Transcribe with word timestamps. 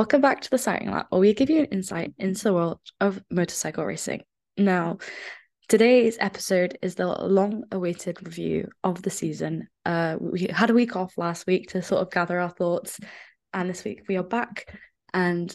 Welcome 0.00 0.22
back 0.22 0.40
to 0.40 0.50
the 0.50 0.56
Sighting 0.56 0.90
Lap, 0.90 1.08
where 1.10 1.20
we 1.20 1.34
give 1.34 1.50
you 1.50 1.58
an 1.58 1.66
insight 1.66 2.14
into 2.16 2.44
the 2.44 2.54
world 2.54 2.80
of 3.02 3.22
motorcycle 3.30 3.84
racing. 3.84 4.22
Now, 4.56 4.96
today's 5.68 6.16
episode 6.18 6.78
is 6.80 6.94
the 6.94 7.06
long-awaited 7.06 8.26
review 8.26 8.70
of 8.82 9.02
the 9.02 9.10
season. 9.10 9.68
Uh, 9.84 10.16
we 10.18 10.48
had 10.50 10.70
a 10.70 10.74
week 10.74 10.96
off 10.96 11.18
last 11.18 11.46
week 11.46 11.68
to 11.72 11.82
sort 11.82 12.00
of 12.00 12.10
gather 12.10 12.40
our 12.40 12.48
thoughts, 12.48 12.98
and 13.52 13.68
this 13.68 13.84
week 13.84 14.04
we 14.08 14.16
are 14.16 14.22
back. 14.22 14.74
And 15.12 15.54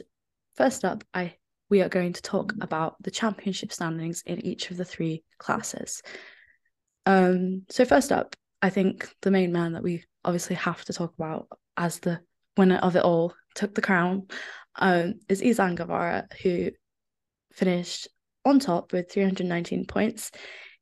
first 0.56 0.86
up, 0.86 1.04
I 1.12 1.34
we 1.72 1.82
are 1.82 1.90
going 1.90 2.14
to 2.14 2.22
talk 2.22 2.54
about 2.62 3.02
the 3.02 3.10
championship 3.10 3.74
standings 3.74 4.22
in 4.28 4.46
each 4.46 4.70
of 4.70 4.78
the 4.78 4.86
three 4.86 5.24
classes. 5.40 6.04
Um, 7.08 7.64
so 7.72 7.84
first 7.84 8.12
up, 8.12 8.36
I 8.62 8.70
think 8.70 9.10
the 9.24 9.32
main 9.32 9.52
man 9.52 9.74
that 9.74 9.82
we 9.82 10.04
obviously 10.24 10.56
have 10.58 10.86
to 10.86 10.94
talk 10.94 11.16
about 11.18 11.48
as 11.78 11.98
the 11.98 12.20
winner 12.58 12.78
of 12.78 12.96
it 12.96 13.04
all 13.04 13.34
took 13.56 13.74
the 13.74 13.82
crown 13.82 14.28
um, 14.78 15.16
is 15.28 15.42
Izan 15.42 15.76
Guevara, 15.76 16.28
who 16.44 16.72
finished 17.54 18.08
on 18.44 18.60
top 18.60 18.94
with 18.94 19.12
319 19.12 19.86
points. 19.86 20.32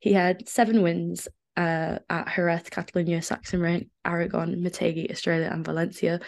He 0.00 0.12
had 0.12 0.48
seven 0.48 0.82
wins 0.82 1.28
uh, 1.56 1.98
at 2.10 2.34
Jerez, 2.34 2.68
Catalonia, 2.70 3.20
Sachsenring, 3.20 3.88
Aragon, 4.04 4.56
Motegi, 4.56 5.10
Australia, 5.10 5.48
and 5.50 5.64
Valencia. 5.64 6.20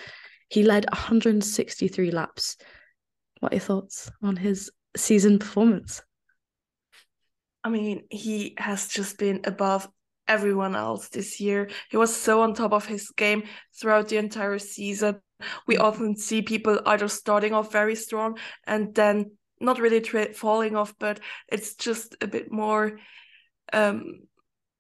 He 0.48 0.62
led 0.62 0.86
163 0.90 2.10
laps. 2.12 2.56
What 3.40 3.52
are 3.52 3.56
your 3.56 3.60
thoughts 3.60 4.10
on 4.22 4.36
his 4.36 4.70
season 4.96 5.38
performance? 5.38 6.02
I 7.64 7.68
mean, 7.68 8.04
he 8.10 8.54
has 8.58 8.86
just 8.86 9.18
been 9.18 9.40
above 9.44 9.88
everyone 10.28 10.76
else 10.76 11.08
this 11.08 11.40
year. 11.40 11.68
He 11.90 11.96
was 11.96 12.14
so 12.14 12.42
on 12.42 12.54
top 12.54 12.72
of 12.72 12.86
his 12.86 13.10
game 13.10 13.42
throughout 13.78 14.08
the 14.08 14.16
entire 14.16 14.58
season 14.58 15.20
we 15.66 15.76
often 15.76 16.16
see 16.16 16.42
people 16.42 16.80
either 16.86 17.08
starting 17.08 17.52
off 17.52 17.72
very 17.72 17.94
strong 17.94 18.38
and 18.66 18.94
then 18.94 19.32
not 19.60 19.78
really 19.78 20.00
tra- 20.00 20.34
falling 20.34 20.76
off, 20.76 20.94
but 20.98 21.20
it's 21.48 21.74
just 21.74 22.16
a 22.20 22.26
bit 22.26 22.52
more 22.52 22.98
um, 23.72 24.20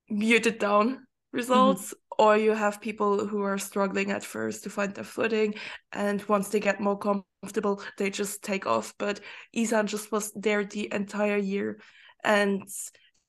muted 0.08 0.58
down 0.58 1.06
results. 1.32 1.86
Mm-hmm. 1.86 2.00
Or 2.18 2.34
you 2.38 2.52
have 2.52 2.80
people 2.80 3.26
who 3.26 3.42
are 3.42 3.58
struggling 3.58 4.10
at 4.10 4.24
first 4.24 4.64
to 4.64 4.70
find 4.70 4.94
their 4.94 5.04
footing, 5.04 5.54
and 5.92 6.26
once 6.28 6.48
they 6.48 6.60
get 6.60 6.80
more 6.80 6.98
comfortable, 6.98 7.82
they 7.98 8.08
just 8.08 8.42
take 8.42 8.66
off. 8.66 8.94
But 8.96 9.20
Izan 9.52 9.86
just 9.86 10.10
was 10.10 10.32
there 10.32 10.64
the 10.64 10.88
entire 10.94 11.36
year, 11.36 11.78
and 12.24 12.66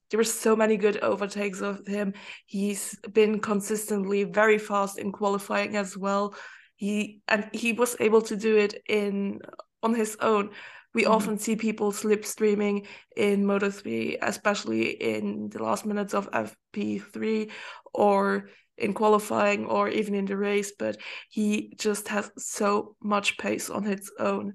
there 0.09 0.17
were 0.17 0.23
so 0.23 0.56
many 0.56 0.78
good 0.78 1.00
overtakes 1.02 1.59
of 1.59 1.86
him. 1.86 2.14
He's 2.45 2.97
been 3.12 3.41
consistently 3.41 4.23
very 4.23 4.58
fast 4.58 5.00
in 5.00 5.12
qualifying 5.12 5.75
as 5.75 5.97
well 5.97 6.34
he 6.78 7.22
and 7.28 7.50
he 7.52 7.73
was 7.73 7.97
able 8.00 8.22
to 8.22 8.38
do 8.38 8.56
it 8.56 8.81
in 8.88 9.42
on 9.83 9.94
his 9.94 10.16
own 10.22 10.52
we 10.94 11.03
mm-hmm. 11.03 11.11
often 11.11 11.38
see 11.38 11.56
people 11.56 11.92
slipstreaming 11.92 12.86
in 13.16 13.45
moto 13.45 13.69
3 13.69 14.17
especially 14.22 14.89
in 14.92 15.50
the 15.50 15.61
last 15.61 15.86
minutes 15.86 16.14
of 16.14 16.31
fp3 16.31 17.52
or 17.94 18.50
in 18.78 18.94
qualifying 18.94 19.66
or 19.66 19.89
even 19.89 20.14
in 20.14 20.25
the 20.25 20.38
race 20.38 20.72
but 20.78 20.97
he 21.30 21.73
just 21.78 22.08
has 22.08 22.31
so 22.38 22.95
much 23.02 23.38
pace 23.38 23.69
on 23.69 23.84
his 23.84 24.12
own 24.19 24.53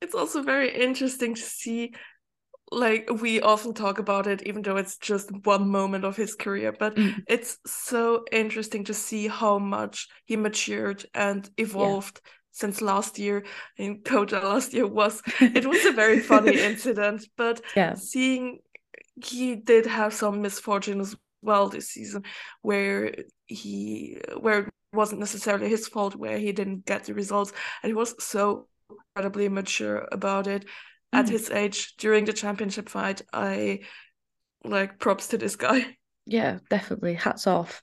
it's 0.00 0.16
also 0.16 0.42
very 0.42 0.68
interesting 0.74 1.34
to 1.34 1.40
see 1.40 1.94
like 2.72 3.08
we 3.20 3.40
often 3.40 3.74
talk 3.74 3.98
about 3.98 4.26
it 4.26 4.42
even 4.46 4.62
though 4.62 4.76
it's 4.76 4.96
just 4.96 5.30
one 5.44 5.68
moment 5.68 6.04
of 6.04 6.16
his 6.16 6.34
career 6.34 6.72
but 6.72 6.96
mm. 6.96 7.14
it's 7.28 7.58
so 7.66 8.24
interesting 8.32 8.82
to 8.84 8.94
see 8.94 9.28
how 9.28 9.58
much 9.58 10.08
he 10.24 10.36
matured 10.36 11.04
and 11.14 11.50
evolved 11.58 12.20
yeah. 12.24 12.30
since 12.50 12.80
last 12.80 13.18
year 13.18 13.44
in 13.76 14.00
COTA 14.04 14.40
last 14.40 14.72
year 14.72 14.86
was 14.86 15.22
it 15.40 15.66
was 15.66 15.84
a 15.84 15.92
very 15.92 16.20
funny 16.20 16.58
incident 16.58 17.26
but 17.36 17.60
yeah 17.76 17.94
seeing 17.94 18.58
he 19.22 19.54
did 19.54 19.86
have 19.86 20.14
some 20.14 20.40
misfortune 20.40 21.00
as 21.00 21.14
well 21.42 21.68
this 21.68 21.88
season 21.88 22.24
where 22.62 23.14
he 23.46 24.18
where 24.40 24.60
it 24.60 24.74
wasn't 24.94 25.20
necessarily 25.20 25.68
his 25.68 25.88
fault 25.88 26.14
where 26.14 26.38
he 26.38 26.52
didn't 26.52 26.86
get 26.86 27.04
the 27.04 27.14
results 27.14 27.52
and 27.82 27.90
he 27.90 27.94
was 27.94 28.14
so 28.22 28.66
incredibly 29.14 29.48
mature 29.48 30.08
about 30.12 30.46
it 30.46 30.64
at 31.12 31.26
mm. 31.26 31.30
his 31.30 31.50
age 31.50 31.94
during 31.96 32.24
the 32.24 32.32
championship 32.32 32.88
fight. 32.88 33.22
I 33.32 33.80
like 34.64 34.98
props 34.98 35.28
to 35.28 35.38
this 35.38 35.56
guy. 35.56 35.96
Yeah, 36.24 36.60
definitely. 36.70 37.14
Hats 37.14 37.48
off. 37.48 37.82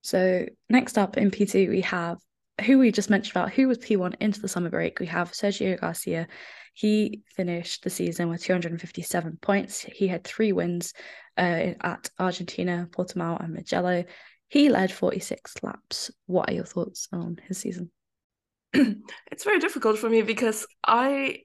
So 0.00 0.46
next 0.70 0.96
up 0.96 1.18
in 1.18 1.30
P2 1.30 1.68
we 1.68 1.82
have 1.82 2.16
who 2.64 2.78
we 2.78 2.90
just 2.90 3.10
mentioned 3.10 3.32
about 3.36 3.52
who 3.52 3.68
was 3.68 3.76
P1 3.76 4.14
into 4.20 4.40
the 4.40 4.48
summer 4.48 4.70
break. 4.70 4.98
We 4.98 5.06
have 5.06 5.32
Sergio 5.32 5.78
Garcia. 5.78 6.26
He 6.74 7.22
finished 7.36 7.84
the 7.84 7.90
season 7.90 8.28
with 8.30 8.42
257 8.42 9.38
points. 9.42 9.80
He 9.80 10.08
had 10.08 10.24
three 10.24 10.52
wins 10.52 10.94
uh, 11.36 11.74
at 11.82 12.10
Argentina, 12.18 12.88
Portimao, 12.90 13.42
and 13.42 13.54
Mugello 13.54 14.04
He 14.48 14.70
led 14.70 14.90
46 14.90 15.62
laps. 15.62 16.10
What 16.26 16.48
are 16.48 16.54
your 16.54 16.64
thoughts 16.64 17.08
on 17.12 17.38
his 17.46 17.58
season? 17.58 17.90
it's 18.72 19.44
very 19.44 19.58
difficult 19.58 19.98
for 19.98 20.08
me 20.08 20.22
because 20.22 20.66
I 20.82 21.40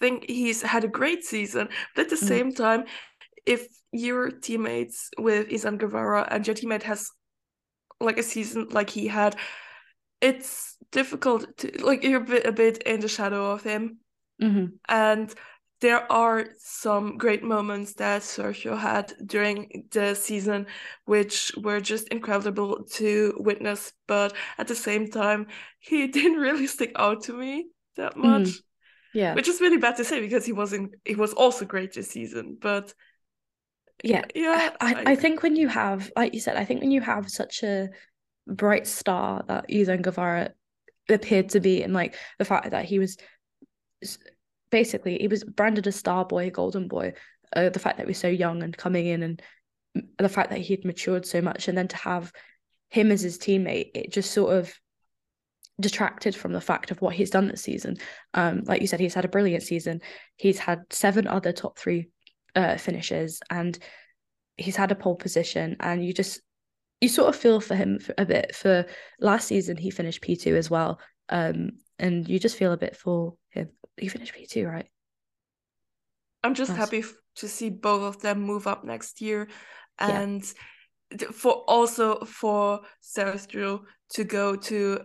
think 0.00 0.24
he's 0.28 0.62
had 0.62 0.84
a 0.84 0.88
great 0.88 1.24
season. 1.24 1.68
But 1.94 2.06
at 2.06 2.10
the 2.10 2.16
mm. 2.16 2.28
same 2.28 2.52
time, 2.52 2.84
if 3.46 3.66
your 3.92 4.30
teammates 4.30 5.10
with 5.18 5.48
Izan 5.48 5.78
Guevara 5.78 6.26
and 6.30 6.46
your 6.46 6.56
teammate 6.56 6.82
has 6.84 7.10
like 8.00 8.18
a 8.18 8.22
season 8.22 8.68
like 8.70 8.90
he 8.90 9.08
had, 9.08 9.36
it's 10.20 10.76
difficult 10.92 11.46
to 11.58 11.84
like 11.84 12.02
you're 12.02 12.22
a 12.22 12.24
bit, 12.24 12.46
a 12.46 12.52
bit 12.52 12.82
in 12.82 13.00
the 13.00 13.08
shadow 13.08 13.50
of 13.50 13.62
him. 13.62 13.98
Mm-hmm. 14.42 14.66
And 14.88 15.34
there 15.80 16.10
are 16.12 16.46
some 16.58 17.16
great 17.16 17.42
moments 17.42 17.94
that 17.94 18.22
Sergio 18.22 18.78
had 18.78 19.14
during 19.24 19.88
the 19.90 20.14
season, 20.14 20.66
which 21.06 21.52
were 21.56 21.80
just 21.80 22.08
incredible 22.08 22.84
to 22.92 23.34
witness. 23.38 23.92
But 24.06 24.34
at 24.58 24.68
the 24.68 24.74
same 24.74 25.10
time, 25.10 25.46
he 25.78 26.06
didn't 26.18 26.38
really 26.38 26.66
stick 26.66 26.92
out 26.96 27.24
to 27.24 27.32
me 27.32 27.68
that 27.96 28.16
much. 28.16 28.42
Mm. 28.42 28.60
Yeah. 29.14 29.34
Which 29.34 29.48
is 29.48 29.60
really 29.60 29.78
bad 29.78 29.96
to 29.96 30.04
say 30.04 30.20
because 30.20 30.44
he 30.44 30.52
wasn't 30.52 30.94
he 31.04 31.14
was 31.14 31.32
also 31.32 31.64
great 31.64 31.92
this 31.92 32.10
season. 32.10 32.58
But 32.60 32.94
yeah. 34.02 34.24
Yeah. 34.34 34.70
I, 34.80 34.94
I, 34.94 35.02
I 35.12 35.14
think 35.16 35.42
when 35.42 35.56
you 35.56 35.68
have 35.68 36.10
like 36.16 36.34
you 36.34 36.40
said, 36.40 36.56
I 36.56 36.64
think 36.64 36.80
when 36.80 36.90
you 36.90 37.00
have 37.00 37.30
such 37.30 37.62
a 37.62 37.88
bright 38.46 38.86
star 38.86 39.44
that 39.48 39.66
Izan 39.68 40.02
Guevara 40.02 40.50
appeared 41.08 41.50
to 41.50 41.60
be 41.60 41.82
and 41.82 41.92
like 41.92 42.16
the 42.38 42.44
fact 42.44 42.70
that 42.70 42.84
he 42.84 42.98
was 42.98 43.16
basically 44.70 45.18
he 45.18 45.28
was 45.28 45.44
branded 45.44 45.86
a 45.86 45.92
star 45.92 46.24
boy, 46.24 46.50
golden 46.50 46.88
boy, 46.88 47.12
uh, 47.54 47.68
the 47.68 47.78
fact 47.78 47.96
that 47.96 48.04
he 48.04 48.10
was 48.10 48.18
so 48.18 48.28
young 48.28 48.62
and 48.62 48.76
coming 48.76 49.06
in 49.06 49.22
and 49.22 49.42
the 50.18 50.28
fact 50.28 50.50
that 50.50 50.60
he 50.60 50.74
had 50.74 50.84
matured 50.84 51.26
so 51.26 51.40
much 51.40 51.68
and 51.68 51.76
then 51.76 51.88
to 51.88 51.96
have 51.96 52.32
him 52.90 53.10
as 53.10 53.20
his 53.20 53.38
teammate, 53.38 53.90
it 53.94 54.12
just 54.12 54.30
sort 54.32 54.54
of 54.54 54.72
detracted 55.80 56.34
from 56.36 56.52
the 56.52 56.60
fact 56.60 56.90
of 56.90 57.00
what 57.00 57.14
he's 57.14 57.30
done 57.30 57.48
this 57.48 57.62
season. 57.62 57.96
Um, 58.34 58.62
like 58.64 58.80
you 58.80 58.86
said, 58.86 59.00
he's 59.00 59.14
had 59.14 59.24
a 59.24 59.28
brilliant 59.28 59.62
season. 59.62 60.00
He's 60.36 60.58
had 60.58 60.80
seven 60.90 61.26
other 61.26 61.52
top 61.52 61.78
three 61.78 62.08
uh, 62.54 62.76
finishes, 62.76 63.40
and 63.50 63.78
he's 64.56 64.76
had 64.76 64.92
a 64.92 64.96
pole 64.96 65.16
position. 65.16 65.76
And 65.80 66.04
you 66.04 66.12
just 66.12 66.40
you 67.00 67.08
sort 67.08 67.28
of 67.28 67.36
feel 67.36 67.60
for 67.60 67.74
him 67.74 67.98
a 68.18 68.24
bit. 68.24 68.54
For 68.54 68.86
last 69.20 69.48
season, 69.48 69.76
he 69.76 69.90
finished 69.90 70.22
P 70.22 70.36
two 70.36 70.56
as 70.56 70.70
well, 70.70 71.00
um, 71.28 71.70
and 71.98 72.28
you 72.28 72.38
just 72.38 72.56
feel 72.56 72.72
a 72.72 72.78
bit 72.78 72.96
for 72.96 73.34
him. 73.50 73.70
He 73.96 74.08
finished 74.08 74.34
P 74.34 74.46
two, 74.46 74.66
right? 74.66 74.86
I'm 76.42 76.54
just 76.54 76.72
happy 76.72 77.04
to 77.36 77.48
see 77.48 77.68
both 77.70 78.02
of 78.02 78.22
them 78.22 78.40
move 78.40 78.66
up 78.66 78.84
next 78.84 79.20
year, 79.20 79.48
and. 79.98 80.42
Yeah 80.42 80.52
for 81.32 81.64
also 81.66 82.20
for 82.24 82.80
Sergio 83.02 83.80
to 84.10 84.24
go 84.24 84.56
to 84.56 85.00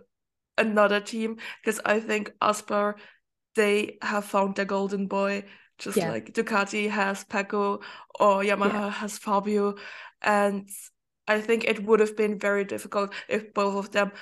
another 0.58 1.00
team 1.00 1.36
because 1.62 1.80
I 1.84 2.00
think 2.00 2.32
Aspar 2.40 2.96
they 3.54 3.98
have 4.02 4.24
found 4.24 4.56
their 4.56 4.64
golden 4.64 5.06
boy 5.06 5.44
just 5.78 5.96
yeah. 5.96 6.10
like 6.10 6.32
Ducati 6.32 6.88
has 6.88 7.24
Pecco 7.24 7.80
or 8.18 8.42
Yamaha 8.42 8.72
yeah. 8.72 8.90
has 8.90 9.18
Fabio 9.18 9.74
and 10.22 10.68
I 11.28 11.40
think 11.40 11.64
it 11.64 11.84
would 11.84 12.00
have 12.00 12.16
been 12.16 12.38
very 12.38 12.64
difficult 12.64 13.12
if 13.28 13.52
both 13.52 13.76
of 13.76 13.92
them 13.92 14.12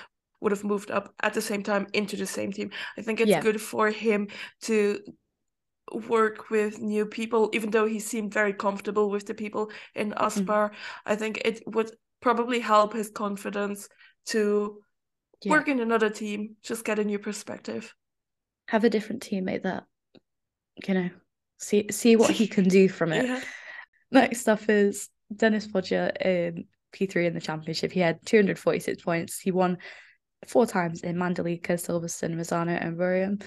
would 0.41 0.51
have 0.51 0.63
moved 0.63 0.91
up 0.91 1.13
at 1.21 1.33
the 1.33 1.41
same 1.41 1.63
time 1.63 1.87
into 1.93 2.15
the 2.17 2.25
same 2.25 2.51
team. 2.51 2.71
I 2.97 3.01
think 3.01 3.21
it's 3.21 3.29
yeah. 3.29 3.41
good 3.41 3.61
for 3.61 3.89
him 3.89 4.27
to 4.63 4.99
work 6.07 6.49
with 6.49 6.79
new 6.79 7.05
people 7.05 7.49
even 7.53 7.69
though 7.69 7.85
he 7.85 7.99
seemed 7.99 8.33
very 8.33 8.53
comfortable 8.53 9.09
with 9.09 9.25
the 9.27 9.33
people 9.33 9.71
in. 9.93 10.13
Aspar. 10.17 10.69
Mm-hmm. 10.69 11.11
I 11.11 11.15
think 11.15 11.41
it 11.45 11.61
would 11.67 11.91
probably 12.21 12.59
help 12.59 12.93
his 12.93 13.09
confidence 13.11 13.87
to 14.27 14.81
yeah. 15.43 15.51
work 15.51 15.67
in 15.67 15.79
another 15.79 16.09
team, 16.09 16.55
just 16.63 16.85
get 16.85 16.99
a 16.99 17.03
new 17.03 17.19
perspective. 17.19 17.93
Have 18.67 18.83
a 18.83 18.89
different 18.89 19.21
teammate 19.21 19.63
that 19.63 19.83
you 20.87 20.93
know 20.93 21.09
see 21.57 21.87
see 21.91 22.15
what 22.15 22.31
he 22.31 22.47
can 22.47 22.67
do 22.67 22.89
from 22.89 23.13
it. 23.13 23.25
Yeah. 24.11 24.21
Next 24.21 24.47
up 24.47 24.69
is 24.69 25.09
Dennis 25.35 25.65
Foggia 25.65 26.13
in 26.23 26.65
P3 26.93 27.25
in 27.25 27.33
the 27.33 27.41
championship. 27.41 27.91
He 27.91 27.99
had 27.99 28.23
246 28.25 29.03
points. 29.03 29.39
He 29.39 29.51
won 29.51 29.79
four 30.47 30.65
times 30.65 31.01
in 31.01 31.15
Mandalika, 31.15 31.71
Silverstone, 31.73 32.35
Misano, 32.35 32.77
and 32.79 32.97
Rome, 32.97 33.39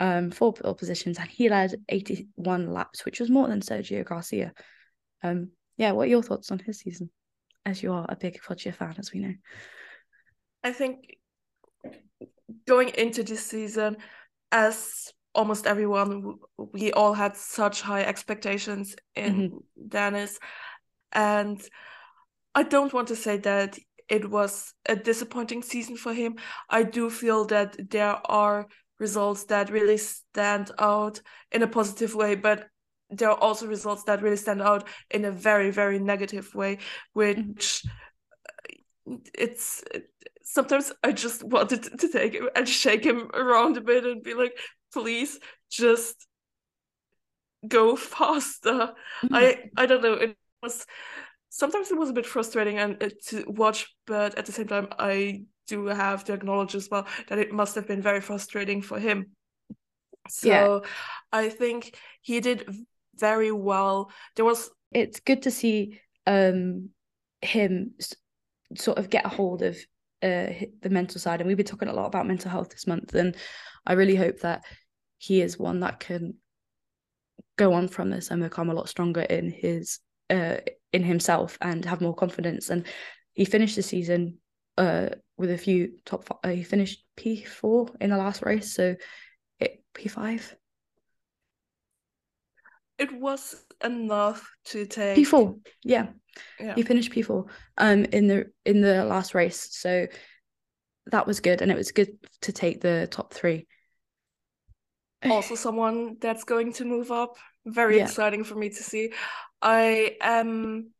um, 0.00 0.30
four 0.30 0.54
pole 0.54 0.74
positions, 0.74 1.18
and 1.18 1.28
he 1.28 1.48
led 1.48 1.74
81 1.88 2.72
laps, 2.72 3.04
which 3.04 3.20
was 3.20 3.30
more 3.30 3.48
than 3.48 3.60
Sergio 3.60 4.04
Garcia. 4.04 4.52
Um, 5.22 5.50
yeah, 5.76 5.92
what 5.92 6.06
are 6.06 6.10
your 6.10 6.22
thoughts 6.22 6.50
on 6.50 6.58
his 6.58 6.78
season? 6.78 7.10
As 7.66 7.82
you 7.82 7.92
are 7.92 8.06
a 8.08 8.16
big 8.16 8.40
Foggia 8.40 8.72
fan, 8.72 8.94
as 8.98 9.12
we 9.12 9.20
know. 9.20 9.34
I 10.64 10.72
think 10.72 11.17
going 12.66 12.90
into 12.90 13.22
this 13.22 13.44
season, 13.44 13.96
as 14.52 15.12
almost 15.34 15.66
everyone, 15.66 16.36
we 16.56 16.92
all 16.92 17.12
had 17.12 17.36
such 17.36 17.82
high 17.82 18.02
expectations 18.02 18.96
in 19.14 19.34
mm-hmm. 19.34 19.88
Dennis. 19.88 20.38
And 21.12 21.60
I 22.54 22.62
don't 22.62 22.92
want 22.92 23.08
to 23.08 23.16
say 23.16 23.36
that 23.38 23.78
it 24.08 24.28
was 24.28 24.72
a 24.86 24.96
disappointing 24.96 25.62
season 25.62 25.96
for 25.96 26.12
him. 26.14 26.36
I 26.68 26.82
do 26.82 27.10
feel 27.10 27.44
that 27.46 27.76
there 27.90 28.18
are 28.24 28.66
results 28.98 29.44
that 29.44 29.70
really 29.70 29.98
stand 29.98 30.70
out 30.78 31.20
in 31.52 31.62
a 31.62 31.68
positive 31.68 32.14
way, 32.14 32.34
but 32.34 32.66
there 33.10 33.30
are 33.30 33.38
also 33.38 33.66
results 33.66 34.04
that 34.04 34.22
really 34.22 34.36
stand 34.36 34.60
out 34.60 34.88
in 35.10 35.24
a 35.24 35.30
very, 35.30 35.70
very 35.70 35.98
negative 35.98 36.54
way, 36.54 36.78
which 37.12 37.84
mm-hmm. 39.06 39.16
it's 39.34 39.84
sometimes 40.50 40.92
I 41.04 41.12
just 41.12 41.44
wanted 41.44 41.82
to 41.98 42.08
take 42.08 42.32
him 42.32 42.48
and 42.56 42.68
shake 42.68 43.04
him 43.04 43.30
around 43.34 43.76
a 43.76 43.82
bit 43.82 44.04
and 44.04 44.22
be 44.22 44.34
like, 44.34 44.58
please 44.92 45.38
just 45.70 46.26
go 47.66 47.96
faster. 47.96 48.94
Mm-hmm. 49.22 49.34
I 49.34 49.70
I 49.76 49.86
don't 49.86 50.02
know. 50.02 50.14
It 50.14 50.36
was 50.62 50.86
sometimes 51.50 51.90
it 51.90 51.98
was 51.98 52.10
a 52.10 52.14
bit 52.14 52.26
frustrating 52.26 52.78
and 52.78 53.02
uh, 53.02 53.10
to 53.26 53.44
watch, 53.46 53.94
but 54.06 54.38
at 54.38 54.46
the 54.46 54.52
same 54.52 54.68
time, 54.68 54.88
I 54.98 55.42
do 55.66 55.86
have 55.86 56.24
to 56.24 56.32
acknowledge 56.32 56.74
as 56.74 56.88
well 56.90 57.06
that 57.28 57.38
it 57.38 57.52
must 57.52 57.74
have 57.74 57.86
been 57.86 58.00
very 58.00 58.22
frustrating 58.22 58.80
for 58.80 58.98
him. 58.98 59.26
So 60.30 60.48
yeah. 60.48 60.78
I 61.30 61.50
think 61.50 61.94
he 62.22 62.40
did 62.40 62.64
very 63.16 63.52
well. 63.52 64.10
There 64.36 64.46
was. 64.46 64.70
It's 64.92 65.20
good 65.20 65.42
to 65.42 65.50
see 65.50 66.00
um 66.26 66.88
him 67.42 67.92
sort 68.74 68.98
of 68.98 69.10
get 69.10 69.26
a 69.26 69.28
hold 69.28 69.62
of 69.62 69.76
uh, 70.22 70.52
the 70.82 70.90
mental 70.90 71.20
side, 71.20 71.40
and 71.40 71.48
we've 71.48 71.56
been 71.56 71.66
talking 71.66 71.88
a 71.88 71.92
lot 71.92 72.06
about 72.06 72.26
mental 72.26 72.50
health 72.50 72.70
this 72.70 72.86
month, 72.86 73.14
and 73.14 73.36
I 73.86 73.94
really 73.94 74.16
hope 74.16 74.40
that 74.40 74.64
he 75.18 75.40
is 75.40 75.58
one 75.58 75.80
that 75.80 76.00
can 76.00 76.34
go 77.56 77.72
on 77.72 77.88
from 77.88 78.10
this 78.10 78.30
and 78.30 78.42
become 78.42 78.70
a 78.70 78.74
lot 78.74 78.88
stronger 78.88 79.22
in 79.22 79.50
his 79.50 80.00
uh, 80.30 80.58
in 80.92 81.02
himself 81.02 81.58
and 81.60 81.84
have 81.84 82.00
more 82.00 82.14
confidence. 82.14 82.70
And 82.70 82.86
he 83.34 83.44
finished 83.44 83.76
the 83.76 83.82
season 83.82 84.38
uh, 84.76 85.08
with 85.36 85.50
a 85.50 85.58
few 85.58 85.98
top. 86.04 86.24
Five, 86.24 86.38
uh, 86.44 86.50
he 86.50 86.62
finished 86.62 87.04
P 87.16 87.44
four 87.44 87.88
in 88.00 88.10
the 88.10 88.16
last 88.16 88.42
race, 88.42 88.74
so 88.74 88.94
it 89.58 89.82
P 89.94 90.08
five. 90.08 90.54
It 92.98 93.12
was 93.12 93.64
enough 93.84 94.50
to 94.66 94.86
take 94.86 95.14
P 95.14 95.24
four. 95.24 95.56
Yeah, 95.84 96.08
yeah. 96.60 96.74
He 96.74 96.82
finished 96.82 97.12
P4 97.12 97.48
um 97.78 98.04
in 98.06 98.28
the 98.28 98.50
in 98.64 98.80
the 98.80 99.04
last 99.04 99.34
race. 99.34 99.68
So 99.72 100.06
that 101.10 101.26
was 101.26 101.40
good 101.40 101.62
and 101.62 101.70
it 101.70 101.76
was 101.76 101.92
good 101.92 102.18
to 102.42 102.52
take 102.52 102.80
the 102.80 103.08
top 103.10 103.32
3. 103.34 103.66
Also 105.30 105.56
someone 105.56 106.16
that's 106.20 106.44
going 106.44 106.72
to 106.74 106.84
move 106.84 107.10
up. 107.10 107.36
Very 107.66 107.96
yeah. 107.96 108.04
exciting 108.04 108.44
for 108.44 108.54
me 108.54 108.68
to 108.68 108.82
see. 108.82 109.12
I 109.60 110.16
am 110.20 110.90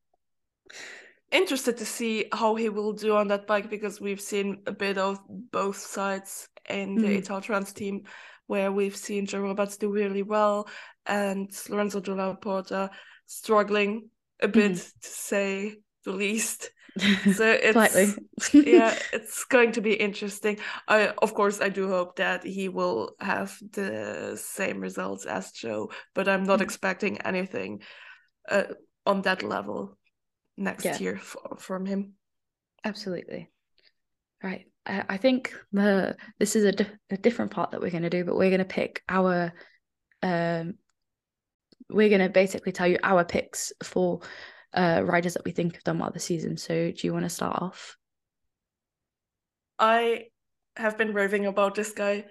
interested 1.31 1.77
to 1.77 1.85
see 1.85 2.27
how 2.33 2.57
he 2.57 2.69
will 2.69 2.95
do 2.95 3.15
on 3.15 3.29
that 3.29 3.47
bike 3.47 3.71
because 3.71 4.01
we've 4.01 4.21
seen 4.21 4.63
a 4.67 4.73
bit 4.73 4.99
of 4.99 5.21
both 5.29 5.77
sides 5.77 6.49
in 6.69 6.97
the 6.97 7.07
mm. 7.07 7.23
Italtrans 7.23 7.73
team 7.73 8.05
where 8.49 8.73
we've 8.73 8.97
seen 8.97 9.27
Joe 9.27 9.41
Roberts 9.41 9.77
do 9.77 9.93
really 9.93 10.25
well 10.25 10.69
and 11.07 11.51
Lorenzo 11.69 12.01
Dalla 12.01 12.35
Porta 12.35 12.91
struggling 13.27 14.11
a 14.41 14.49
bit 14.49 14.73
mm. 14.73 14.93
to 15.03 15.09
say 15.09 15.77
the 16.05 16.13
least. 16.13 16.71
So 17.33 17.57
it's 17.63 18.19
yeah, 18.55 18.99
it's 19.13 19.45
going 19.45 19.71
to 19.73 19.81
be 19.81 19.93
interesting. 19.93 20.59
I 20.89 21.13
of 21.23 21.33
course 21.33 21.61
I 21.61 21.69
do 21.69 21.87
hope 21.87 22.17
that 22.17 22.43
he 22.43 22.69
will 22.69 23.13
have 23.21 23.57
the 23.71 24.37
same 24.37 24.81
results 24.81 25.25
as 25.25 25.53
Joe, 25.53 25.91
but 26.15 26.27
I'm 26.27 26.43
not 26.43 26.59
mm. 26.59 26.63
expecting 26.63 27.21
anything 27.21 27.83
uh, 28.51 28.65
on 29.07 29.23
that 29.23 29.45
level 29.45 29.97
next 30.57 30.87
yeah. 30.87 30.99
year 30.99 31.21
from 31.59 31.87
him. 31.87 32.15
Absolutely. 32.85 33.49
Right. 34.43 34.67
I, 34.89 35.05
I 35.09 35.17
think 35.17 35.55
the 35.73 36.17
this 36.39 36.57
is 36.57 36.65
a, 36.65 36.73
di- 36.73 36.87
a 37.11 37.17
different 37.17 37.51
part 37.51 37.71
that 37.71 37.81
we're 37.81 37.91
going 37.91 38.03
to 38.03 38.11
do, 38.11 38.25
but 38.25 38.37
we're 38.37 38.51
going 38.51 38.59
to 38.59 38.65
pick 38.65 39.03
our 39.09 39.53
um 40.23 40.75
we're 41.91 42.09
going 42.09 42.21
to 42.21 42.29
basically 42.29 42.73
tell 42.73 42.87
you 42.87 42.99
our 43.03 43.25
picks 43.25 43.73
for 43.83 44.21
uh, 44.75 45.03
riders 45.05 45.35
that 45.35 45.45
we 45.45 45.53
think 45.53 45.75
have 45.75 45.85
done 45.85 45.99
well 45.99 46.11
this 46.11 46.25
season. 46.25 46.57
So, 46.57 46.91
do 46.91 47.07
you 47.07 47.13
want 47.13 47.25
to 47.25 47.31
start 47.31 47.61
off? 47.63 47.97
I 49.79 50.27
have 50.77 50.99
been 50.99 51.15
raving 51.15 51.47
about 51.47 51.75
this 51.75 51.93
guy 51.93 52.27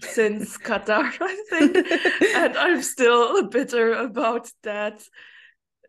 since 0.00 0.58
Qatar, 0.66 1.12
I 1.20 1.44
think, 1.48 1.76
and 2.34 2.56
I'm 2.56 2.82
still 2.82 3.48
bitter 3.48 3.92
about 3.92 4.50
that 4.62 5.02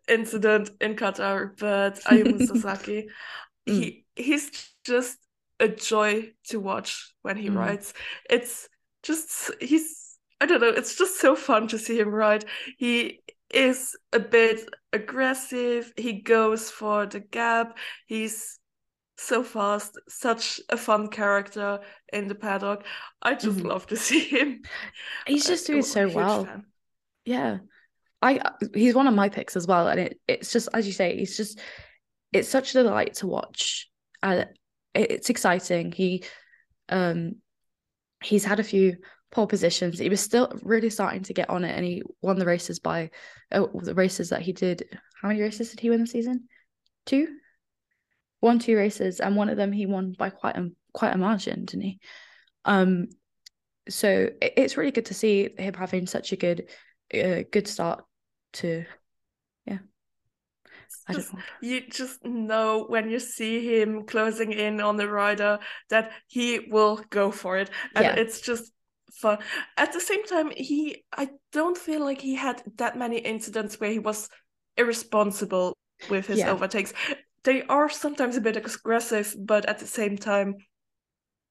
incident 0.07 0.69
in 0.79 0.95
Qatar. 0.95 1.57
But 1.57 1.99
Ayumu 2.05 2.45
Sasaki, 2.45 3.09
mm. 3.67 3.73
he 3.73 4.05
he's 4.15 4.51
just 4.85 5.17
a 5.59 5.67
joy 5.67 6.31
to 6.45 6.59
watch 6.59 7.13
when 7.21 7.37
he 7.37 7.49
mm. 7.49 7.55
rides. 7.55 7.93
It's 8.29 8.69
just 9.03 9.51
he's 9.61 10.17
I 10.41 10.45
don't 10.45 10.61
know, 10.61 10.69
it's 10.69 10.95
just 10.95 11.19
so 11.19 11.35
fun 11.35 11.67
to 11.69 11.77
see 11.77 11.99
him 11.99 12.09
ride. 12.09 12.45
He 12.77 13.21
is 13.53 13.95
a 14.13 14.19
bit 14.19 14.69
aggressive, 14.93 15.91
he 15.97 16.21
goes 16.21 16.69
for 16.69 17.05
the 17.05 17.19
gap, 17.19 17.77
he's 18.05 18.59
so 19.17 19.43
fast, 19.43 19.99
such 20.07 20.61
a 20.69 20.77
fun 20.77 21.09
character 21.09 21.79
in 22.13 22.27
the 22.27 22.35
paddock. 22.35 22.85
I 23.21 23.35
just 23.35 23.57
mm-hmm. 23.57 23.67
love 23.67 23.87
to 23.87 23.97
see 23.97 24.19
him. 24.21 24.61
He's 25.27 25.45
just 25.45 25.67
doing 25.67 25.83
so 25.83 26.09
well. 26.09 26.45
Fan. 26.45 26.65
Yeah. 27.25 27.57
I 28.21 28.41
he's 28.73 28.95
one 28.95 29.07
of 29.07 29.13
my 29.13 29.29
picks 29.29 29.55
as 29.55 29.67
well. 29.67 29.87
And 29.87 29.99
it, 29.99 30.19
it's 30.27 30.51
just 30.51 30.69
as 30.73 30.85
you 30.87 30.93
say, 30.93 31.17
he's 31.17 31.37
just 31.37 31.59
it's 32.33 32.49
such 32.49 32.75
a 32.75 32.83
delight 32.83 33.15
to 33.15 33.27
watch. 33.27 33.89
Uh, 34.21 34.45
it's 34.93 35.29
exciting. 35.29 35.91
He 35.91 36.23
um 36.89 37.35
he's 38.23 38.45
had 38.45 38.59
a 38.59 38.63
few 38.63 38.97
pole 39.31 39.47
positions. 39.47 39.99
He 39.99 40.09
was 40.09 40.21
still 40.21 40.51
really 40.63 40.89
starting 40.89 41.23
to 41.23 41.33
get 41.33 41.49
on 41.49 41.63
it, 41.63 41.75
and 41.75 41.85
he 41.85 42.03
won 42.21 42.39
the 42.39 42.45
races 42.45 42.79
by 42.79 43.11
oh, 43.51 43.69
the 43.81 43.95
races 43.95 44.29
that 44.29 44.41
he 44.41 44.53
did. 44.53 44.83
How 45.21 45.27
many 45.27 45.41
races 45.41 45.69
did 45.69 45.79
he 45.79 45.89
win 45.89 46.01
the 46.01 46.07
season? 46.07 46.47
Two, 47.05 47.27
one, 48.39 48.59
two 48.59 48.75
races, 48.75 49.19
and 49.19 49.35
one 49.35 49.49
of 49.49 49.57
them 49.57 49.71
he 49.71 49.85
won 49.85 50.15
by 50.17 50.29
quite 50.29 50.57
a 50.57 50.69
quite 50.93 51.13
a 51.13 51.17
margin, 51.17 51.65
didn't 51.65 51.83
he? 51.83 51.99
Um, 52.65 53.07
so 53.87 54.29
it, 54.41 54.53
it's 54.57 54.77
really 54.77 54.91
good 54.91 55.05
to 55.07 55.13
see 55.13 55.49
him 55.57 55.73
having 55.73 56.07
such 56.07 56.31
a 56.31 56.37
good, 56.37 56.69
uh, 57.13 57.43
good 57.51 57.67
start 57.67 58.03
to. 58.53 58.85
Just, 61.11 61.33
you 61.61 61.81
just 61.89 62.23
know 62.23 62.85
when 62.87 63.09
you 63.09 63.19
see 63.19 63.79
him 63.79 64.05
closing 64.05 64.51
in 64.51 64.79
on 64.79 64.95
the 64.95 65.07
rider 65.07 65.57
that 65.89 66.11
he 66.27 66.67
will 66.69 67.01
go 67.09 67.31
for 67.31 67.57
it 67.57 67.71
and 67.95 68.05
yeah. 68.05 68.13
it's 68.13 68.41
just 68.41 68.71
fun. 69.11 69.39
At 69.75 69.91
the 69.91 69.99
same 69.99 70.23
time, 70.25 70.51
he 70.55 71.03
I 71.11 71.29
don't 71.51 71.77
feel 71.77 72.01
like 72.01 72.21
he 72.21 72.35
had 72.35 72.61
that 72.77 72.97
many 72.97 73.17
incidents 73.17 73.79
where 73.79 73.91
he 73.91 73.99
was 73.99 74.29
irresponsible 74.77 75.75
with 76.09 76.27
his 76.27 76.39
yeah. 76.39 76.51
overtakes. 76.51 76.93
They 77.43 77.63
are 77.63 77.89
sometimes 77.89 78.37
a 78.37 78.41
bit 78.41 78.57
aggressive, 78.57 79.35
but 79.39 79.65
at 79.65 79.79
the 79.79 79.87
same 79.87 80.17
time, 80.17 80.55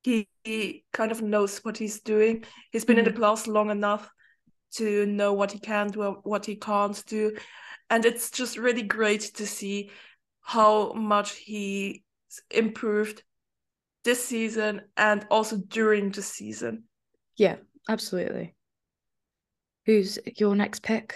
he, 0.02 0.28
he 0.45 0.85
kind 0.92 1.12
of 1.12 1.23
knows 1.23 1.59
what 1.59 1.76
he's 1.76 2.00
doing. 2.00 2.45
He's 2.73 2.85
been 2.85 2.97
mm. 2.97 3.00
in 3.00 3.04
the 3.04 3.11
mm-hmm. 3.11 3.21
class 3.21 3.47
long 3.47 3.71
enough 3.71 4.09
to 4.75 5.07
know 5.07 5.33
what 5.33 5.52
he 5.52 5.59
can 5.59 5.88
do, 5.88 6.21
what 6.23 6.47
he 6.47 6.57
can't 6.57 7.02
do, 7.07 7.37
and 7.90 8.04
it's 8.04 8.30
just 8.30 8.59
really 8.59 8.83
great 8.83 9.23
to 9.35 9.47
see 9.47 9.90
how 10.40 10.92
much 10.92 11.37
he 11.37 12.04
improved 12.50 13.23
this 14.04 14.25
season 14.25 14.83
and 14.97 15.26
also 15.30 15.57
during 15.57 16.11
the 16.11 16.23
season. 16.23 16.85
Yeah, 17.37 17.57
absolutely. 17.88 18.54
Who's 19.87 20.18
your 20.37 20.54
next 20.54 20.83
pick? 20.83 21.14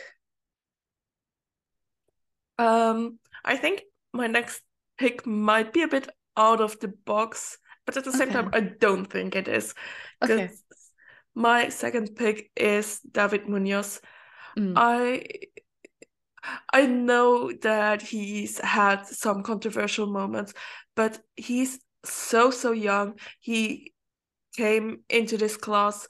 Um, 2.59 3.19
I 3.45 3.57
think 3.57 3.83
my 4.13 4.27
next 4.27 4.63
pick 4.99 5.27
might 5.27 5.73
be 5.73 5.83
a 5.83 5.89
bit 5.89 6.09
out 6.37 6.61
of 6.61 6.79
the 6.81 6.89
box, 6.89 7.59
but 7.87 7.97
at 7.97 8.05
the 8.05 8.13
same 8.13 8.29
okay. 8.29 8.33
time, 8.33 8.51
I 8.53 8.61
don't 8.61 9.07
think 9.07 9.37
it 9.37 9.49
is. 9.49 9.75
Okay. 10.23 10.51
My 11.35 11.71
second 11.71 12.15
pick 12.15 12.51
is 12.57 13.01
David 13.01 13.49
Munoz. 13.49 14.01
Mm. 14.59 14.75
I 14.77 15.25
I 16.73 16.87
know 16.87 17.53
that 17.63 18.03
he's 18.03 18.59
had 18.59 19.07
some 19.07 19.43
controversial 19.43 20.07
moments, 20.07 20.55
but 20.97 21.21
he's 21.37 21.79
so 22.05 22.51
so 22.51 22.73
young. 22.73 23.19
He 23.41 23.93
came 24.57 25.01
into 25.09 25.37
this 25.37 25.57
class 25.57 26.09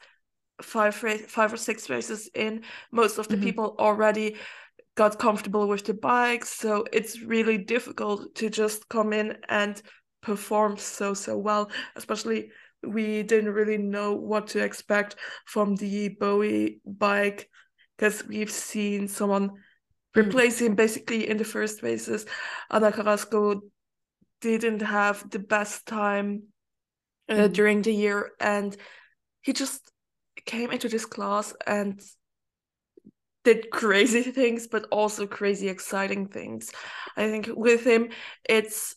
five 0.60 0.94
five 0.94 1.52
or 1.52 1.56
six 1.56 1.90
races 1.90 2.30
in. 2.34 2.62
Most 2.90 3.18
of 3.18 3.28
the 3.28 3.36
mm-hmm. 3.36 3.44
people 3.44 3.76
already 3.78 4.36
got 4.94 5.18
comfortable 5.18 5.68
with 5.68 5.84
the 5.84 5.94
bike, 5.94 6.44
so 6.44 6.84
it's 6.92 7.20
really 7.20 7.58
difficult 7.58 8.34
to 8.36 8.50
just 8.50 8.88
come 8.88 9.12
in 9.12 9.36
and 9.48 9.80
perform 10.22 10.76
so 10.76 11.14
so 11.14 11.36
well. 11.36 11.70
Especially 11.96 12.50
we 12.84 13.22
didn't 13.22 13.52
really 13.52 13.78
know 13.78 14.14
what 14.14 14.48
to 14.48 14.62
expect 14.62 15.16
from 15.46 15.76
the 15.76 16.08
Bowie 16.08 16.80
bike 16.84 17.48
because 17.96 18.26
we've 18.26 18.50
seen 18.50 19.06
someone 19.06 19.52
mm. 20.14 20.26
replace 20.26 20.60
him 20.60 20.74
basically 20.74 21.28
in 21.28 21.36
the 21.36 21.44
first 21.44 21.82
races. 21.82 22.26
Ana 22.70 22.92
Carrasco 22.92 23.62
didn't 24.40 24.82
have 24.82 25.28
the 25.30 25.38
best 25.38 25.86
time 25.86 26.44
uh, 27.28 27.34
mm. 27.34 27.52
during 27.52 27.82
the 27.82 27.92
year, 27.94 28.32
and 28.40 28.76
he 29.42 29.52
just 29.52 29.90
came 30.44 30.70
into 30.70 30.88
this 30.88 31.06
class 31.06 31.54
and 31.66 32.00
did 33.44 33.70
crazy 33.70 34.22
things, 34.40 34.66
but 34.66 34.86
also 34.90 35.26
crazy 35.26 35.68
exciting 35.68 36.26
things. 36.26 36.72
I 37.16 37.30
think 37.30 37.50
with 37.54 37.84
him, 37.84 38.10
it's 38.48 38.96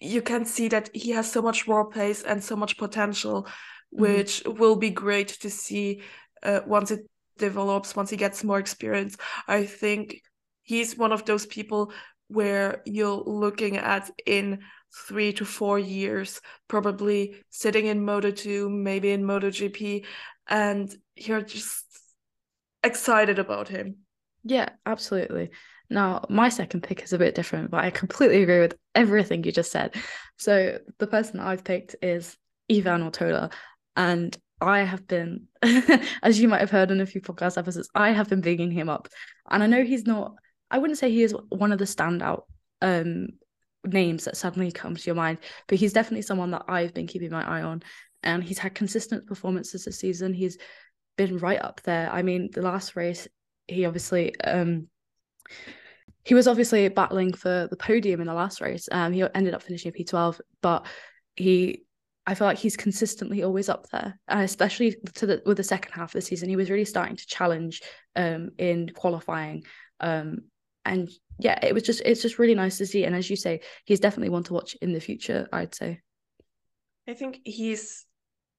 you 0.00 0.22
can 0.22 0.44
see 0.44 0.68
that 0.68 0.90
he 0.92 1.10
has 1.10 1.30
so 1.30 1.40
much 1.40 1.66
raw 1.66 1.84
pace 1.84 2.22
and 2.22 2.42
so 2.42 2.56
much 2.56 2.76
potential, 2.76 3.44
mm-hmm. 3.44 4.02
which 4.02 4.42
mm-hmm. 4.44 4.58
will 4.58 4.76
be 4.76 4.90
great 4.90 5.28
to 5.28 5.50
see 5.50 6.02
uh, 6.42 6.60
once 6.66 6.90
it 6.90 7.08
develops, 7.38 7.96
once 7.96 8.10
he 8.10 8.16
gets 8.16 8.44
more 8.44 8.58
experience. 8.58 9.16
I 9.48 9.64
think 9.64 10.20
he's 10.64 10.96
one 10.96 11.12
of 11.12 11.24
those 11.24 11.46
people 11.46 11.92
where 12.28 12.82
you're 12.84 13.22
looking 13.24 13.76
at 13.76 14.10
in 14.26 14.60
three 15.06 15.32
to 15.34 15.44
four 15.44 15.78
years, 15.78 16.40
probably 16.68 17.36
sitting 17.50 17.86
in 17.86 18.04
Moto 18.04 18.30
2, 18.30 18.68
maybe 18.68 19.10
in 19.10 19.22
MotoGP, 19.22 20.04
and 20.48 20.94
you're 21.16 21.42
just 21.42 21.84
excited 22.82 23.38
about 23.38 23.68
him. 23.68 23.98
Yeah, 24.42 24.70
absolutely. 24.84 25.50
Now, 25.90 26.24
my 26.28 26.48
second 26.48 26.82
pick 26.82 27.02
is 27.02 27.12
a 27.12 27.18
bit 27.18 27.34
different, 27.34 27.70
but 27.70 27.84
I 27.84 27.90
completely 27.90 28.42
agree 28.42 28.60
with 28.60 28.76
everything 28.94 29.44
you 29.44 29.52
just 29.52 29.70
said. 29.70 29.94
So, 30.38 30.78
the 30.98 31.06
person 31.06 31.40
I've 31.40 31.64
picked 31.64 31.96
is 32.02 32.36
Ivan 32.70 33.08
Ortola, 33.08 33.52
and 33.96 34.36
I 34.60 34.80
have 34.80 35.06
been, 35.06 35.48
as 36.22 36.40
you 36.40 36.48
might 36.48 36.60
have 36.60 36.70
heard 36.70 36.90
in 36.90 37.00
a 37.00 37.06
few 37.06 37.20
podcast 37.20 37.58
episodes, 37.58 37.88
I 37.94 38.12
have 38.12 38.28
been 38.28 38.40
bigging 38.40 38.70
him 38.70 38.88
up. 38.88 39.08
And 39.50 39.62
I 39.62 39.66
know 39.66 39.84
he's 39.84 40.06
not, 40.06 40.34
I 40.74 40.78
wouldn't 40.78 40.98
say 40.98 41.08
he 41.08 41.22
is 41.22 41.36
one 41.50 41.70
of 41.70 41.78
the 41.78 41.84
standout 41.84 42.42
um, 42.82 43.28
names 43.84 44.24
that 44.24 44.36
suddenly 44.36 44.72
comes 44.72 45.02
to 45.02 45.06
your 45.06 45.14
mind, 45.14 45.38
but 45.68 45.78
he's 45.78 45.92
definitely 45.92 46.22
someone 46.22 46.50
that 46.50 46.64
I've 46.66 46.92
been 46.92 47.06
keeping 47.06 47.30
my 47.30 47.48
eye 47.48 47.62
on. 47.62 47.84
And 48.24 48.42
he's 48.42 48.58
had 48.58 48.74
consistent 48.74 49.24
performances 49.28 49.84
this 49.84 50.00
season. 50.00 50.34
He's 50.34 50.58
been 51.16 51.38
right 51.38 51.62
up 51.62 51.80
there. 51.82 52.10
I 52.10 52.22
mean, 52.22 52.50
the 52.52 52.62
last 52.62 52.96
race, 52.96 53.28
he 53.68 53.86
obviously 53.86 54.38
um 54.40 54.88
he 56.24 56.34
was 56.34 56.48
obviously 56.48 56.88
battling 56.88 57.34
for 57.34 57.68
the 57.70 57.76
podium 57.76 58.20
in 58.20 58.26
the 58.26 58.34
last 58.34 58.60
race. 58.60 58.88
Um, 58.90 59.12
he 59.12 59.22
ended 59.34 59.54
up 59.54 59.62
finishing 59.62 59.92
P12, 59.92 60.40
but 60.60 60.86
he 61.36 61.84
I 62.26 62.34
feel 62.34 62.48
like 62.48 62.58
he's 62.58 62.76
consistently 62.76 63.44
always 63.44 63.68
up 63.68 63.86
there, 63.90 64.18
uh, 64.26 64.40
especially 64.40 64.96
to 65.14 65.26
the 65.26 65.42
with 65.46 65.58
the 65.58 65.62
second 65.62 65.92
half 65.92 66.08
of 66.08 66.18
the 66.18 66.22
season. 66.22 66.48
He 66.48 66.56
was 66.56 66.68
really 66.68 66.84
starting 66.84 67.14
to 67.14 67.26
challenge 67.26 67.82
um, 68.16 68.50
in 68.58 68.88
qualifying, 68.88 69.64
um, 70.00 70.38
and 70.84 71.08
yeah, 71.38 71.58
it 71.62 71.74
was 71.74 71.82
just 71.82 72.02
it's 72.04 72.22
just 72.22 72.38
really 72.38 72.54
nice 72.54 72.78
to 72.78 72.86
see. 72.86 73.04
And 73.04 73.14
as 73.14 73.28
you 73.28 73.36
say, 73.36 73.60
he's 73.84 74.00
definitely 74.00 74.30
one 74.30 74.44
to 74.44 74.54
watch 74.54 74.76
in 74.80 74.92
the 74.92 75.00
future. 75.00 75.48
I'd 75.52 75.74
say. 75.74 76.00
I 77.08 77.14
think 77.14 77.40
he's 77.44 78.06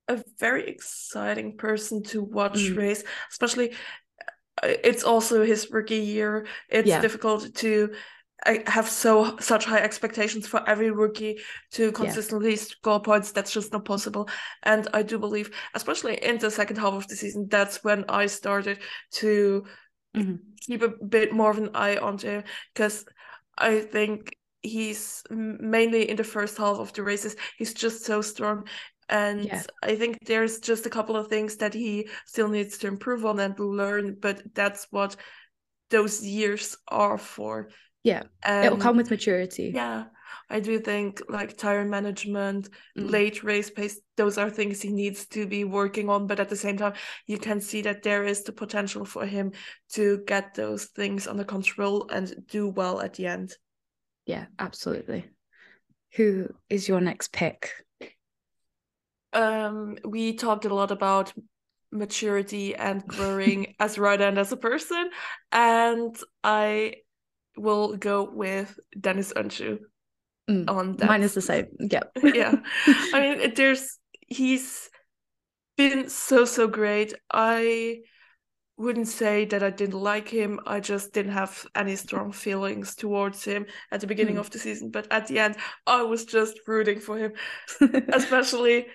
a 0.07 0.23
very 0.39 0.67
exciting 0.67 1.57
person 1.57 2.03
to 2.03 2.21
watch 2.21 2.57
mm. 2.57 2.77
race, 2.77 3.03
especially. 3.31 3.71
Uh, 4.61 4.73
it's 4.83 5.03
also 5.03 5.43
his 5.43 5.69
rookie 5.71 5.97
year. 5.97 6.47
It's 6.69 6.87
yeah. 6.87 7.01
difficult 7.01 7.53
to 7.55 7.91
I 8.45 8.63
have 8.67 8.89
so 8.89 9.37
such 9.39 9.65
high 9.65 9.79
expectations 9.79 10.47
for 10.47 10.67
every 10.69 10.91
rookie 10.91 11.39
to 11.71 11.91
consistently 11.91 12.51
yeah. 12.51 12.57
score 12.57 13.01
points. 13.01 13.31
That's 13.31 13.51
just 13.51 13.71
not 13.71 13.85
possible. 13.85 14.29
And 14.63 14.87
I 14.93 15.03
do 15.03 15.17
believe, 15.17 15.51
especially 15.73 16.15
in 16.23 16.37
the 16.37 16.51
second 16.51 16.77
half 16.77 16.93
of 16.93 17.07
the 17.07 17.15
season, 17.15 17.47
that's 17.49 17.83
when 17.83 18.05
I 18.09 18.27
started 18.27 18.79
to 19.13 19.65
mm-hmm. 20.15 20.35
keep 20.59 20.81
a 20.81 20.89
bit 20.89 21.33
more 21.33 21.51
of 21.51 21.57
an 21.57 21.69
eye 21.73 21.97
on 21.97 22.17
him 22.17 22.43
because 22.73 23.05
I 23.57 23.79
think 23.79 24.35
he's 24.61 25.23
mainly 25.29 26.09
in 26.09 26.15
the 26.17 26.23
first 26.23 26.57
half 26.57 26.77
of 26.77 26.93
the 26.93 27.03
races. 27.03 27.35
He's 27.57 27.73
just 27.73 28.03
so 28.03 28.21
strong. 28.21 28.67
And 29.07 29.45
yeah. 29.45 29.63
I 29.83 29.95
think 29.95 30.25
there's 30.25 30.59
just 30.59 30.87
a 30.87 30.89
couple 30.89 31.15
of 31.15 31.27
things 31.27 31.57
that 31.57 31.73
he 31.73 32.09
still 32.25 32.47
needs 32.49 32.79
to 32.79 32.87
improve 32.87 33.23
on 33.25 33.39
and 33.39 33.59
learn, 33.59 34.17
but 34.19 34.41
that's 34.55 34.87
what 34.89 35.15
those 35.91 36.25
years 36.25 36.75
are 36.87 37.19
for 37.19 37.69
yeah. 38.05 38.21
Um, 38.45 38.63
It'll 38.63 38.77
come 38.77 38.97
with 38.97 39.09
maturity. 39.09 39.71
Yeah. 39.73 40.05
I 40.49 40.59
do 40.59 40.79
think 40.79 41.21
like 41.27 41.57
tire 41.57 41.85
management, 41.85 42.69
mm. 42.97 43.09
late 43.09 43.43
race 43.43 43.69
pace, 43.69 43.99
those 44.17 44.37
are 44.37 44.49
things 44.49 44.81
he 44.81 44.91
needs 44.91 45.25
to 45.27 45.47
be 45.47 45.63
working 45.63 46.09
on. 46.09 46.27
But 46.27 46.39
at 46.39 46.49
the 46.49 46.55
same 46.55 46.77
time, 46.77 46.93
you 47.25 47.37
can 47.37 47.59
see 47.61 47.81
that 47.83 48.03
there 48.03 48.25
is 48.25 48.43
the 48.43 48.51
potential 48.51 49.05
for 49.05 49.25
him 49.25 49.53
to 49.93 50.23
get 50.27 50.53
those 50.53 50.85
things 50.85 51.27
under 51.27 51.43
control 51.43 52.09
and 52.09 52.33
do 52.47 52.69
well 52.69 53.01
at 53.01 53.15
the 53.15 53.27
end. 53.27 53.53
Yeah, 54.25 54.45
absolutely. 54.59 55.25
Who 56.15 56.49
is 56.69 56.87
your 56.87 57.01
next 57.01 57.31
pick? 57.31 57.71
Um, 59.33 59.97
we 60.05 60.33
talked 60.33 60.65
a 60.65 60.73
lot 60.73 60.91
about 60.91 61.33
maturity 61.91 62.75
and 62.75 63.05
growing 63.05 63.75
as 63.79 63.97
a 63.97 64.01
rider 64.01 64.25
and 64.25 64.37
as 64.37 64.51
a 64.51 64.57
person. 64.57 65.09
And 65.51 66.15
I 66.43 66.95
will 67.57 67.97
go 67.97 68.29
with 68.29 68.79
Deniz 68.97 69.33
Öncü 69.33 69.79
mm, 70.49 70.69
on 70.69 70.97
that. 70.97 71.07
Mine 71.07 71.23
is 71.23 71.33
the 71.33 71.41
same. 71.41 71.67
Yeah. 71.79 72.03
yeah. 72.23 72.55
I 73.13 73.19
mean, 73.19 73.53
there's 73.55 73.97
he's 74.27 74.89
been 75.77 76.09
so 76.09 76.45
so 76.45 76.67
great. 76.67 77.13
I 77.31 77.99
wouldn't 78.77 79.07
say 79.07 79.45
that 79.45 79.63
I 79.63 79.69
didn't 79.69 79.99
like 79.99 80.27
him. 80.27 80.59
I 80.65 80.79
just 80.79 81.13
didn't 81.13 81.31
have 81.31 81.65
any 81.75 81.95
strong 81.95 82.31
feelings 82.31 82.95
towards 82.95 83.43
him 83.43 83.65
at 83.91 84.01
the 84.01 84.07
beginning 84.07 84.35
mm. 84.35 84.39
of 84.39 84.49
the 84.49 84.59
season. 84.59 84.91
But 84.91 85.07
at 85.11 85.27
the 85.27 85.39
end, 85.39 85.55
I 85.87 86.01
was 86.03 86.25
just 86.25 86.59
rooting 86.67 86.99
for 86.99 87.17
him, 87.17 87.33
especially 88.09 88.87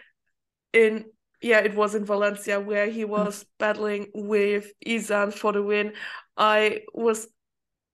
in 0.73 1.07
yeah, 1.42 1.61
it 1.61 1.75
was 1.75 1.95
in 1.95 2.04
Valencia 2.04 2.61
where 2.61 2.90
he 2.90 3.04
mm. 3.04 3.09
was 3.09 3.47
battling 3.59 4.09
with 4.14 4.71
Izan 4.85 5.30
for 5.30 5.52
the 5.52 5.62
win. 5.62 5.95
I 6.37 6.80
was 6.92 7.28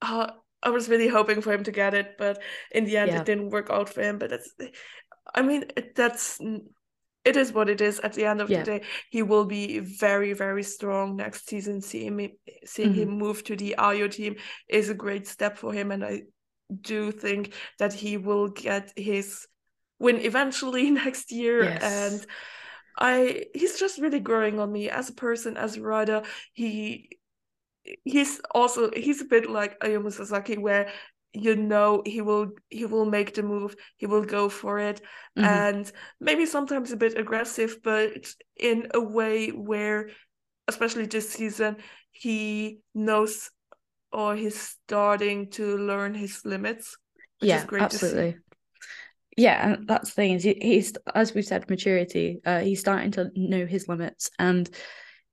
uh, 0.03 0.33
I 0.63 0.71
was 0.71 0.89
really 0.89 1.09
hoping 1.09 1.41
for 1.41 1.53
him 1.53 1.65
to 1.65 1.73
get 1.73 1.95
it, 1.95 2.17
but 2.19 2.43
in 2.73 2.85
the 2.85 2.97
end, 2.97 3.13
yeah. 3.13 3.21
it 3.21 3.27
didn't 3.27 3.51
work 3.51 3.71
out 3.71 3.89
for 3.89 4.03
him. 4.03 4.19
But 4.19 4.31
that's, 4.31 4.53
I 5.35 5.43
mean, 5.43 5.65
that's 5.95 6.41
it 7.27 7.37
is 7.37 7.53
what 7.53 7.69
it 7.69 7.81
is. 7.81 7.99
At 8.01 8.13
the 8.13 8.25
end 8.25 8.41
of 8.41 8.49
yeah. 8.49 8.61
the 8.61 8.65
day, 8.65 8.83
he 9.11 9.23
will 9.23 9.45
be 9.45 9.81
very, 9.81 10.33
very 10.33 10.63
strong 10.63 11.17
next 11.17 11.49
season. 11.49 11.83
Seeing 11.83 12.15
me, 12.15 12.39
seeing 12.65 12.91
mm-hmm. 12.91 13.03
him 13.03 13.19
move 13.19 13.43
to 13.45 13.57
the 13.57 13.75
Ajo 13.79 14.09
team 14.09 14.37
is 14.69 14.89
a 14.89 14.95
great 14.95 15.27
step 15.27 15.59
for 15.59 15.73
him, 15.73 15.91
and 15.91 16.05
I 16.05 16.23
do 16.81 17.11
think 17.11 17.53
that 17.79 17.93
he 17.93 18.17
will 18.17 18.49
get 18.49 18.93
his 18.97 19.47
win 19.99 20.21
eventually 20.21 20.91
next 21.05 21.33
year. 21.33 21.65
Yes. 21.65 21.83
And 21.83 22.27
I, 22.99 23.45
he's 23.55 23.79
just 23.79 23.99
really 23.99 24.21
growing 24.21 24.61
on 24.61 24.73
me 24.73 24.89
as 24.89 25.11
a 25.11 25.15
person, 25.15 25.57
as 25.57 25.77
a 25.77 25.83
rider. 25.83 26.23
He 26.53 27.19
he's 28.05 28.41
also 28.53 28.91
he's 28.95 29.21
a 29.21 29.27
bit 29.27 29.51
like 29.51 29.79
Ayumu 29.81 30.13
Sasaki 30.13 30.59
where 30.59 30.91
you 31.33 31.55
know 31.55 32.03
he 32.07 32.21
will 32.23 32.51
he 32.71 32.87
will 32.87 33.05
make 33.05 33.35
the 33.35 33.43
move 33.43 33.77
he 33.97 34.07
will 34.07 34.25
go 34.25 34.49
for 34.49 34.79
it. 34.79 35.01
Mm-hmm. 35.39 35.45
and 35.45 35.93
maybe 36.19 36.47
sometimes 36.47 36.93
a 36.93 36.97
bit 36.97 37.19
aggressive 37.19 37.79
but 37.85 38.27
in 38.57 38.89
a 38.95 39.01
way 39.01 39.51
where 39.51 40.09
especially 40.67 41.07
this 41.07 41.31
season 41.31 41.77
he 42.11 42.79
knows 42.95 43.51
or 44.13 44.35
he's 44.35 44.59
starting 44.59 45.51
to 45.51 45.77
learn 45.77 46.15
his 46.15 46.41
limits 46.45 46.97
yeah 47.43 47.67
absolutely. 47.79 48.37
Yeah 49.37 49.75
and 49.75 49.87
that's 49.87 50.09
the 50.09 50.15
thing 50.15 50.33
is 50.33 50.43
he, 50.43 50.57
he's 50.63 50.95
as 51.15 51.35
we've 51.35 51.45
said 51.45 51.69
maturity 51.69 52.41
uh, 52.47 52.61
he's 52.61 52.81
starting 52.81 53.11
to 53.13 53.31
know 53.37 53.67
his 53.67 53.89
limits 53.89 54.31
and 54.39 54.71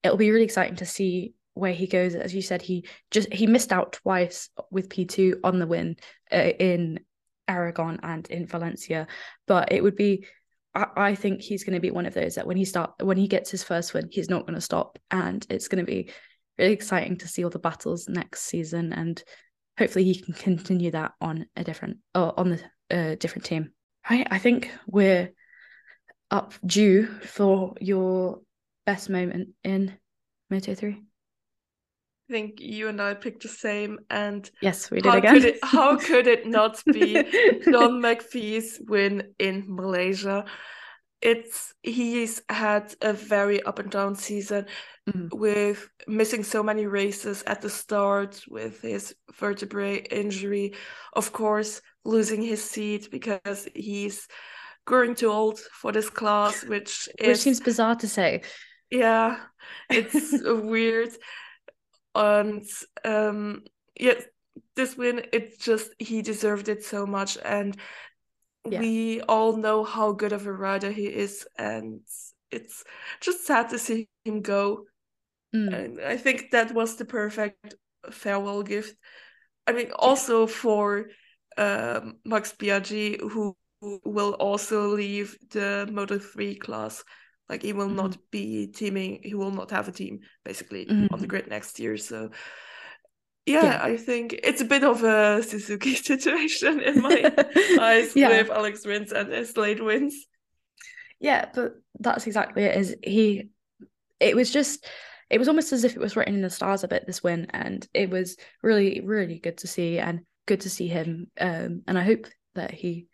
it'll 0.03 0.17
be 0.17 0.31
really 0.31 0.43
exciting 0.43 0.75
to 0.75 0.85
see 0.85 1.33
where 1.53 1.73
he 1.73 1.87
goes 1.87 2.15
as 2.15 2.33
you 2.33 2.41
said 2.41 2.61
he 2.61 2.85
just 3.11 3.31
he 3.31 3.47
missed 3.47 3.71
out 3.71 3.93
twice 3.93 4.49
with 4.71 4.89
P2 4.89 5.39
on 5.43 5.59
the 5.59 5.67
win 5.67 5.95
uh, 6.31 6.37
in 6.37 6.99
Aragon 7.47 7.99
and 8.03 8.27
in 8.29 8.47
Valencia. 8.47 9.07
But 9.47 9.71
it 9.71 9.83
would 9.83 9.95
be 9.95 10.25
I, 10.75 11.13
think 11.13 11.41
he's 11.41 11.63
going 11.63 11.75
to 11.75 11.79
be 11.79 11.91
one 11.91 12.07
of 12.07 12.15
those 12.15 12.33
that 12.33 12.47
when 12.47 12.57
he 12.57 12.65
start 12.65 12.93
when 12.99 13.17
he 13.17 13.27
gets 13.27 13.51
his 13.51 13.63
first 13.63 13.93
win 13.93 14.09
he's 14.11 14.29
not 14.29 14.47
going 14.47 14.55
to 14.55 14.61
stop. 14.61 14.97
And 15.11 15.45
it's 15.49 15.67
going 15.67 15.85
to 15.85 15.91
be 15.91 16.09
really 16.57 16.73
exciting 16.73 17.17
to 17.17 17.27
see 17.27 17.43
all 17.43 17.51
the 17.51 17.59
battles 17.59 18.07
next 18.09 18.41
season. 18.41 18.91
And 18.91 19.23
hopefully 19.77 20.05
he 20.05 20.19
can 20.19 20.33
continue 20.33 20.89
that 20.91 21.11
on 21.21 21.45
a 21.55 21.63
different 21.63 21.97
or 22.15 22.37
on 22.39 22.49
the 22.49 22.61
uh, 22.89 23.15
different 23.15 23.45
team. 23.45 23.71
I 24.03 24.25
I 24.31 24.39
think 24.39 24.71
we're 24.87 25.31
up 26.31 26.53
due 26.65 27.05
for 27.05 27.75
your 27.79 28.41
best 28.85 29.09
moment 29.09 29.49
in 29.63 29.93
Moto 30.49 30.73
3? 30.75 31.01
I 32.33 32.35
think 32.35 32.59
you 32.61 32.87
and 32.87 32.99
I 32.99 33.13
picked 33.13 33.43
the 33.43 33.47
same, 33.47 33.99
and 34.09 34.49
yes, 34.59 34.89
we 34.89 35.01
did 35.01 35.11
how 35.11 35.17
again. 35.19 35.33
Could 35.35 35.45
it, 35.45 35.59
how 35.61 35.97
could 36.09 36.25
it 36.25 36.47
not 36.47 36.81
be 36.91 37.13
John 37.63 38.01
McPhee's 38.01 38.81
win 38.87 39.35
in 39.37 39.65
Malaysia? 39.67 40.43
It's 41.21 41.75
he's 41.83 42.41
had 42.49 42.95
a 43.01 43.13
very 43.13 43.61
up 43.61 43.77
and 43.77 43.91
down 43.91 44.15
season 44.15 44.65
mm-hmm. 45.07 45.27
with 45.37 45.87
missing 46.07 46.43
so 46.43 46.63
many 46.63 46.87
races 46.87 47.43
at 47.45 47.61
the 47.61 47.69
start 47.69 48.43
with 48.49 48.81
his 48.81 49.13
vertebrae 49.37 49.97
injury, 49.97 50.73
of 51.13 51.33
course, 51.33 51.81
losing 52.03 52.41
his 52.41 52.67
seat 52.67 53.09
because 53.11 53.67
he's 53.75 54.27
growing 54.85 55.13
too 55.13 55.29
old 55.29 55.59
for 55.59 55.91
this 55.91 56.09
class, 56.09 56.65
which 56.65 57.07
is, 57.19 57.27
which 57.27 57.37
seems 57.37 57.59
bizarre 57.59 57.95
to 57.97 58.07
say. 58.07 58.41
Yeah, 58.89 59.37
it's 59.91 60.33
weird 60.43 61.11
and 62.15 62.65
um 63.05 63.63
yeah 63.99 64.13
this 64.75 64.97
win 64.97 65.23
it 65.31 65.59
just 65.59 65.91
he 65.99 66.21
deserved 66.21 66.69
it 66.69 66.83
so 66.83 67.05
much 67.05 67.37
and 67.43 67.77
yeah. 68.69 68.79
we 68.79 69.21
all 69.21 69.57
know 69.57 69.83
how 69.83 70.11
good 70.11 70.31
of 70.31 70.47
a 70.47 70.53
rider 70.53 70.91
he 70.91 71.05
is 71.05 71.45
and 71.57 72.01
it's 72.51 72.83
just 73.19 73.45
sad 73.45 73.69
to 73.69 73.79
see 73.79 74.07
him 74.25 74.41
go 74.41 74.83
mm. 75.55 75.73
and 75.73 75.99
i 76.01 76.15
think 76.15 76.51
that 76.51 76.73
was 76.73 76.95
the 76.95 77.05
perfect 77.05 77.75
farewell 78.11 78.63
gift 78.63 78.95
i 79.67 79.71
mean 79.71 79.91
also 79.95 80.41
yeah. 80.41 80.53
for 80.53 81.05
um, 81.57 82.15
max 82.25 82.53
biaggi 82.53 83.19
who 83.19 83.55
will 84.05 84.33
also 84.35 84.87
leave 84.87 85.37
the 85.51 85.87
moto 85.91 86.17
3 86.17 86.55
class 86.55 87.03
like 87.53 87.61
he 87.61 87.71
will 87.71 87.85
mm-hmm. 87.85 87.97
not 87.97 88.17
be 88.31 88.65
teaming. 88.65 89.19
He 89.21 89.35
will 89.35 89.51
not 89.51 89.69
have 89.69 89.87
a 89.87 89.91
team 89.91 90.21
basically 90.43 90.87
mm-hmm. 90.87 91.13
on 91.13 91.19
the 91.19 91.27
grid 91.27 91.47
next 91.47 91.79
year. 91.79 91.97
So 91.97 92.31
yeah, 93.45 93.63
yeah, 93.63 93.79
I 93.83 93.95
think 93.95 94.33
it's 94.33 94.61
a 94.61 94.65
bit 94.65 94.83
of 94.83 95.03
a 95.03 95.43
Suzuki 95.43 95.93
situation 96.11 96.79
in 96.79 97.01
my 97.01 97.31
eyes 97.79 98.15
yeah. 98.15 98.29
with 98.29 98.49
Alex 98.49 98.87
Rins 98.87 99.11
and 99.11 99.31
his 99.31 99.55
late 99.55 99.83
wins. 99.83 100.25
Yeah, 101.19 101.45
but 101.53 101.73
that's 101.99 102.25
exactly 102.25 102.63
it. 102.63 102.75
Is 102.75 102.95
he? 103.03 103.49
It 104.19 104.35
was 104.35 104.49
just. 104.49 104.87
It 105.29 105.37
was 105.39 105.47
almost 105.47 105.73
as 105.73 105.83
if 105.83 105.95
it 105.95 105.99
was 105.99 106.15
written 106.15 106.35
in 106.35 106.41
the 106.41 106.49
stars 106.49 106.83
a 106.83 106.87
bit 106.87 107.05
this 107.05 107.23
win, 107.23 107.47
and 107.51 107.87
it 107.93 108.09
was 108.09 108.35
really, 108.63 109.01
really 109.01 109.39
good 109.39 109.59
to 109.59 109.67
see, 109.67 109.99
and 109.99 110.21
good 110.47 110.61
to 110.61 110.69
see 110.69 110.87
him. 110.87 111.27
Um, 111.39 111.83
and 111.87 111.99
I 111.99 112.03
hope 112.03 112.25
that 112.55 112.71
he 112.71 113.07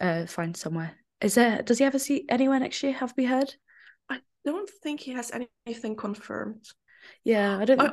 uh 0.00 0.26
finds 0.26 0.60
somewhere. 0.60 0.92
Is 1.20 1.34
there? 1.34 1.62
Does 1.62 1.78
he 1.78 1.84
ever 1.84 1.98
see 1.98 2.24
anywhere 2.28 2.60
next 2.60 2.82
year? 2.82 2.92
Have 2.92 3.14
we 3.16 3.24
heard? 3.24 3.52
Don't 4.44 4.70
think 4.82 5.00
he 5.00 5.12
has 5.12 5.32
anything 5.66 5.96
confirmed. 5.96 6.64
Yeah, 7.24 7.58
I 7.58 7.64
don't. 7.64 7.80
I 7.80 7.92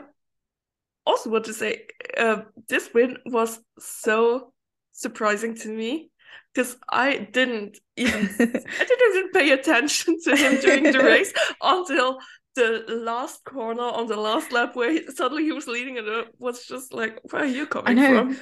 also 1.06 1.30
want 1.30 1.46
to 1.46 1.54
say 1.54 1.88
uh, 2.18 2.42
this 2.68 2.94
win 2.94 3.18
was 3.26 3.60
so 3.80 4.54
surprising 4.92 5.56
to 5.56 5.70
me 5.70 6.12
because 6.54 6.76
I 6.90 7.18
didn't 7.18 7.78
even 7.96 8.30
I 8.40 8.86
didn't 8.86 9.16
even 9.16 9.32
pay 9.32 9.52
attention 9.52 10.18
to 10.24 10.36
him 10.36 10.60
during 10.60 10.84
the 10.84 11.00
race 11.04 11.34
until 11.62 12.20
the 12.56 12.84
last 12.88 13.44
corner 13.46 13.84
on 13.84 14.08
the 14.08 14.18
last 14.18 14.52
lap 14.52 14.76
where 14.76 14.92
he, 14.92 15.04
suddenly 15.14 15.44
he 15.44 15.52
was 15.52 15.68
leading 15.68 16.00
and 16.00 16.08
it 16.08 16.28
was 16.40 16.66
just 16.66 16.92
like 16.94 17.20
where 17.30 17.44
are 17.44 17.46
you 17.46 17.68
coming 17.68 17.98
from 17.98 18.38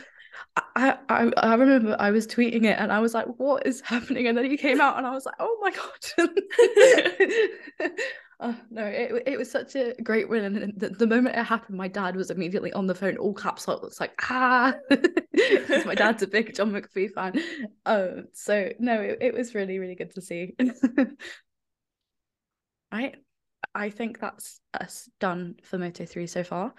I, 0.75 0.97
I 1.09 1.31
I 1.37 1.55
remember 1.55 1.95
I 1.99 2.11
was 2.11 2.27
tweeting 2.27 2.65
it 2.65 2.77
and 2.79 2.91
I 2.91 2.99
was 2.99 3.13
like, 3.13 3.27
"What 3.37 3.65
is 3.65 3.81
happening?" 3.81 4.27
And 4.27 4.37
then 4.37 4.45
he 4.45 4.57
came 4.57 4.79
out 4.79 4.97
and 4.97 5.05
I 5.05 5.11
was 5.11 5.25
like, 5.25 5.35
"Oh 5.39 5.57
my 5.61 5.71
god!" 5.71 6.05
oh, 8.39 8.55
no, 8.69 8.85
it 8.85 9.23
it 9.25 9.37
was 9.37 9.51
such 9.51 9.75
a 9.75 9.93
great 10.01 10.29
win, 10.29 10.45
and 10.45 10.73
the, 10.77 10.89
the 10.89 11.07
moment 11.07 11.35
it 11.35 11.43
happened, 11.43 11.77
my 11.77 11.87
dad 11.87 12.15
was 12.15 12.31
immediately 12.31 12.71
on 12.73 12.87
the 12.87 12.95
phone, 12.95 13.17
all 13.17 13.33
caps 13.33 13.67
lock. 13.67 13.81
It's 13.83 13.99
like 13.99 14.13
ah, 14.29 14.73
my 15.85 15.95
dad's 15.95 16.23
a 16.23 16.27
big 16.27 16.55
John 16.55 16.71
McPhee 16.71 17.11
fan. 17.11 17.41
Um, 17.85 18.25
so 18.33 18.69
no, 18.79 19.01
it, 19.01 19.17
it 19.21 19.33
was 19.33 19.55
really 19.55 19.79
really 19.79 19.95
good 19.95 20.13
to 20.15 20.21
see. 20.21 20.55
I 22.91 23.13
I 23.73 23.89
think 23.89 24.19
that's 24.19 24.61
us 24.73 25.09
done 25.19 25.55
for 25.63 25.77
Moto 25.77 26.05
three 26.05 26.27
so 26.27 26.43
far. 26.43 26.73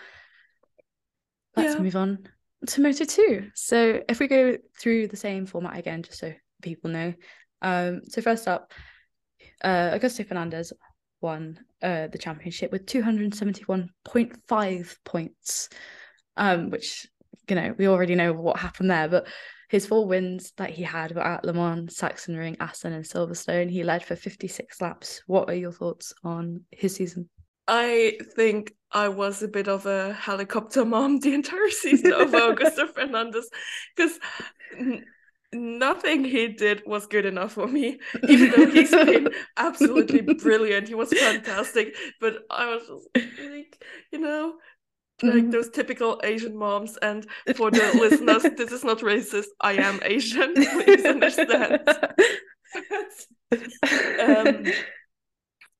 Let's 1.57 1.75
yeah. 1.75 1.81
move 1.81 1.97
on 1.97 2.29
to 2.67 2.81
Moto 2.81 3.05
2. 3.05 3.51
So 3.55 4.01
if 4.09 4.19
we 4.19 4.29
go 4.29 4.57
through 4.81 5.09
the 5.09 5.17
same 5.17 5.45
format 5.47 5.79
again, 5.79 6.03
just 6.03 6.19
so 6.19 6.33
people 6.63 6.91
know. 6.91 7.13
Um, 7.63 8.01
so 8.09 8.21
first 8.23 8.49
up, 8.49 8.73
uh, 9.63 9.93
Augusto 9.93 10.27
Fernandez 10.27 10.73
won 11.21 11.59
uh, 11.83 12.07
the 12.09 12.19
championship 12.19 12.73
with 12.73 12.87
271.5 12.87 14.97
points, 15.05 15.69
um, 16.37 16.71
which, 16.71 17.07
you 17.49 17.55
know, 17.57 17.75
we 17.79 17.89
already 17.89 18.15
know 18.15 18.33
what 18.33 18.59
happened 18.59 18.91
there, 18.91 19.09
but 19.09 19.27
his 19.69 19.85
four 19.87 20.07
wins 20.07 20.53
that 20.59 20.71
he 20.71 20.85
had 20.85 21.13
were 21.15 21.27
at 21.27 21.45
Le 21.45 21.53
Mans, 21.53 21.97
Sachsenring, 21.97 22.57
Assen, 22.61 22.93
and 22.93 23.05
Silverstone. 23.05 23.69
He 23.71 23.83
led 23.83 24.05
for 24.05 24.15
56 24.15 24.81
laps. 24.81 25.23
What 25.27 25.51
are 25.51 25.55
your 25.55 25.73
thoughts 25.73 26.15
on 26.23 26.61
his 26.71 26.95
season? 26.95 27.29
I 27.69 28.19
think 28.35 28.73
I 28.93 29.09
was 29.09 29.43
a 29.43 29.49
bit 29.49 29.69
of 29.69 29.87
a 29.87 30.13
helicopter 30.13 30.85
mom 30.85 31.19
the 31.21 31.35
entire 31.35 31.71
season 31.71 32.13
of 32.13 32.31
Augusto 32.31 32.89
Fernandez 32.95 33.51
because 33.95 34.19
n- 34.79 35.05
nothing 35.53 36.25
he 36.25 36.49
did 36.49 36.83
was 36.87 37.07
good 37.07 37.27
enough 37.27 37.53
for 37.53 37.67
me, 37.67 37.99
even 38.29 38.51
though 38.51 38.71
he's 38.71 38.91
been 38.91 39.29
absolutely 39.57 40.21
brilliant. 40.21 40.89
He 40.89 40.95
was 40.95 41.13
fantastic, 41.13 41.95
but 42.21 42.39
I 42.51 42.75
was 42.75 42.83
just 42.87 43.41
like, 43.41 43.85
you 44.13 44.21
know, 44.21 44.55
like 45.23 45.35
mm-hmm. 45.35 45.51
those 45.51 45.71
typical 45.71 46.21
Asian 46.25 46.57
moms. 46.57 46.99
And 46.99 47.27
for 47.55 47.71
the 47.71 47.79
listeners, 47.99 48.43
this 48.57 48.71
is 48.71 48.85
not 48.85 48.99
racist. 48.99 49.47
I 49.61 49.73
am 49.75 50.01
Asian. 50.03 50.55
Please 50.55 51.05
understand. 51.05 51.81
um, 54.21 54.67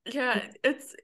yeah, 0.07 0.43
it's 0.65 0.95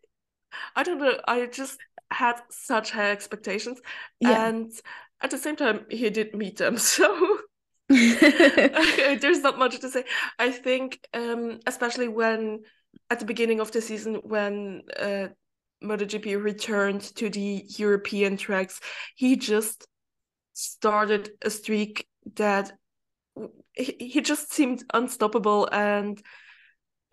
I 0.77 0.83
don't 0.83 0.99
know. 0.99 1.19
I 1.27 1.47
just 1.47 1.79
had 2.11 2.41
such 2.51 2.91
high 2.91 3.11
expectations, 3.11 3.81
yeah. 4.21 4.47
and 4.47 4.73
at 5.21 5.31
the 5.31 5.39
same 5.39 5.57
time, 5.57 5.87
he 5.91 6.11
did 6.11 6.35
meet 6.35 6.59
them. 6.59 6.77
So 6.79 7.39
there's 7.89 9.41
not 9.41 9.59
much 9.59 9.79
to 9.81 9.91
say. 9.91 10.05
I 10.39 10.51
think, 10.51 10.99
um, 11.13 11.61
especially 11.67 12.09
when 12.09 12.63
at 13.11 13.19
the 13.19 13.27
beginning 13.27 13.61
of 13.61 13.71
the 13.71 13.83
season, 13.83 14.17
when 14.25 14.83
uh, 14.99 15.29
MotoGP 15.83 16.43
returned 16.43 17.03
to 17.17 17.29
the 17.29 17.65
European 17.77 18.37
tracks, 18.37 18.81
he 19.15 19.37
just 19.37 19.87
started 20.55 21.31
a 21.43 21.51
streak 21.51 22.07
that 22.37 22.73
he 23.75 24.21
just 24.21 24.53
seemed 24.53 24.85
unstoppable 24.93 25.69
and 25.73 26.23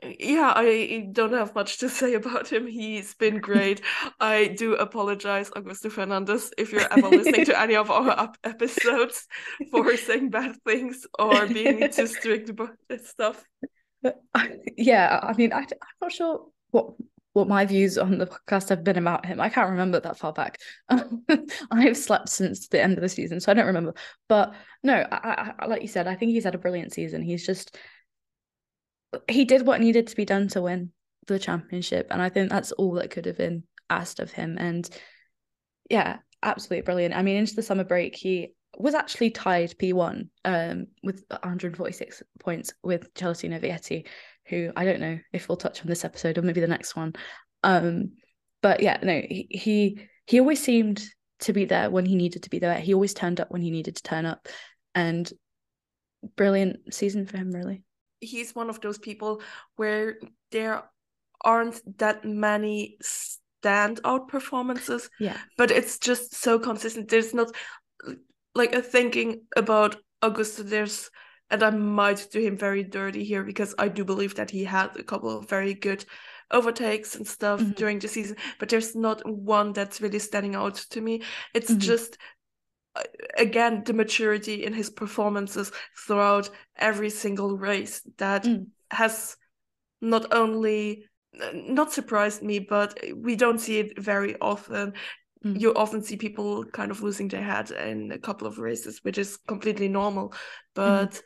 yeah, 0.04 0.54
I 0.56 1.10
don't 1.12 1.34
have 1.34 1.56
much 1.56 1.80
to 1.80 1.90
say 2.00 2.14
about 2.14 2.52
him. 2.52 2.68
He's 2.68 3.14
been 3.16 3.40
great. 3.40 3.82
I 4.20 4.48
do 4.48 4.76
apologize, 4.76 5.50
Augusto 5.52 5.92
Fernandez, 5.92 6.52
if 6.58 6.72
you're 6.72 6.92
ever 6.92 7.10
listening 7.10 7.46
to 7.46 7.60
any 7.60 7.76
of 7.76 7.92
our 7.92 8.32
episodes 8.44 9.28
for 9.72 9.96
saying 9.98 10.30
bad 10.30 10.56
things 10.66 11.06
or 11.18 11.46
being 11.48 11.90
too 11.92 12.08
strict 12.08 12.50
about 12.50 12.78
this 12.88 13.10
stuff. 13.10 13.44
Yeah, 14.78 15.20
I 15.22 15.34
mean, 15.34 15.52
I, 15.52 15.60
I'm 15.60 15.68
not 16.02 16.12
sure 16.12 16.46
what 16.72 16.94
what 17.34 17.48
my 17.48 17.64
views 17.66 17.98
on 17.98 18.18
the 18.18 18.26
podcast 18.26 18.70
have 18.70 18.84
been 18.84 18.98
about 18.98 19.26
him. 19.26 19.40
I 19.40 19.50
can't 19.50 19.70
remember 19.70 20.00
that 20.00 20.18
far 20.18 20.34
back. 20.34 20.58
I've 21.72 21.96
slept 21.96 22.30
since 22.30 22.68
the 22.68 22.82
end 22.82 22.98
of 22.98 23.02
the 23.02 23.10
season, 23.10 23.40
so 23.40 23.52
I 23.52 23.56
don't 23.56 23.68
remember. 23.68 23.94
But 24.28 24.54
no, 24.84 25.06
I, 25.12 25.54
I, 25.60 25.66
like 25.68 25.82
you 25.82 25.88
said, 25.88 26.08
I 26.08 26.16
think 26.16 26.32
he's 26.32 26.44
had 26.44 26.56
a 26.56 26.60
brilliant 26.60 26.92
season. 26.92 27.22
He's 27.22 27.46
just 27.46 27.78
he 29.28 29.46
did 29.46 29.66
what 29.66 29.82
needed 29.82 30.08
to 30.08 30.16
be 30.16 30.26
done 30.26 30.48
to 30.50 30.62
win 30.62 30.92
the 31.28 31.40
championship, 31.40 32.08
and 32.12 32.22
I 32.22 32.30
think 32.30 32.50
that's 32.50 32.72
all 32.74 32.94
that 32.94 33.12
could 33.12 33.26
have 33.26 33.38
been 33.38 33.64
asked 33.90 34.20
of 34.20 34.32
him. 34.32 34.58
And 34.60 34.88
yeah, 35.90 36.18
absolutely 36.44 36.84
brilliant. 36.84 37.16
I 37.16 37.22
mean, 37.22 37.38
into 37.38 37.56
the 37.56 37.64
summer 37.64 37.84
break, 37.84 38.16
he 38.16 38.54
was 38.78 38.94
actually 38.94 39.32
tied 39.32 39.78
P1 39.78 40.30
um, 40.46 40.88
with 41.04 41.24
146 41.30 42.24
points 42.40 42.74
with 42.84 43.14
Celestino 43.14 43.60
Vietti, 43.60 44.06
who 44.46 44.72
I 44.76 44.86
don't 44.86 45.02
know 45.02 45.20
if 45.34 45.50
we'll 45.50 45.58
touch 45.58 45.82
on 45.82 45.88
this 45.88 46.06
episode 46.06 46.38
or 46.38 46.42
maybe 46.42 46.62
the 46.62 46.68
next 46.68 46.96
one. 46.96 47.14
Um, 47.64 48.14
but 48.62 48.82
yeah, 48.82 49.00
no, 49.02 49.22
he, 49.28 49.48
he 49.50 50.08
he 50.26 50.40
always 50.40 50.62
seemed 50.62 51.04
to 51.40 51.54
be 51.54 51.66
there 51.66 51.90
when 51.90 52.06
he 52.06 52.16
needed 52.16 52.44
to 52.44 52.50
be 52.50 52.60
there. 52.60 52.78
He 52.80 52.94
always 52.94 53.14
turned 53.14 53.40
up 53.40 53.50
when 53.50 53.62
he 53.62 53.72
needed 53.72 53.96
to 53.96 54.04
turn 54.04 54.26
up, 54.26 54.48
and 54.94 55.32
brilliant 56.36 56.94
season 56.94 57.26
for 57.26 57.38
him, 57.38 57.52
really 57.52 57.84
he's 58.20 58.56
one 58.56 58.70
of 58.70 58.82
those 58.82 58.98
people 58.98 59.42
where 59.76 60.18
there 60.52 60.84
aren't 61.42 61.82
that 62.00 62.26
many 62.26 62.98
standout 63.02 64.28
performances. 64.28 65.10
Yeah. 65.20 65.38
But 65.58 65.72
it's 65.72 66.00
just 66.00 66.36
so 66.36 66.60
consistent. 66.60 67.10
There's 67.10 67.34
not 67.34 67.52
like 68.56 68.74
a 68.74 68.82
thinking 68.82 69.44
about 69.56 69.98
Augusto, 70.22 70.64
there's 70.64 71.10
and 71.52 71.64
I 71.64 71.72
might 71.72 72.28
do 72.32 72.40
him 72.40 72.58
very 72.58 72.84
dirty 72.84 73.24
here 73.24 73.44
because 73.44 73.74
I 73.80 73.88
do 73.88 74.06
believe 74.06 74.36
that 74.36 74.52
he 74.52 74.64
had 74.64 74.96
a 74.98 75.04
couple 75.04 75.36
of 75.36 75.50
very 75.50 75.74
good 75.74 76.06
overtakes 76.52 77.16
and 77.16 77.28
stuff 77.28 77.60
mm-hmm. 77.60 77.72
during 77.72 78.00
the 78.00 78.08
season, 78.08 78.38
but 78.60 78.70
there's 78.70 78.96
not 78.96 79.28
one 79.28 79.74
that's 79.74 80.02
really 80.02 80.20
standing 80.20 80.56
out 80.56 80.76
to 80.92 81.02
me. 81.02 81.24
It's 81.54 81.72
mm-hmm. 81.72 81.80
just 81.80 82.18
again 83.38 83.84
the 83.86 83.94
maturity 83.94 84.66
in 84.66 84.74
his 84.74 84.90
performances 84.90 85.72
throughout 85.98 86.50
every 86.78 87.10
single 87.10 87.58
race 87.58 88.02
that 88.18 88.44
mm. 88.44 88.66
has 88.92 89.38
not 90.02 90.34
only 90.34 91.06
not 91.54 91.92
surprised 91.92 92.42
me 92.42 92.60
but 92.60 93.00
we 93.16 93.36
don't 93.36 93.60
see 93.60 93.80
it 93.80 94.00
very 94.00 94.36
often 94.42 94.94
mm. 95.46 95.60
you 95.60 95.74
often 95.76 96.02
see 96.02 96.18
people 96.18 96.66
kind 96.66 96.92
of 96.92 97.02
losing 97.02 97.28
their 97.28 97.44
head 97.44 97.72
in 97.72 98.12
a 98.12 98.20
couple 98.20 98.48
of 98.48 98.60
races 98.60 99.00
which 99.04 99.18
is 99.18 99.38
completely 99.48 99.88
normal 99.88 100.34
but 100.74 101.12
mm. 101.12 101.22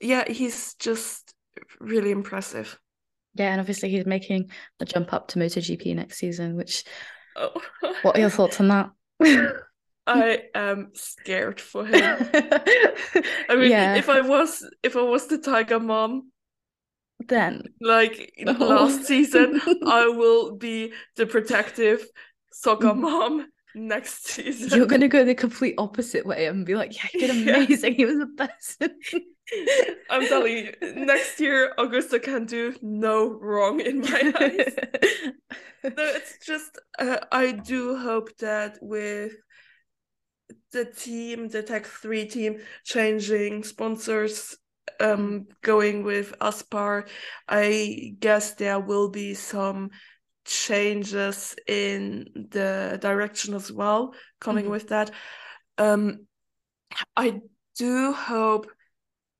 yeah 0.00 0.24
he's 0.28 0.74
just 0.74 1.34
really 1.80 2.10
impressive 2.10 2.78
yeah 3.34 3.50
and 3.50 3.60
obviously 3.60 3.88
he's 3.90 4.06
making 4.06 4.50
the 4.78 4.84
jump 4.84 5.12
up 5.12 5.28
to 5.28 5.38
MotoGP 5.38 5.94
next 5.94 6.18
season 6.18 6.56
which 6.56 6.84
oh. 7.36 7.52
what 8.02 8.16
are 8.16 8.20
your 8.20 8.30
thoughts 8.30 8.60
on 8.60 8.68
that 8.68 8.90
I 10.06 10.44
am 10.54 10.90
scared 10.94 11.60
for 11.60 11.86
him. 11.86 11.94
I 13.48 13.56
mean, 13.56 13.70
yeah. 13.70 13.94
if 13.94 14.08
I 14.08 14.20
was 14.20 14.68
if 14.82 14.96
I 14.96 15.02
was 15.02 15.26
the 15.28 15.38
tiger 15.38 15.78
mom, 15.78 16.32
then 17.28 17.64
like 17.80 18.32
no. 18.38 18.52
last 18.52 19.04
season, 19.04 19.60
I 19.86 20.06
will 20.16 20.56
be 20.56 20.92
the 21.16 21.26
protective 21.26 22.04
soccer 22.52 22.88
mm. 22.88 23.00
mom 23.00 23.46
next 23.74 24.26
season. 24.26 24.76
You're 24.76 24.86
gonna 24.86 25.08
go 25.08 25.24
the 25.24 25.34
complete 25.34 25.74
opposite 25.78 26.26
way 26.26 26.46
and 26.46 26.66
be 26.66 26.74
like, 26.74 26.96
yeah, 26.96 27.08
he 27.10 27.18
did 27.20 27.30
amazing. 27.48 27.92
Yeah. 27.92 27.96
He 27.96 28.04
was 28.04 28.18
the 28.18 28.26
best. 28.26 28.82
I'm 30.10 30.26
telling 30.26 30.56
you, 30.56 30.72
next 30.94 31.38
year 31.38 31.74
Augusto 31.78 32.20
can 32.20 32.44
do 32.46 32.74
no 32.82 33.30
wrong 33.30 33.80
in 33.80 34.00
my 34.00 34.32
eyes. 34.40 34.74
no, 35.84 35.92
it's 35.96 36.44
just 36.44 36.78
uh, 36.98 37.18
I 37.30 37.52
do 37.52 37.96
hope 37.96 38.36
that 38.38 38.78
with 38.80 39.34
the 40.72 40.84
team, 40.84 41.48
the 41.48 41.62
Tech 41.62 41.86
3 41.86 42.26
team, 42.26 42.60
changing 42.84 43.64
sponsors, 43.64 44.56
um, 45.00 45.46
going 45.62 46.02
with 46.02 46.34
Aspar, 46.40 47.06
I 47.48 48.14
guess 48.18 48.54
there 48.54 48.80
will 48.80 49.08
be 49.08 49.34
some 49.34 49.90
changes 50.44 51.54
in 51.66 52.26
the 52.50 52.98
direction 53.00 53.54
as 53.54 53.70
well 53.70 54.14
coming 54.40 54.64
mm-hmm. 54.64 54.72
with 54.72 54.88
that. 54.88 55.10
Um, 55.78 56.26
I 57.16 57.40
do 57.76 58.12
hope 58.12 58.70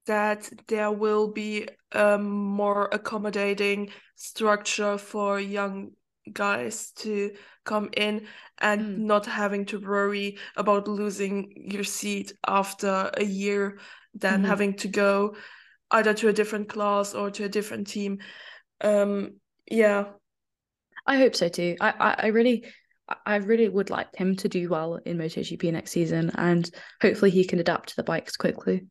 that 0.06 0.48
there 0.68 0.90
will 0.90 1.28
be 1.28 1.68
a 1.92 2.18
more 2.18 2.88
accommodating 2.90 3.90
structure 4.16 4.98
for 4.98 5.38
young 5.38 5.90
guys 6.32 6.92
to 6.92 7.32
come 7.64 7.90
in 7.96 8.26
and 8.62 8.80
mm. 8.80 8.98
not 8.98 9.26
having 9.26 9.66
to 9.66 9.78
worry 9.78 10.38
about 10.56 10.88
losing 10.88 11.52
your 11.56 11.84
seat 11.84 12.32
after 12.46 13.10
a 13.14 13.24
year 13.24 13.78
than 14.14 14.40
mm-hmm. 14.40 14.44
having 14.44 14.74
to 14.74 14.88
go 14.88 15.36
either 15.90 16.14
to 16.14 16.28
a 16.28 16.32
different 16.32 16.68
class 16.68 17.14
or 17.14 17.30
to 17.30 17.44
a 17.44 17.48
different 17.48 17.86
team 17.86 18.18
um 18.80 19.32
yeah 19.70 20.04
i 21.06 21.16
hope 21.18 21.34
so 21.34 21.48
too 21.48 21.76
i 21.80 21.90
i, 21.98 22.14
I 22.24 22.26
really 22.28 22.64
I 23.26 23.36
really 23.36 23.68
would 23.68 23.90
like 23.90 24.14
him 24.14 24.36
to 24.36 24.48
do 24.48 24.68
well 24.68 24.98
in 25.04 25.18
MotoGP 25.18 25.72
next 25.72 25.90
season, 25.90 26.30
and 26.36 26.70
hopefully 27.00 27.30
he 27.30 27.44
can 27.44 27.58
adapt 27.58 27.90
to 27.90 27.96
the 27.96 28.04
bikes 28.04 28.36
quickly. 28.36 28.86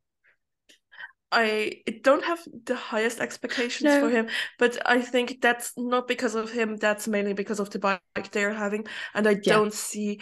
I 1.32 1.84
don't 2.04 2.24
have 2.24 2.40
the 2.66 2.76
highest 2.76 3.20
expectations 3.20 3.86
no. 3.86 4.02
for 4.02 4.10
him, 4.10 4.28
but 4.60 4.78
I 4.86 5.02
think 5.02 5.42
that's 5.42 5.74
not 5.78 6.08
because 6.08 6.36
of 6.36 6.52
him. 6.52 6.76
That's 6.78 7.08
mainly 7.08 7.34
because 7.34 7.60
of 7.60 7.70
the 7.70 7.80
bike 7.80 8.32
they're 8.32 8.54
having, 8.54 8.86
and 9.14 9.28
I 9.28 9.32
yeah. 9.32 9.54
don't 9.54 9.74
see 9.74 10.20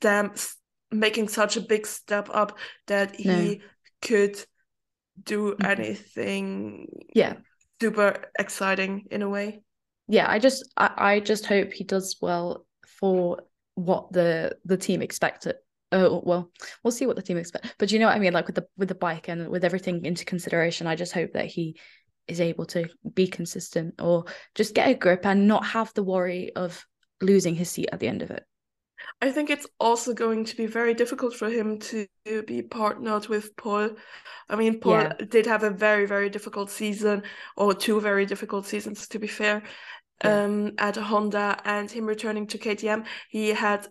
them 0.00 0.32
making 0.90 1.28
such 1.28 1.56
a 1.56 1.60
big 1.60 1.86
step 1.86 2.28
up 2.32 2.58
that 2.86 3.16
he 3.16 3.28
no. 3.28 3.54
could 4.00 4.42
do 5.22 5.52
mm-hmm. 5.52 5.66
anything. 5.66 6.88
Yeah, 7.14 7.34
super 7.80 8.24
exciting 8.38 9.04
in 9.10 9.22
a 9.22 9.28
way. 9.28 9.62
Yeah, 10.08 10.30
I 10.30 10.38
just 10.38 10.68
I, 10.76 10.90
I 10.96 11.20
just 11.20 11.46
hope 11.46 11.72
he 11.72 11.84
does 11.84 12.16
well 12.20 12.66
for 13.00 13.42
what 13.74 14.10
the 14.12 14.56
the 14.64 14.76
team 14.78 15.02
expected 15.02 15.56
oh 15.92 16.20
well 16.24 16.50
we'll 16.82 16.90
see 16.90 17.06
what 17.06 17.16
the 17.16 17.22
team 17.22 17.36
expect 17.36 17.74
but 17.78 17.92
you 17.92 17.98
know 17.98 18.06
what 18.06 18.16
i 18.16 18.18
mean 18.18 18.32
like 18.32 18.46
with 18.46 18.56
the 18.56 18.66
with 18.76 18.88
the 18.88 18.94
bike 18.94 19.28
and 19.28 19.48
with 19.48 19.64
everything 19.64 20.04
into 20.04 20.24
consideration 20.24 20.86
i 20.86 20.96
just 20.96 21.12
hope 21.12 21.32
that 21.32 21.46
he 21.46 21.78
is 22.26 22.40
able 22.40 22.64
to 22.64 22.88
be 23.14 23.28
consistent 23.28 23.94
or 24.00 24.24
just 24.54 24.74
get 24.74 24.88
a 24.88 24.94
grip 24.94 25.24
and 25.24 25.46
not 25.46 25.64
have 25.64 25.92
the 25.94 26.02
worry 26.02 26.52
of 26.56 26.84
losing 27.20 27.54
his 27.54 27.70
seat 27.70 27.88
at 27.92 28.00
the 28.00 28.08
end 28.08 28.22
of 28.22 28.30
it 28.30 28.42
i 29.22 29.30
think 29.30 29.48
it's 29.48 29.66
also 29.78 30.12
going 30.12 30.44
to 30.44 30.56
be 30.56 30.66
very 30.66 30.92
difficult 30.92 31.34
for 31.34 31.48
him 31.48 31.78
to 31.78 32.06
be 32.46 32.62
partnered 32.62 33.28
with 33.28 33.54
Pol. 33.56 33.90
i 34.48 34.56
mean 34.56 34.80
Pol 34.80 34.92
yeah. 34.92 35.12
did 35.28 35.46
have 35.46 35.62
a 35.62 35.70
very 35.70 36.04
very 36.04 36.28
difficult 36.28 36.68
season 36.68 37.22
or 37.56 37.74
two 37.74 38.00
very 38.00 38.26
difficult 38.26 38.66
seasons 38.66 39.06
to 39.06 39.20
be 39.20 39.28
fair 39.28 39.62
yeah. 40.24 40.44
um 40.44 40.72
at 40.78 40.96
honda 40.96 41.58
and 41.64 41.90
him 41.90 42.06
returning 42.06 42.46
to 42.46 42.58
ktm 42.58 43.04
he 43.28 43.48
had 43.48 43.86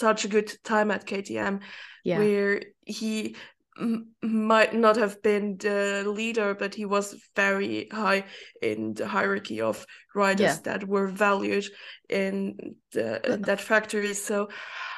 such 0.00 0.24
a 0.24 0.28
good 0.28 0.50
time 0.64 0.90
at 0.90 1.06
KTM, 1.06 1.60
yeah. 2.04 2.18
where 2.18 2.62
he 2.86 3.36
m- 3.78 4.08
might 4.22 4.74
not 4.74 4.96
have 4.96 5.22
been 5.22 5.58
the 5.58 6.04
leader, 6.06 6.54
but 6.54 6.74
he 6.74 6.86
was 6.86 7.14
very 7.36 7.88
high 7.92 8.24
in 8.62 8.94
the 8.94 9.06
hierarchy 9.06 9.60
of 9.60 9.86
riders 10.14 10.56
yeah. 10.56 10.58
that 10.64 10.88
were 10.88 11.06
valued 11.06 11.66
in 12.08 12.56
the, 12.92 13.38
that 13.46 13.60
factory. 13.60 14.14
So 14.14 14.48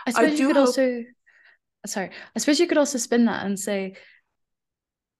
I 0.06 0.12
suppose 0.12 0.30
I 0.30 0.34
you 0.34 0.46
could 0.46 0.56
hope... 0.56 0.66
also, 0.68 1.02
sorry, 1.86 2.10
I 2.34 2.38
suppose 2.38 2.60
you 2.60 2.68
could 2.68 2.78
also 2.78 2.98
spin 2.98 3.24
that 3.26 3.44
and 3.44 3.58
say, 3.58 3.96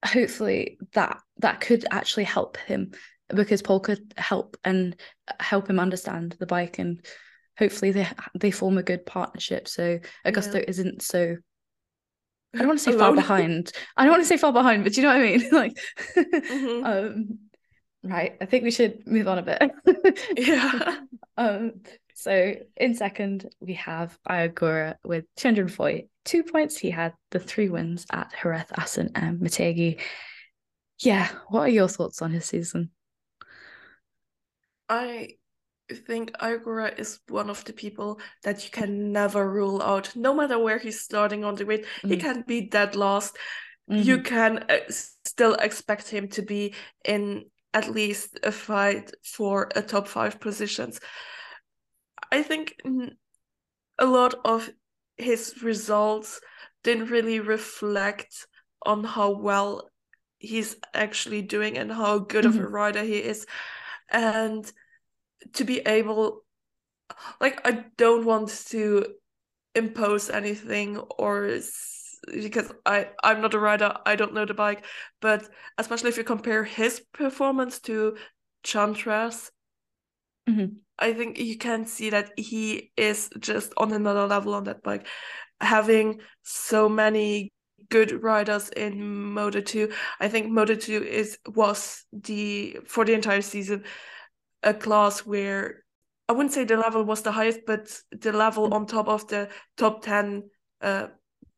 hopefully 0.05 0.79
that 0.95 1.19
that 1.39 1.61
could 1.61 1.85
actually 1.91 2.25
help 2.25 2.57
him 2.57 2.93
because 3.35 3.63
Pol 3.63 3.81
could 3.81 4.13
help 4.17 4.57
and 4.65 4.97
help 5.41 5.69
him 5.69 5.79
understand 5.79 6.37
the 6.39 6.47
bike 6.47 6.79
and 6.79 7.05
hopefully 7.59 7.93
they 7.93 8.07
they 8.35 8.51
form 8.51 8.79
a 8.79 8.83
good 8.83 9.07
partnership. 9.07 9.69
So 9.69 10.01
Augusto 10.27 10.55
yeah. 10.55 10.65
isn't 10.69 11.03
so. 11.03 11.37
I 12.55 12.59
don't 12.59 12.69
want 12.69 12.81
to 12.81 12.85
say 12.85 12.99
far 12.99 13.15
behind. 13.25 13.73
I 13.97 14.05
don't 14.05 14.13
want 14.13 14.23
to 14.23 14.29
say 14.29 14.37
far 14.37 14.53
behind, 14.53 14.85
but 14.85 14.97
you 14.97 15.03
know 15.03 15.09
what 15.09 15.21
I 15.21 15.23
mean. 15.23 15.49
like, 15.53 15.73
mm-hmm. 16.17 16.85
um, 16.85 17.39
right. 18.03 18.37
I 18.41 18.47
think 18.47 18.65
we 18.65 18.71
should 18.71 19.07
move 19.07 19.29
on 19.29 19.39
a 19.39 19.43
bit. 19.43 19.71
yeah. 20.37 21.01
Um. 21.37 21.73
So 22.15 22.55
in 22.77 22.95
second 22.95 23.51
we 23.59 23.75
have 23.75 24.17
Ai 24.29 24.49
Ogura 24.49 24.97
with 25.05 25.25
242 25.37 26.45
points. 26.45 26.77
He 26.79 26.91
had 26.91 27.15
the 27.31 27.41
three 27.41 27.69
wins 27.69 28.07
at 28.13 28.33
Jerez, 28.41 28.67
Assen, 28.77 29.11
and 29.15 29.41
Motegi 29.41 30.01
Yeah. 31.01 31.29
What 31.49 31.63
are 31.63 31.69
your 31.69 31.89
thoughts 31.89 32.23
on 32.23 32.31
his 32.31 32.45
season? 32.45 32.91
I 34.93 35.29
think 36.07 36.33
Ai 36.39 36.59
Ogura 36.59 36.99
is 36.99 37.21
one 37.29 37.49
of 37.49 37.65
the 37.65 37.73
people 37.73 38.21
that 38.43 38.63
you 38.63 38.71
can 38.71 39.11
never 39.11 39.51
rule 39.51 39.83
out. 39.83 40.15
No 40.15 40.35
matter 40.35 40.59
where 40.59 40.79
he's 40.79 41.01
starting 41.01 41.45
on 41.45 41.55
the 41.55 41.65
grid, 41.65 41.87
mm. 42.03 42.11
he 42.11 42.19
can 42.19 42.45
be 42.47 42.69
dead 42.69 42.95
last. 42.95 43.39
Mm-hmm. 43.91 44.03
You 44.03 44.21
can 44.21 44.59
uh, 44.69 44.81
still 44.91 45.55
expect 45.55 46.11
him 46.11 46.29
to 46.29 46.43
be 46.43 46.75
in 47.07 47.47
at 47.73 47.89
least 47.89 48.39
a 48.43 48.53
fight 48.53 49.11
for 49.25 49.71
a 49.75 49.81
top 49.81 50.07
five 50.09 50.39
positions. 50.39 51.01
I 52.31 52.43
think 52.43 52.77
a 53.99 54.05
lot 54.07 54.35
of 54.45 54.69
his 55.17 55.63
results 55.63 56.39
didn't 56.85 57.09
really 57.09 57.41
reflect 57.41 58.47
on 58.85 59.05
how 59.05 59.31
well 59.31 59.89
he's 60.39 60.77
actually 60.93 61.41
doing 61.41 61.79
and 61.79 61.91
how 61.91 62.19
good 62.19 62.45
mm-hmm. 62.45 62.59
of 62.59 62.63
a 62.63 62.67
mm-hmm. 62.67 62.75
rider 62.75 63.03
he 63.03 63.19
is. 63.19 63.47
And 64.11 64.71
to 65.55 65.65
be 65.65 65.81
able 65.81 66.45
like 67.41 67.61
i 67.67 67.85
don't 67.97 68.25
want 68.25 68.49
to 68.69 69.05
impose 69.75 70.31
anything 70.31 70.99
or 71.19 71.59
because 72.33 72.73
i 72.87 73.09
i'm 73.23 73.41
not 73.41 73.55
a 73.55 73.59
rider 73.59 73.93
i 74.07 74.15
don't 74.15 74.35
know 74.35 74.45
the 74.45 74.55
bike 74.55 74.85
but 75.21 75.49
especially 75.79 76.09
if 76.09 76.17
you 76.17 76.25
compare 76.25 76.65
his 76.65 77.01
performance 77.13 77.81
to 77.81 78.17
chantra's 78.65 79.51
mm-hmm. 80.49 80.75
i 80.99 81.13
think 81.13 81.39
you 81.39 81.57
can 81.57 81.85
see 81.85 82.11
that 82.11 82.31
he 82.37 82.93
is 82.97 83.31
just 83.41 83.73
on 83.77 83.93
another 83.93 84.27
level 84.27 84.55
on 84.55 84.65
that 84.65 84.83
bike 84.83 85.07
having 85.61 86.21
so 86.43 86.89
many 86.89 87.53
good 87.89 88.23
riders 88.23 88.69
in 88.71 89.33
moto 89.33 89.61
2 89.61 89.91
i 90.21 90.29
think 90.29 90.51
moto 90.51 90.75
2 90.75 91.03
is 91.03 91.39
was 91.55 92.05
the 92.13 92.79
for 92.87 93.05
the 93.05 93.13
entire 93.13 93.43
season 93.43 93.85
a 94.63 94.75
class 94.75 95.21
where 95.21 95.83
I 96.29 96.33
wouldn't 96.33 96.53
say 96.53 96.65
the 96.65 96.77
level 96.77 97.05
was 97.05 97.23
the 97.23 97.33
highest, 97.33 97.61
but 97.67 97.95
the 98.11 98.33
level 98.33 98.73
on 98.73 98.87
top 98.87 99.09
of 99.09 99.27
the 99.29 99.49
top 99.77 100.03
10 100.03 100.45
uh, 100.81 101.09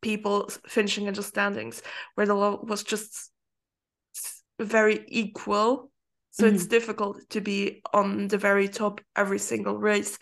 people 0.01 0.49
finishing 0.67 1.07
in 1.07 1.13
the 1.13 1.23
standings, 1.23 1.81
where 2.15 2.27
the 2.27 2.33
level 2.33 2.59
was 2.63 2.83
just 2.83 3.31
very 4.59 5.05
equal. 5.07 5.91
So 6.31 6.45
mm-hmm. 6.45 6.55
it's 6.55 6.67
difficult 6.67 7.21
to 7.29 7.41
be 7.41 7.81
on 7.93 8.27
the 8.27 8.37
very 8.37 8.67
top 8.67 8.99
every 9.15 9.39
single 9.39 9.77
race. 9.77 10.17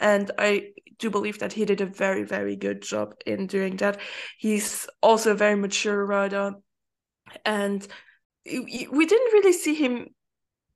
And 0.00 0.30
I 0.38 0.70
do 0.98 1.10
believe 1.10 1.40
that 1.40 1.52
he 1.52 1.64
did 1.64 1.80
a 1.80 1.86
very, 1.86 2.24
very 2.24 2.56
good 2.56 2.82
job 2.82 3.14
in 3.26 3.46
doing 3.46 3.76
that. 3.76 4.00
He's 4.38 4.86
also 5.02 5.32
a 5.32 5.36
very 5.36 5.56
mature 5.56 6.04
rider. 6.04 6.54
And 7.44 7.86
we 8.46 9.06
didn't 9.06 9.32
really 9.32 9.52
see 9.52 9.74
him 9.74 10.08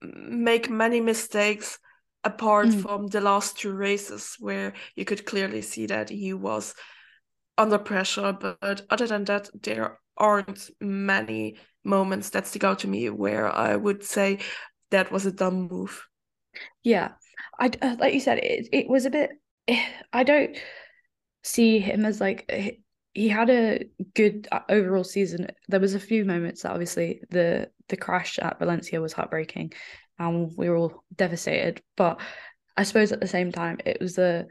make 0.02 0.70
many 0.70 1.00
mistakes 1.00 1.78
apart 2.24 2.68
mm. 2.68 2.82
from 2.82 3.06
the 3.08 3.20
last 3.20 3.58
two 3.58 3.72
races 3.72 4.36
where 4.38 4.72
you 4.94 5.04
could 5.04 5.26
clearly 5.26 5.62
see 5.62 5.86
that 5.86 6.08
he 6.08 6.32
was 6.32 6.74
under 7.58 7.78
pressure. 7.78 8.32
But 8.32 8.82
other 8.90 9.06
than 9.06 9.24
that 9.24 9.48
there 9.62 9.98
aren't 10.16 10.70
many 10.80 11.56
moments 11.84 12.30
that 12.30 12.46
stick 12.46 12.64
out 12.64 12.78
to 12.80 12.88
me 12.88 13.10
where 13.10 13.52
i 13.52 13.74
would 13.74 14.04
say 14.04 14.38
that 14.90 15.10
was 15.10 15.26
a 15.26 15.32
dumb 15.32 15.68
move. 15.70 16.06
Yeah. 16.82 17.12
I 17.58 17.70
uh, 17.80 17.96
like 17.98 18.14
you 18.14 18.20
said 18.20 18.38
it, 18.38 18.68
it 18.72 18.88
was 18.88 19.06
a 19.06 19.10
bit 19.10 19.30
i 20.12 20.22
don't 20.22 20.56
see 21.42 21.78
him 21.78 22.04
as 22.04 22.20
like 22.20 22.44
he 23.14 23.28
had 23.28 23.50
a 23.50 23.84
good 24.14 24.48
uh, 24.50 24.60
overall 24.68 25.04
season. 25.04 25.48
There 25.68 25.80
was 25.80 25.94
a 25.94 26.00
few 26.00 26.24
moments 26.24 26.62
that 26.62 26.72
obviously 26.72 27.22
the 27.30 27.70
the 27.88 27.96
crash 27.96 28.38
at 28.38 28.58
Valencia 28.58 29.00
was 29.00 29.12
heartbreaking, 29.12 29.72
and 30.18 30.52
we 30.56 30.68
were 30.68 30.76
all 30.76 31.04
devastated. 31.14 31.82
But 31.96 32.20
I 32.76 32.84
suppose 32.84 33.12
at 33.12 33.20
the 33.20 33.28
same 33.28 33.52
time, 33.52 33.78
it 33.84 34.00
was 34.00 34.14
the 34.14 34.48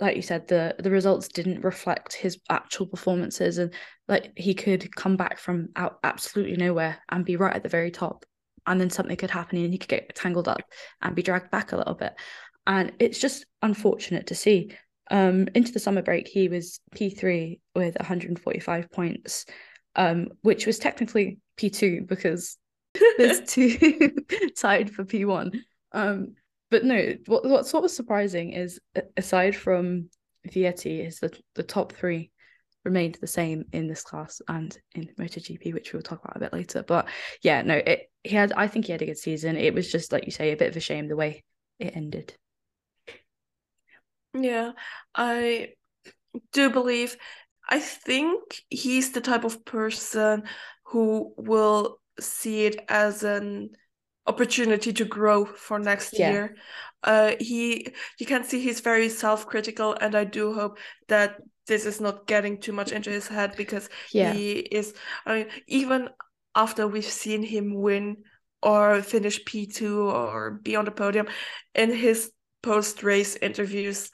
like 0.00 0.14
you 0.14 0.22
said, 0.22 0.46
the 0.46 0.76
the 0.78 0.90
results 0.90 1.28
didn't 1.28 1.64
reflect 1.64 2.12
his 2.14 2.38
actual 2.48 2.86
performances, 2.86 3.58
and 3.58 3.72
like 4.06 4.32
he 4.36 4.54
could 4.54 4.94
come 4.94 5.16
back 5.16 5.38
from 5.38 5.68
out 5.76 5.98
absolutely 6.04 6.56
nowhere 6.56 6.98
and 7.08 7.24
be 7.24 7.36
right 7.36 7.54
at 7.54 7.62
the 7.64 7.68
very 7.68 7.90
top, 7.90 8.24
and 8.66 8.80
then 8.80 8.90
something 8.90 9.16
could 9.16 9.30
happen 9.30 9.58
and 9.58 9.72
he 9.72 9.78
could 9.78 9.88
get 9.88 10.14
tangled 10.14 10.48
up 10.48 10.60
and 11.02 11.16
be 11.16 11.22
dragged 11.22 11.50
back 11.50 11.72
a 11.72 11.76
little 11.76 11.94
bit, 11.94 12.14
and 12.66 12.92
it's 13.00 13.18
just 13.18 13.46
unfortunate 13.62 14.28
to 14.28 14.34
see. 14.36 14.72
Um, 15.10 15.48
into 15.54 15.72
the 15.72 15.78
summer 15.78 16.02
break, 16.02 16.28
he 16.28 16.48
was 16.48 16.80
P3 16.94 17.60
with 17.74 17.96
145 17.98 18.90
points, 18.90 19.46
um, 19.96 20.28
which 20.42 20.66
was 20.66 20.78
technically 20.78 21.38
P2 21.58 22.06
because 22.06 22.56
there's 23.18 23.40
two 23.40 24.14
tied 24.56 24.90
for 24.90 25.04
P1. 25.04 25.58
Um, 25.92 26.34
but 26.70 26.84
no, 26.84 27.14
what, 27.26 27.44
what's 27.44 27.70
sort 27.70 27.84
of 27.84 27.90
surprising 27.90 28.52
is 28.52 28.80
aside 29.16 29.56
from 29.56 30.10
Vietti, 30.46 31.06
is 31.06 31.20
that 31.20 31.40
the 31.54 31.62
top 31.62 31.92
three 31.92 32.30
remained 32.84 33.18
the 33.20 33.26
same 33.26 33.64
in 33.72 33.86
this 33.86 34.02
class 34.02 34.40
and 34.48 34.76
in 34.94 35.08
MotoGP, 35.18 35.74
which 35.74 35.92
we'll 35.92 36.02
talk 36.02 36.24
about 36.24 36.36
a 36.36 36.40
bit 36.40 36.52
later. 36.52 36.82
But 36.82 37.08
yeah, 37.42 37.62
no, 37.62 37.76
it 37.76 38.10
he 38.24 38.34
had 38.34 38.52
I 38.52 38.66
think 38.66 38.86
he 38.86 38.92
had 38.92 39.02
a 39.02 39.06
good 39.06 39.18
season. 39.18 39.56
It 39.56 39.74
was 39.74 39.90
just 39.90 40.12
like 40.12 40.26
you 40.26 40.32
say, 40.32 40.52
a 40.52 40.56
bit 40.56 40.70
of 40.70 40.76
a 40.76 40.80
shame 40.80 41.08
the 41.08 41.16
way 41.16 41.44
it 41.78 41.96
ended. 41.96 42.34
Yeah, 44.42 44.72
I 45.14 45.74
do 46.52 46.70
believe. 46.70 47.16
I 47.68 47.80
think 47.80 48.40
he's 48.70 49.12
the 49.12 49.20
type 49.20 49.44
of 49.44 49.64
person 49.64 50.44
who 50.86 51.34
will 51.36 52.00
see 52.18 52.66
it 52.66 52.84
as 52.88 53.22
an 53.22 53.70
opportunity 54.26 54.92
to 54.92 55.04
grow 55.04 55.44
for 55.44 55.78
next 55.78 56.18
yeah. 56.18 56.30
year. 56.30 56.56
Uh, 57.02 57.32
he, 57.38 57.88
you 58.18 58.26
can 58.26 58.44
see 58.44 58.60
he's 58.60 58.80
very 58.80 59.08
self-critical, 59.08 59.96
and 60.00 60.14
I 60.14 60.24
do 60.24 60.54
hope 60.54 60.78
that 61.08 61.36
this 61.66 61.84
is 61.84 62.00
not 62.00 62.26
getting 62.26 62.58
too 62.58 62.72
much 62.72 62.92
into 62.92 63.10
his 63.10 63.28
head 63.28 63.54
because 63.56 63.88
yeah. 64.12 64.32
he 64.32 64.52
is. 64.52 64.94
I 65.26 65.34
mean, 65.34 65.46
even 65.66 66.08
after 66.54 66.88
we've 66.88 67.04
seen 67.04 67.42
him 67.42 67.74
win 67.74 68.16
or 68.62 69.02
finish 69.02 69.44
P 69.44 69.66
two 69.66 70.08
or 70.08 70.58
be 70.62 70.74
on 70.74 70.84
the 70.86 70.90
podium, 70.90 71.28
in 71.74 71.92
his 71.92 72.32
post-race 72.62 73.36
interviews, 73.36 74.10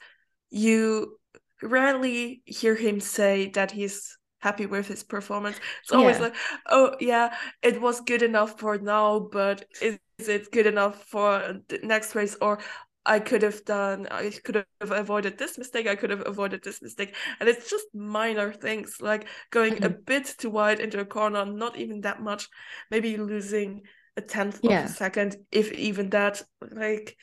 you 0.55 1.17
rarely 1.61 2.41
hear 2.45 2.75
him 2.75 3.01
say 3.01 3.49
that 3.49 3.71
he's 3.71 4.17
happy 4.39 4.65
with 4.65 4.87
his 4.87 5.03
performance. 5.03 5.59
It's 5.83 5.91
always 5.91 6.15
yeah. 6.15 6.23
like, 6.23 6.35
oh 6.67 6.95
yeah, 7.01 7.35
it 7.61 7.81
was 7.81 7.99
good 7.99 8.21
enough 8.21 8.57
for 8.57 8.77
now, 8.77 9.27
but 9.31 9.65
is, 9.81 9.99
is 10.17 10.29
it 10.29 10.51
good 10.51 10.65
enough 10.65 11.03
for 11.03 11.59
the 11.67 11.79
next 11.83 12.15
race? 12.15 12.37
Or 12.39 12.59
I 13.05 13.19
could 13.19 13.41
have 13.41 13.65
done, 13.65 14.07
I 14.09 14.31
could 14.45 14.55
have 14.55 14.91
avoided 14.91 15.37
this 15.37 15.57
mistake, 15.57 15.87
I 15.87 15.95
could 15.95 16.09
have 16.09 16.25
avoided 16.25 16.63
this 16.63 16.81
mistake. 16.81 17.15
And 17.41 17.49
it's 17.49 17.69
just 17.69 17.87
minor 17.93 18.53
things 18.53 18.97
like 19.01 19.27
going 19.51 19.73
mm-hmm. 19.73 19.83
a 19.83 19.89
bit 19.89 20.35
too 20.37 20.51
wide 20.51 20.79
into 20.79 20.99
a 21.01 21.05
corner, 21.05 21.45
not 21.45 21.77
even 21.77 22.01
that 22.01 22.21
much, 22.21 22.47
maybe 22.89 23.17
losing 23.17 23.81
a 24.15 24.21
tenth 24.21 24.61
yeah. 24.63 24.85
of 24.85 24.85
a 24.85 24.93
second, 24.93 25.35
if 25.51 25.73
even 25.73 26.11
that. 26.11 26.41
Like, 26.71 27.17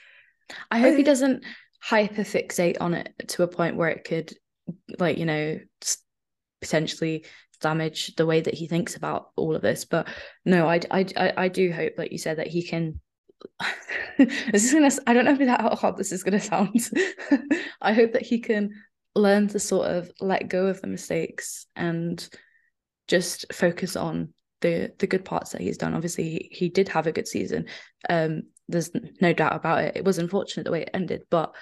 I 0.71 0.81
hope 0.81 0.95
I, 0.95 0.97
he 0.99 1.03
doesn't 1.03 1.45
hyperfixate 1.88 2.77
on 2.81 2.95
it 2.95 3.12
to 3.29 3.42
a 3.42 3.49
point 3.49 3.77
where 3.77 3.88
it 3.88 4.05
could, 4.05 4.33
like, 4.99 5.18
you 5.18 5.27
know, 5.27 5.59
potentially 6.61 7.25
damage 7.61 8.14
the 8.16 8.27
way 8.27 8.40
that 8.40 8.55
he 8.55 8.66
thinks 8.66 8.97
about 8.97 9.31
all 9.37 9.55
of 9.55 9.62
this. 9.62 9.85
But 9.85 10.09
no, 10.45 10.68
I 10.68 10.81
I 10.90 11.33
I, 11.37 11.49
do 11.49 11.73
hope, 11.73 11.95
like 11.97 12.12
you 12.12 12.18
said, 12.18 12.38
that 12.38 12.49
he 12.49 12.62
can. 12.62 13.01
this 14.18 14.64
is 14.64 14.73
gonna. 14.73 14.90
I 15.07 15.14
don't 15.14 15.25
know 15.25 15.33
if 15.33 15.38
that 15.38 15.61
how 15.61 15.75
hard 15.75 15.97
this 15.97 16.12
is 16.12 16.23
gonna 16.23 16.40
sound. 16.40 16.81
I 17.81 17.92
hope 17.92 18.12
that 18.12 18.23
he 18.23 18.40
can 18.40 18.71
learn 19.14 19.49
to 19.49 19.59
sort 19.59 19.88
of 19.90 20.11
let 20.21 20.49
go 20.49 20.66
of 20.66 20.81
the 20.81 20.87
mistakes 20.87 21.66
and 21.77 22.29
just 23.09 23.53
focus 23.53 23.97
on 23.97 24.33
the 24.61 24.92
the 24.99 25.07
good 25.07 25.25
parts 25.25 25.53
that 25.53 25.61
he's 25.61 25.79
done. 25.79 25.95
Obviously, 25.95 26.25
he, 26.25 26.49
he 26.53 26.68
did 26.68 26.88
have 26.88 27.07
a 27.07 27.12
good 27.12 27.29
season. 27.29 27.66
Um, 28.09 28.45
there's 28.72 28.90
no 29.20 29.32
doubt 29.32 29.54
about 29.54 29.85
it. 29.85 29.96
It 29.96 30.04
was 30.04 30.18
unfortunate 30.18 30.64
the 30.64 30.72
way 30.72 30.82
it 30.82 30.90
ended, 30.92 31.22
but 31.30 31.54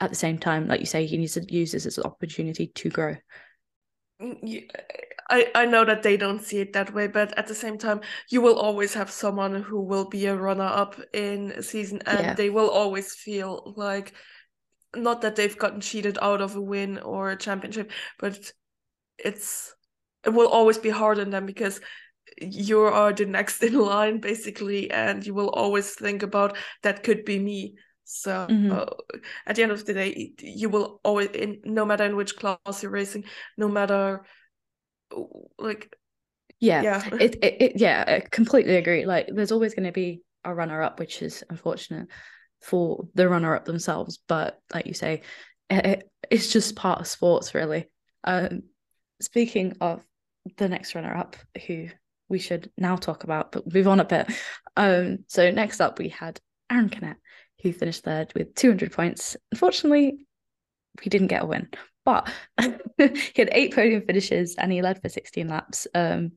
at 0.00 0.10
the 0.10 0.16
same 0.16 0.38
time, 0.38 0.68
like 0.68 0.80
you 0.80 0.86
say, 0.86 1.06
he 1.06 1.16
needs 1.16 1.34
to 1.34 1.44
use 1.52 1.72
this 1.72 1.86
as 1.86 1.98
an 1.98 2.04
opportunity 2.04 2.68
to 2.68 2.88
grow. 2.88 3.16
Mm, 4.22 4.68
I, 5.30 5.50
I 5.54 5.66
know 5.66 5.84
that 5.84 6.02
they 6.02 6.16
don't 6.16 6.42
see 6.42 6.58
it 6.58 6.72
that 6.72 6.94
way, 6.94 7.06
but 7.06 7.36
at 7.36 7.46
the 7.46 7.54
same 7.54 7.78
time, 7.78 8.00
you 8.30 8.40
will 8.40 8.58
always 8.58 8.94
have 8.94 9.10
someone 9.10 9.62
who 9.62 9.80
will 9.80 10.08
be 10.08 10.26
a 10.26 10.36
runner 10.36 10.64
up 10.64 11.00
in 11.12 11.52
a 11.52 11.62
season 11.62 12.00
and 12.06 12.20
yeah. 12.20 12.34
they 12.34 12.50
will 12.50 12.70
always 12.70 13.12
feel 13.12 13.74
like 13.76 14.14
not 14.96 15.20
that 15.20 15.36
they've 15.36 15.58
gotten 15.58 15.80
cheated 15.80 16.18
out 16.22 16.40
of 16.40 16.56
a 16.56 16.60
win 16.60 16.98
or 16.98 17.30
a 17.30 17.36
championship, 17.36 17.90
but 18.18 18.52
it's 19.18 19.74
it 20.24 20.30
will 20.30 20.48
always 20.48 20.78
be 20.78 20.90
hard 20.90 21.18
on 21.18 21.30
them 21.30 21.46
because 21.46 21.80
you 22.40 22.80
are 22.80 23.12
the 23.12 23.26
next 23.26 23.62
in 23.62 23.74
line 23.78 24.18
basically 24.18 24.90
and 24.90 25.26
you 25.26 25.34
will 25.34 25.50
always 25.50 25.94
think 25.94 26.22
about 26.22 26.56
that 26.82 27.02
could 27.02 27.24
be 27.24 27.38
me 27.38 27.74
so 28.10 28.46
mm-hmm. 28.48 28.72
uh, 28.72 28.86
at 29.46 29.56
the 29.56 29.62
end 29.62 29.70
of 29.70 29.84
the 29.84 29.92
day, 29.92 30.32
you 30.40 30.70
will 30.70 30.98
always, 31.04 31.28
in 31.28 31.60
no 31.64 31.84
matter 31.84 32.04
in 32.04 32.16
which 32.16 32.36
class 32.36 32.82
you're 32.82 32.90
racing, 32.90 33.24
no 33.58 33.68
matter 33.68 34.24
like, 35.58 35.94
yeah, 36.58 36.80
yeah, 36.80 37.08
it, 37.20 37.36
it, 37.42 37.56
it 37.60 37.72
yeah, 37.76 38.04
I 38.06 38.20
completely 38.30 38.76
agree. 38.76 39.04
Like, 39.04 39.28
there's 39.30 39.52
always 39.52 39.74
going 39.74 39.84
to 39.84 39.92
be 39.92 40.22
a 40.42 40.54
runner 40.54 40.80
up, 40.80 40.98
which 40.98 41.20
is 41.20 41.44
unfortunate 41.50 42.08
for 42.62 43.06
the 43.12 43.28
runner 43.28 43.54
up 43.54 43.66
themselves. 43.66 44.18
But 44.26 44.58
like 44.72 44.86
you 44.86 44.94
say, 44.94 45.20
it, 45.68 46.10
it's 46.30 46.50
just 46.50 46.76
part 46.76 47.00
of 47.00 47.06
sports, 47.06 47.54
really. 47.54 47.90
Um, 48.24 48.62
speaking 49.20 49.76
of 49.82 50.00
the 50.56 50.70
next 50.70 50.94
runner 50.94 51.14
up, 51.14 51.36
who 51.66 51.88
we 52.28 52.38
should 52.38 52.70
now 52.76 52.96
talk 52.96 53.24
about, 53.24 53.52
but 53.52 53.72
move 53.72 53.88
on 53.88 54.00
a 54.00 54.04
bit. 54.04 54.30
Um, 54.76 55.20
so 55.28 55.50
next 55.50 55.80
up 55.80 55.98
we 55.98 56.08
had 56.08 56.40
Aron 56.70 56.88
Canet, 56.88 57.16
who 57.62 57.72
finished 57.72 58.04
third 58.04 58.32
with 58.34 58.54
200 58.54 58.92
points. 58.92 59.36
Unfortunately, 59.52 60.26
he 61.00 61.10
didn't 61.10 61.28
get 61.28 61.42
a 61.42 61.46
win, 61.46 61.68
but 62.04 62.30
he 62.58 63.32
had 63.36 63.48
eight 63.52 63.74
podium 63.74 64.02
finishes 64.02 64.54
and 64.56 64.72
he 64.72 64.82
led 64.82 65.00
for 65.00 65.08
16 65.08 65.48
laps. 65.48 65.86
Um, 65.94 66.32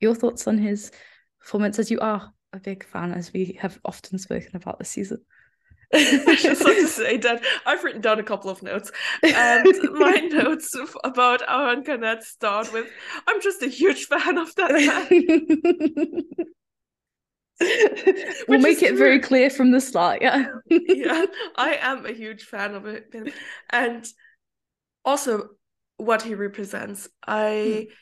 your 0.00 0.14
thoughts 0.14 0.48
on 0.48 0.58
his 0.58 0.90
performance 1.40 1.78
as 1.78 1.90
you 1.90 2.00
are 2.00 2.32
a 2.52 2.60
big 2.60 2.84
fan, 2.84 3.12
as 3.12 3.32
we 3.32 3.58
have 3.60 3.78
often 3.84 4.18
spoken 4.18 4.56
about 4.56 4.78
this 4.78 4.90
season? 4.90 5.18
Just 6.36 6.64
like 6.64 6.76
to 6.76 6.86
say 6.88 7.18
that 7.18 7.44
I've 7.66 7.84
written 7.84 8.00
down 8.00 8.18
a 8.18 8.22
couple 8.22 8.48
of 8.50 8.62
notes, 8.62 8.90
and 9.22 9.66
my 9.92 10.16
notes 10.16 10.74
about 11.04 11.42
Aron 11.46 11.84
Canet 11.84 12.22
start 12.22 12.72
with 12.72 12.86
I'm 13.26 13.42
just 13.42 13.62
a 13.62 13.68
huge 13.68 14.06
fan 14.06 14.38
of 14.38 14.54
that 14.54 14.72
man. 14.72 16.22
we'll 18.48 18.60
make 18.60 18.82
it 18.82 18.96
very 18.96 19.20
clear 19.20 19.50
from 19.50 19.70
the 19.70 19.80
start. 19.80 20.22
Yeah. 20.22 20.46
yeah, 20.66 21.26
I 21.56 21.78
am 21.80 22.06
a 22.06 22.12
huge 22.12 22.44
fan 22.44 22.74
of 22.74 22.86
it. 22.86 23.14
And 23.68 24.06
also 25.04 25.50
what 25.98 26.22
he 26.22 26.34
represents. 26.34 27.08
I 27.26 27.86
hmm. 27.88 27.94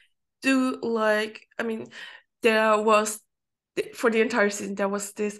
do 0.43 0.79
like, 0.81 1.41
I 1.59 1.65
mean, 1.65 1.89
there 2.43 2.81
was, 2.81 3.21
for 3.95 4.11
the 4.11 4.21
entire 4.21 4.51
season, 4.51 4.75
there 4.75 4.89
was 4.89 5.13
this 5.13 5.39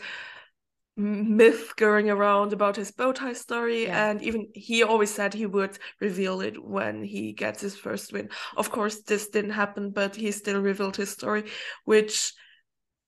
myth 1.01 1.75
going 1.77 2.11
around 2.11 2.53
about 2.53 2.77
his 2.77 2.91
bow 2.91 3.13
tie 3.13 3.33
story 3.33 3.85
yeah. 3.85 4.11
and 4.11 4.23
even 4.23 4.49
he 4.55 4.83
always 4.83 5.11
said 5.11 5.33
he 5.33 5.47
would 5.47 5.79
reveal 6.01 6.41
it 6.41 6.63
when 6.63 7.03
he 7.03 7.33
gets 7.33 7.61
his 7.61 7.77
first 7.77 8.13
win 8.13 8.29
of 8.57 8.71
course 8.71 9.03
this 9.03 9.29
didn't 9.29 9.51
happen 9.51 9.91
but 9.91 10.15
he 10.15 10.31
still 10.31 10.61
revealed 10.61 10.97
his 10.97 11.11
story 11.11 11.45
which 11.85 12.33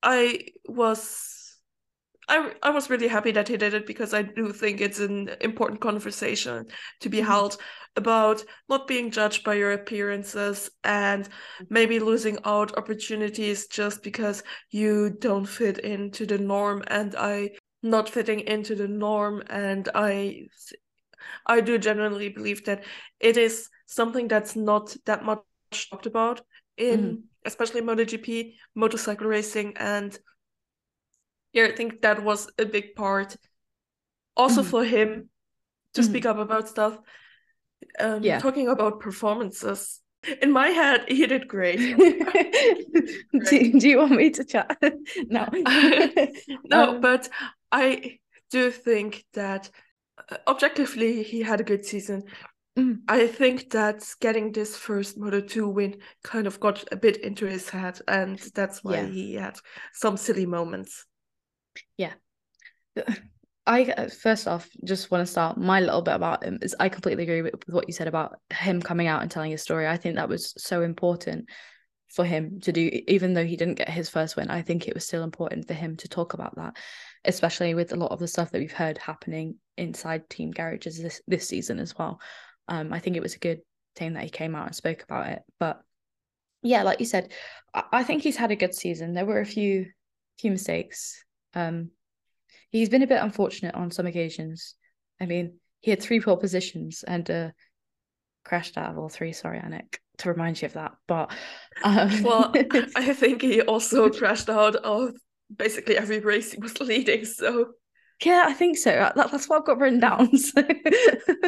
I 0.03 0.47
was 0.67 1.43
I, 2.29 2.53
I 2.63 2.71
was 2.71 2.89
really 2.89 3.09
happy 3.09 3.33
that 3.33 3.49
he 3.49 3.57
did 3.57 3.75
it 3.75 3.87
because 3.87 4.15
I 4.15 4.23
do 4.23 4.53
think 4.53 4.81
it's 4.81 5.01
an 5.01 5.31
important 5.41 5.81
conversation 5.81 6.67
to 7.01 7.09
be 7.09 7.19
mm-hmm. 7.19 7.27
held 7.27 7.57
about 7.97 8.43
not 8.69 8.87
being 8.87 9.11
judged 9.11 9.45
by 9.45 9.55
your 9.55 9.73
appearances 9.73 10.71
and 10.85 11.29
maybe 11.69 11.99
losing 11.99 12.39
out 12.45 12.77
opportunities 12.79 13.67
just 13.67 14.03
because 14.03 14.43
you 14.71 15.11
don't 15.19 15.45
fit 15.45 15.79
into 15.79 16.25
the 16.25 16.39
norm 16.39 16.83
and 16.87 17.15
I 17.17 17.51
not 17.83 18.09
fitting 18.09 18.40
into 18.40 18.75
the 18.75 18.88
norm 18.88 19.42
and 19.51 19.88
I 19.95 20.49
I 21.47 21.61
do 21.61 21.79
genuinely 21.79 22.29
believe 22.29 22.64
that 22.64 22.85
it 23.21 23.37
is 23.37 23.68
something 23.87 24.29
that's 24.29 24.57
not 24.57 24.97
that 25.07 25.25
much 25.25 25.90
talked 25.90 26.07
about 26.07 26.40
in 26.77 27.01
mm-hmm. 27.01 27.16
especially 27.45 27.81
MotoGP, 27.81 28.55
motorcycle 28.75 29.27
racing 29.27 29.75
and 29.77 30.16
yeah, 31.53 31.66
I 31.66 31.73
think 31.73 32.01
that 32.03 32.25
was 32.25 32.51
a 32.59 32.64
big 32.64 32.95
part 32.95 33.37
also 34.37 34.62
mm. 34.62 34.66
for 34.66 34.85
him 34.85 35.29
to 35.95 36.01
mm. 36.01 36.05
speak 36.05 36.27
up 36.27 36.38
about 36.38 36.68
stuff. 36.68 36.99
Um, 37.99 38.23
yeah. 38.23 38.38
Talking 38.38 38.68
about 38.68 39.01
performances. 39.01 40.01
In 40.41 40.53
my 40.53 40.69
head, 40.69 41.05
he 41.09 41.27
did 41.27 41.49
great. 41.49 41.79
do, 41.79 43.81
do, 43.81 43.89
you 43.89 43.99
want 43.99 44.13
me 44.13 44.31
to 44.31 44.45
chat? 44.45 44.77
no. 45.29 45.49
no, 46.65 46.95
um, 46.95 47.01
but 47.01 47.29
I 47.71 48.19
do 48.51 48.71
think 48.71 49.25
that 49.35 49.71
uh, 50.31 50.37
objectively, 50.47 51.23
he 51.23 51.43
had 51.43 51.61
a 51.61 51.65
good 51.65 51.85
season. 51.85 52.25
Mm. 52.79 53.01
I 53.09 53.27
think 53.27 53.71
that 53.71 54.09
getting 54.21 54.53
this 54.53 54.77
first 54.77 55.19
Moto 55.19 55.41
2 55.41 55.69
win 55.69 55.97
kind 56.23 56.47
of 56.47 56.61
got 56.61 56.85
a 56.93 56.97
bit 56.97 57.19
into 57.19 57.47
his 57.47 57.69
head, 57.69 58.01
and 58.07 58.39
that's 58.55 58.85
why 58.85 58.95
yeah. 58.95 59.07
he 59.07 59.35
had 59.35 59.59
some 59.93 60.17
silly 60.17 60.47
moments. 60.47 61.05
Yeah. 61.97 62.13
I 63.66 63.85
uh, 63.85 64.09
first 64.09 64.48
off 64.48 64.68
just 64.85 65.11
want 65.11 65.22
to 65.25 65.31
start 65.31 65.57
my 65.57 65.81
little 65.81 66.03
bit 66.03 66.14
about 66.14 66.44
him 66.44 66.59
is 66.62 66.75
I 66.81 66.88
completely 66.88 67.22
agree 67.22 67.42
with, 67.42 67.55
with 67.66 67.75
what 67.75 67.88
you 67.88 67.94
said 67.94 68.09
about 68.09 68.38
him 68.51 68.83
coming 68.83 69.07
out 69.07 69.22
and 69.22 69.31
telling 69.31 69.53
his 69.53 69.62
story. 69.62 69.87
I 69.87 69.96
think 69.96 70.16
that 70.16 70.29
was 70.29 70.53
so 70.57 70.83
important 70.83 71.48
for 72.09 72.25
him 72.25 72.61
to 72.61 72.72
do 72.72 72.90
even 73.09 73.33
though 73.33 73.44
he 73.44 73.57
didn't 73.57 73.77
get 73.77 73.88
his 73.88 74.09
first 74.09 74.37
win. 74.37 74.51
I 74.51 74.62
think 74.62 74.87
it 74.88 74.94
was 74.94 75.07
still 75.07 75.22
important 75.22 75.66
for 75.68 75.75
him 75.75 75.96
to 75.98 76.09
talk 76.09 76.35
about 76.35 76.57
that, 76.57 76.77
especially 77.25 77.75
with 77.75 77.92
a 77.92 77.96
lot 77.96 78.11
of 78.11 78.18
the 78.18 78.29
stuff 78.29 78.51
that 78.51 78.59
we've 78.59 78.72
heard 78.72 78.98
happening 78.98 79.57
inside 79.77 80.29
team 80.29 80.51
garages 80.51 81.01
this 81.01 81.22
this 81.29 81.46
season 81.48 81.79
as 81.79 81.96
well. 81.96 82.20
Um, 82.66 82.92
I 82.92 82.98
think 82.98 83.16
it 83.16 83.22
was 83.22 83.37
a 83.37 83.40
good 83.40 83.61
thing 83.94 84.14
that 84.14 84.25
he 84.25 84.31
came 84.31 84.57
out 84.57 84.66
and 84.66 84.75
spoke 84.75 85.05
about 85.05 85.29
it. 85.29 85.42
But 85.61 85.81
yeah, 86.62 86.83
like 86.83 86.98
you 86.98 87.07
said, 87.07 87.33
I, 87.72 87.85
I 87.92 88.05
think 88.05 88.22
he's 88.22 88.37
had 88.37 88.51
a 88.51 88.57
good 88.57 88.75
season. 88.75 89.14
There 89.14 89.27
were 89.27 89.40
a 89.40 89.46
few 89.46 89.87
few 90.38 90.51
mistakes 90.51 91.25
um, 91.55 91.90
he's 92.73 92.89
been 92.89 93.03
a 93.03 93.07
bit 93.07 93.23
unfortunate 93.23 93.75
on 93.75 93.91
some 93.91 94.07
occasions. 94.07 94.75
I 95.21 95.27
mean, 95.27 95.59
he 95.81 95.91
had 95.91 96.03
three 96.03 96.21
pole 96.21 96.37
positions 96.37 97.05
and 97.07 97.31
uh, 97.31 97.51
crashed 98.45 98.77
out 98.77 98.91
of 98.91 98.99
all 98.99 99.09
three. 99.09 99.33
Sorry, 99.33 99.61
Annick, 99.61 99.99
to 100.19 100.31
remind 100.31 100.61
you 100.61 100.67
of 100.67 100.73
that. 100.73 100.93
But 101.07 101.31
um... 101.85 102.23
well, 102.23 102.53
I 102.97 103.13
think 103.13 103.43
he 103.43 103.63
also 103.63 104.11
crashed 104.11 104.49
out 104.49 104.77
of 104.77 105.15
basically 105.55 105.97
every 105.97 106.19
race 106.19 106.53
he 106.53 106.59
was 106.59 106.81
leading. 106.81 107.25
So 107.25 107.75
yeah, 108.25 108.45
I 108.47 108.53
think 108.53 108.79
so. 108.79 108.91
That, 108.91 109.31
that's 109.31 109.49
what 109.49 109.61
I've 109.61 109.67
got 109.67 109.79
written 109.79 110.01
down. 110.01 110.31
So. 110.39 110.63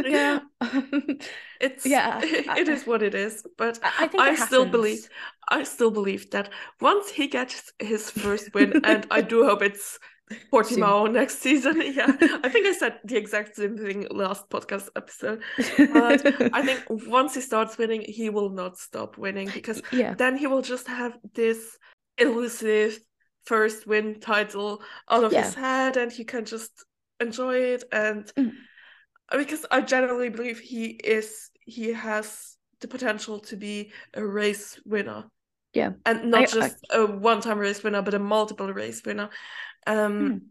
yeah, 0.04 0.40
um, 0.60 0.90
it's 1.60 1.86
yeah, 1.86 2.20
it 2.22 2.68
is 2.68 2.86
what 2.86 3.02
it 3.02 3.14
is. 3.14 3.44
But 3.56 3.78
I, 3.82 4.10
I, 4.18 4.30
I 4.30 4.34
still 4.34 4.66
believe, 4.66 5.08
I 5.48 5.64
still 5.64 5.90
believe 5.90 6.30
that 6.30 6.50
once 6.80 7.10
he 7.10 7.28
gets 7.28 7.72
his 7.78 8.10
first 8.10 8.54
win, 8.54 8.84
and 8.84 9.06
I 9.10 9.20
do 9.20 9.44
hope 9.44 9.62
it's 9.62 9.98
Portimao 10.52 11.12
next 11.12 11.40
season. 11.40 11.82
Yeah, 11.94 12.10
I 12.42 12.48
think 12.48 12.66
I 12.66 12.72
said 12.72 12.98
the 13.04 13.16
exact 13.16 13.56
same 13.56 13.76
thing 13.76 14.06
last 14.10 14.48
podcast 14.48 14.88
episode. 14.96 15.42
But 15.92 16.52
I 16.54 16.62
think 16.64 16.84
once 17.08 17.34
he 17.34 17.40
starts 17.40 17.76
winning, 17.78 18.02
he 18.06 18.30
will 18.30 18.50
not 18.50 18.78
stop 18.78 19.18
winning 19.18 19.50
because 19.52 19.82
yeah. 19.92 20.14
then 20.14 20.36
he 20.36 20.46
will 20.46 20.62
just 20.62 20.86
have 20.86 21.16
this 21.34 21.78
elusive 22.18 22.98
first 23.44 23.86
win 23.86 24.20
title 24.20 24.82
out 25.10 25.24
of 25.24 25.32
yeah. 25.32 25.44
his 25.44 25.54
head 25.54 25.96
and 25.96 26.10
he 26.10 26.24
can 26.24 26.44
just 26.44 26.84
enjoy 27.20 27.56
it 27.56 27.84
and 27.92 28.32
mm. 28.38 28.52
because 29.36 29.66
I 29.70 29.82
generally 29.82 30.30
believe 30.30 30.58
he 30.58 30.86
is 30.86 31.50
he 31.66 31.92
has 31.92 32.56
the 32.80 32.88
potential 32.88 33.38
to 33.40 33.56
be 33.56 33.92
a 34.14 34.24
race 34.24 34.80
winner. 34.84 35.24
Yeah. 35.72 35.92
And 36.06 36.30
not 36.30 36.42
I, 36.42 36.46
just 36.46 36.76
I... 36.90 36.98
a 36.98 37.06
one 37.06 37.40
time 37.40 37.58
race 37.58 37.82
winner, 37.82 38.02
but 38.02 38.14
a 38.14 38.18
multiple 38.18 38.72
race 38.72 39.02
winner. 39.04 39.30
Um 39.86 40.42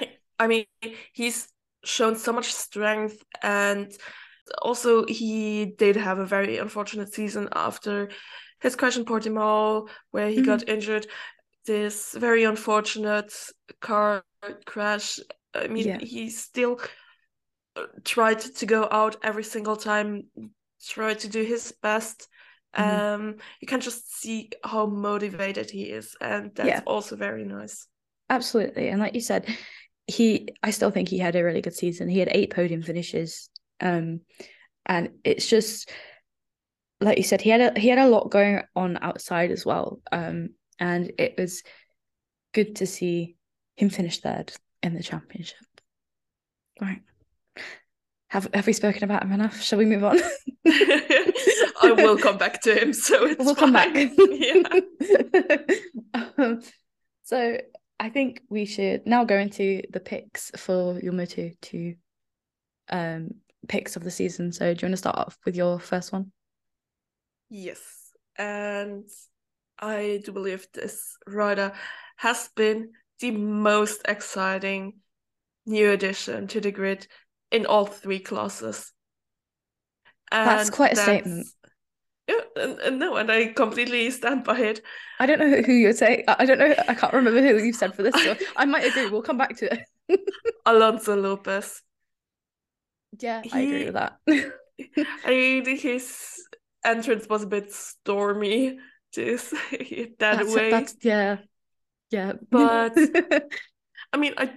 mm. 0.00 0.08
I 0.38 0.46
mean 0.46 0.64
he's 1.12 1.48
shown 1.84 2.16
so 2.16 2.32
much 2.32 2.52
strength 2.52 3.22
and 3.42 3.92
also 4.60 5.04
he 5.06 5.66
did 5.66 5.96
have 5.96 6.18
a 6.18 6.26
very 6.26 6.58
unfortunate 6.58 7.12
season 7.12 7.48
after 7.52 8.08
his 8.60 8.76
crash 8.76 8.96
in 8.96 9.04
Portimao 9.04 9.88
where 10.10 10.28
he 10.28 10.40
mm. 10.40 10.46
got 10.46 10.68
injured 10.68 11.06
this 11.66 12.12
very 12.12 12.44
unfortunate 12.44 13.32
car 13.80 14.24
crash. 14.64 15.20
I 15.54 15.68
mean, 15.68 15.86
yeah. 15.86 15.98
he 15.98 16.30
still 16.30 16.80
uh, 17.76 17.82
tried 18.04 18.40
to 18.40 18.66
go 18.66 18.88
out 18.90 19.16
every 19.22 19.44
single 19.44 19.76
time, 19.76 20.24
tried 20.84 21.20
to 21.20 21.28
do 21.28 21.42
his 21.42 21.72
best. 21.82 22.28
Mm-hmm. 22.76 23.24
Um, 23.24 23.36
you 23.60 23.68
can 23.68 23.80
just 23.80 24.14
see 24.14 24.50
how 24.64 24.86
motivated 24.86 25.70
he 25.70 25.84
is, 25.84 26.16
and 26.20 26.54
that's 26.54 26.68
yeah. 26.68 26.80
also 26.86 27.16
very 27.16 27.44
nice. 27.44 27.86
Absolutely, 28.32 28.88
and 28.88 28.98
like 28.98 29.14
you 29.14 29.20
said, 29.20 29.46
he. 30.06 30.48
I 30.62 30.70
still 30.70 30.90
think 30.90 31.10
he 31.10 31.18
had 31.18 31.36
a 31.36 31.44
really 31.44 31.60
good 31.60 31.74
season. 31.74 32.08
He 32.08 32.18
had 32.18 32.30
eight 32.32 32.48
podium 32.50 32.80
finishes, 32.80 33.50
um, 33.78 34.22
and 34.86 35.10
it's 35.22 35.46
just 35.46 35.90
like 37.02 37.18
you 37.18 37.24
said, 37.24 37.42
he 37.42 37.50
had 37.50 37.60
a 37.60 37.78
he 37.78 37.88
had 37.88 37.98
a 37.98 38.08
lot 38.08 38.30
going 38.30 38.62
on 38.74 38.98
outside 39.02 39.50
as 39.50 39.66
well. 39.66 40.00
Um, 40.10 40.50
and 40.78 41.12
it 41.18 41.34
was 41.36 41.62
good 42.54 42.76
to 42.76 42.86
see 42.86 43.36
him 43.76 43.90
finish 43.90 44.20
third 44.20 44.52
in 44.82 44.94
the 44.94 45.02
championship. 45.02 45.58
Right. 46.80 47.02
Have 48.28 48.48
have 48.54 48.66
we 48.66 48.72
spoken 48.72 49.04
about 49.04 49.24
him 49.24 49.32
enough? 49.32 49.60
Shall 49.60 49.78
we 49.78 49.84
move 49.84 50.04
on? 50.04 50.18
I 50.66 51.92
will 51.94 52.16
come 52.16 52.38
back 52.38 52.62
to 52.62 52.74
him, 52.74 52.94
so 52.94 53.26
it's 53.26 53.44
we'll 53.44 53.54
fine. 53.54 53.72
come 53.72 53.72
back. 53.74 54.80
yeah. 56.14 56.30
um, 56.38 56.62
so 57.24 57.58
I 58.02 58.10
think 58.10 58.42
we 58.48 58.64
should 58.64 59.06
now 59.06 59.22
go 59.22 59.38
into 59.38 59.82
the 59.90 60.00
picks 60.00 60.50
for 60.56 60.98
your 60.98 61.12
Moto 61.12 61.52
two 61.60 61.94
um 62.90 63.30
picks 63.68 63.94
of 63.94 64.02
the 64.02 64.10
season. 64.10 64.50
So 64.50 64.74
do 64.74 64.80
you 64.82 64.86
want 64.88 64.94
to 64.94 64.96
start 64.96 65.18
off 65.18 65.38
with 65.46 65.54
your 65.54 65.78
first 65.78 66.12
one? 66.12 66.32
Yes. 67.48 67.80
And 68.36 69.04
I 69.78 70.20
do 70.24 70.32
believe 70.32 70.66
this 70.74 71.16
rider 71.28 71.74
has 72.16 72.50
been 72.56 72.90
the 73.20 73.30
most 73.30 74.00
exciting 74.08 74.94
new 75.64 75.92
addition 75.92 76.48
to 76.48 76.60
the 76.60 76.72
grid 76.72 77.06
in 77.52 77.66
all 77.66 77.86
three 77.86 78.18
classes. 78.18 78.92
And 80.32 80.48
that's 80.48 80.70
quite 80.70 80.94
a 80.94 80.96
that's, 80.96 81.06
statement. 81.06 81.46
Yeah, 82.32 82.62
and, 82.62 82.78
and, 82.80 82.98
no, 82.98 83.16
and 83.16 83.30
I 83.30 83.46
completely 83.48 84.10
stand 84.10 84.44
by 84.44 84.58
it. 84.58 84.82
I 85.18 85.26
don't 85.26 85.38
know 85.38 85.62
who 85.62 85.72
you're 85.72 85.92
saying. 85.92 86.24
I 86.28 86.44
don't 86.44 86.58
know. 86.58 86.74
I 86.88 86.94
can't 86.94 87.12
remember 87.12 87.40
who 87.40 87.62
you 87.62 87.72
said 87.72 87.94
for 87.94 88.02
this. 88.02 88.14
So 88.22 88.36
I 88.56 88.64
might 88.64 88.84
agree. 88.84 89.08
We'll 89.08 89.22
come 89.22 89.38
back 89.38 89.56
to 89.58 89.72
it. 89.72 90.20
Alonso 90.66 91.16
Lopez. 91.16 91.82
Yeah, 93.18 93.42
he, 93.42 93.50
I 93.52 93.58
agree 93.60 93.84
with 93.84 93.94
that. 93.94 94.18
I 95.24 95.30
mean, 95.30 95.76
his 95.76 96.46
entrance 96.84 97.26
was 97.28 97.42
a 97.42 97.46
bit 97.46 97.72
stormy 97.72 98.78
to 99.12 99.38
say 99.38 99.56
it 99.70 100.18
that 100.18 100.38
that's, 100.38 100.54
way. 100.54 100.70
That's, 100.70 100.96
yeah, 101.02 101.38
yeah. 102.10 102.32
But 102.50 102.96
I 104.12 104.16
mean, 104.16 104.34
I 104.38 104.52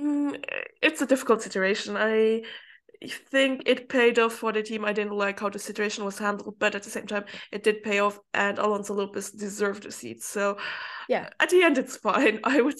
mm, 0.00 0.44
it's 0.82 1.02
a 1.02 1.06
difficult 1.06 1.42
situation. 1.42 1.96
I 1.96 2.42
think 3.06 3.62
it 3.66 3.88
paid 3.88 4.18
off 4.18 4.34
for 4.34 4.52
the 4.52 4.62
team. 4.62 4.84
I 4.84 4.92
didn't 4.92 5.12
like 5.12 5.40
how 5.40 5.48
the 5.48 5.58
situation 5.58 6.04
was 6.04 6.18
handled, 6.18 6.56
but 6.58 6.74
at 6.74 6.82
the 6.82 6.90
same 6.90 7.06
time, 7.06 7.24
it 7.52 7.62
did 7.62 7.82
pay 7.82 8.00
off, 8.00 8.18
and 8.34 8.58
Alonso 8.58 8.94
Lopez 8.94 9.30
deserved 9.30 9.86
a 9.86 9.92
seat. 9.92 10.22
So, 10.22 10.58
yeah, 11.08 11.28
at 11.38 11.50
the 11.50 11.62
end, 11.62 11.78
it's 11.78 11.96
fine. 11.96 12.40
I 12.44 12.60
would 12.60 12.78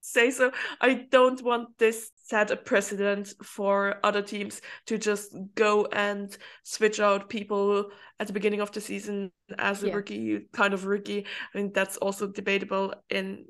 say 0.00 0.30
so. 0.30 0.52
I 0.80 1.06
don't 1.10 1.42
want 1.42 1.78
this 1.78 2.10
set 2.24 2.50
a 2.50 2.56
precedent 2.56 3.34
for 3.42 3.96
other 4.04 4.22
teams 4.22 4.60
to 4.86 4.98
just 4.98 5.34
go 5.54 5.86
and 5.92 6.36
switch 6.62 7.00
out 7.00 7.28
people 7.28 7.90
at 8.20 8.26
the 8.26 8.32
beginning 8.32 8.60
of 8.60 8.70
the 8.72 8.80
season 8.80 9.32
as 9.58 9.82
a 9.82 9.88
yeah. 9.88 9.94
rookie, 9.94 10.48
kind 10.52 10.74
of 10.74 10.86
rookie. 10.86 11.26
I 11.54 11.58
mean, 11.58 11.72
that's 11.72 11.96
also 11.96 12.28
debatable 12.28 12.94
in 13.10 13.44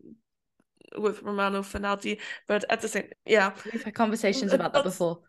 with 0.96 1.22
Romano 1.22 1.62
Fenati, 1.62 2.20
but 2.46 2.64
at 2.70 2.80
the 2.82 2.88
same, 2.88 3.08
yeah, 3.24 3.52
we've 3.72 3.82
had 3.82 3.94
conversations 3.94 4.52
about 4.52 4.72
that 4.74 4.84
before. 4.84 5.20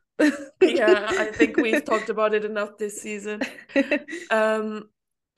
Yeah, 0.62 1.14
I 1.18 1.26
think 1.26 1.58
we've 1.58 1.84
talked 1.86 2.10
about 2.10 2.34
it 2.34 2.46
enough 2.46 2.78
this 2.78 3.02
season. 3.02 3.42
Um, 4.30 4.90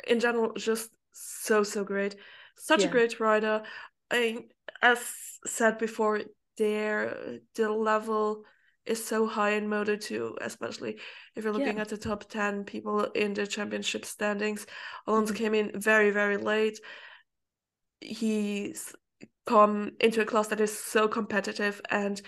in 0.08 0.20
general, 0.20 0.54
just 0.54 0.90
so 1.12 1.64
so 1.64 1.84
great, 1.84 2.16
such 2.58 2.82
yeah. 2.82 2.88
a 2.88 2.92
great 2.92 3.20
rider. 3.20 3.64
I 4.12 4.46
as 4.82 5.00
said 5.46 5.78
before, 5.78 6.22
there 6.58 7.40
the 7.56 7.72
level 7.72 8.44
is 8.86 9.04
so 9.04 9.26
high 9.26 9.52
in 9.52 9.68
Moto 9.68 9.96
2, 9.96 10.38
especially 10.42 11.00
if 11.36 11.44
you're 11.44 11.54
looking 11.54 11.76
Yeah. 11.76 11.82
at 11.82 11.90
the 11.90 11.98
top 11.98 12.30
10 12.30 12.64
people 12.64 13.04
in 13.16 13.34
the 13.34 13.48
championship 13.48 14.06
standings. 14.06 14.66
Alonso 15.08 15.34
Mhm. 15.34 15.38
came 15.38 15.54
in 15.56 15.72
very, 15.80 16.12
very 16.12 16.38
late. 16.38 16.80
He's 18.00 18.94
come 19.46 19.92
into 20.00 20.22
a 20.22 20.26
class 20.26 20.48
that 20.48 20.62
is 20.62 20.78
so 20.78 21.08
competitive 21.08 21.82
and 21.90 22.22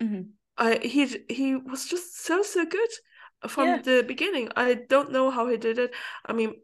Mhm. 0.00 0.32
I 0.58 0.78
he 0.82 1.24
he 1.28 1.56
was 1.56 1.86
just 1.86 2.18
so 2.24 2.42
so 2.42 2.64
good 2.64 2.90
from 3.48 3.76
Yeah. 3.76 3.82
the 3.82 4.04
beginning. 4.06 4.50
I 4.56 4.74
don't 4.74 5.12
know 5.12 5.30
how 5.30 5.48
he 5.48 5.56
did 5.56 5.78
it. 5.78 5.94
I 6.26 6.32
mean, 6.32 6.54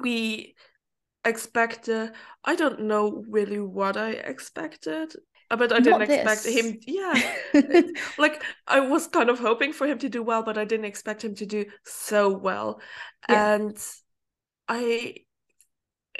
we 0.00 0.54
expected. 1.24 2.12
I 2.44 2.56
don't 2.56 2.82
know 2.82 3.24
really 3.28 3.60
what 3.60 3.96
I 3.96 4.12
expected, 4.12 5.14
uh, 5.50 5.56
but 5.56 5.72
I 5.72 5.80
didn't 5.80 6.02
Not 6.02 6.02
expect 6.02 6.44
this. 6.44 6.46
him. 6.46 6.80
Yeah, 6.86 7.22
like 8.18 8.42
I 8.66 8.80
was 8.80 9.06
kind 9.08 9.30
of 9.30 9.38
hoping 9.40 9.72
for 9.72 9.86
him 9.86 9.98
to 10.00 10.08
do 10.08 10.22
well, 10.22 10.42
but 10.42 10.58
I 10.58 10.64
didn't 10.64 10.86
expect 10.86 11.24
him 11.24 11.34
to 11.36 11.46
do 11.46 11.66
so 11.84 12.30
well. 12.30 12.80
Yeah. 13.28 13.48
And 13.48 13.78
I 14.68 15.16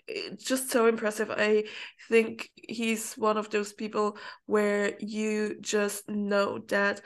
it's 0.07 0.45
just 0.45 0.71
so 0.71 0.87
impressive. 0.87 1.31
I 1.31 1.65
think 2.09 2.51
he's 2.57 3.15
one 3.15 3.37
of 3.37 3.51
those 3.51 3.73
people 3.73 4.19
where 4.47 4.95
you 5.01 5.57
just 5.61 6.09
know 6.09 6.59
that 6.69 7.01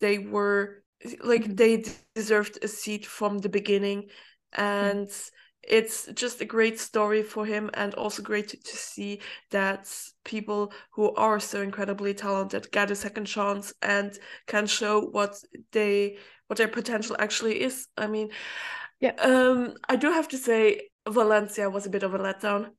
they 0.00 0.18
were 0.18 0.82
like 1.22 1.44
Mhm. 1.44 1.56
they 1.56 1.84
deserved 2.14 2.58
a 2.62 2.68
seat 2.68 3.06
from 3.06 3.38
the 3.38 3.48
beginning 3.48 4.10
and 4.52 5.10
it's 5.62 6.06
just 6.14 6.40
a 6.40 6.44
great 6.44 6.78
story 6.78 7.22
for 7.22 7.44
him 7.44 7.70
and 7.74 7.94
also 7.94 8.22
great 8.22 8.48
to, 8.48 8.56
to 8.56 8.76
see 8.76 9.20
that 9.50 9.92
people 10.24 10.72
who 10.92 11.12
are 11.14 11.40
so 11.40 11.60
incredibly 11.60 12.14
talented 12.14 12.70
get 12.70 12.90
a 12.90 12.94
second 12.96 13.26
chance 13.26 13.72
and 13.82 14.18
can 14.46 14.66
show 14.66 15.00
what 15.00 15.34
they 15.72 16.16
what 16.46 16.56
their 16.58 16.68
potential 16.68 17.16
actually 17.18 17.60
is 17.62 17.88
i 17.96 18.06
mean 18.06 18.30
Yeah. 19.00 19.14
um 19.20 19.74
i 19.88 19.96
do 19.96 20.10
have 20.10 20.28
to 20.28 20.38
say 20.38 20.88
valencia 21.08 21.70
was 21.70 21.86
a 21.86 21.90
bit 21.90 22.02
of 22.02 22.14
a 22.14 22.18
letdown 22.18 22.70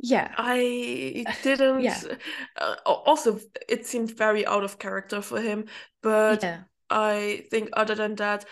yeah. 0.00 0.32
I 0.36 1.24
didn't. 1.42 1.80
Yeah. 1.80 2.00
Uh, 2.56 2.76
also, 2.84 3.40
it 3.68 3.86
seemed 3.86 4.16
very 4.16 4.46
out 4.46 4.64
of 4.64 4.78
character 4.78 5.20
for 5.20 5.40
him, 5.40 5.66
but 6.02 6.42
yeah. 6.42 6.62
I 6.88 7.44
think 7.50 7.70
other 7.72 7.94
than 7.94 8.14
that, 8.16 8.44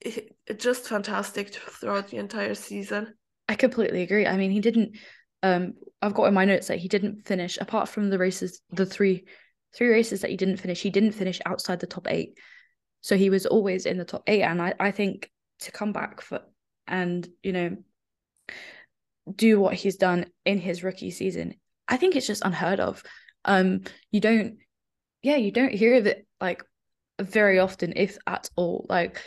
it, 0.00 0.34
it 0.46 0.58
just 0.58 0.88
fantastic 0.88 1.54
throughout 1.54 2.08
the 2.08 2.16
entire 2.16 2.54
season. 2.54 3.14
I 3.48 3.54
completely 3.54 4.02
agree. 4.02 4.26
I 4.26 4.36
mean, 4.36 4.50
he 4.50 4.60
didn't. 4.60 4.96
Um, 5.44 5.74
I've 6.00 6.14
got 6.14 6.24
in 6.24 6.34
my 6.34 6.44
notes 6.44 6.66
that 6.68 6.78
he 6.78 6.88
didn't 6.88 7.26
finish 7.26 7.58
apart 7.60 7.88
from 7.88 8.10
the 8.10 8.18
races, 8.18 8.60
the 8.70 8.86
three, 8.86 9.24
three 9.74 9.88
races 9.88 10.20
that 10.22 10.30
he 10.30 10.36
didn't 10.36 10.56
finish. 10.56 10.82
He 10.82 10.90
didn't 10.90 11.12
finish 11.12 11.40
outside 11.46 11.78
the 11.78 11.86
top 11.86 12.08
eight, 12.10 12.38
so 13.00 13.16
he 13.16 13.30
was 13.30 13.46
always 13.46 13.86
in 13.86 13.98
the 13.98 14.04
top 14.04 14.24
eight. 14.26 14.42
And 14.42 14.60
I, 14.60 14.74
I 14.80 14.90
think 14.90 15.30
to 15.60 15.70
come 15.70 15.92
back 15.92 16.20
for 16.20 16.40
and 16.88 17.28
you 17.44 17.52
know 17.52 17.76
do 19.34 19.60
what 19.60 19.74
he's 19.74 19.96
done 19.96 20.26
in 20.44 20.58
his 20.58 20.82
rookie 20.82 21.10
season, 21.10 21.54
I 21.88 21.96
think 21.96 22.16
it's 22.16 22.26
just 22.26 22.44
unheard 22.44 22.80
of. 22.80 23.02
Um, 23.44 23.82
you 24.10 24.20
don't, 24.20 24.58
yeah, 25.22 25.36
you 25.36 25.50
don't 25.50 25.72
hear 25.72 25.96
of 25.96 26.06
it 26.06 26.26
like 26.40 26.62
very 27.20 27.58
often, 27.58 27.92
if 27.96 28.18
at 28.26 28.48
all. 28.56 28.86
Like 28.88 29.20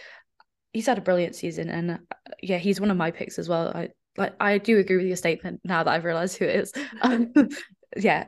he's 0.74 0.88
had 0.88 0.98
a 0.98 1.02
brilliant 1.02 1.36
season, 1.36 1.70
and 1.70 1.92
uh, 1.92 1.98
yeah, 2.42 2.58
he's 2.58 2.82
one 2.82 2.92
of 2.92 2.98
my 2.98 3.12
picks 3.12 3.40
as 3.40 3.48
well. 3.48 3.72
I 3.74 3.90
like 4.18 4.34
I 4.40 4.58
do 4.58 4.78
agree 4.80 4.98
with 4.98 5.08
your 5.08 5.16
statement 5.18 5.62
now 5.64 5.84
that 5.84 5.92
I've 5.94 6.06
realized 6.06 6.38
who 6.38 6.46
it 6.46 6.56
is. 6.56 6.74
Um, 7.02 7.32
yeah, 7.98 8.26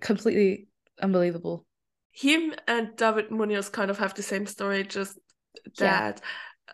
completely 0.00 0.68
unbelievable. 1.00 1.66
Him 2.12 2.54
and 2.68 2.94
David 2.96 3.30
Munoz 3.30 3.68
kind 3.68 3.90
of 3.90 3.98
have 3.98 4.14
the 4.14 4.22
same 4.22 4.46
story, 4.46 4.84
just 4.84 5.18
Yeah. 5.80 6.12
that 6.12 6.20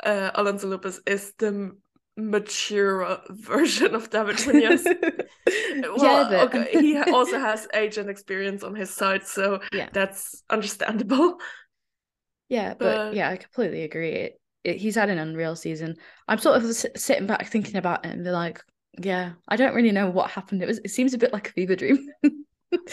uh, 0.04 0.30
Alonso 0.34 0.68
Lopez 0.68 1.00
is 1.06 1.32
the 1.38 1.72
mature 2.16 3.18
version 3.30 3.94
of 3.94 4.10
David 4.10 4.44
Munoz. 4.46 4.84
well, 5.96 6.28
but 6.28 6.54
okay, 6.54 6.70
he 6.72 6.98
also 6.98 7.38
has 7.38 7.66
age 7.74 7.98
and 7.98 8.10
experience 8.10 8.62
on 8.62 8.74
his 8.74 8.90
side, 8.90 9.26
so 9.26 9.60
yeah, 9.72 9.88
that's 9.92 10.42
understandable. 10.50 11.38
yeah, 12.48 12.74
but, 12.74 12.96
but- 12.96 13.14
yeah, 13.14 13.30
I 13.30 13.36
completely 13.36 13.82
agree. 13.84 14.12
It, 14.12 14.40
it, 14.64 14.76
he's 14.76 14.96
had 14.96 15.08
an 15.08 15.18
unreal 15.18 15.56
season. 15.56 15.96
I'm 16.28 16.38
sort 16.38 16.56
of 16.58 16.64
s- 16.64 16.86
sitting 16.96 17.26
back 17.26 17.46
thinking 17.46 17.76
about 17.76 18.04
it 18.04 18.12
and 18.12 18.24
be 18.24 18.30
like, 18.30 18.62
yeah, 18.98 19.32
I 19.48 19.56
don't 19.56 19.74
really 19.74 19.92
know 19.92 20.10
what 20.10 20.30
happened. 20.30 20.62
It 20.62 20.66
was 20.66 20.78
it 20.84 20.90
seems 20.90 21.14
a 21.14 21.18
bit 21.18 21.32
like 21.32 21.48
a 21.48 21.52
fever 21.52 21.76
dream. 21.76 22.08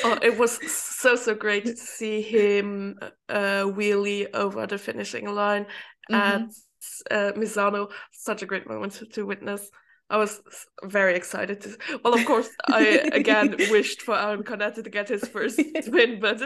Oh, 0.03 0.17
it 0.21 0.37
was 0.39 0.59
so 0.71 1.15
so 1.15 1.35
great 1.35 1.65
to 1.65 1.75
see 1.75 2.21
him 2.21 2.97
uh, 3.29 3.63
wheelie 3.65 4.27
over 4.33 4.65
the 4.65 4.77
finishing 4.77 5.27
line 5.33 5.65
Mhm. 6.09 6.15
at 6.15 6.41
uh, 7.11 7.31
Misano. 7.35 7.89
Such 8.11 8.41
a 8.41 8.45
great 8.45 8.67
moment 8.67 9.01
to, 9.13 9.25
witness. 9.25 9.69
I 10.09 10.17
was 10.17 10.41
very 10.83 11.15
excited 11.15 11.61
to. 11.61 11.77
Well, 12.03 12.13
of 12.13 12.25
course, 12.25 12.49
I 12.67 13.09
again 13.11 13.55
wished 13.69 14.01
for 14.01 14.17
Aron 14.17 14.43
Canet 14.43 14.75
to 14.75 14.89
get 14.89 15.09
his 15.09 15.27
first 15.27 15.59
win, 15.87 16.19
but 16.21 16.41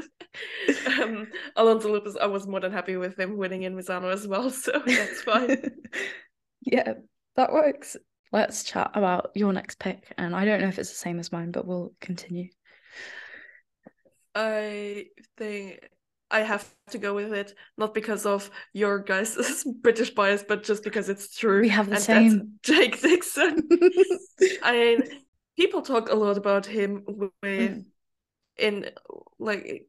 um, 0.99 1.27
Alonso 1.55 1.91
Lopez, 1.91 2.17
I 2.17 2.25
was 2.25 2.47
more 2.47 2.59
than 2.59 2.71
happy 2.71 2.97
with 2.97 3.19
him 3.19 3.37
winning 3.37 3.63
in 3.63 3.75
Misano 3.75 4.11
as 4.11 4.27
well, 4.27 4.49
so 4.49 4.81
that's 4.85 5.21
fine. 5.21 5.71
yeah, 6.61 6.93
that 7.35 7.53
works. 7.53 7.97
Let's 8.31 8.63
chat 8.63 8.91
about 8.93 9.31
your 9.35 9.51
next 9.51 9.77
pick. 9.77 10.13
And 10.17 10.35
I 10.35 10.45
don't 10.45 10.61
know 10.61 10.69
if 10.69 10.79
it's 10.79 10.89
the 10.89 10.95
same 10.95 11.19
as 11.19 11.31
mine, 11.31 11.51
but 11.51 11.67
we'll 11.67 11.91
continue. 11.99 12.47
I 14.33 15.07
think 15.37 15.81
I 16.31 16.39
have 16.41 16.67
to 16.91 16.97
go 16.97 17.13
with 17.13 17.33
it, 17.33 17.53
not 17.77 17.93
because 17.93 18.25
of 18.25 18.49
your 18.73 18.99
guys' 18.99 19.65
British 19.81 20.11
bias, 20.11 20.43
but 20.47 20.63
just 20.63 20.83
because 20.83 21.09
it's 21.09 21.35
true. 21.35 21.61
We 21.61 21.69
have 21.69 21.87
the 21.87 21.95
and 21.95 22.03
same. 22.03 22.29
That's 22.29 22.47
Jake 22.63 23.01
Dixon. 23.01 23.67
I 24.63 24.71
mean, 24.71 25.03
people 25.57 25.81
talk 25.81 26.09
a 26.09 26.15
lot 26.15 26.37
about 26.37 26.65
him 26.65 27.03
with 27.07 27.31
Mm. 27.43 27.85
in 28.57 28.89
like 29.39 29.87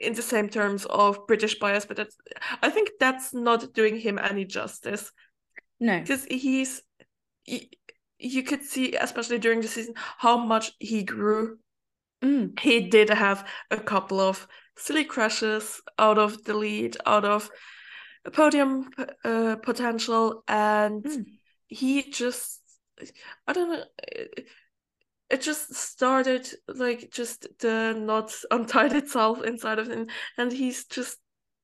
in 0.00 0.14
the 0.14 0.22
same 0.22 0.48
terms 0.48 0.86
of 0.86 1.26
British 1.26 1.58
bias, 1.58 1.84
but 1.84 1.96
that's 1.96 2.16
I 2.62 2.70
think 2.70 2.90
that's 2.98 3.34
not 3.34 3.74
doing 3.74 3.98
him 3.98 4.18
any 4.18 4.44
justice 4.44 5.12
no. 5.80 6.00
because 6.00 6.24
he's 6.24 6.82
he, 7.44 7.70
you 8.18 8.42
could 8.42 8.62
see, 8.62 8.94
especially 8.96 9.38
during 9.38 9.60
the 9.60 9.68
season, 9.68 9.94
how 10.18 10.38
much 10.38 10.72
he 10.78 11.02
grew 11.02 11.58
Mm. 12.22 12.58
he 12.58 12.88
did 12.88 13.10
have 13.10 13.46
a 13.70 13.76
couple 13.76 14.18
of 14.18 14.48
silly 14.76 15.04
crashes 15.04 15.80
out 15.98 16.18
of 16.18 16.44
the 16.44 16.54
lead, 16.54 16.96
out 17.06 17.24
of 17.24 17.50
a 18.24 18.30
podium 18.30 18.90
uh, 19.24 19.56
potential, 19.56 20.42
and 20.48 21.04
Mm. 21.06 21.24
he 21.66 22.02
just, 22.10 22.60
I 23.46 23.52
don't 23.52 23.70
know, 23.70 23.84
it, 24.02 24.46
it 25.30 25.40
just 25.42 25.74
started 25.74 26.48
like 26.68 27.10
just 27.10 27.46
the 27.60 27.94
knot 27.98 28.32
untied 28.50 28.92
itself 28.94 29.42
inside 29.42 29.78
of 29.78 29.88
him, 29.88 30.06
and 30.38 30.52
he's 30.52 30.84
just 30.86 31.18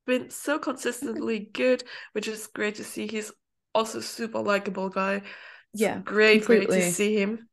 been 0.07 0.31
so 0.31 0.59
consistently 0.59 1.39
good, 1.53 1.85
which 2.13 2.29
is 2.29 2.47
great 2.49 2.77
to 2.77 2.85
see. 2.85 3.07
He's 3.07 3.33
also 3.75 4.01
super 4.01 4.41
likable 4.41 4.89
guy. 4.89 5.23
Yeah, 5.75 5.99
great, 5.99 6.45
great 6.45 6.67
completely. 6.67 6.81
to 6.81 6.93
see 6.95 7.17
him. 7.17 7.49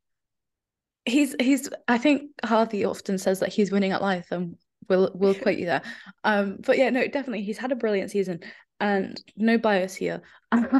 He's 1.05 1.35
he's 1.39 1.69
I 1.87 1.97
think 1.97 2.31
Harvey 2.43 2.83
often 2.83 3.17
says 3.17 3.39
that 3.39 3.53
he's 3.53 3.71
winning 3.71 3.91
at 3.91 4.01
life 4.01 4.31
and 4.31 4.57
we'll 4.87 5.11
we'll 5.13 5.33
quote 5.41 5.57
you 5.57 5.65
there. 5.65 5.81
Um 6.23 6.57
but 6.65 6.77
yeah, 6.77 6.89
no, 6.89 7.07
definitely 7.07 7.43
he's 7.43 7.57
had 7.57 7.71
a 7.71 7.75
brilliant 7.75 8.11
season 8.11 8.41
and 8.79 9.21
no 9.35 9.57
bias 9.57 9.95
here. 9.95 10.21
um 10.51 10.71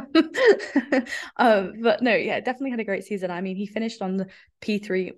but 1.36 2.02
no, 2.02 2.14
yeah, 2.14 2.40
definitely 2.40 2.70
had 2.70 2.80
a 2.80 2.84
great 2.84 3.04
season. 3.04 3.30
I 3.30 3.40
mean, 3.40 3.56
he 3.56 3.66
finished 3.66 4.02
on 4.02 4.16
the 4.16 4.26
P3 4.60 5.12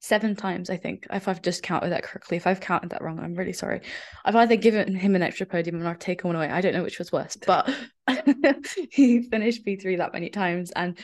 seven 0.00 0.36
times, 0.36 0.70
I 0.70 0.76
think, 0.76 1.06
if 1.10 1.26
I've 1.26 1.42
just 1.42 1.62
counted 1.64 1.90
that 1.90 2.04
correctly. 2.04 2.36
If 2.36 2.46
I've 2.46 2.60
counted 2.60 2.90
that 2.90 3.02
wrong, 3.02 3.18
I'm 3.18 3.34
really 3.34 3.52
sorry. 3.52 3.80
I've 4.24 4.36
either 4.36 4.54
given 4.56 4.94
him 4.94 5.16
an 5.16 5.22
extra 5.22 5.46
podium 5.46 5.82
or 5.82 5.88
I've 5.88 5.98
taken 5.98 6.28
one 6.28 6.36
away. 6.36 6.48
I 6.48 6.60
don't 6.60 6.74
know 6.74 6.84
which 6.84 6.98
was 7.00 7.10
worse, 7.10 7.36
but 7.36 7.68
he 8.90 9.22
finished 9.22 9.66
P3 9.66 9.98
that 9.98 10.12
many 10.12 10.30
times 10.30 10.70
and 10.70 10.98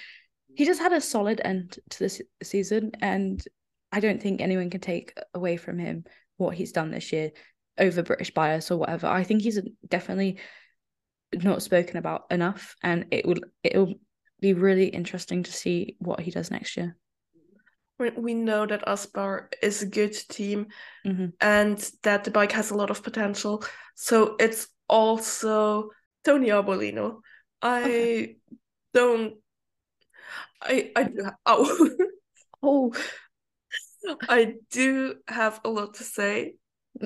he 0.54 0.64
just 0.64 0.80
had 0.80 0.92
a 0.92 1.00
solid 1.00 1.40
end 1.44 1.78
to 1.90 1.98
this 1.98 2.22
season. 2.42 2.92
And 3.00 3.42
I 3.92 4.00
don't 4.00 4.20
think 4.20 4.40
anyone 4.40 4.70
can 4.70 4.80
take 4.80 5.16
away 5.34 5.56
from 5.58 5.78
him 5.78 6.04
what 6.38 6.54
he's 6.54 6.72
done 6.72 6.90
this 6.90 7.12
year 7.12 7.30
over 7.78 8.02
British 8.02 8.32
bias 8.32 8.70
or 8.70 8.78
whatever. 8.78 9.06
I 9.06 9.22
think 9.22 9.42
he's 9.42 9.60
definitely 9.86 10.38
not 11.32 11.62
spoken 11.62 11.98
about 11.98 12.24
enough, 12.30 12.74
and 12.82 13.06
it 13.10 13.26
will 13.26 13.40
it'll 13.62 13.94
be 14.40 14.54
really 14.54 14.86
interesting 14.86 15.42
to 15.44 15.52
see 15.52 15.96
what 15.98 16.20
he 16.20 16.30
does 16.30 16.50
next 16.50 16.76
year. 16.76 16.96
We- 17.98 18.10
We 18.10 18.34
know 18.34 18.66
that 18.66 18.82
Aspar 18.88 19.50
is 19.62 19.82
a 19.82 19.86
good 19.86 20.12
team 20.12 20.68
Mhm. 21.06 21.32
and 21.40 21.78
that 22.02 22.24
the 22.24 22.30
bike 22.30 22.52
has 22.52 22.70
a 22.70 22.74
lot 22.74 22.90
of 22.90 23.02
potential. 23.02 23.64
So 23.94 24.36
it's 24.40 24.68
also 24.88 25.90
Tony 26.24 26.48
Arbolino. 26.48 27.20
I 27.60 27.82
Okay. 27.82 28.36
don't. 28.94 29.34
I 30.60 30.92
I. 30.96 31.08
Oh, 31.46 31.90
Oh, 32.62 32.94
I 34.28 34.54
do 34.70 35.16
have 35.28 35.60
a 35.64 35.68
lot 35.68 35.94
to 35.94 36.04
say. 36.04 36.54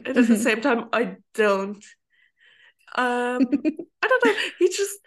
And 0.04 0.16
at 0.16 0.26
the 0.26 0.36
Mhm. 0.36 0.42
same 0.42 0.60
time, 0.60 0.88
I 0.92 1.16
don't. 1.34 1.84
Um, 2.94 3.64
I 4.02 4.08
don't 4.08 4.24
know. 4.24 4.34
He 4.58 4.68
just, 4.68 4.98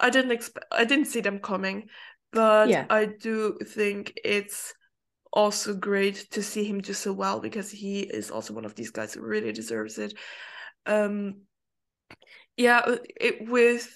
I 0.00 0.10
didn't 0.10 0.32
expect, 0.32 0.66
I 0.70 0.84
didn't 0.84 1.06
see 1.06 1.20
them 1.20 1.38
coming, 1.38 1.88
but 2.32 2.70
Yeah. 2.70 2.86
I 2.90 3.06
do 3.06 3.58
think 3.64 4.12
it's 4.24 4.74
also 5.32 5.74
great 5.74 6.30
to 6.32 6.42
see 6.42 6.64
him 6.64 6.80
do 6.80 6.92
so 6.92 7.12
well 7.12 7.40
because 7.40 7.70
he 7.70 8.00
is 8.00 8.30
also 8.30 8.54
one 8.54 8.64
of 8.64 8.74
these 8.74 8.90
guys 8.90 9.14
who 9.14 9.22
really 9.22 9.52
deserves 9.52 9.98
it. 9.98 10.14
Um, 10.86 11.42
yeah, 12.56 12.78
uh, 12.80 12.98
it 13.20 13.48
with 13.48 13.88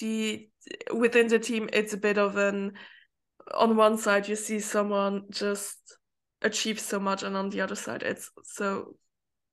the 0.00 0.48
within 0.94 1.28
the 1.28 1.38
team, 1.38 1.68
it's 1.72 1.92
a 1.92 1.98
bit 1.98 2.18
of 2.18 2.36
an. 2.36 2.72
On 3.54 3.76
one 3.76 3.96
side, 3.96 4.28
you 4.28 4.36
see 4.36 4.60
someone 4.60 5.24
just 5.30 5.97
achieve 6.42 6.80
so 6.80 7.00
much, 7.00 7.22
and 7.22 7.36
on 7.36 7.50
the 7.50 7.60
other 7.60 7.74
side, 7.76 8.02
it's 8.02 8.30
so 8.44 8.96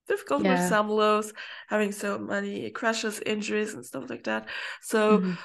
difficult 0.08 0.48
with 0.48 0.60
Yeah. 0.60 0.62
Sam 0.62 0.90
Lowes 0.90 1.34
having 1.68 1.92
so 1.92 2.20
many 2.20 2.70
crashes, 2.72 3.20
injuries, 3.22 3.74
and 3.74 3.86
stuff 3.86 4.10
like 4.10 4.26
that. 4.26 4.50
So 4.82 5.24
Mhm. 5.24 5.38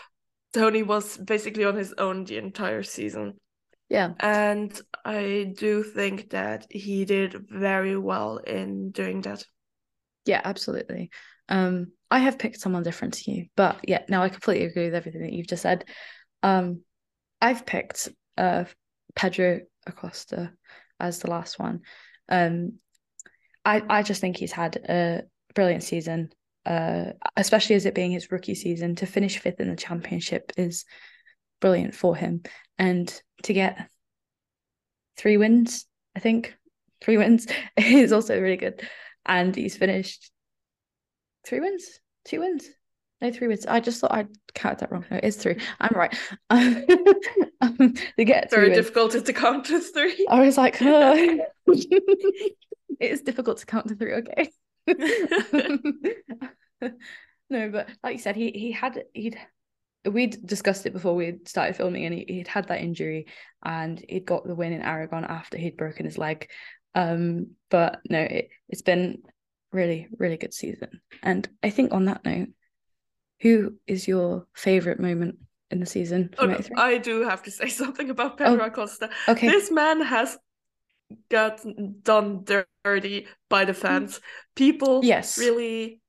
Tony 0.55 0.82
was 0.82 1.16
basically 1.18 1.64
on 1.64 1.76
his 1.76 1.95
own 1.99 2.24
the 2.24 2.38
entire 2.38 2.82
season. 2.82 3.41
Yeah. 3.88 4.14
And 4.20 4.80
I 5.05 5.55
do 5.57 5.82
think 5.82 6.30
that 6.30 6.66
he 6.70 7.05
did 7.05 7.34
very 7.51 7.97
well 7.97 8.38
in 8.38 8.91
doing 8.93 9.22
that. 9.22 9.45
Yeah, 10.26 10.41
absolutely. 10.45 11.11
Um, 11.49 11.93
I 12.11 12.18
have 12.20 12.38
picked 12.38 12.61
someone 12.61 12.82
different 12.82 13.14
to 13.14 13.30
you, 13.30 13.47
but 13.57 13.80
yeah, 13.86 14.03
no, 14.09 14.22
I 14.22 14.28
completely 14.28 14.66
agree 14.66 14.86
with 14.86 14.95
everything 14.95 15.22
that 15.22 15.32
you've 15.32 15.47
just 15.47 15.62
said. 15.62 15.84
Um, 16.43 16.82
I've 17.41 17.66
picked 17.66 18.09
uh 18.38 18.64
Pedro 19.14 19.61
Acosta 19.86 20.53
as 21.01 21.21
the 21.21 21.31
last 21.31 21.59
one. 21.59 21.81
Um, 22.29 22.79
I 23.65 23.83
I 23.89 24.03
just 24.03 24.21
think 24.21 24.37
he's 24.37 24.53
had 24.53 24.77
a 24.77 25.23
brilliant 25.55 25.83
season. 25.83 26.31
Uh, 26.67 27.13
especially 27.39 27.75
as 27.75 27.87
it 27.87 27.95
being 27.95 28.11
his 28.11 28.31
rookie 28.31 28.55
season, 28.55 28.95
to 28.95 29.07
finish 29.07 29.39
fifth 29.39 29.61
in 29.61 29.71
the 29.71 29.77
championship 29.77 30.53
is 30.59 30.85
brilliant 31.61 31.95
for 31.95 32.15
him, 32.15 32.43
and 32.79 33.23
to 33.45 33.55
get 33.55 33.89
three 35.17 35.37
wins, 35.37 35.87
I 36.15 36.21
think 36.21 36.55
three 37.01 37.17
wins 37.17 37.47
is 37.77 38.13
also 38.13 38.41
really 38.41 38.57
good. 38.57 38.87
And 39.27 39.55
he's 39.55 39.77
finished 39.77 40.31
three 41.47 41.61
wins, 41.61 42.01
two 42.25 42.41
wins, 42.41 42.67
no 43.21 43.31
three 43.31 43.49
wins. 43.49 43.66
I 43.66 43.81
just 43.81 44.01
thought 44.01 44.12
I'd 44.12 44.29
counted 44.55 44.81
that 44.81 44.93
wrong. 44.93 45.05
No, 45.11 45.21
it's 45.23 45.37
three. 45.37 45.57
I'm 45.81 45.95
right. 45.95 46.16
um, 46.51 47.95
to 48.16 48.25
get 48.25 48.51
three 48.51 48.57
Very 48.57 48.68
wins. 48.71 48.79
difficult 48.79 49.12
to 49.12 49.33
count 49.33 49.66
to 49.66 49.81
three. 49.81 50.27
I 50.29 50.41
was 50.41 50.57
like, 50.57 50.79
oh. 50.81 51.39
it 51.66 52.57
is 53.01 53.23
difficult 53.23 53.59
to 53.59 53.66
count 53.66 53.89
to 53.89 53.95
three. 53.95 54.14
Okay. 54.14 54.51
no, 57.51 57.71
but 57.71 57.89
like 58.03 58.14
you 58.14 58.18
said, 58.18 58.37
he 58.37 58.51
he 58.51 58.73
had 58.73 59.05
he'd 59.12 59.39
we'd 60.05 60.47
discussed 60.47 60.87
it 60.87 60.93
before 60.93 61.14
we 61.14 61.39
started 61.45 61.77
filming, 61.77 62.07
and 62.07 62.14
he, 62.14 62.25
he'd 62.27 62.49
had 62.49 62.68
that 62.68 62.81
injury, 62.81 63.27
and 63.62 64.03
he'd 64.09 64.25
got 64.25 64.47
the 64.47 64.55
win 64.55 64.73
in 64.73 64.83
Aragon 64.83 65.25
after 65.25 65.59
he'd 65.59 65.77
broken 65.77 66.07
his 66.07 66.18
leg. 66.18 66.49
Um, 66.95 67.51
but 67.71 68.01
no, 68.09 68.21
it 68.21 68.49
it's 68.68 68.83
been 68.83 69.23
really 69.73 70.09
really 70.18 70.37
good 70.37 70.55
season, 70.55 71.01
and 71.23 71.49
I 71.62 71.71
think 71.71 71.93
on 71.93 72.07
that 72.07 72.25
note, 72.25 72.49
who 73.41 73.74
is 73.86 74.07
your 74.07 74.47
favorite 74.55 75.01
moment 75.01 75.36
in 75.70 75.80
the 75.80 75.86
season 75.86 76.30
Oh, 76.38 76.47
no, 76.47 76.61
I 76.76 76.99
do 76.99 77.22
have 77.22 77.43
to 77.45 77.51
say 77.61 77.68
something 77.68 78.11
about 78.11 78.36
Pedro 78.36 78.64
Oh, 78.64 78.66
Acosta. 78.66 79.11
Okay. 79.28 79.49
This 79.49 79.70
man 79.70 80.01
has 80.01 80.38
got 81.28 81.61
done 82.03 82.45
dirty 82.84 83.26
by 83.49 83.64
the 83.64 83.72
mm-hmm. 83.72 83.80
fans. 83.80 84.20
People 84.55 85.05
Yes. 85.05 85.38
really 85.38 86.01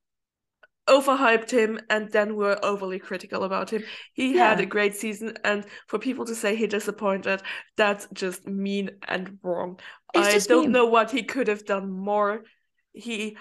overhyped 0.88 1.50
him 1.50 1.78
and 1.90 2.10
then 2.10 2.34
were 2.34 2.58
overly 2.64 2.98
critical 2.98 3.44
about 3.44 3.70
him. 3.70 3.84
He 4.14 4.36
had 4.36 4.60
a 4.60 4.66
great 4.66 4.96
season, 4.96 5.36
and 5.44 5.64
for 5.86 5.98
people 5.98 6.24
to 6.26 6.34
say 6.34 6.56
he 6.56 6.66
disappointed, 6.66 7.42
that's 7.76 8.08
just 8.12 8.46
mean 8.46 8.90
and 9.06 9.38
wrong. 9.42 9.78
It's 10.12 10.44
I 10.44 10.48
don't 10.48 10.64
mean. 10.64 10.72
know 10.72 10.86
what 10.86 11.10
he 11.10 11.22
could 11.22 11.48
have 11.48 11.64
done 11.64 11.90
more. 11.90 12.42
He, 12.92 13.36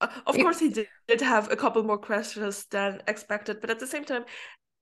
of 0.00 0.36
course, 0.36 0.58
he 0.60 0.70
did, 0.70 0.88
did 1.06 1.20
have 1.20 1.50
a 1.50 1.56
couple 1.56 1.82
more 1.82 1.98
questions 1.98 2.64
than 2.70 3.02
expected, 3.06 3.60
but 3.60 3.70
at 3.70 3.78
the 3.80 3.86
same 3.86 4.04
time, 4.04 4.24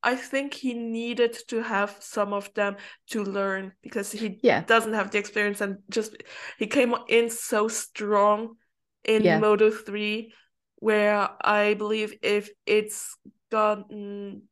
I 0.03 0.15
think 0.15 0.55
he 0.55 0.75
needed 0.75 1.37
to 1.49 1.63
have 1.63 1.97
some 2.01 2.33
of 2.33 2.53
them 2.55 2.77
to 3.11 3.25
learn 3.25 3.73
because 3.83 4.13
he 4.13 4.39
Yeah. 4.43 4.63
doesn't 4.63 4.93
have 4.93 5.11
the 5.11 5.19
experience 5.19 5.61
and 5.61 5.79
just 5.91 6.17
he 6.59 6.67
came 6.67 6.95
in 7.09 7.31
so 7.31 7.69
strong 7.69 8.57
in 9.05 9.25
Yeah. 9.25 9.41
Moto 9.41 9.71
3 9.71 10.33
where 10.77 11.29
I 11.41 11.75
believe 11.75 12.15
if 12.23 12.51
it's 12.67 13.17
gone 13.51 14.43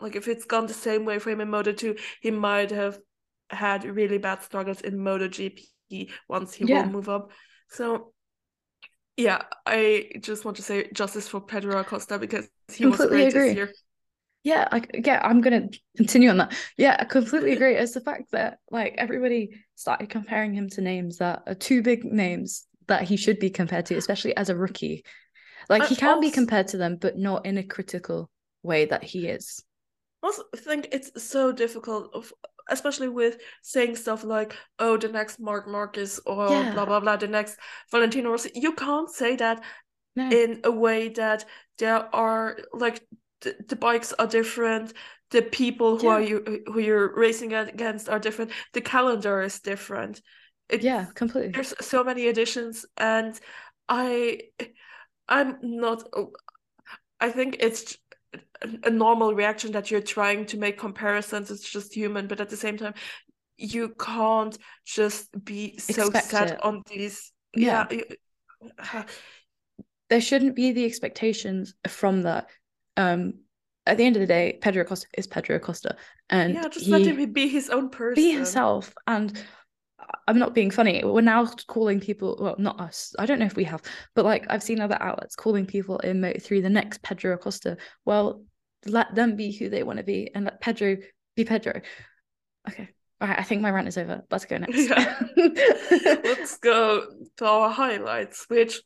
like 0.00 0.16
if 0.16 0.28
it's 0.28 0.44
gone 0.44 0.66
the 0.66 0.74
same 0.74 1.04
way 1.04 1.18
for 1.18 1.30
him 1.30 1.40
in 1.40 1.50
Moto 1.50 1.72
2 1.72 1.96
he 2.20 2.30
might 2.30 2.70
have 2.70 2.98
had 3.50 3.84
really 3.84 4.18
bad 4.18 4.42
struggles 4.42 4.80
in 4.80 4.98
Moto 4.98 5.28
GP 5.28 6.10
once 6.28 6.54
he 6.54 6.64
Yeah. 6.64 6.82
will 6.82 6.90
move 6.90 7.08
up 7.08 7.30
so 7.68 8.12
yeah 9.16 9.42
I 9.66 10.10
just 10.20 10.44
want 10.44 10.56
to 10.58 10.62
say 10.62 10.88
justice 10.92 11.28
for 11.28 11.40
Pedro 11.40 11.78
Acosta 11.80 12.18
because 12.18 12.48
he 12.72 12.86
was 12.86 13.06
Completely 13.06 13.06
great 13.06 13.28
agree. 13.28 13.50
this 13.50 13.54
year 13.54 13.72
Yeah, 14.42 14.68
I 14.72 14.82
yeah, 14.94 15.20
I'm 15.22 15.40
gonna 15.42 15.68
continue 15.96 16.30
on 16.30 16.38
that. 16.38 16.54
Yeah, 16.78 16.96
I 16.98 17.04
completely 17.04 17.52
agree. 17.52 17.74
It's 17.74 17.92
the 17.94 18.00
fact 18.00 18.32
that 18.32 18.58
like 18.70 18.94
everybody 18.98 19.50
started 19.76 20.08
comparing 20.10 20.54
him 20.54 20.68
to 20.70 20.80
names 20.80 21.18
that 21.18 21.42
are 21.46 21.54
two 21.54 21.82
big 21.82 22.04
names 22.04 22.66
that 22.88 23.02
he 23.02 23.16
should 23.16 23.38
be 23.38 23.50
compared 23.50 23.86
to, 23.86 23.96
especially 23.96 24.36
as 24.36 24.48
a 24.48 24.56
rookie. 24.56 25.04
Like 25.68 25.82
I 25.82 25.86
he 25.86 25.96
can 25.96 26.20
be 26.20 26.30
compared 26.30 26.68
to 26.68 26.78
them, 26.78 26.96
but 26.96 27.18
not 27.18 27.46
in 27.46 27.58
a 27.58 27.64
critical 27.64 28.30
way 28.62 28.86
that 28.86 29.04
he 29.04 29.28
is. 29.28 29.62
also 30.22 30.42
think 30.56 30.88
it's 30.92 31.22
so 31.22 31.52
difficult 31.52 32.10
of 32.14 32.32
especially 32.70 33.08
with 33.08 33.38
saying 33.62 33.96
stuff 33.96 34.24
like 34.24 34.56
oh 34.78 34.96
the 34.96 35.08
next 35.08 35.38
Marc 35.40 35.68
Marquez 35.68 36.20
or 36.26 36.48
Yeah. 36.48 36.72
blah 36.72 36.86
blah 36.86 37.00
blah 37.00 37.16
the 37.16 37.28
next 37.28 37.58
Valentino 37.90 38.30
Rossi 38.30 38.50
you 38.54 38.72
can't 38.72 39.10
say 39.10 39.36
that 39.36 39.62
No. 40.16 40.28
in 40.30 40.60
a 40.64 40.70
way 40.70 41.08
that 41.10 41.44
there 41.78 42.14
are 42.14 42.58
like 42.72 43.00
the, 43.42 43.56
the 43.68 43.76
bikes 43.76 44.12
are 44.12 44.26
different 44.26 44.92
the 45.30 45.42
people 45.42 45.98
who 45.98 46.08
are 46.08 46.20
you 46.20 46.62
who 46.66 46.80
you're 46.80 47.14
racing 47.14 47.54
against 47.54 48.08
are 48.08 48.18
different 48.18 48.50
the 48.72 48.80
calendar 48.80 49.42
is 49.42 49.60
different 49.60 50.20
it, 50.68 50.82
yeah, 50.82 51.06
completely. 51.14 51.50
there's 51.50 51.74
so 51.80 52.04
many 52.04 52.28
additions 52.28 52.86
and 52.96 53.38
i 53.88 54.40
i'm 55.28 55.58
not 55.62 56.02
i 57.20 57.30
think 57.30 57.56
it's 57.60 57.96
a- 58.84 58.90
normal 58.90 59.34
reaction 59.34 59.72
that 59.72 59.90
you're 59.90 60.00
trying 60.00 60.46
to 60.46 60.58
make 60.58 60.78
comparisons 60.78 61.50
it's 61.50 61.68
just 61.68 61.94
human 61.94 62.26
but 62.26 62.40
at 62.40 62.48
the 62.50 62.56
same 62.56 62.76
time 62.76 62.94
you 63.56 63.94
can't 63.98 64.56
just 64.86 65.28
be 65.44 65.76
so 65.78 66.02
Expect 66.06 66.26
set 66.28 66.50
it. 66.52 66.64
on 66.64 66.82
these 66.86 67.32
Yeah. 67.54 67.86
yeah, 67.90 69.04
There 70.08 70.20
shouldn't 70.20 70.56
be 70.56 70.72
the 70.72 70.84
expectations 70.84 71.74
from 71.88 72.22
that. 72.22 72.48
Um 72.96 73.34
at 73.86 73.96
the 73.96 74.04
end 74.04 74.16
of 74.16 74.20
the 74.20 74.26
day, 74.26 74.58
Pedro 74.60 74.82
Acosta 74.82 75.06
is 75.16 75.26
Pedro 75.26 75.56
Acosta. 75.56 75.96
And 76.28 76.54
yeah 76.54 76.68
just 76.68 76.86
he, 76.86 76.92
let 76.92 77.02
him 77.02 77.32
be 77.32 77.48
his 77.48 77.70
own 77.70 77.88
person 77.90 78.22
be 78.22 78.32
himself 78.32 78.94
and 79.06 79.32
i'm 80.28 80.38
not 80.38 80.54
being 80.54 80.70
funny. 80.70 81.02
We're 81.04 81.20
now 81.20 81.46
calling 81.66 82.00
people 82.00 82.36
well 82.40 82.56
not 82.58 82.80
us. 82.80 83.14
I 83.18 83.26
don't 83.26 83.38
know 83.38 83.46
if 83.46 83.56
we 83.56 83.64
have 83.64 83.82
but 84.14 84.24
like 84.24 84.46
i've 84.48 84.62
seen 84.62 84.80
other 84.80 84.98
outlets 85.00 85.36
calling 85.36 85.66
people 85.66 85.98
in 85.98 86.20
moto 86.20 86.38
3 86.38 86.60
the 86.60 86.70
next 86.70 87.02
pedro 87.02 87.34
acosta. 87.34 87.76
Well 88.04 88.44
let 88.86 89.14
them 89.14 89.36
be 89.36 89.52
who 89.52 89.68
they 89.68 89.82
want 89.82 89.98
to 89.98 90.04
be 90.04 90.30
and 90.34 90.44
let 90.44 90.60
pedro 90.60 90.96
be 91.36 91.44
pedro. 91.44 91.80
Okay. 92.68 92.88
All 93.20 93.28
right. 93.28 93.38
I 93.38 93.42
think 93.42 93.60
my 93.60 93.70
rant 93.70 93.88
is 93.88 93.98
over. 93.98 94.22
Let's 94.30 94.46
go 94.46 94.56
next. 94.56 94.88
Yeah. 94.88 95.20
let's 96.24 96.56
go 96.58 97.06
to 97.36 97.44
our 97.44 97.70
highlights 97.70 98.46
which 98.48 98.80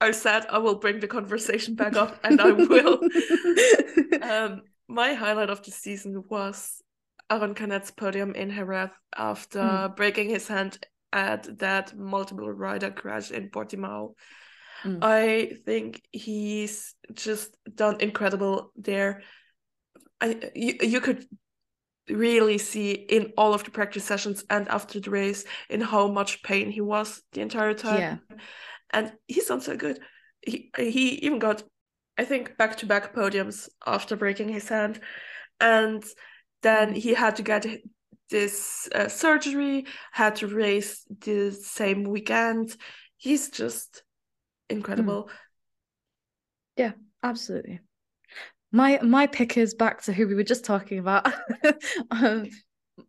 i 0.00 0.10
said 0.10 0.44
i 0.50 0.58
will 0.58 0.74
bring 0.74 0.98
the 1.00 1.06
conversation 1.06 1.74
back 1.74 1.96
up 1.96 2.18
and 2.24 2.40
i 2.40 2.50
will. 2.50 3.00
Um 4.22 4.62
my 4.88 5.14
highlight 5.14 5.50
of 5.50 5.62
the 5.62 5.70
season 5.70 6.24
was 6.28 6.82
Aron 7.30 7.54
Canet's 7.54 7.90
podium 7.90 8.34
in 8.34 8.50
Jerez 8.50 8.90
after 9.16 9.92
breaking 9.96 10.28
his 10.28 10.48
hand 10.48 10.78
at 11.12 11.58
that 11.58 11.96
multiple 11.96 12.50
rider 12.50 12.90
crash 12.90 13.30
in 13.30 13.50
Portimao. 13.50 14.14
Mm. 14.84 14.98
I 15.00 15.52
think 15.64 16.02
he's 16.10 16.94
just 17.14 17.56
done 17.74 17.96
incredible 18.00 18.72
there. 18.76 19.22
I 20.20 20.50
you, 20.54 20.74
you 20.82 21.00
could 21.00 21.24
really 22.10 22.58
see 22.58 22.92
in 22.92 23.32
all 23.38 23.54
of 23.54 23.64
the 23.64 23.70
practice 23.70 24.04
sessions 24.04 24.44
and 24.50 24.68
after 24.68 25.00
the 25.00 25.10
race 25.10 25.44
in 25.70 25.80
how 25.80 26.08
much 26.08 26.42
pain 26.42 26.70
he 26.70 26.82
was 26.82 27.22
the 27.32 27.40
entire 27.40 27.72
time. 27.74 27.98
Yeah. 27.98 28.16
And 28.92 29.12
he's 29.26 29.46
done 29.46 29.62
so 29.62 29.76
good. 29.76 30.00
He 30.42 30.70
he 30.76 31.10
even 31.24 31.38
got 31.38 31.62
I 32.18 32.24
think 32.24 32.56
back 32.58 32.76
to 32.78 32.86
back 32.86 33.14
podiums 33.14 33.68
after 33.86 34.16
breaking 34.16 34.50
his 34.50 34.68
hand. 34.68 35.00
And 35.60 36.04
then 36.64 36.94
he 36.94 37.14
had 37.14 37.36
to 37.36 37.42
get 37.42 37.66
this 38.30 38.88
uh, 38.94 39.08
surgery, 39.08 39.86
had 40.10 40.36
to 40.36 40.48
race 40.48 41.04
the 41.20 41.52
same 41.52 42.02
weekend. 42.02 42.76
He's 43.16 43.50
just 43.50 44.02
incredible. 44.68 45.24
Mm. 45.24 45.30
Yeah, 46.76 46.92
absolutely. 47.22 47.80
My 48.72 48.98
my 49.02 49.28
pick 49.28 49.56
is 49.56 49.74
back 49.74 50.02
to 50.02 50.12
who 50.12 50.26
we 50.26 50.34
were 50.34 50.42
just 50.42 50.64
talking 50.64 50.98
about. 50.98 51.32
um, 52.10 52.48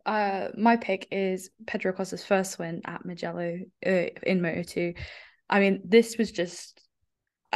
uh, 0.05 0.49
my 0.55 0.77
pick 0.77 1.07
is 1.11 1.49
Pedro 1.65 1.93
Acosta's 1.93 2.23
first 2.23 2.59
win 2.59 2.81
at 2.85 3.05
Mugello 3.05 3.59
uh, 3.85 3.89
in 4.23 4.41
Moto 4.41 4.61
2. 4.61 4.93
I 5.49 5.59
mean, 5.59 5.81
this 5.83 6.17
was 6.17 6.31
just 6.31 6.84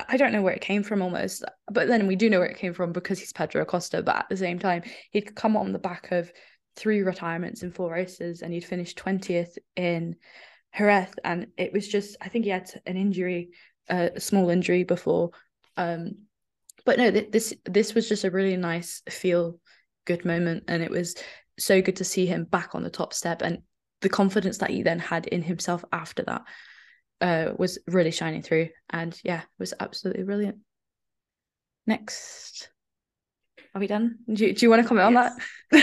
I 0.08 0.18
don't 0.18 0.32
know 0.32 0.41
where 0.41 0.54
it 0.54 0.62
came 0.62 0.84
from 0.84 1.02
almost, 1.02 1.43
but 1.72 1.88
then 1.88 2.08
we 2.08 2.16
do 2.16 2.30
know 2.30 2.39
where 2.39 2.50
it 2.50 2.58
came 2.58 2.74
from 2.74 2.91
because 2.91 3.20
he's 3.20 3.34
Pedro 3.34 3.62
Acosta. 3.62 4.02
But 4.02 4.16
at 4.18 4.30
the 4.30 4.38
same 4.38 4.60
time, 4.60 4.84
he'd 5.12 5.36
come 5.36 5.58
on 5.58 5.72
the 5.72 5.80
back 5.80 6.12
of 6.12 6.32
three 6.76 7.02
retirements 7.02 7.64
in 7.64 7.72
four 7.72 7.91
races 7.91 8.41
and 8.41 8.54
he'd 8.54 8.66
finished 8.66 8.97
20th 8.97 9.58
in 9.76 10.16
Jerez. 10.78 11.10
And 11.24 11.47
it 11.58 11.74
was 11.74 11.88
just, 11.88 12.18
I 12.22 12.30
think 12.30 12.45
he 12.45 12.52
had 12.52 12.70
an 12.86 12.97
injury, 12.97 13.52
uh, 13.89 14.10
a 14.16 14.20
small 14.20 14.50
injury 14.50 14.84
before. 14.84 15.32
Um, 15.78 16.26
but 16.86 16.97
no, 16.97 17.12
this 17.12 17.54
this 17.66 17.93
was 17.93 18.08
just 18.08 18.24
a 18.24 18.32
really 18.32 18.56
nice 18.56 19.02
feel 19.10 19.60
good 20.06 20.26
moment. 20.26 20.64
And 20.68 20.82
it 20.82 20.89
was 20.89 21.16
so 21.58 21.82
good 21.82 21.97
to 21.97 22.06
see 22.06 22.26
him 22.26 22.45
back 22.45 22.74
on 22.74 22.84
the 22.84 22.89
top 22.89 23.14
step 23.14 23.41
and 23.41 23.60
the 24.02 24.10
confidence 24.10 24.60
that 24.60 24.70
he 24.70 24.82
then 24.82 25.00
had 25.00 25.28
in 25.28 25.41
himself 25.41 25.84
after 25.91 26.24
that 26.24 26.43
uh, 27.22 27.51
was 27.57 27.80
really 27.88 28.11
shining 28.11 28.41
through. 28.41 28.70
And 28.89 29.20
yeah, 29.24 29.41
it 29.41 29.59
was 29.59 29.74
absolutely 29.80 30.24
brilliant. 30.24 30.57
Next. 31.88 32.70
Are 33.76 33.80
we 33.80 33.88
done? 33.88 34.20
Do 34.32 34.47
you, 34.47 34.53
do 34.53 34.65
you 34.65 34.70
want 34.70 34.82
to 34.82 34.88
comment 34.88 35.11
yes. 35.11 35.34
on 35.72 35.80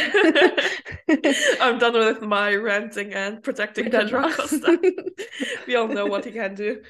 that? 1.08 1.58
I'm 1.60 1.78
done 1.78 1.92
with 1.92 2.22
my 2.22 2.54
ranting 2.54 3.12
and 3.12 3.42
protecting 3.42 3.90
Pedro 3.90 4.26
Acosta. 4.26 4.78
we 5.66 5.76
all 5.76 5.86
know 5.86 6.06
what 6.06 6.24
he 6.24 6.32
can 6.32 6.54
do. 6.54 6.82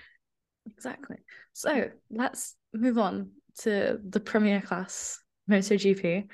Exactly. 0.66 1.18
So 1.52 1.90
let's 2.10 2.54
move 2.72 2.98
on 2.98 3.30
to 3.58 3.98
the 4.08 4.20
Premier 4.20 4.60
Class 4.60 5.20
MotoGP. 5.50 6.28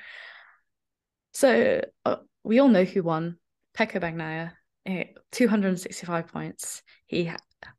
So 1.33 1.83
uh, 2.05 2.17
we 2.45 2.59
all 2.59 2.69
know 2.69 2.85
who 2.85 3.03
won. 3.03 3.37
Pecco 3.77 4.01
Bagnaia, 4.01 4.53
eh, 4.85 5.05
265 5.33 6.29
points. 6.29 6.83
He 7.07 7.25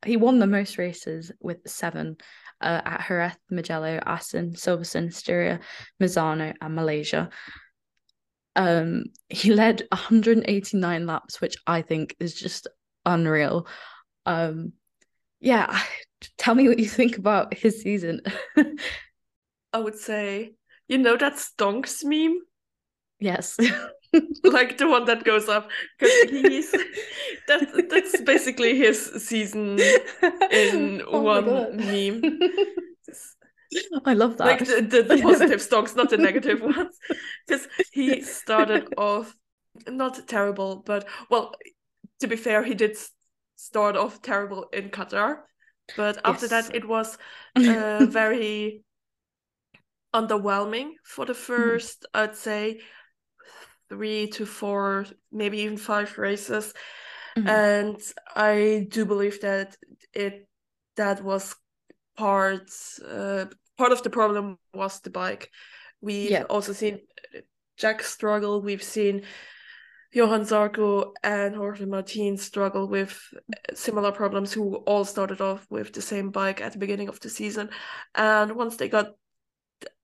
he 0.05 0.17
won 0.17 0.39
the 0.39 0.47
most 0.47 0.77
races 0.77 1.31
with 1.39 1.57
seven 1.65 2.17
uh, 2.61 2.81
at 2.85 3.05
Jerez, 3.07 3.33
Mugello, 3.49 3.99
Assen, 4.05 4.53
Silverstone, 4.53 5.13
Styria, 5.13 5.59
Misano, 6.01 6.53
and 6.59 6.75
Malaysia. 6.75 7.29
Um, 8.55 9.05
he 9.29 9.53
led 9.53 9.83
189 9.91 11.05
laps, 11.05 11.41
which 11.41 11.55
I 11.67 11.81
think 11.81 12.15
is 12.19 12.33
just 12.33 12.67
unreal. 13.05 13.67
Um, 14.25 14.73
yeah, 15.39 15.77
tell 16.37 16.55
me 16.55 16.67
what 16.67 16.79
you 16.79 16.87
think 16.87 17.17
about 17.17 17.53
his 17.53 17.81
season. 17.81 18.21
I 19.73 19.79
would 19.79 19.97
say, 19.97 20.53
you 20.87 20.97
know 20.99 21.17
that 21.17 21.33
stonks 21.33 22.03
meme? 22.03 22.39
Yes. 23.19 23.57
like 24.43 24.77
the 24.77 24.87
one 24.87 25.05
that 25.05 25.23
goes 25.23 25.49
up 25.49 25.69
because 25.97 26.29
he's 26.29 26.71
that, 27.47 27.87
that's 27.89 28.21
basically 28.21 28.77
his 28.77 29.25
season 29.27 29.79
in 30.51 31.01
oh 31.07 31.21
one 31.21 31.77
meme 31.77 32.21
I 34.05 34.13
love 34.13 34.37
that. 34.37 34.45
Like 34.45 34.59
the, 34.59 34.81
the, 34.81 35.01
the 35.01 35.21
positive 35.23 35.59
stocks, 35.59 35.95
not 35.95 36.11
the 36.11 36.17
negative 36.17 36.61
ones. 36.61 36.95
Because 37.47 37.67
he 37.91 38.21
started 38.21 38.93
off 38.97 39.35
not 39.87 40.27
terrible, 40.27 40.83
but 40.85 41.07
well, 41.31 41.55
to 42.19 42.27
be 42.27 42.35
fair, 42.35 42.63
he 42.63 42.75
did 42.75 42.95
start 43.55 43.95
off 43.95 44.21
terrible 44.21 44.67
in 44.71 44.89
Qatar. 44.89 45.37
But 45.97 46.19
after 46.23 46.45
yes. 46.45 46.67
that, 46.67 46.75
it 46.75 46.87
was 46.87 47.17
uh, 47.55 48.05
very 48.09 48.83
underwhelming 50.13 50.91
for 51.03 51.25
the 51.25 51.33
1st 51.33 51.97
mm. 51.97 52.05
I'd 52.13 52.35
say, 52.35 52.79
three 53.93 54.27
to 54.27 54.45
four, 54.45 55.05
maybe 55.31 55.59
even 55.59 55.77
five 55.77 56.17
races. 56.17 56.73
Mm-hmm. 57.37 57.47
And 57.47 58.01
I 58.35 58.87
do 58.89 59.05
believe 59.05 59.41
that 59.41 59.75
it 60.13 60.47
that 60.95 61.23
was 61.23 61.55
part 62.17 62.69
uh, 63.07 63.45
part 63.77 63.91
of 63.91 64.03
the 64.03 64.09
problem 64.09 64.57
was 64.73 64.99
the 64.99 65.09
bike. 65.09 65.49
We've 66.01 66.31
yeah. 66.31 66.43
also 66.43 66.73
seen 66.73 66.99
Jack 67.77 68.03
struggle. 68.03 68.61
We've 68.61 68.83
seen 68.83 69.23
Johann 70.11 70.41
Zarco 70.41 71.13
and 71.23 71.55
Jorge 71.55 71.85
Martin 71.85 72.37
struggle 72.37 72.87
with 72.87 73.19
similar 73.73 74.11
problems 74.11 74.53
who 74.53 74.75
all 74.75 75.05
started 75.05 75.41
off 75.41 75.65
with 75.69 75.93
the 75.93 76.01
same 76.01 76.29
bike 76.29 76.61
at 76.61 76.73
the 76.73 76.77
beginning 76.79 77.09
of 77.09 77.19
the 77.19 77.29
season. 77.29 77.69
And 78.13 78.55
once 78.55 78.75
they 78.75 78.89
got 78.89 79.13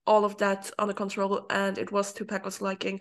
all 0.06 0.24
of 0.24 0.36
that 0.38 0.70
under 0.78 0.94
control 0.94 1.46
and 1.50 1.78
it 1.78 1.92
was 1.92 2.12
to 2.14 2.24
Pecco's 2.24 2.60
liking, 2.60 3.00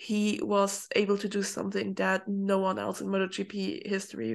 he 0.00 0.40
was 0.42 0.88
able 0.96 1.18
to 1.18 1.28
do 1.28 1.42
something 1.42 1.92
that 1.92 2.26
no 2.26 2.58
one 2.58 2.78
else 2.78 3.02
in 3.02 3.08
MotoGP 3.08 3.86
history 3.86 4.34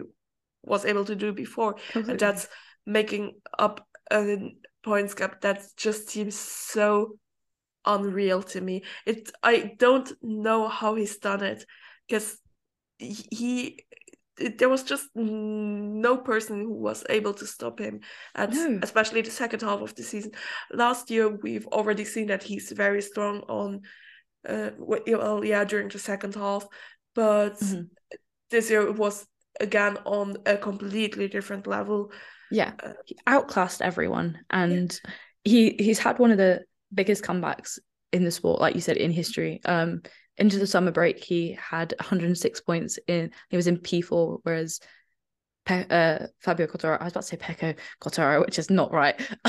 was 0.61 0.86
able 0.86 1.03
to 1.05 1.16
do 1.16 1.34
before. 1.34 1.74
Completely. 1.74 2.11
And 2.11 2.20
that's 2.20 2.47
making 2.86 3.32
up 3.57 3.88
a 4.11 4.51
points 4.84 5.16
gap 5.16 5.41
that 5.41 5.63
just 5.76 6.09
seems 6.09 6.36
so 6.36 7.18
unreal 7.84 8.43
to 8.43 8.61
me. 8.61 8.84
It 9.07 9.32
I 9.41 9.72
don't 9.80 10.11
know 10.22 10.68
how 10.68 10.93
he's 10.93 11.18
done 11.18 11.41
it 11.41 11.66
because 12.07 12.38
he 12.99 13.84
there 14.38 14.70
was 14.70 14.84
just 14.84 15.07
no 15.16 16.18
person 16.18 16.61
who 16.61 16.74
was 16.74 17.03
able 17.09 17.34
to 17.34 17.47
stop 17.47 17.80
him 17.80 18.01
and 18.36 18.53
no. 18.53 18.80
especially 18.84 19.22
the 19.22 19.32
second 19.32 19.61
half 19.61 19.82
of 19.82 19.95
the 19.95 20.03
season 20.03 20.32
last 20.74 21.09
year 21.09 21.30
we've 21.30 21.66
already 21.68 22.03
seen 22.03 22.28
that 22.28 22.43
he's 22.43 22.72
very 22.72 23.01
strong 23.01 23.39
on 23.47 23.82
uh, 24.47 24.71
well, 24.77 25.43
yeah, 25.43 25.63
during 25.63 25.89
the 25.89 25.99
second 25.99 26.35
half. 26.35 26.65
But 27.13 27.59
mm-hmm. 27.59 27.83
this 28.51 28.69
year 28.69 28.81
it 28.81 28.95
was 28.95 29.25
again 29.59 29.97
on 30.05 30.37
a 30.45 30.57
completely 30.57 31.27
different 31.27 31.67
level. 31.67 32.11
Yeah, 32.51 32.73
uh, 32.83 32.93
he 33.05 33.17
outclassed 33.25 33.81
everyone, 33.81 34.39
and 34.49 34.99
yeah. 35.03 35.11
he 35.43 35.69
he's 35.79 35.99
had 35.99 36.19
one 36.19 36.31
of 36.31 36.37
the 36.37 36.63
biggest 36.93 37.23
comebacks 37.23 37.79
in 38.11 38.23
the 38.23 38.31
sport, 38.31 38.61
like 38.61 38.75
you 38.75 38.81
said, 38.81 38.97
in 38.97 39.11
history. 39.11 39.61
Um, 39.65 40.01
into 40.37 40.59
the 40.59 40.67
summer 40.67 40.91
break, 40.91 41.23
he 41.23 41.57
had 41.59 41.93
106 41.99 42.61
points 42.61 42.99
in. 43.07 43.31
He 43.49 43.55
was 43.55 43.67
in 43.67 43.77
P4, 43.77 44.39
whereas 44.43 44.79
Pe- 45.66 45.88
uh, 45.89 46.28
Fabio 46.39 46.68
Quartararo. 46.68 47.01
I 47.01 47.05
was 47.05 47.13
about 47.13 47.22
to 47.22 47.28
say 47.28 47.38
Pecco 47.38 47.76
Quartararo, 47.99 48.45
which 48.45 48.59
is 48.59 48.70
not 48.70 48.93
right. 48.93 49.20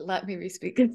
Let 0.00 0.26
me 0.26 0.34
respeak. 0.36 0.90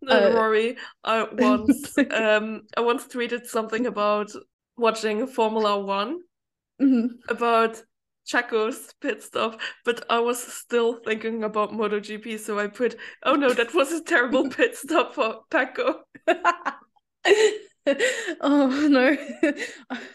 no, 0.00 0.08
uh, 0.08 0.32
Rory. 0.34 0.76
I 1.02 1.26
once 1.32 1.98
um 2.12 2.62
I 2.76 2.80
once 2.80 3.06
tweeted 3.06 3.46
something 3.46 3.86
about 3.86 4.30
watching 4.76 5.26
Formula 5.26 5.78
One 5.84 6.20
mm-hmm. 6.80 7.06
about 7.28 7.82
Checo's 8.28 8.94
pit 9.00 9.22
stop, 9.22 9.60
but 9.84 10.04
I 10.08 10.20
was 10.20 10.40
still 10.40 11.00
thinking 11.04 11.42
about 11.42 11.72
MotoGP, 11.72 12.38
so 12.38 12.58
I 12.58 12.66
put, 12.68 12.94
oh 13.24 13.34
no, 13.34 13.52
that 13.54 13.74
was 13.74 13.90
a 13.90 14.04
terrible 14.04 14.50
pit 14.50 14.76
stop 14.76 15.14
for 15.14 15.40
Pecco. 15.50 16.00
oh 18.40 18.88
no. 18.88 19.16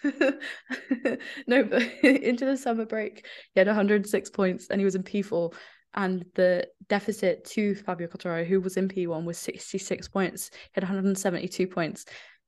No 1.47 1.63
but 1.63 1.81
into 2.03 2.45
the 2.45 2.57
summer 2.57 2.85
break 2.85 3.25
he 3.53 3.59
had 3.59 3.67
106 3.67 4.29
points 4.29 4.67
and 4.69 4.79
he 4.79 4.85
was 4.85 4.95
in 4.95 5.03
p4 5.03 5.53
and 5.95 6.25
the 6.35 6.67
deficit 6.89 7.45
to 7.45 7.75
Fabio 7.75 8.07
Quartararo 8.07 8.45
who 8.45 8.59
was 8.59 8.77
in 8.77 8.87
p1 8.87 9.25
was 9.25 9.37
66 9.37 10.07
points. 10.07 10.49
He 10.51 10.71
had 10.75 10.83
172 10.83 11.67
points. 11.67 12.05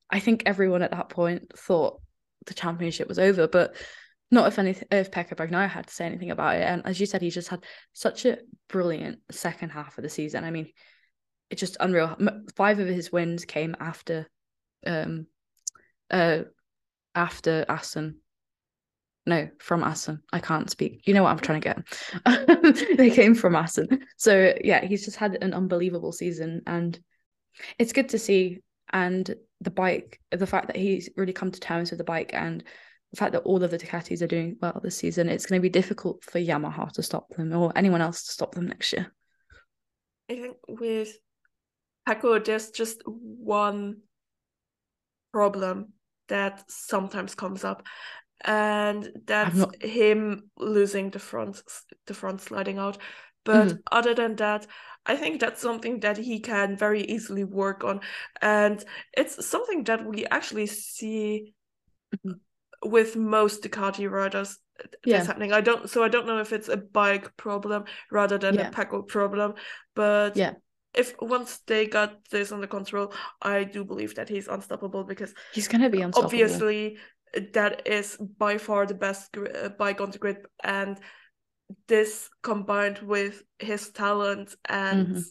I 0.09 0.19
think 0.19 0.43
everyone 0.45 0.82
at 0.82 0.91
that 0.91 1.09
point 1.09 1.51
thought 1.57 2.01
the 2.45 2.53
championship 2.53 3.07
was 3.07 3.19
over 3.19 3.47
but 3.47 3.76
not 4.32 4.47
if 4.47 4.59
anything 4.59 4.88
if 4.91 5.11
Pecco 5.11 5.36
Bagnaia 5.36 5.69
had 5.69 5.88
to 5.88 5.93
say 5.93 6.05
anything 6.05 6.32
about 6.32 6.55
it. 6.55 6.63
And 6.63 6.86
as 6.86 6.99
you 6.99 7.05
said 7.05 7.21
he 7.21 7.30
just 7.30 7.49
had 7.49 7.63
such 7.93 8.26
a 8.26 8.39
brilliant 8.69 9.19
second 9.32 9.69
half 9.69 9.97
of 9.97 10.03
the 10.03 10.09
season. 10.09 10.43
I 10.43 10.51
mean 10.51 10.69
it's 11.49 11.59
just 11.59 11.78
unreal. 11.80 12.17
Five 12.55 12.80
of 12.80 12.88
his 12.88 13.11
wins 13.11 13.45
came 13.45 13.76
after 13.80 14.28
um 14.86 15.27
uh 16.11 16.39
after 17.13 17.65
Assen. 17.67 18.17
No, 19.27 19.49
from 19.59 19.83
Assen. 19.83 20.21
I 20.31 20.39
can't 20.39 20.69
speak. 20.69 21.07
You 21.07 21.15
know 21.15 21.23
what 21.23 21.31
I'm 21.31 21.39
trying 21.39 21.61
to 21.61 21.73
get. 22.23 22.97
they 22.97 23.09
came 23.09 23.33
from 23.33 23.55
Assen. 23.55 24.05
So 24.17 24.53
yeah, 24.63 24.86
he's 24.86 25.03
just 25.03 25.17
had 25.17 25.41
an 25.41 25.53
unbelievable 25.53 26.11
season 26.11 26.61
and 26.67 26.99
it's 27.79 27.93
good 27.93 28.09
to 28.09 28.19
see. 28.19 28.59
And 28.93 29.33
the 29.61 29.71
bike, 29.71 30.21
the 30.31 30.45
fact 30.45 30.67
that 30.67 30.75
he's 30.75 31.09
really 31.17 31.33
come 31.33 31.51
to 31.51 31.59
terms 31.59 31.89
with 31.89 31.97
the 31.97 32.03
bike 32.03 32.31
and 32.33 32.63
the 33.11 33.17
fact 33.17 33.31
that 33.31 33.43
all 33.43 33.63
of 33.63 33.71
the 33.71 33.79
Ducatis 33.79 34.21
are 34.21 34.27
doing 34.27 34.57
well 34.61 34.79
this 34.83 34.97
season, 34.97 35.29
it's 35.29 35.45
going 35.45 35.59
to 35.59 35.63
be 35.63 35.69
difficult 35.69 36.23
for 36.23 36.39
Yamaha 36.39 36.91
to 36.91 37.01
stop 37.01 37.29
them 37.29 37.53
or 37.53 37.71
anyone 37.75 38.01
else 38.01 38.23
to 38.25 38.31
stop 38.31 38.53
them 38.53 38.67
next 38.67 38.93
year. 38.93 39.11
I 40.29 40.36
think 40.36 40.57
with 40.67 41.17
Pecco, 42.07 42.43
there's 42.43 42.69
just 42.69 43.01
one 43.05 44.01
problem 45.36 45.93
that 46.27 46.63
sometimes 46.67 47.36
comes 47.36 47.63
up, 47.63 47.83
and 48.45 49.11
that's 49.27 49.57
not- 49.57 49.75
him 49.83 50.49
losing 50.57 51.11
the 51.11 51.19
front 51.19 51.61
the 52.07 52.13
front 52.13 52.41
sliding 52.41 52.79
out. 52.79 52.97
But 53.43 53.67
Mhm. 53.67 53.79
other 53.91 54.15
than 54.15 54.36
that, 54.36 54.67
I 55.11 55.17
think 55.17 55.39
that's 55.39 55.61
something 55.61 56.01
that 56.01 56.17
he 56.17 56.39
can 56.39 56.77
very 56.77 57.01
easily 57.15 57.43
work 57.43 57.83
on, 57.83 57.99
and 58.41 58.77
it's 59.17 59.45
something 59.45 59.86
that 59.86 60.01
we 60.05 60.25
actually 60.38 60.67
see 60.67 61.53
Mhm. 62.11 62.39
with 62.81 63.15
most 63.15 63.63
Ducati 63.63 64.09
riders. 64.09 64.59
Yeah. 65.05 65.19
This 65.19 65.27
happening. 65.27 65.53
I 65.53 65.61
don't. 65.61 65.89
So 65.89 66.03
I 66.03 66.09
don't 66.09 66.27
know 66.27 66.41
if 66.41 66.51
it's 66.51 66.69
a 66.69 66.77
bike 66.77 67.27
problem 67.38 67.83
rather 68.11 68.38
than 68.39 68.55
Yeah. 68.55 68.67
a 68.67 68.71
Pecco 68.71 69.07
problem, 69.07 69.53
but 69.95 70.36
Yeah. 70.36 70.53
If 70.96 71.14
once 71.22 71.60
they 71.68 71.88
got 71.88 72.26
this 72.30 72.52
under 72.52 72.68
control, 72.68 73.14
I 73.41 73.64
do 73.64 73.84
believe 73.84 74.16
that 74.16 74.30
he's 74.30 74.48
unstoppable 74.48 75.04
because 75.04 75.34
He's 75.54 75.68
gonna 75.68 75.89
be 75.89 76.02
unstoppable. 76.02 76.28
obviously 76.36 76.98
that 77.54 77.86
is 77.88 78.18
by 78.38 78.58
far 78.58 78.86
the 78.86 78.93
best 78.93 79.36
uh, 79.38 79.70
bike 79.70 80.00
on 80.00 80.12
the 80.12 80.18
grid 80.18 80.38
and 80.64 80.98
this 81.88 82.30
combined 82.41 83.00
with 83.00 83.43
his 83.60 83.89
talent 83.89 84.56
and 84.70 85.08
Mhm. 85.08 85.26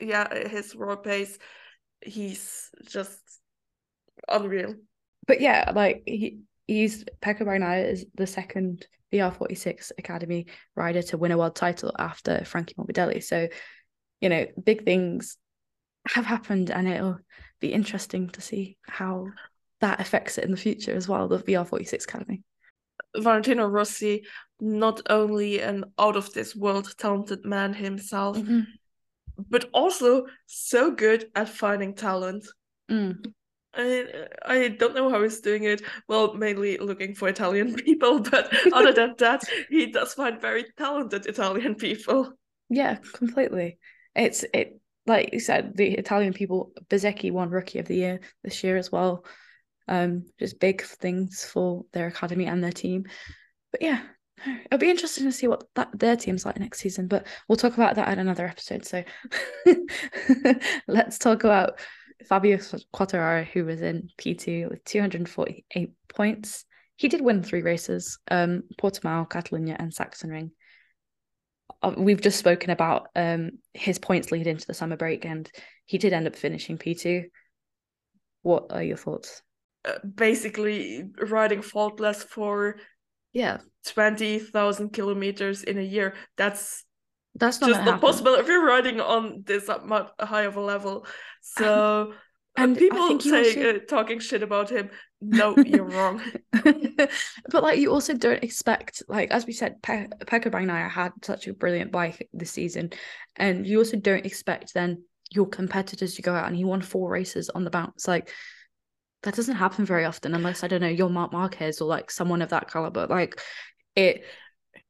yeah 0.00 0.48
his 0.48 0.74
raw 0.74 0.96
pace 0.96 1.38
he's 2.00 2.70
just 2.88 3.20
unreal 4.28 4.74
But 5.26 5.40
yeah, 5.40 5.72
like 5.74 6.02
he 6.06 6.40
he's 6.66 7.04
Pecco 7.20 7.44
Bagnaia 7.44 7.90
is 7.90 8.06
the 8.14 8.26
second 8.26 8.86
VR46 9.12 9.92
Academy 9.98 10.46
rider 10.74 11.02
to 11.02 11.18
win 11.18 11.32
a 11.32 11.38
world 11.38 11.56
title 11.56 11.92
after 11.98 12.44
Frankie 12.44 12.74
Morbidelli. 12.74 13.22
So, 13.22 13.48
you 14.24 14.30
know, 14.30 14.46
big 14.64 14.84
things 14.86 15.36
have 16.08 16.24
happened, 16.24 16.70
and 16.70 16.88
it'll 16.88 17.18
be 17.60 17.72
interesting 17.74 18.30
to 18.30 18.40
see 18.40 18.78
how 18.86 19.28
that 19.80 20.00
affects 20.00 20.38
it 20.38 20.44
in 20.44 20.50
the 20.50 20.56
future 20.56 20.94
as 20.96 21.06
well. 21.06 21.28
The 21.28 21.38
VR46 21.38 22.04
Academy. 22.04 22.42
valentino 23.16 23.66
rossi 23.66 24.24
not 24.60 25.00
only 25.10 25.60
an 25.60 25.84
out 25.98 26.16
of 26.16 26.32
this 26.32 26.56
world 26.56 26.94
talented 26.96 27.44
man 27.44 27.74
himself 27.74 28.36
Mhm. 28.38 28.66
but 29.50 29.68
also 29.72 30.26
so 30.46 30.90
good 30.90 31.30
at 31.34 31.48
finding 31.48 31.94
talent 31.94 32.44
Mm. 32.90 33.32
I 33.74 34.26
I 34.54 34.68
don't 34.68 34.94
know 34.94 35.08
how 35.10 35.22
he's 35.22 35.40
doing 35.40 35.64
it. 35.64 35.82
Well, 36.08 36.34
mainly 36.34 36.78
looking 36.78 37.14
for 37.14 37.28
Italian 37.28 37.74
people, 37.86 38.20
but 38.20 38.44
other 38.72 38.92
than 38.92 39.14
that, 39.18 39.40
he 39.70 39.86
does 39.86 40.14
find 40.14 40.40
very 40.40 40.64
talented 40.76 41.26
Italian 41.26 41.74
people. 41.74 42.20
Yeah, 42.70 42.96
completely. 43.12 43.78
It's 44.14 44.44
it 44.54 44.80
like 45.06 45.32
you 45.32 45.40
said, 45.40 45.76
the 45.76 45.92
Italian 45.92 46.32
people. 46.32 46.72
Bezecchi 46.88 47.30
won 47.30 47.50
Rookie 47.50 47.78
of 47.78 47.86
the 47.86 47.96
Year 47.96 48.20
this 48.42 48.64
year 48.64 48.76
as 48.76 48.90
well. 48.90 49.24
Um, 49.86 50.24
just 50.38 50.60
big 50.60 50.82
things 50.82 51.44
for 51.44 51.84
their 51.92 52.06
academy 52.06 52.46
and 52.46 52.62
their 52.62 52.72
team. 52.72 53.04
But 53.70 53.82
yeah, 53.82 54.00
it'll 54.66 54.78
be 54.78 54.90
interesting 54.90 55.24
to 55.24 55.32
see 55.32 55.46
what 55.46 55.64
that 55.74 55.98
their 55.98 56.16
team's 56.16 56.46
like 56.46 56.58
next 56.58 56.80
season. 56.80 57.06
But 57.06 57.26
we'll 57.48 57.56
talk 57.56 57.74
about 57.74 57.96
that 57.96 58.08
in 58.12 58.18
another 58.18 58.46
episode. 58.46 58.86
So 58.86 59.04
let's 60.88 61.18
talk 61.18 61.44
about 61.44 61.78
Fabio 62.28 62.56
Quartararo, 62.56 63.44
who 63.46 63.64
was 63.66 63.82
in 63.82 64.08
P2 64.18 64.70
with 64.70 64.84
248 64.84 65.90
points. 66.08 66.64
He 66.96 67.08
did 67.08 67.20
win 67.20 67.42
three 67.42 67.62
races, 67.62 68.18
um, 68.30 68.62
Portimao, 68.80 69.28
Catalunya, 69.28 69.76
and 69.78 69.92
Sachsenring 69.92 70.46
uh, 70.46 70.50
we've 71.96 72.20
just 72.20 72.38
spoken 72.38 72.70
about 72.70 73.08
um 73.14 73.52
his 73.72 73.98
points 73.98 74.32
lead 74.32 74.46
into 74.46 74.66
the 74.66 74.74
summer 74.74 74.96
break 74.96 75.24
and 75.24 75.50
he 75.84 75.98
did 75.98 76.12
end 76.12 76.26
up 76.26 76.36
finishing 76.36 76.78
P2. 76.78 77.24
What 78.42 78.66
are 78.70 78.82
your 78.82 78.96
thoughts? 78.96 79.42
Uh, 79.84 79.98
basically, 80.14 81.04
riding 81.28 81.62
faultless 81.62 82.22
for 82.22 82.76
Yeah, 83.32 83.58
20,000 83.86 84.90
kilometers 84.90 85.62
in 85.62 85.78
a 85.78 85.82
year. 85.82 86.14
That's 86.36 86.84
that's 87.34 87.60
not 87.60 87.68
just 87.70 87.84
not 87.84 88.00
possible 88.00 88.34
if 88.34 88.46
you're 88.46 88.64
riding 88.64 89.00
on 89.00 89.42
this 89.44 89.68
up 89.68 89.84
much 89.84 90.08
high 90.20 90.42
of 90.42 90.56
a 90.56 90.60
level. 90.60 91.06
So, 91.42 92.14
and 92.56 92.70
and 92.70 92.78
people 92.78 93.20
saying, 93.20 93.58
also- 93.58 93.76
uh, 93.76 93.78
talking 93.88 94.20
shit 94.20 94.42
about 94.42 94.70
him, 94.70 94.90
no, 95.24 95.56
you're 95.56 95.84
wrong. 95.84 96.20
but 96.52 97.62
like 97.62 97.78
you 97.78 97.90
also 97.90 98.14
don't 98.14 98.42
expect 98.42 99.02
like 99.08 99.30
as 99.30 99.46
we 99.46 99.52
said 99.52 99.82
Pe- 99.82 100.08
Pecco 100.26 100.50
Bagnaia 100.50 100.90
had 100.90 101.12
such 101.22 101.46
a 101.46 101.54
brilliant 101.54 101.92
bike 101.92 102.28
this 102.32 102.50
season 102.50 102.90
and 103.36 103.66
you 103.66 103.78
also 103.78 103.96
don't 103.96 104.26
expect 104.26 104.74
then 104.74 105.02
your 105.30 105.46
competitors 105.46 106.14
to 106.14 106.22
go 106.22 106.34
out 106.34 106.46
and 106.46 106.56
he 106.56 106.64
won 106.64 106.80
four 106.80 107.10
races 107.10 107.50
on 107.50 107.64
the 107.64 107.70
bounce 107.70 108.06
like 108.06 108.30
that 109.22 109.34
doesn't 109.34 109.56
happen 109.56 109.84
very 109.84 110.04
often 110.04 110.34
unless 110.34 110.62
I 110.62 110.68
don't 110.68 110.82
know 110.82 110.88
you're 110.88 111.08
Marc 111.08 111.32
Marquez 111.32 111.80
or 111.80 111.88
like 111.88 112.10
someone 112.10 112.42
of 112.42 112.50
that 112.50 112.70
caliber 112.70 113.06
But 113.06 113.10
like 113.10 113.40
it 113.96 114.24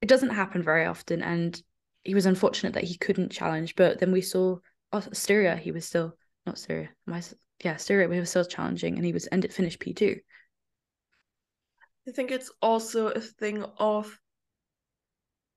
it 0.01 0.09
doesn't 0.09 0.31
happen 0.31 0.63
very 0.63 0.87
often 0.87 1.23
and 1.23 1.61
he 2.03 2.15
was 2.15 2.27
unfortunate 2.27 2.75
that 2.75 2.85
he 2.85 2.97
couldn't 2.97 3.33
challenge 3.33 3.77
but 3.77 4.01
then 4.01 4.13
we 4.13 4.21
saw 4.21 4.57
oh, 4.93 5.01
he 5.01 5.73
was 5.73 5.87
still 5.87 6.17
not 6.47 6.59
Styria 6.59 6.91
am 7.09 7.15
I 7.15 7.23
yeah 7.63 7.77
we 7.91 8.19
were 8.19 8.25
still 8.25 8.45
challenging 8.45 8.97
and 8.97 9.05
he 9.05 9.13
was 9.13 9.29
ended 9.31 9.53
finished 9.53 9.81
P2 9.81 10.21
I 12.07 12.11
think 12.11 12.31
it's 12.31 12.51
also 12.61 13.09
a 13.09 13.21
thing 13.21 13.65
of 13.79 14.21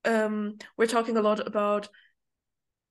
um 0.05 0.57
we're 0.77 0.85
talking 0.87 1.17
a 1.17 1.21
lot 1.21 1.45
about 1.45 1.89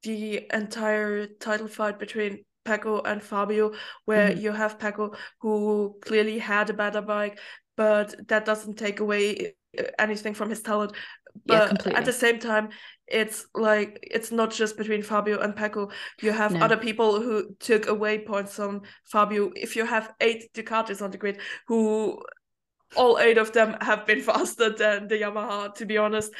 the 0.02 0.46
entire 0.52 1.26
title 1.26 1.68
fight 1.68 1.98
between 1.98 2.44
Paco 2.64 3.00
and 3.02 3.22
Fabio, 3.22 3.72
where 4.04 4.30
Mhm. 4.30 4.40
you 4.40 4.52
have 4.52 4.78
Paco 4.78 5.14
who 5.40 5.96
clearly 6.00 6.38
had 6.38 6.70
a 6.70 6.74
better 6.74 7.00
bike, 7.00 7.38
but 7.76 8.28
that 8.28 8.44
doesn't 8.44 8.76
take 8.76 9.00
away 9.00 9.54
anything 9.98 10.34
from 10.34 10.50
his 10.50 10.62
talent. 10.62 10.92
Yeah, 11.44 11.58
But 11.60 11.68
completely. 11.68 11.98
at 11.98 12.04
the 12.04 12.12
same 12.12 12.38
time, 12.38 12.68
it's 13.06 13.46
like 13.54 13.98
it's 14.02 14.32
not 14.32 14.50
just 14.50 14.76
between 14.76 15.02
Fabio 15.02 15.38
and 15.40 15.54
Pecco. 15.54 15.90
You 16.22 16.32
have 16.32 16.52
No. 16.52 16.60
other 16.64 16.76
people 16.76 17.20
who 17.20 17.54
took 17.60 17.86
away 17.86 18.18
points 18.18 18.54
from 18.56 18.82
Fabio. 19.04 19.50
If 19.54 19.76
you 19.76 19.84
have 19.86 20.12
eight 20.20 20.52
Ducatis 20.54 21.02
on 21.02 21.10
the 21.10 21.18
grid, 21.18 21.38
who 21.68 22.22
all 22.96 23.18
eight 23.18 23.38
of 23.38 23.52
them 23.52 23.76
have 23.80 24.06
been 24.06 24.20
faster 24.32 24.70
than 24.70 25.08
the 25.08 25.16
Yamaha, 25.20 25.74
to 25.74 25.86
be 25.86 25.98
honest. 25.98 26.32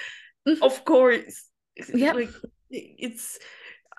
Mhm. 0.49 0.62
Of 0.62 0.84
course. 0.84 1.49
Yep. 1.94 2.14
Like 2.14 2.30
it's 2.70 3.38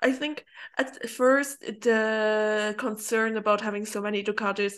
I 0.00 0.12
think 0.12 0.44
at 0.76 1.08
first 1.08 1.60
the 1.60 2.74
concern 2.78 3.36
about 3.36 3.60
having 3.60 3.86
so 3.86 4.00
many 4.00 4.22
Ducatis 4.22 4.74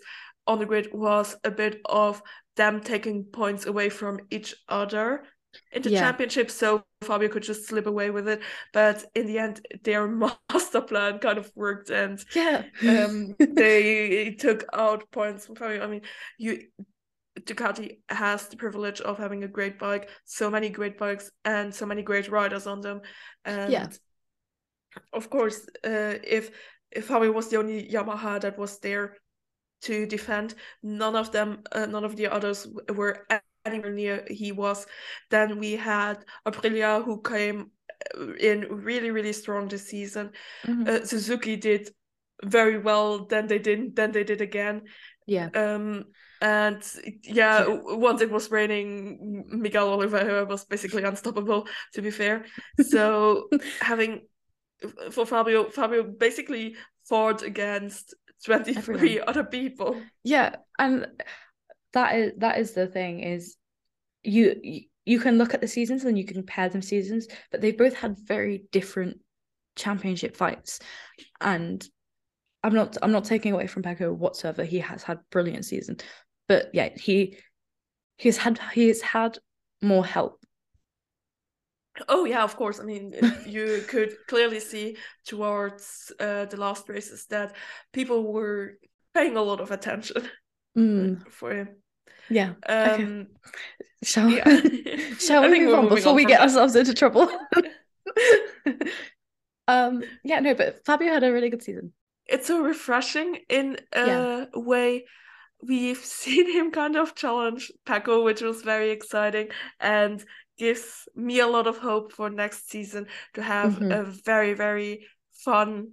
on 0.47 0.59
the 0.59 0.67
grid 0.67 0.89
was 0.93 1.37
a 1.45 1.51
bit 1.51 1.81
of 1.85 2.23
them 2.57 2.81
taking 2.81 3.25
points 3.25 3.67
away 3.67 3.89
from 3.91 4.21
each 4.31 4.55
other 4.69 5.25
in 5.73 5.83
the 5.83 5.91
Yeah. 5.91 6.01
championship 6.01 6.51
so 6.51 6.83
Fabio 7.03 7.29
could 7.29 7.43
just 7.43 7.67
slip 7.67 7.87
away 7.87 8.11
with 8.11 8.29
it. 8.29 8.41
But 8.73 9.05
in 9.15 9.27
the 9.27 9.39
end 9.39 9.67
their 9.85 10.07
master 10.53 10.81
plan 10.81 11.19
kind 11.19 11.39
of 11.39 11.51
worked 11.55 11.91
and 11.91 12.25
Yeah. 12.35 12.65
um 12.89 13.35
they 13.39 14.37
took 14.39 14.65
out 14.73 15.11
points 15.11 15.47
from 15.47 15.57
Fabio. 15.57 15.83
I 15.83 15.87
mean, 15.87 16.03
you 16.39 16.69
Ducati 17.39 18.01
has 18.09 18.49
the 18.49 18.57
privilege 18.57 19.01
of 19.01 19.19
having 19.19 19.45
a 19.45 19.49
great 19.49 19.79
bike, 19.79 20.11
so 20.25 20.51
many 20.51 20.69
great 20.69 20.99
bikes, 20.99 21.31
and 21.45 21.75
so 21.75 21.87
many 21.87 22.03
great 22.03 22.29
riders 22.29 22.67
on 22.67 22.81
them. 22.81 23.01
And 23.45 23.73
Yeah. 23.73 23.87
of 25.13 25.31
course, 25.31 25.67
uh, 25.85 26.19
if 26.25 26.51
if 26.91 27.07
Fabio 27.07 27.33
was 27.33 27.49
the 27.49 27.57
only 27.59 27.89
Yamaha 27.89 28.41
that 28.41 28.59
was 28.59 28.79
there 28.81 29.17
to 29.83 30.07
defend, 30.07 30.55
none 30.83 31.15
of 31.17 31.31
them, 31.31 31.63
uh, 31.73 31.87
none 31.87 32.05
of 32.05 32.17
the 32.17 32.27
others 32.27 32.67
were 32.95 33.27
anywhere 33.65 33.93
near 33.93 34.25
he 34.29 34.53
was. 34.53 34.87
Then 35.31 35.59
we 35.59 35.73
had 35.77 36.25
Aprilia 36.47 37.05
who 37.05 37.21
came 37.23 37.71
uh, 38.19 38.33
in 38.41 38.67
really 38.71 39.11
really 39.11 39.33
strong 39.33 39.69
this 39.69 39.89
season 39.89 40.31
Mhm. 40.67 40.89
uh, 40.89 41.05
Suzuki 41.05 41.57
did 41.57 41.91
very 42.45 42.79
well. 42.79 43.27
Then 43.27 43.47
they 43.47 43.59
didn't. 43.59 43.97
Then 43.97 44.13
they 44.13 44.25
did 44.25 44.41
again. 44.41 44.83
yeah. 45.27 45.49
Um, 45.55 46.05
and 46.43 46.81
yeah, 47.23 47.67
Yeah. 47.69 47.81
once 48.09 48.23
it 48.23 48.31
was 48.31 48.51
raining, 48.51 49.45
Miguel 49.49 49.93
Oliveira 49.93 50.47
was 50.47 50.65
basically 50.65 51.03
unstoppable. 51.05 51.69
To 51.95 52.03
be 52.03 52.11
fair, 52.11 52.47
so 52.89 53.49
having 53.83 54.21
for 55.11 55.27
Fabio, 55.27 55.69
Fabio 55.69 56.03
basically 56.03 56.77
fought 57.09 57.43
against 57.43 58.15
twenty 58.47 58.73
three 58.73 58.95
Everyone. 59.21 59.29
other 59.29 59.45
people. 59.45 60.01
Yeah, 60.25 60.57
and 60.79 61.07
that 61.93 62.15
is 62.17 62.33
that 62.39 62.59
is 62.59 62.73
the 62.73 62.87
thing 62.87 63.21
is 63.21 63.57
you 64.23 64.87
you- 65.05 65.19
can 65.21 65.39
look 65.39 65.55
at 65.55 65.61
the 65.61 65.69
seasons 65.69 66.05
and 66.05 66.17
you 66.17 66.25
can 66.25 66.37
compare 66.37 66.69
them 66.69 66.83
seasons, 66.83 67.27
but 67.51 67.61
they 67.61 67.73
both 67.73 67.95
had 67.95 68.17
very 68.19 68.65
different 68.71 69.19
championship 69.75 70.37
fights. 70.37 70.79
And 71.41 71.85
I'm 72.63 72.75
not 72.75 72.97
I'm 73.03 73.13
not 73.13 73.25
taking 73.25 73.53
away 73.53 73.67
from 73.67 73.83
Pecco 73.83 74.13
whatsoever. 74.13 74.65
He 74.65 74.79
has 74.81 75.03
had 75.03 75.19
brilliant 75.31 75.65
season. 75.65 75.97
But 76.47 76.71
yeah, 76.75 76.91
he 76.97 77.39
he's 78.19 78.37
had 78.37 78.61
he's 78.73 79.01
had 79.03 79.39
more 79.83 80.05
help. 80.05 80.41
Oh 82.09 82.25
yeah, 82.25 82.45
of 82.45 82.57
course. 82.57 82.81
I 82.81 82.85
mean, 82.85 83.15
you 83.47 83.85
could 83.89 84.15
clearly 84.29 84.61
see 84.61 84.97
towards 85.27 86.13
uh, 86.21 86.45
the 86.47 86.57
last 86.57 86.89
races 86.89 87.27
that 87.27 87.55
people 87.93 88.33
were 88.33 88.79
paying 89.15 89.37
a 89.37 89.43
lot 89.43 89.61
of 89.61 89.71
attention 89.71 90.29
Mm, 90.81 91.27
for 91.31 91.55
him. 91.55 91.69
yeah. 92.29 92.55
Okay. 92.69 93.05
Um, 93.05 93.27
Shall, 94.03 94.31
yeah. 94.31 94.45
shall 95.19 95.49
we 95.51 95.61
move 95.61 95.79
on 95.79 95.89
before 95.89 96.11
on 96.11 96.17
we 96.17 96.25
get 96.25 96.41
ourselves 96.41 96.75
into 96.75 96.95
trouble? 96.95 97.29
um, 99.69 100.03
yeah, 100.25 100.41
no, 100.41 100.55
but 100.55 100.85
Fabio 100.85 101.13
had 101.13 101.25
a 101.25 101.33
really 101.33 101.51
good 101.51 101.63
season. 101.63 101.93
it's 102.27 102.47
so 102.47 102.63
refreshing 102.63 103.39
in 103.49 103.79
a 103.93 104.07
Yeah. 104.07 104.45
way. 104.55 105.05
We've 105.63 105.99
seen 105.99 106.51
him 106.51 106.71
kind 106.71 106.97
of 106.97 107.15
challenge 107.15 107.71
Paco, 107.85 108.23
which 108.25 108.41
was 108.41 108.63
very 108.63 108.91
exciting 108.91 109.49
and 109.81 110.25
gives 110.57 111.09
me 111.15 111.41
a 111.41 111.47
lot 111.47 111.67
of 111.67 111.79
hope 111.79 112.13
for 112.13 112.31
next 112.31 112.71
season 112.71 113.07
to 113.35 113.43
have 113.43 113.75
Mhm. 113.75 113.91
a 113.91 114.05
very, 114.05 114.55
very 114.55 115.07
fun, 115.45 115.93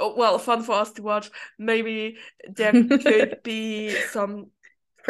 well, 0.00 0.38
fun 0.38 0.62
for 0.62 0.72
us 0.72 0.92
to 0.92 1.02
watch. 1.02 1.30
Maybe 1.58 2.18
there 2.48 2.72
could 2.72 3.38
be 3.44 3.90
some 4.10 4.50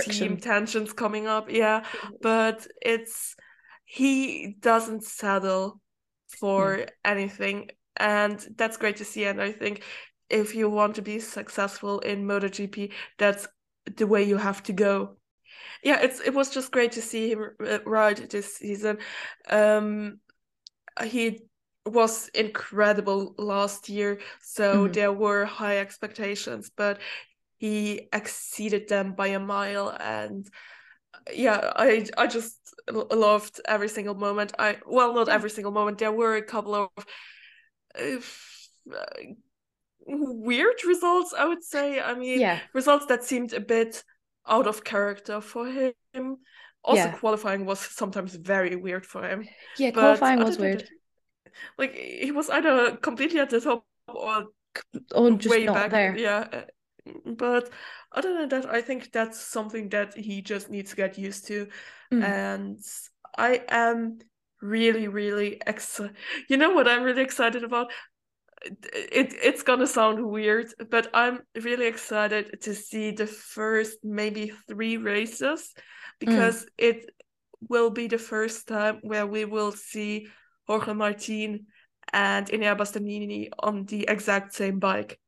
team 0.00 0.36
tensions 0.36 0.92
coming 0.92 1.26
up, 1.26 1.50
yeah, 1.50 1.84
but 2.22 2.66
it's 2.82 3.36
he 3.84 4.56
doesn't 4.60 5.04
settle 5.04 5.80
for 6.28 6.86
anything 7.04 7.70
and 7.96 8.46
that's 8.56 8.76
great 8.76 8.96
to 8.96 9.04
see. 9.04 9.24
And 9.24 9.40
i 9.40 9.52
think 9.52 9.82
if 10.28 10.54
you 10.54 10.68
want 10.68 10.96
to 10.96 11.02
be 11.02 11.20
successful 11.20 12.00
in 12.00 12.26
MotoGP 12.26 12.92
that's 13.16 13.46
the 13.96 14.06
way 14.06 14.24
you 14.24 14.36
have 14.36 14.62
to 14.64 14.72
go. 14.72 15.16
Yeah 15.82 16.00
it's 16.00 16.20
it 16.20 16.34
was 16.34 16.50
just 16.50 16.72
great 16.72 16.92
to 16.92 17.02
see 17.02 17.30
him 17.30 17.50
uh, 17.64 17.78
ride 17.86 18.18
this 18.30 18.56
season. 18.56 18.98
Um 19.48 20.18
he 21.04 21.40
was 21.86 22.28
incredible 22.28 23.34
last 23.38 23.88
year 23.88 24.18
so 24.42 24.86
Mhm. 24.86 24.92
there 24.92 25.12
were 25.12 25.44
high 25.44 25.78
expectations 25.78 26.70
but 26.76 26.98
he 27.58 28.08
exceeded 28.12 28.88
them 28.88 29.12
by 29.12 29.28
a 29.28 29.38
mile 29.40 29.96
and 30.00 30.48
yeah 31.32 31.72
i 31.76 32.06
i 32.18 32.26
just 32.26 32.58
loved 32.90 33.60
every 33.66 33.88
single 33.88 34.14
moment 34.14 34.52
i 34.58 34.76
well 34.86 35.14
not 35.14 35.28
every 35.28 35.50
single 35.50 35.72
moment 35.72 35.98
there 35.98 36.12
were 36.12 36.36
a 36.36 36.42
couple 36.42 36.74
of 36.74 36.90
uh, 38.92 39.04
weird 40.06 40.84
results 40.86 41.34
i 41.36 41.44
would 41.44 41.64
say 41.64 42.00
i 42.00 42.14
mean 42.14 42.40
Yeah, 42.40 42.58
results 42.74 43.06
that 43.06 43.24
seemed 43.24 43.52
a 43.52 43.60
bit 43.60 44.04
out 44.46 44.66
of 44.66 44.84
character 44.84 45.40
for 45.40 45.66
him 45.66 46.36
also 46.84 47.08
Yeah. 47.08 47.16
qualifying 47.18 47.66
was 47.66 47.80
sometimes 47.80 48.34
very 48.34 48.76
weird 48.76 49.04
for 49.04 49.22
him 49.28 49.44
yeah. 49.78 49.90
Qualifying 49.90 50.38
was 50.44 50.58
weird, 50.58 50.88
like 51.78 51.94
he 51.94 52.32
was 52.32 52.50
either 52.50 52.96
completely 52.96 53.40
at 53.40 53.50
the 53.50 53.60
top 53.60 53.84
or 54.08 54.46
or 55.14 55.30
just 55.32 55.50
way 55.50 55.64
not 55.64 55.74
back 55.74 55.90
there. 55.90 56.16
yeah 56.16 56.46
uh, 56.52 56.62
but 57.36 57.70
other 58.12 58.34
than 58.38 58.48
that 58.48 58.66
i 58.66 58.80
think 58.80 59.12
that's 59.12 59.40
something 59.40 59.88
that 59.88 60.14
he 60.16 60.42
just 60.42 60.70
needs 60.70 60.90
to 60.90 60.96
get 60.96 61.18
used 61.18 61.46
to 61.46 61.66
Mm. 62.12 62.22
and 62.22 62.78
i 63.36 63.60
am 63.68 64.18
really 64.62 65.08
really 65.08 65.60
excited 65.66 66.14
you 66.48 66.56
know 66.56 66.70
what 66.70 66.86
i'm 66.86 67.02
really 67.02 67.22
excited 67.22 67.64
about 67.64 67.90
it 68.64 69.34
it's 69.42 69.62
gonna 69.62 69.86
sound 69.86 70.24
weird 70.24 70.66
but 70.90 71.08
i'm 71.14 71.40
really 71.62 71.86
excited 71.86 72.60
to 72.62 72.74
see 72.74 73.10
the 73.10 73.26
first 73.26 73.98
maybe 74.02 74.52
three 74.68 74.96
races 74.96 75.74
because 76.18 76.66
it 76.78 77.10
will 77.68 77.90
be 77.90 78.06
the 78.06 78.18
first 78.18 78.66
time 78.68 78.98
where 79.02 79.26
we 79.26 79.44
will 79.44 79.72
see 79.72 80.28
Jorge 80.66 80.92
Martin 80.94 81.66
and 82.12 82.46
Enea 82.48 82.76
Bastianini 82.76 83.48
on 83.58 83.84
the 83.86 84.04
exact 84.08 84.54
same 84.54 84.78
bike. 84.78 85.18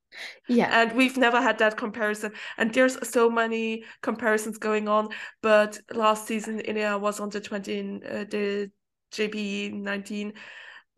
Yeah, 0.48 0.68
and 0.72 0.96
we've 0.96 1.16
never 1.18 1.40
had 1.40 1.58
that 1.58 1.76
comparison. 1.76 2.32
And 2.56 2.72
there's 2.72 2.96
so 3.08 3.28
many 3.30 3.84
comparisons 4.02 4.58
going 4.58 4.88
on 4.88 5.08
but 5.42 5.78
last 5.92 6.26
season 6.26 6.60
Enea 6.60 6.98
was 6.98 7.20
on 7.20 7.28
the 7.28 7.40
20 7.40 8.00
uh, 8.04 8.24
the 8.24 8.70
GP19 9.12 10.32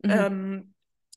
Mhm. 0.05 0.25
um 0.25 0.63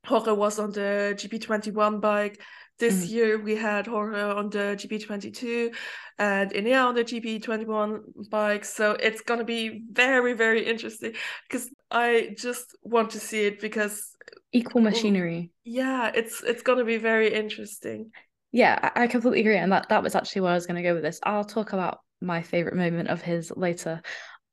Jorge 0.06 0.32
was 0.32 0.58
on 0.58 0.72
the 0.72 1.14
GP21 1.16 2.00
bike 2.00 2.40
this 2.78 3.04
Mhm. 3.04 3.08
year 3.08 3.38
we 3.38 3.54
had 3.56 3.86
Jorge 3.86 4.20
on 4.20 4.50
the 4.50 4.76
GP22 4.78 5.72
and 6.18 6.50
Enea 6.52 6.84
on 6.86 6.94
the 6.94 7.04
GP21 7.04 8.02
bike 8.30 8.64
so 8.64 8.92
it's 8.92 9.20
going 9.22 9.38
to 9.40 9.44
be 9.44 9.82
very 9.90 10.32
very 10.34 10.64
interesting 10.66 11.14
because 11.48 11.70
I 11.90 12.34
just 12.36 12.76
want 12.82 13.10
to 13.10 13.20
see 13.20 13.46
it 13.46 13.60
because 13.60 14.10
equal 14.52 14.80
machinery. 14.80 15.50
yeah 15.64 16.10
it's 16.14 16.42
it's 16.42 16.62
going 16.62 16.78
to 16.78 16.84
be 16.84 16.98
very 16.98 17.32
interesting 17.32 18.10
Yeah, 18.52 18.78
I, 18.94 19.04
I 19.04 19.06
completely 19.06 19.40
agree, 19.40 19.56
and 19.58 19.72
that 19.72 19.88
that 19.88 20.02
was 20.02 20.14
actually 20.14 20.42
where 20.42 20.52
I 20.52 20.54
was 20.54 20.66
going 20.66 20.76
to 20.82 20.88
go 20.88 20.94
with 20.94 21.02
this. 21.02 21.20
I'll 21.22 21.44
talk 21.44 21.72
about 21.72 21.98
my 22.20 22.42
favorite 22.42 22.76
moment 22.76 23.08
of 23.08 23.20
his 23.22 23.52
later, 23.56 24.00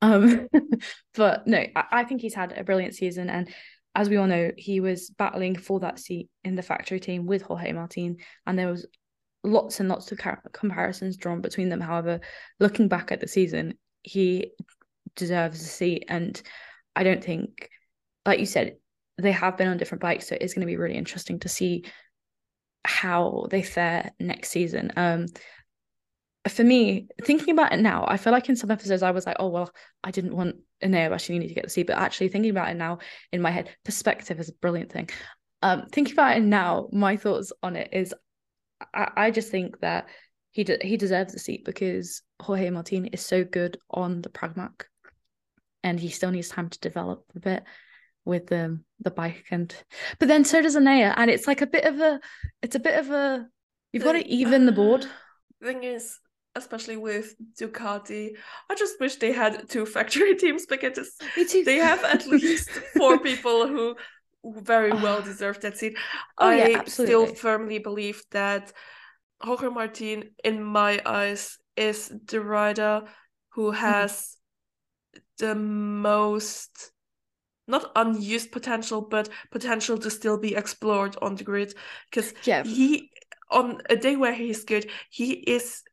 um, 0.02 0.48
but 1.16 1.46
no, 1.48 1.60
I, 1.76 1.84
I 1.92 2.04
think 2.06 2.22
he's 2.22 2.34
had 2.34 2.58
a 2.58 2.64
brilliant 2.64 2.96
season, 2.96 3.30
and 3.30 3.50
as 3.96 4.10
we 4.10 4.18
all 4.18 4.28
know, 4.28 4.52
he 4.58 4.80
was 4.80 5.10
battling 5.10 5.56
for 5.56 5.80
that 5.82 6.00
seat 6.00 6.30
in 6.44 6.56
the 6.56 6.62
factory 6.62 7.00
team 7.00 7.26
with 7.26 7.42
Jorge 7.42 7.72
Martin, 7.74 8.18
and 8.46 8.58
there 8.58 8.70
was 8.70 8.88
lots 9.44 9.80
and 9.80 9.90
lots 9.90 10.12
of 10.12 10.18
car- 10.18 10.42
comparisons 10.54 11.18
drawn 11.18 11.42
between 11.42 11.70
them. 11.70 11.82
However, 11.82 12.22
looking 12.60 12.88
back 12.88 13.12
at 13.12 13.20
the 13.20 13.28
season, 13.28 13.74
he 14.02 14.52
deserves 15.16 15.62
a 15.62 15.66
seat, 15.66 16.06
and 16.08 16.42
I 16.96 17.04
don't 17.04 17.24
think, 17.24 17.70
like 18.26 18.40
you 18.40 18.46
said, 18.46 18.78
they 19.18 19.32
have 19.32 19.58
been 19.58 19.68
on 19.68 19.78
different 19.78 20.02
bikes, 20.02 20.28
so 20.28 20.38
it's 20.40 20.54
going 20.54 20.66
to 20.66 20.72
be 20.72 20.78
really 20.78 20.98
interesting 20.98 21.40
to 21.40 21.50
see 21.50 21.86
how 22.84 23.46
they 23.50 23.62
fare 23.62 24.12
next 24.20 24.50
season. 24.50 24.92
Um, 24.96 25.28
for 26.48 26.64
me, 26.64 27.08
thinking 27.24 27.52
about 27.54 27.74
it 27.74 27.80
now, 27.80 28.06
I 28.08 28.18
feel 28.18 28.34
like 28.34 28.50
in 28.50 28.56
some 28.56 28.72
episodes 28.72 29.04
I 29.04 29.12
was 29.12 29.26
like, 29.26 29.38
oh 29.40 29.50
well, 29.50 29.72
I 30.04 30.12
didn't 30.12 30.36
want 30.36 30.56
Enea 30.84 31.10
Bastianini 31.10 31.48
to 31.48 31.54
get 31.54 31.64
the 31.64 31.70
seat, 31.70 31.88
but 31.88 31.98
actually 31.98 32.30
thinking 32.30 32.52
about 32.52 32.70
it 32.70 32.76
now 32.76 33.00
in 33.32 33.42
my 33.42 33.52
head, 33.52 33.70
perspective 33.86 34.40
is 34.40 34.50
a 34.50 34.54
brilliant 34.54 34.92
thing. 34.92 35.10
Um, 35.62 35.86
thinking 35.92 36.14
about 36.14 36.38
it 36.38 36.42
now, 36.42 36.88
my 36.92 37.18
thoughts 37.18 37.52
on 37.62 37.76
it 37.76 37.90
is, 37.94 38.16
I, 38.94 39.12
I 39.16 39.32
just 39.32 39.52
think 39.52 39.80
that 39.82 40.08
he 40.50 40.64
de- 40.64 40.80
he 40.86 40.98
deserves 40.98 41.34
the 41.34 41.40
seat 41.40 41.64
because 41.64 42.24
Jorge 42.42 42.72
Martin 42.72 43.06
is 43.08 43.22
so 43.24 43.44
good 43.44 43.78
on 43.92 44.24
the 44.24 44.30
Pramac, 44.30 44.86
and 45.84 46.00
he 46.00 46.10
still 46.10 46.32
needs 46.32 46.50
time 46.50 46.70
to 46.70 46.80
develop 46.80 47.24
a 47.36 47.40
bit 47.40 47.64
with 48.26 48.48
the 48.48 48.80
the 49.00 49.10
bike 49.10 49.46
and 49.50 49.76
but 50.20 50.28
then 50.28 50.46
so 50.46 50.62
does 50.62 50.76
Enea 50.76 51.12
and 51.18 51.32
it's 51.32 51.48
like 51.48 51.62
a 51.62 51.66
bit 51.66 51.86
of 51.86 52.00
a 52.00 52.20
it's 52.62 52.76
a 52.76 52.80
bit 52.80 53.00
of 53.00 53.10
a 53.10 53.48
you've 53.92 54.04
got 54.04 54.12
to 54.12 54.20
The- 54.20 54.36
even 54.36 54.68
the 54.68 54.72
board 54.72 55.08
thing 55.64 55.84
is, 55.84 56.20
especially 56.56 56.98
with 56.98 57.36
Ducati, 57.60 58.32
I 58.70 58.76
just 58.76 59.00
wish 59.00 59.16
they 59.16 59.32
had 59.32 59.70
two 59.70 59.86
factory 59.86 60.36
teams 60.44 60.66
because 60.66 61.18
they 61.36 61.78
have 61.78 62.04
at 62.04 62.28
least 62.28 62.70
four 62.98 63.20
people 63.20 63.68
who 63.68 63.96
very 64.44 64.92
well 64.92 65.22
deserve 65.22 65.62
that 65.62 65.78
seat. 65.78 65.98
Oh, 66.38 66.52
yeah, 66.52 66.82
I 66.82 66.86
still 66.86 67.28
firmly 67.28 67.80
believe 67.80 68.24
that 68.32 68.74
Jorge 69.42 69.70
Martin, 69.70 70.32
in 70.44 70.64
my 70.64 71.02
eyes, 71.06 71.58
is 71.76 72.12
the 72.28 72.42
rider 72.42 73.04
who 73.50 73.72
has 73.72 74.36
the 75.38 75.56
most 75.56 76.92
not 77.68 77.92
unused 77.96 78.52
potential, 78.52 79.02
but 79.02 79.30
potential 79.52 79.98
to 79.98 80.10
still 80.10 80.38
be 80.38 80.56
explored 80.56 81.16
on 81.22 81.36
the 81.36 81.44
grid. 81.44 81.74
Because 82.10 82.34
yeah. 82.44 82.64
he 82.64 83.10
on 83.50 83.82
a 83.90 83.96
day 83.96 84.16
where 84.16 84.34
he's 84.34 84.64
good, 84.64 84.90
he 85.10 85.34
is 85.34 85.84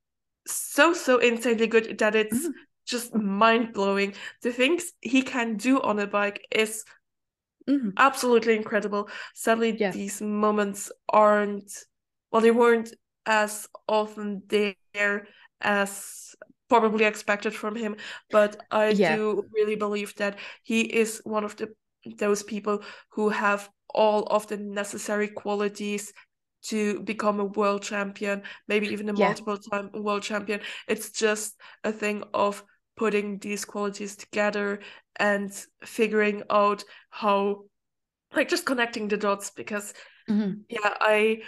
so 0.52 0.92
so 0.92 1.18
insanely 1.18 1.66
good 1.66 1.98
that 1.98 2.14
it's 2.14 2.46
Mhm. 2.46 2.52
just 2.86 3.14
mind 3.14 3.72
blowing. 3.74 4.14
The 4.42 4.52
things 4.52 4.92
he 5.00 5.22
can 5.22 5.56
do 5.56 5.80
on 5.80 5.98
a 5.98 6.06
bike 6.06 6.46
is 6.50 6.84
Mhm. 7.66 7.92
absolutely 7.96 8.56
incredible. 8.56 9.08
Sadly, 9.34 9.72
Yeah. 9.72 9.92
these 9.92 10.20
moments 10.20 10.90
aren't 11.08 11.84
well, 12.30 12.42
they 12.42 12.50
weren't 12.50 12.92
as 13.26 13.68
often 13.88 14.42
there 14.48 15.28
as 15.60 16.34
probably 16.68 17.04
expected 17.04 17.54
from 17.54 17.74
him. 17.74 17.96
But 18.30 18.56
I 18.70 18.92
Yeah. 18.92 19.16
do 19.16 19.48
really 19.52 19.76
believe 19.76 20.14
that 20.16 20.38
he 20.62 20.82
is 20.82 21.20
one 21.24 21.44
of 21.44 21.56
the 21.56 21.74
those 22.18 22.42
people 22.42 22.82
who 23.10 23.28
have 23.28 23.68
all 23.94 24.22
of 24.24 24.46
the 24.46 24.56
necessary 24.56 25.28
qualities 25.28 26.12
to 26.62 27.00
become 27.00 27.40
a 27.40 27.44
world 27.44 27.82
champion, 27.82 28.42
maybe 28.66 28.88
even 28.88 29.08
a 29.08 29.12
Yeah. 29.14 29.28
multiple 29.28 29.58
time 29.58 29.90
world 29.94 30.22
champion. 30.22 30.60
It's 30.86 31.10
just 31.10 31.58
a 31.84 31.92
thing 31.92 32.24
of 32.34 32.62
putting 32.96 33.38
these 33.38 33.64
qualities 33.64 34.16
together 34.16 34.80
and 35.16 35.52
figuring 35.84 36.42
out 36.50 36.84
how 37.10 37.64
like 38.34 38.48
just 38.48 38.66
connecting 38.66 39.08
the 39.08 39.16
dots 39.16 39.50
because 39.50 39.94
Mhm. 40.28 40.64
yeah 40.68 40.94
i 41.00 41.40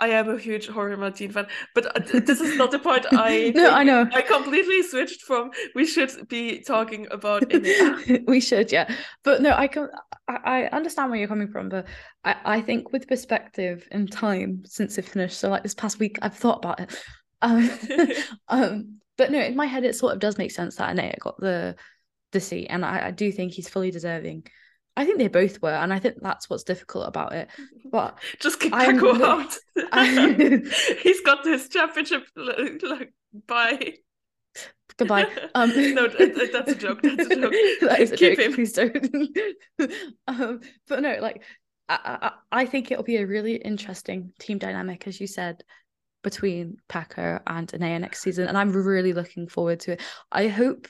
i 0.00 0.08
am 0.08 0.28
a 0.28 0.38
huge 0.38 0.66
Jorge 0.68 0.96
Martin 0.96 1.30
fan 1.30 1.46
but 1.74 1.86
uh, 1.96 2.20
this 2.20 2.40
is 2.40 2.56
not 2.56 2.70
the 2.70 2.78
point 2.78 3.06
i 3.12 3.52
no 3.54 3.70
I 3.70 3.84
know. 3.84 4.08
I 4.12 4.22
completely 4.22 4.82
switched 4.82 5.22
from 5.22 5.50
we 5.74 5.86
should 5.86 6.28
be 6.28 6.62
talking 6.62 7.06
about 7.10 7.44
we 8.26 8.40
should 8.40 8.72
yeah. 8.72 8.92
But 9.22 9.42
no 9.42 9.52
I 9.52 9.68
can 9.68 9.88
I, 10.28 10.36
I 10.44 10.68
understand 10.68 11.10
where 11.10 11.18
you're 11.18 11.28
coming 11.28 11.48
from 11.48 11.68
but 11.68 11.86
I 12.24 12.36
I 12.44 12.60
think 12.60 12.92
with 12.92 13.08
perspective 13.08 13.86
and 13.90 14.10
time 14.10 14.62
since 14.66 14.98
it 14.98 15.04
finished 15.04 15.38
so 15.38 15.48
like 15.48 15.62
this 15.62 15.74
past 15.74 15.98
week 15.98 16.18
I've 16.22 16.36
thought 16.36 16.58
about 16.58 16.80
it. 16.80 16.96
Um, 17.42 17.70
um, 18.48 19.00
but 19.16 19.30
no, 19.30 19.38
in 19.40 19.56
my 19.56 19.64
head, 19.64 19.84
it 19.84 19.94
sort 19.96 20.12
of 20.12 20.18
does 20.18 20.36
make 20.36 20.50
sense 20.50 20.76
that 20.76 20.90
Anaya 20.90 21.16
got 21.20 21.38
the 21.40 21.76
the 22.32 22.40
seat, 22.40 22.66
and 22.68 22.84
I, 22.84 23.08
I 23.08 23.10
do 23.10 23.32
think 23.32 23.52
he's 23.52 23.68
fully 23.68 23.90
deserving. 23.90 24.46
I 24.96 25.04
think 25.04 25.18
they 25.18 25.28
both 25.28 25.62
were, 25.62 25.70
and 25.70 25.92
I 25.92 25.98
think 25.98 26.16
that's 26.20 26.50
what's 26.50 26.64
difficult 26.64 27.06
about 27.08 27.32
it. 27.32 27.48
But 27.90 28.18
just 28.40 28.60
kick 28.60 28.72
I'm 28.74 28.98
Pecco 28.98 29.22
out. 29.22 29.56
I- 29.92 30.62
He's 31.02 31.20
got 31.22 31.44
his 31.44 31.68
championship. 31.68 32.24
Like, 32.36 32.82
like, 32.82 33.12
bye. 33.46 33.94
goodbye. 34.96 35.26
Um, 35.54 35.70
no, 35.94 36.08
that- 36.08 36.34
that- 36.34 36.50
that's 36.52 36.72
a 36.72 36.74
joke. 36.74 37.00
That's 37.02 37.30
a 37.30 37.36
joke. 37.40 37.52
that 37.82 38.00
is 38.00 38.12
a 38.12 38.16
Keep 38.16 38.36
joke. 38.38 38.46
him. 38.46 38.52
Please 38.54 38.72
don't. 38.72 39.38
um, 40.26 40.60
but 40.88 41.00
no, 41.02 41.18
like 41.20 41.42
I, 41.88 41.98
I, 42.52 42.60
I 42.62 42.66
think 42.66 42.90
it'll 42.90 43.04
be 43.04 43.16
a 43.16 43.26
really 43.26 43.56
interesting 43.56 44.32
team 44.38 44.58
dynamic, 44.58 45.06
as 45.06 45.20
you 45.20 45.26
said, 45.26 45.62
between 46.22 46.76
Pecco 46.88 47.40
and 47.46 47.68
Enea 47.68 48.00
next 48.00 48.20
season, 48.22 48.48
and 48.48 48.58
I'm 48.58 48.72
really 48.72 49.12
looking 49.12 49.48
forward 49.48 49.80
to 49.80 49.92
it. 49.92 50.02
I 50.30 50.48
hope 50.48 50.86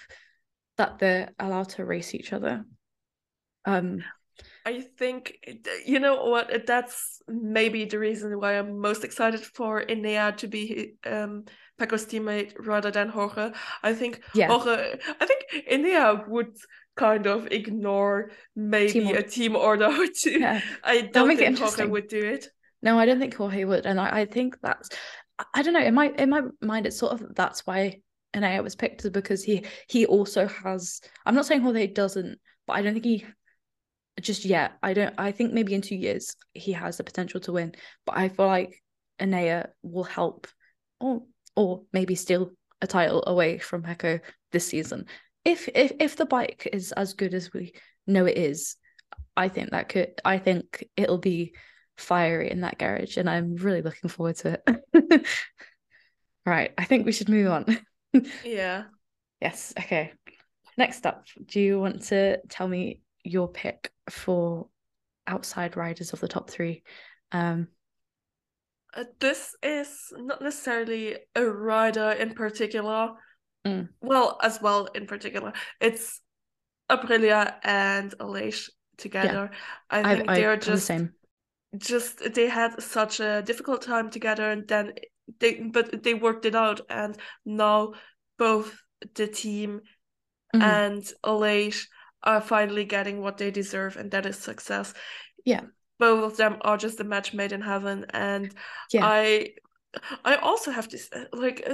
that 0.79 0.99
they're 0.99 1.31
allowed 1.39 1.69
to 1.71 1.85
race 1.85 2.15
each 2.15 2.33
other. 2.33 2.65
Um, 3.65 4.03
I 4.65 4.83
think 4.99 5.39
you 5.87 6.01
know 6.01 6.25
what 6.25 6.67
that's 6.67 7.23
maybe 7.29 7.85
the 7.85 7.99
reason 7.99 8.39
why 8.39 8.59
I'm 8.59 8.79
most 8.79 9.05
excited 9.05 9.41
for 9.41 9.83
Enea 9.83 10.37
to 10.39 10.49
be 10.49 10.95
um 11.07 11.45
Pecco's 11.79 12.07
teammate 12.07 12.53
rather 12.59 12.91
than 12.91 13.09
Jorge. 13.09 13.53
I 13.83 13.95
think 13.95 14.23
yeah, 14.35 14.49
Jorge 14.49 14.99
I 15.21 15.27
think 15.27 15.45
Enea 15.71 16.29
would 16.29 16.57
kind 16.97 17.27
of 17.27 17.49
ignore 17.51 18.31
maybe 18.55 18.93
Team 18.93 19.17
a 19.17 19.23
team 19.23 19.57
order 19.57 19.87
or 19.87 20.07
two. 20.15 20.39
yeah. 20.41 20.61
I 20.85 21.03
don't 21.03 21.37
think 21.37 21.59
Jorge 21.59 21.87
would 21.87 22.09
do 22.09 22.21
it. 22.21 22.49
No, 22.83 22.99
I 22.99 23.07
don't 23.07 23.19
think 23.19 23.35
Jorge 23.35 23.65
would, 23.65 23.87
and 23.87 24.01
I, 24.01 24.21
I 24.21 24.25
think 24.25 24.57
that's 24.63 24.89
I- 25.55 25.63
don't 25.63 25.75
know. 25.75 25.81
In 25.81 25.95
my 25.95 26.13
in 26.19 26.31
my 26.31 26.43
mind, 26.61 26.87
it's 26.87 26.99
sort 26.99 27.13
of 27.13 27.35
that's 27.35 27.67
why 27.67 28.01
Enea 28.35 28.63
was 28.63 28.77
picked 28.77 29.11
because 29.13 29.43
he 29.43 29.65
he 29.89 30.07
also 30.07 30.47
has. 30.47 31.01
I'm 31.25 31.35
not 31.35 31.47
saying 31.47 31.63
Jorge 31.63 31.87
doesn't, 31.89 32.39
but 32.67 32.75
I 32.75 32.83
don't 32.83 32.93
think 32.93 33.05
he 33.05 33.27
just 34.21 34.45
yet. 34.45 34.73
I 34.83 34.95
don't. 34.95 35.15
I 35.19 35.33
think 35.33 35.53
maybe 35.53 35.75
in 35.75 35.83
two 35.83 35.97
years 35.97 36.37
he 36.53 36.73
has 36.73 36.97
the 36.97 37.05
potential 37.05 37.41
to 37.41 37.53
win, 37.53 37.75
but 38.07 38.17
I 38.17 38.29
feel 38.29 38.47
like 38.47 38.83
Enea 39.21 39.69
will 39.83 40.05
help, 40.05 40.47
or 41.01 41.23
or 41.57 41.83
maybe 41.93 42.15
steal 42.15 42.53
a 42.83 42.87
title 42.87 43.23
away 43.27 43.59
from 43.59 43.83
Pecco 43.83 44.21
this 44.53 44.67
season. 44.67 45.07
If 45.45 45.69
if 45.75 45.93
if 46.01 46.17
the 46.17 46.27
bike 46.27 46.69
is 46.73 46.93
as 46.93 47.15
good 47.15 47.35
as 47.35 47.53
we 47.53 47.73
know 48.07 48.27
it 48.27 48.37
is, 48.37 48.77
I 49.37 49.49
think 49.49 49.71
that 49.71 49.89
could. 49.89 50.21
I 50.25 50.39
think 50.39 50.85
it'll 50.97 51.19
be 51.19 51.55
fiery 51.97 52.51
in 52.51 52.63
that 52.63 52.79
garage, 52.79 53.17
and 53.17 53.29
I'm 53.29 53.57
really 53.57 53.83
looking 53.83 54.11
forward 54.11 54.37
to 54.37 54.61
it. 54.67 55.27
right, 56.47 56.73
I 56.77 56.85
think 56.85 57.07
we 57.07 57.13
should 57.13 57.29
move 57.29 57.51
on. 57.51 57.79
Yeah. 58.45 58.85
yes, 59.41 59.73
okay. 59.79 60.13
Next 60.77 61.07
up, 61.07 61.27
do 61.47 61.61
you 61.61 61.79
want 61.79 62.03
to 62.05 62.39
tell 62.49 62.67
me 62.67 63.03
your 63.23 63.49
pick 63.49 63.91
for 64.11 64.69
outside 65.27 65.77
riders 65.77 66.13
of 66.13 66.21
the 66.21 66.29
top 66.29 66.51
three? 66.51 66.83
Um, 67.33 67.69
Uh, 68.93 69.05
this 69.21 69.55
is 69.63 70.13
not 70.17 70.43
necessarily 70.43 71.17
a 71.37 71.45
rider 71.47 72.11
in 72.11 72.35
particular. 72.35 73.13
Mm. 73.65 73.89
Well, 74.01 74.39
as 74.43 74.61
well 74.61 74.87
in 74.87 75.07
particular. 75.07 75.53
It's 75.81 76.21
Aprilia 76.91 77.55
and 77.63 78.13
Aleix 78.19 78.69
together. 78.97 79.51
I 79.91 80.01
I, 80.01 80.17
think 80.17 80.29
I, 80.29 80.35
they 80.35 80.45
are 80.45 80.53
I'm 80.55 80.59
the 80.59 80.65
just 80.67 80.87
same. 80.87 81.15
just 81.77 82.35
they 82.35 82.49
had 82.49 82.83
such 82.83 83.21
a 83.21 83.43
difficult 83.43 83.83
time 83.83 84.11
together 84.11 84.51
and 84.51 84.67
then 84.67 84.95
they 85.39 85.61
but 85.73 86.03
they 86.03 86.15
worked 86.15 86.45
it 86.45 86.55
out 86.57 86.81
and 86.91 87.17
now 87.45 87.93
both 88.39 88.83
the 89.15 89.29
team 89.29 89.81
Mhm. 90.55 90.63
and 90.63 91.03
Aleix 91.25 91.87
are 92.23 92.41
finally 92.41 92.85
getting 92.85 93.21
what 93.21 93.39
they 93.39 93.51
deserve 93.51 93.97
and 93.97 94.11
that 94.11 94.27
is 94.27 94.37
success. 94.37 94.95
Yeah. 95.45 95.63
Both 95.99 96.33
of 96.33 96.37
them 96.37 96.57
are 96.63 96.77
just 96.77 97.01
a 97.01 97.05
match 97.05 97.35
made 97.35 97.53
in 97.53 97.61
heaven 97.61 98.07
and 98.11 98.55
Yeah. 98.93 99.07
I 99.07 99.55
I 100.25 100.37
also 100.37 100.71
have 100.71 100.87
to 100.89 100.99
like 101.33 101.67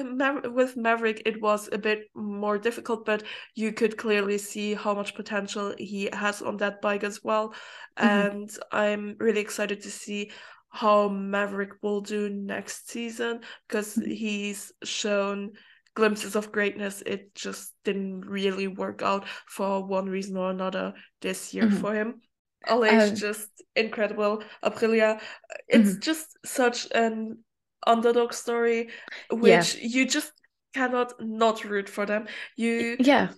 with 0.51 0.77
Maverick 0.77 1.23
it 1.27 1.41
was 1.43 1.69
a 1.71 1.77
bit 1.79 2.09
more 2.15 2.59
difficult 2.59 3.05
but 3.05 3.23
you 3.55 3.73
could 3.73 3.99
clearly 3.99 4.39
see 4.39 4.73
how 4.73 4.95
much 4.95 5.15
potential 5.15 5.75
he 5.77 6.09
has 6.13 6.41
on 6.41 6.57
that 6.57 6.81
bike 6.81 7.05
as 7.05 7.23
well 7.23 7.55
Mhm. 7.99 8.31
and 8.31 8.59
I'm 8.73 9.17
really 9.21 9.41
excited 9.41 9.83
to 9.83 9.91
see 9.91 10.31
how 10.71 11.09
Maverick 11.09 11.73
will 11.83 12.01
do 12.01 12.31
next 12.31 12.89
season 12.89 13.41
because 13.69 13.97
Mhm. 13.97 14.13
he's 14.15 14.73
shown 14.83 15.53
glimpses 15.97 16.37
of 16.37 16.53
greatness 16.53 17.03
it 17.07 17.35
just 17.35 17.73
didn't 17.85 18.21
really 18.27 18.69
work 18.69 19.03
out 19.03 19.25
for 19.49 19.83
one 19.85 20.07
reason 20.09 20.37
or 20.37 20.51
another 20.51 20.93
this 21.23 21.55
year 21.55 21.67
Mhm. 21.67 21.81
for 21.81 21.95
him. 21.95 22.21
Aleix 22.69 23.11
Um, 23.13 23.17
just 23.17 23.49
incredible. 23.75 24.43
Aprilia 24.63 25.21
it's 25.69 25.91
Mm-hmm. 25.91 26.01
just 26.01 26.27
such 26.45 26.87
an 26.93 27.39
underdog 27.87 28.33
story 28.33 28.91
which 29.31 29.77
you 29.77 30.07
just 30.07 30.33
cannot 30.75 31.13
not 31.21 31.65
root 31.65 31.89
for 31.89 32.07
them. 32.07 32.27
You 32.57 32.97
yeah, 32.99 33.29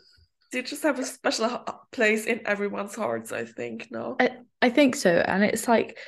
they 0.53 0.63
just 0.63 0.83
have 0.83 0.99
a 0.99 1.05
special 1.05 1.65
place 1.93 2.27
in 2.27 2.41
everyone's 2.47 2.95
hearts 2.95 3.33
i 3.33 3.45
think 3.45 3.89
no? 3.91 4.17
I, 4.19 4.31
I 4.63 4.71
think 4.71 4.97
so, 4.97 5.11
and 5.11 5.45
it's 5.45 5.69
like 5.69 5.99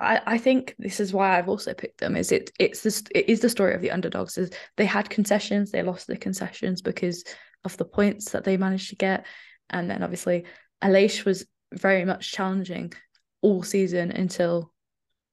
I, 0.00 0.20
I 0.26 0.38
think 0.38 0.74
this 0.78 1.00
is 1.00 1.12
why 1.12 1.38
I've 1.38 1.48
also 1.48 1.74
picked 1.74 2.00
them. 2.00 2.16
Is 2.16 2.32
it 2.32 2.50
it's 2.58 2.82
this 2.82 3.02
it 3.14 3.28
is 3.28 3.40
the 3.40 3.48
story 3.48 3.74
of 3.74 3.82
the 3.82 3.90
underdogs. 3.90 4.38
Is 4.38 4.50
they 4.76 4.86
had 4.86 5.10
concessions, 5.10 5.70
they 5.70 5.82
lost 5.82 6.06
the 6.06 6.16
concessions 6.16 6.82
because 6.82 7.24
of 7.64 7.76
the 7.76 7.84
points 7.84 8.30
that 8.30 8.44
they 8.44 8.56
managed 8.56 8.90
to 8.90 8.96
get, 8.96 9.26
and 9.70 9.90
then 9.90 10.02
obviously 10.02 10.44
Aleix 10.82 11.24
was 11.24 11.46
very 11.72 12.04
much 12.04 12.32
challenging 12.32 12.92
all 13.42 13.62
season 13.62 14.10
until 14.10 14.72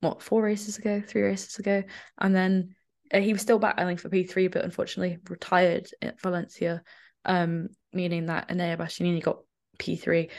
what 0.01 0.21
four 0.21 0.41
races 0.41 0.77
ago, 0.77 1.01
three 1.05 1.21
races 1.21 1.59
ago, 1.59 1.83
and 2.17 2.35
then 2.35 2.75
uh, 3.13 3.19
he 3.19 3.33
was 3.33 3.41
still 3.41 3.59
battling 3.59 3.97
for 3.97 4.09
P 4.09 4.23
three, 4.23 4.47
but 4.47 4.65
unfortunately 4.65 5.19
retired 5.29 5.87
at 6.01 6.19
Valencia, 6.21 6.83
um, 7.25 7.69
meaning 7.93 8.25
that 8.25 8.49
Enea 8.49 8.77
Bastianini 8.77 9.21
got 9.21 9.39
P 9.77 9.95
three. 9.95 10.29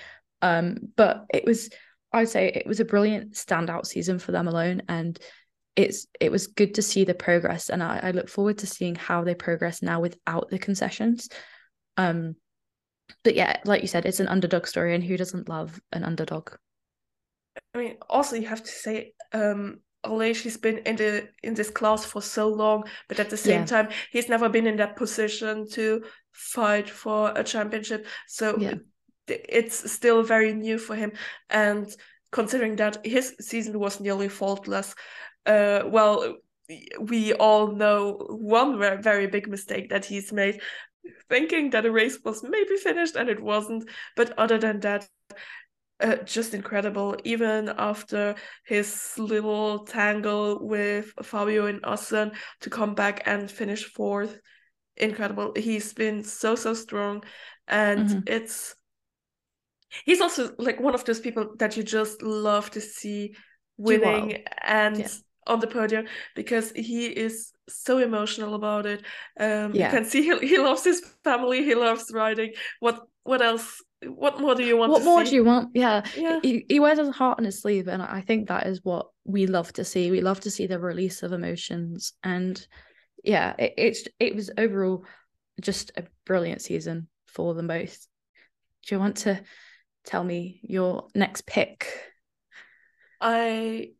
Um, 0.43 0.77
but 0.97 1.27
it 1.33 1.45
was 1.45 1.71
I 2.13 2.21
would 2.21 2.29
say 2.29 2.49
it 2.49 2.67
was 2.67 2.81
a 2.81 2.85
brilliant 2.85 3.35
standout 3.35 3.87
season 3.87 4.19
for 4.19 4.33
them 4.33 4.49
alone, 4.49 4.83
and 4.89 5.19
it's 5.77 6.07
it 6.21 6.31
was 6.31 6.47
good 6.47 6.75
to 6.75 6.83
see 6.83 7.05
the 7.05 7.15
progress, 7.15 7.71
and 7.71 7.83
I, 7.83 8.01
I 8.03 8.11
look 8.11 8.29
forward 8.29 8.59
to 8.59 8.67
seeing 8.67 8.95
how 8.95 9.25
they 9.25 9.35
progress 9.35 9.83
now 9.83 10.01
without 10.01 10.51
the 10.51 10.59
concessions. 10.59 11.29
Um, 11.97 12.37
but 13.25 13.35
yeah, 13.35 13.57
like 13.65 13.83
you 13.83 13.89
said, 13.89 14.05
it's 14.07 14.21
an 14.21 14.29
underdog 14.29 14.67
story, 14.67 14.95
and 14.95 15.03
who 15.03 15.17
doesn't 15.17 15.49
love 15.49 15.81
an 15.93 16.05
underdog? 16.05 16.51
i 17.75 17.79
mean 17.79 17.97
also 18.09 18.35
you 18.37 18.47
have 18.47 18.63
to 18.63 18.71
say 18.71 19.13
um 19.33 19.79
Aleix, 20.05 20.41
he's 20.41 20.57
been 20.57 20.79
in 20.79 20.97
the 20.97 21.29
in 21.45 21.55
this 21.55 21.71
class 21.71 22.05
for 22.05 22.21
so 22.21 22.49
long, 22.49 22.85
but 23.09 23.21
at 23.21 23.31
the 23.31 23.37
same 23.37 23.61
Yeah. 23.61 23.67
time, 23.67 23.89
he's 24.11 24.29
never 24.29 24.49
been 24.49 24.67
in 24.67 24.77
that 24.79 24.97
position 24.97 25.69
to 25.71 26.03
fight 26.33 26.91
for 26.91 27.33
a 27.37 27.45
championship. 27.45 28.07
So 28.27 28.59
Yeah. 28.59 28.75
It- 29.27 29.47
it's 29.49 29.93
still 29.93 30.23
very 30.23 30.53
new 30.53 30.79
for 30.79 30.95
him. 30.95 31.12
And 31.51 31.95
considering 32.31 32.77
that 32.77 33.05
his 33.05 33.35
season 33.41 33.79
was 33.79 34.01
nearly 34.01 34.29
faultless, 34.29 34.95
uh, 35.47 35.83
well, 35.87 36.37
we 37.01 37.35
all 37.35 37.73
know 37.73 38.16
one 38.31 38.79
very 39.03 39.27
big 39.27 39.49
mistake 39.49 39.91
that 39.91 40.05
he's 40.05 40.33
made, 40.33 40.61
thinking 41.29 41.70
that 41.70 41.85
a 41.85 41.91
race 41.91 42.18
was 42.25 42.43
maybe 42.43 42.77
finished 42.77 43.16
and 43.16 43.29
it 43.29 43.41
wasn't. 43.41 43.89
But 44.16 44.33
other 44.39 44.59
than 44.59 44.81
that, 44.81 45.09
uh, 46.01 46.16
just 46.25 46.55
incredible. 46.55 47.16
Even 47.25 47.68
after 47.77 48.35
his 48.64 49.12
little 49.18 49.85
tangle 49.85 50.66
with 50.66 51.12
Fabio 51.23 51.66
and 51.66 51.85
Austin 51.85 52.33
to 52.61 52.70
come 52.70 52.95
back 52.95 53.23
and 53.27 53.51
finish 53.51 53.85
fourth, 53.85 54.41
incredible. 54.97 55.53
He's 55.57 55.93
been 55.93 56.23
so 56.25 56.55
so 56.55 56.75
strong, 56.75 57.25
and 57.68 58.09
Mhm. 58.09 58.29
it's 58.29 58.75
he's 60.05 60.20
also 60.20 60.55
like 60.59 60.80
one 60.80 60.95
of 60.95 61.05
those 61.05 61.20
people 61.20 61.55
that 61.59 61.76
you 61.76 61.82
just 61.82 62.22
love 62.22 62.70
to 62.70 62.80
see 62.80 63.34
winning 63.76 64.45
and 64.62 64.99
Yeah. 64.99 65.09
on 65.47 65.61
the 65.61 65.66
podium 65.66 66.07
because 66.36 66.70
he 66.72 67.07
is 67.07 67.53
so 67.68 67.99
emotional 67.99 68.55
about 68.55 68.86
it. 68.86 69.03
Um, 69.38 69.74
Yeah. 69.74 69.84
you 69.86 69.90
can 69.90 70.05
see 70.05 70.22
he, 70.22 70.38
he 70.47 70.59
loves 70.59 70.84
his 70.84 71.03
family. 71.24 71.64
He 71.64 71.74
loves 71.74 72.11
riding. 72.12 72.53
What 72.80 73.03
what 73.24 73.43
else? 73.43 73.82
What 74.05 74.40
more 74.40 74.55
do 74.57 74.64
you 74.64 74.76
want 74.76 74.90
What 74.90 75.05
more 75.05 75.24
see? 75.24 75.30
do 75.30 75.36
you 75.36 75.45
want? 75.45 75.70
Yeah, 75.74 76.03
Yeah. 76.16 76.40
he, 76.43 76.66
he 76.68 76.80
wears 76.80 76.99
his 76.99 77.14
heart 77.14 77.38
on 77.38 77.45
his 77.45 77.61
sleeve, 77.62 77.86
and 77.86 78.03
I 78.03 78.20
think 78.20 78.49
that 78.49 78.66
is 78.66 78.80
what 78.84 79.07
we 79.24 79.47
love 79.47 79.72
to 79.74 79.84
see. 79.84 80.11
We 80.11 80.20
love 80.20 80.40
to 80.40 80.51
see 80.51 80.66
the 80.66 80.80
release 80.80 81.22
of 81.22 81.32
emotions, 81.32 82.12
and 82.24 82.66
yeah, 83.22 83.55
it, 83.59 83.74
it's 83.76 84.09
it 84.18 84.34
was 84.34 84.51
overall 84.59 85.05
just 85.61 85.93
a 85.97 86.05
brilliant 86.26 86.62
season 86.62 87.07
for 87.26 87.55
them 87.55 87.68
both. 87.68 88.07
Do 88.86 88.95
you 88.97 88.99
want 88.99 89.18
to 89.18 89.40
tell 90.05 90.24
me 90.24 90.61
your 90.62 91.09
next 91.14 91.46
pick? 91.46 91.86
I 93.20 93.90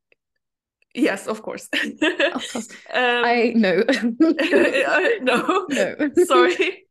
Yes, 0.94 1.26
of 1.26 1.40
course. 1.42 1.68
Of 1.72 2.53
course. 2.53 2.68
um, 2.92 3.24
I 3.24 3.53
no. 3.57 3.82
I- 3.88 5.18
no, 5.22 5.66
No. 5.70 6.11
sorry. 6.24 6.84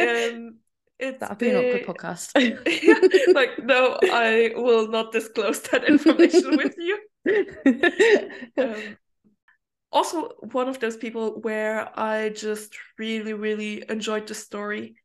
Um, 0.00 0.56
it's 0.98 1.18
That'd 1.20 1.38
be 1.38 1.50
an 1.50 1.56
awkward 1.56 1.82
the- 1.86 1.86
podcast. 1.86 3.34
like 3.34 3.58
no, 3.64 3.98
I 4.02 4.52
will 4.56 4.88
not 4.88 5.12
disclose 5.12 5.60
that 5.70 5.84
information 5.84 6.56
with 6.56 6.74
you. 6.76 6.98
Um, 8.58 8.96
also, 9.92 10.30
one 10.52 10.68
of 10.68 10.78
those 10.80 10.96
people 10.96 11.40
where 11.40 11.88
I 11.98 12.30
just 12.30 12.76
really, 12.98 13.32
really 13.32 13.84
enjoyed 13.88 14.26
the 14.26 14.34
story. 14.34 14.96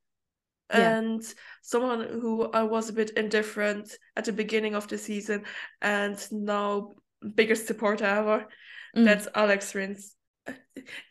Yeah. 0.74 0.97
And 0.97 1.24
someone 1.61 2.01
who 2.01 2.49
I 2.51 2.63
was 2.63 2.89
a 2.89 2.93
bit 2.93 3.11
indifferent 3.11 3.97
at 4.16 4.26
the 4.26 4.34
beginning 4.34 4.76
of 4.76 4.88
the 4.88 4.97
season 4.97 5.43
and 5.82 6.18
now 6.32 6.93
biggest 7.36 7.68
supporter 7.68 8.05
ever. 8.05 8.47
Mm. 8.95 9.05
That's 9.05 9.28
Alex 9.36 9.76
Rins. 9.76 10.16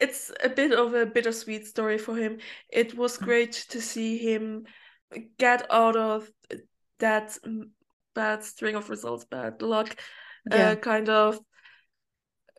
It's 0.01 0.33
a 0.43 0.49
bit 0.49 0.73
of 0.73 0.95
a 0.95 1.07
bittersweet 1.07 1.67
story 1.67 1.99
for 1.99 2.17
him. 2.17 2.39
It 2.69 2.95
was 2.97 3.19
Mm. 3.19 3.25
great 3.25 3.53
to 3.71 3.81
see 3.81 4.19
him 4.19 4.65
get 5.39 5.67
out 5.71 5.97
of 5.97 6.31
that 6.99 7.37
bad 8.15 8.45
string 8.45 8.77
of 8.77 8.91
results, 8.91 9.25
bad 9.25 9.63
luck, 9.63 9.97
Yeah. 10.51 10.71
uh, 10.71 10.77
kind 10.77 11.09
of 11.09 11.39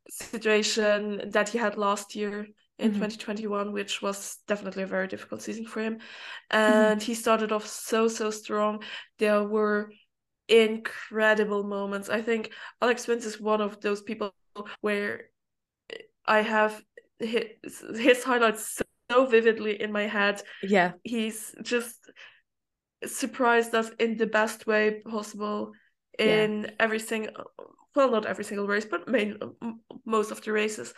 situation 0.09 1.29
that 1.31 1.49
he 1.49 1.57
had 1.57 1.77
last 1.77 2.15
year 2.15 2.47
in 2.77 2.91
Mhm. 2.91 2.95
2021, 2.97 3.71
which 3.71 4.01
was 4.01 4.37
definitely 4.47 4.83
a 4.83 4.87
very 4.87 5.07
difficult 5.07 5.41
season 5.41 5.65
for 5.65 5.81
him. 5.81 5.95
Mm-hmm. 6.51 6.57
And 6.59 7.01
he 7.01 7.13
started 7.15 7.51
off 7.51 7.65
so, 7.65 8.07
so 8.07 8.31
strong. 8.31 8.83
There 9.17 9.43
were 9.43 9.91
incredible 10.47 11.63
moments. 11.63 12.09
I 12.09 12.21
think 12.21 12.51
Alex 12.81 13.07
Rins 13.07 13.25
is 13.25 13.39
one 13.39 13.61
of 13.61 13.79
those 13.81 14.01
people 14.01 14.33
where 14.81 15.29
I 16.25 16.41
have 16.41 16.83
his, 17.19 17.83
his 17.97 18.23
highlights 18.23 18.81
so 19.11 19.25
vividly 19.25 19.81
in 19.81 19.91
my 19.91 20.03
head. 20.07 20.41
yeah. 20.63 20.93
He's 21.03 21.55
just 21.61 22.09
surprised 23.05 23.73
us 23.75 23.91
in 23.99 24.17
the 24.17 24.27
best 24.27 24.65
way 24.67 25.01
possible 25.05 25.73
Yeah. 26.17 26.43
in 26.43 26.71
every 26.79 26.99
single 26.99 27.51
well 27.95 28.09
not 28.11 28.25
every 28.25 28.43
single 28.43 28.67
race 28.67 28.85
but 28.85 29.07
main 29.07 29.37
most 30.05 30.31
of 30.31 30.41
the 30.41 30.51
races 30.51 30.93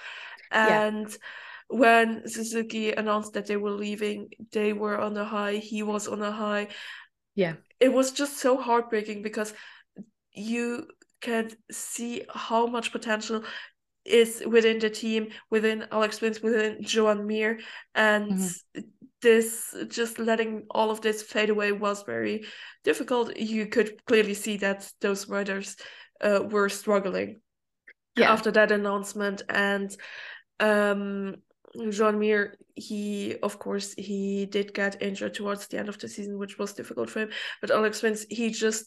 Yeah. 0.54 0.90
When 1.70 2.28
Suzuki 2.28 2.92
announced 2.92 3.34
that 3.34 3.46
they 3.46 3.58
were 3.58 3.72
leaving 3.72 4.30
they 4.52 4.74
were 4.74 4.98
on 4.98 5.18
a 5.18 5.26
high 5.26 5.56
he 5.58 5.84
was 5.84 6.08
on 6.08 6.22
a 6.22 6.32
high 6.32 6.70
Yeah. 7.36 7.56
it 7.80 7.92
was 7.94 8.12
just 8.12 8.38
so 8.38 8.58
heartbreaking 8.58 9.22
because 9.22 9.54
you 10.32 10.88
can 11.22 11.52
see 11.72 12.24
how 12.34 12.68
much 12.68 12.92
potential 12.92 13.44
is 14.06 14.42
within 14.48 14.80
the 14.80 14.90
team, 14.90 15.28
within 15.50 15.86
Alex 15.92 16.22
Rins, 16.22 16.42
within 16.42 16.82
Joan 16.82 17.28
Mir, 17.28 17.60
and 17.94 18.32
Mhm. 18.32 18.84
this 19.22 19.76
just 19.90 20.20
letting 20.20 20.66
all 20.70 20.90
of 20.92 21.02
this 21.02 21.22
fade 21.22 21.50
away 21.50 21.72
was 21.72 22.04
very 22.04 22.46
difficult. 22.84 23.36
You 23.36 23.68
could 23.68 24.06
clearly 24.06 24.34
see 24.34 24.58
that 24.58 24.90
those 25.02 25.28
riders 25.28 25.76
uh, 26.22 26.42
were 26.50 26.70
struggling 26.70 27.42
Yeah. 28.16 28.32
after 28.32 28.52
that 28.52 28.72
announcement, 28.72 29.42
and 29.50 29.96
um, 30.60 31.36
Joan 31.90 32.20
Mir, 32.20 32.58
he 32.76 33.36
of 33.44 33.60
course 33.60 33.94
he 33.94 34.46
did 34.46 34.74
get 34.74 35.02
injured 35.02 35.34
towards 35.34 35.68
the 35.68 35.78
end 35.78 35.90
of 35.90 35.98
the 36.00 36.08
season, 36.08 36.38
which 36.38 36.58
was 36.58 36.74
difficult 36.74 37.10
for 37.10 37.22
him. 37.22 37.30
But 37.62 37.72
Alex 37.72 38.04
Rins, 38.04 38.26
he 38.30 38.50
just 38.50 38.86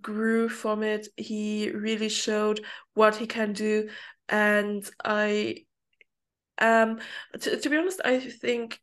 grew 0.00 0.48
from 0.48 0.82
it. 0.82 1.08
He 1.16 1.70
really 1.70 2.08
showed 2.08 2.64
what 2.94 3.16
he 3.16 3.26
can 3.26 3.52
do, 3.52 3.88
and 4.28 4.88
I 5.04 5.64
um 6.58 7.00
to, 7.40 7.68
be 7.70 7.76
honest, 7.76 8.00
I 8.04 8.18
think 8.20 8.80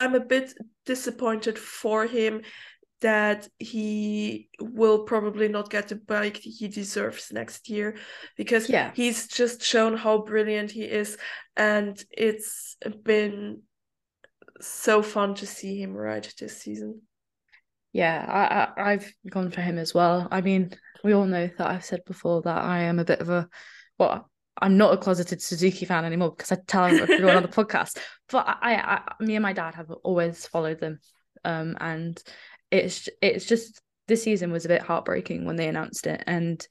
I'm 0.00 0.14
a 0.14 0.20
bit 0.20 0.54
disappointed 0.86 1.58
for 1.58 2.06
him 2.06 2.42
that 3.00 3.48
he 3.58 4.48
will 4.60 5.04
probably 5.04 5.48
not 5.48 5.70
get 5.70 5.88
the 5.88 5.94
bike 5.96 6.36
he 6.36 6.68
deserves 6.68 7.32
next 7.32 7.68
year 7.68 7.96
because 8.36 8.68
Yeah. 8.68 8.90
he's 8.94 9.28
just 9.28 9.62
shown 9.62 9.96
how 9.96 10.18
brilliant 10.18 10.70
he 10.70 10.82
is 10.82 11.16
and 11.56 12.02
it's 12.10 12.76
been 13.04 13.62
so 14.60 15.02
fun 15.02 15.34
to 15.36 15.46
see 15.46 15.80
him 15.80 15.94
ride 15.94 16.28
this 16.38 16.58
season. 16.58 17.02
Yeah, 17.92 18.24
I, 18.76 18.82
I 18.82 18.92
I've 18.92 19.12
gone 19.30 19.50
for 19.50 19.60
him 19.60 19.78
as 19.78 19.94
well. 19.94 20.28
I 20.30 20.40
mean, 20.40 20.70
we 21.04 21.14
all 21.14 21.26
know 21.26 21.48
that 21.58 21.66
I've 21.66 21.84
said 21.84 22.04
before 22.04 22.42
that 22.42 22.64
I 22.64 22.80
am 22.80 22.98
a 22.98 23.04
bit 23.04 23.20
of 23.20 23.30
a 23.30 23.48
well, 23.98 24.30
I'm 24.60 24.76
not 24.76 24.94
a 24.94 24.96
closeted 24.96 25.40
Suzuki 25.40 25.84
fan 25.84 26.04
anymore 26.04 26.30
because 26.30 26.52
I 26.52 26.58
tell 26.66 26.84
everyone 26.84 27.36
on 27.36 27.42
the 27.42 27.48
podcast. 27.48 27.98
But 28.28 28.46
I, 28.48 28.74
I, 28.74 29.24
me 29.24 29.36
and 29.36 29.42
my 29.42 29.52
dad 29.52 29.74
have 29.74 29.90
always 29.90 30.46
followed 30.46 30.80
them, 30.80 30.98
um, 31.44 31.76
and 31.80 32.20
it's 32.70 33.08
it's 33.22 33.46
just 33.46 33.80
this 34.06 34.22
season 34.22 34.50
was 34.50 34.64
a 34.64 34.68
bit 34.68 34.82
heartbreaking 34.82 35.44
when 35.44 35.56
they 35.56 35.68
announced 35.68 36.06
it, 36.06 36.22
and 36.26 36.64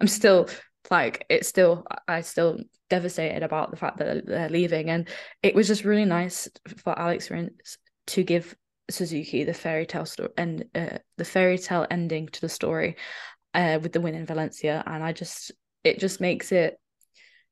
I'm 0.00 0.08
still 0.08 0.48
like 0.90 1.26
it's 1.28 1.48
still 1.48 1.84
I 2.06 2.20
still 2.20 2.58
devastated 2.90 3.42
about 3.42 3.70
the 3.70 3.76
fact 3.76 3.98
that 3.98 4.26
they're 4.26 4.48
leaving, 4.48 4.90
and 4.90 5.08
it 5.42 5.54
was 5.54 5.66
just 5.66 5.84
really 5.84 6.04
nice 6.04 6.48
for 6.78 6.98
Alex 6.98 7.30
Rins 7.30 7.78
to 8.08 8.22
give 8.22 8.54
Suzuki 8.90 9.44
the 9.44 9.54
fairy 9.54 9.86
tale 9.86 10.06
story 10.06 10.30
and 10.36 10.64
uh, 10.74 10.98
the 11.16 11.24
fairy 11.24 11.58
tale 11.58 11.86
ending 11.90 12.28
to 12.28 12.40
the 12.40 12.48
story 12.48 12.96
uh, 13.54 13.78
with 13.82 13.92
the 13.92 14.00
win 14.00 14.14
in 14.14 14.26
Valencia, 14.26 14.82
and 14.86 15.02
I 15.02 15.12
just 15.12 15.52
it 15.84 15.98
just 15.98 16.20
makes 16.20 16.52
it 16.52 16.78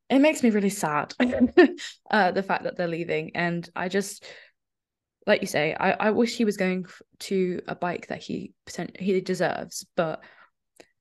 it 0.09 0.19
makes 0.19 0.43
me 0.43 0.49
really 0.49 0.69
sad 0.69 1.13
uh, 2.11 2.31
the 2.31 2.43
fact 2.43 2.63
that 2.63 2.77
they're 2.77 2.87
leaving, 2.87 3.35
and 3.35 3.67
I 3.75 3.89
just 3.89 4.25
like 5.25 5.41
you 5.41 5.47
say, 5.47 5.75
I, 5.79 5.91
I 5.93 6.11
wish 6.11 6.35
he 6.35 6.45
was 6.45 6.57
going 6.57 6.85
to 7.19 7.61
a 7.67 7.75
bike 7.75 8.07
that 8.07 8.21
he 8.21 8.53
he 8.99 9.21
deserves, 9.21 9.85
but 9.95 10.23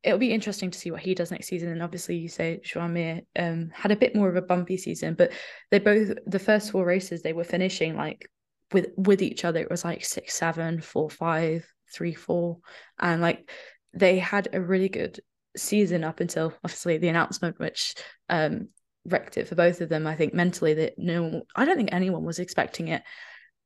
it'll 0.02 0.18
be 0.18 0.32
interesting 0.32 0.70
to 0.70 0.78
see 0.78 0.90
what 0.90 1.00
he 1.00 1.14
does 1.14 1.30
next 1.30 1.46
season. 1.46 1.70
And 1.70 1.82
obviously, 1.82 2.16
you 2.16 2.28
say 2.28 2.60
Joan 2.64 2.92
Mir 2.92 3.22
um 3.38 3.70
had 3.74 3.90
a 3.90 3.96
bit 3.96 4.14
more 4.14 4.28
of 4.28 4.36
a 4.36 4.42
bumpy 4.42 4.76
season, 4.76 5.14
but 5.14 5.32
they 5.70 5.78
both 5.78 6.12
the 6.26 6.38
first 6.38 6.70
four 6.70 6.84
races 6.84 7.22
they 7.22 7.32
were 7.32 7.44
finishing 7.44 7.96
like 7.96 8.28
with 8.72 8.88
with 8.96 9.22
each 9.22 9.44
other. 9.44 9.60
It 9.60 9.70
was 9.70 9.84
like 9.84 10.04
six, 10.04 10.34
seven, 10.34 10.80
four, 10.80 11.10
five, 11.10 11.66
three, 11.92 12.14
four, 12.14 12.58
and 12.98 13.20
like 13.20 13.48
they 13.94 14.18
had 14.18 14.48
a 14.52 14.60
really 14.60 14.88
good 14.88 15.20
season 15.56 16.02
up 16.02 16.20
until 16.20 16.54
obviously 16.64 16.98
the 16.98 17.08
announcement, 17.08 17.58
which 17.58 17.94
um 18.28 18.68
wrecked 19.04 19.36
it 19.36 19.48
for 19.48 19.56
both 19.56 19.80
of 19.80 19.88
them. 19.88 20.06
I 20.06 20.14
think 20.14 20.32
mentally 20.32 20.74
that 20.74 20.94
no, 20.96 21.42
I 21.56 21.64
don't 21.64 21.76
think 21.76 21.92
anyone 21.92 22.24
was 22.24 22.38
expecting 22.38 22.88
it, 22.88 23.02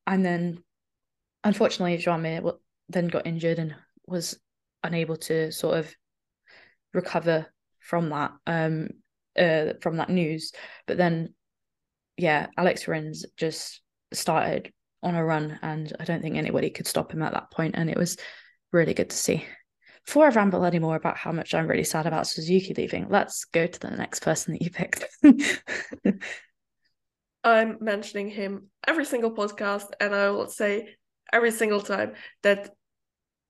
and 0.07 0.25
then 0.25 0.63
unfortunately, 1.45 2.03
Mir 2.19 2.43
then 2.89 3.09
got 3.09 3.27
injured 3.27 3.59
and 3.59 3.75
was 4.07 4.39
unable 4.85 5.17
to 5.17 5.51
sort 5.51 5.79
of 5.79 5.95
recover 6.93 7.47
from 7.81 8.09
that 8.09 8.33
um 8.47 8.89
uh 9.39 9.73
from 9.81 9.97
that 9.97 10.09
news 10.09 10.53
but 10.87 10.97
then 10.97 11.35
yeah 12.17 12.47
alex 12.57 12.89
rins 12.89 13.27
just 13.37 13.83
started 14.13 14.73
on 15.03 15.15
a 15.15 15.25
run 15.25 15.59
and 15.63 15.93
i 16.01 16.05
don't 16.05 16.23
think 16.23 16.37
anybody 16.37 16.71
could 16.71 16.87
stop 16.87 17.13
him 17.13 17.23
at 17.23 17.33
that 17.33 17.51
point. 17.51 17.75
and 17.77 17.91
it 17.91 17.97
was 17.97 18.17
really 18.73 18.95
good 18.95 19.11
to 19.11 19.17
see 19.17 19.45
before 20.07 20.27
i 20.27 20.31
ramble 20.31 20.65
anymore 20.65 20.97
about 20.97 21.17
how 21.17 21.33
much 21.33 21.55
i'm 21.55 21.67
really 21.67 21.85
sad 21.85 22.07
about 22.07 22.27
suzuki 22.27 22.73
leaving 22.75 23.07
let's 23.09 23.45
go 23.45 23.67
to 23.67 23.81
the 23.81 23.91
next 23.91 24.21
person 24.21 24.53
that 24.53 24.63
you 24.63 24.71
picked 24.71 25.05
I'm 27.47 27.79
mentioning 27.81 28.29
him 28.29 28.71
every 28.89 29.05
single 29.05 29.31
podcast, 29.31 29.87
and 30.01 30.13
I 30.13 30.31
will 30.31 30.49
say 30.49 30.97
every 31.33 31.53
single 31.53 31.81
time 31.81 32.15
that 32.43 32.75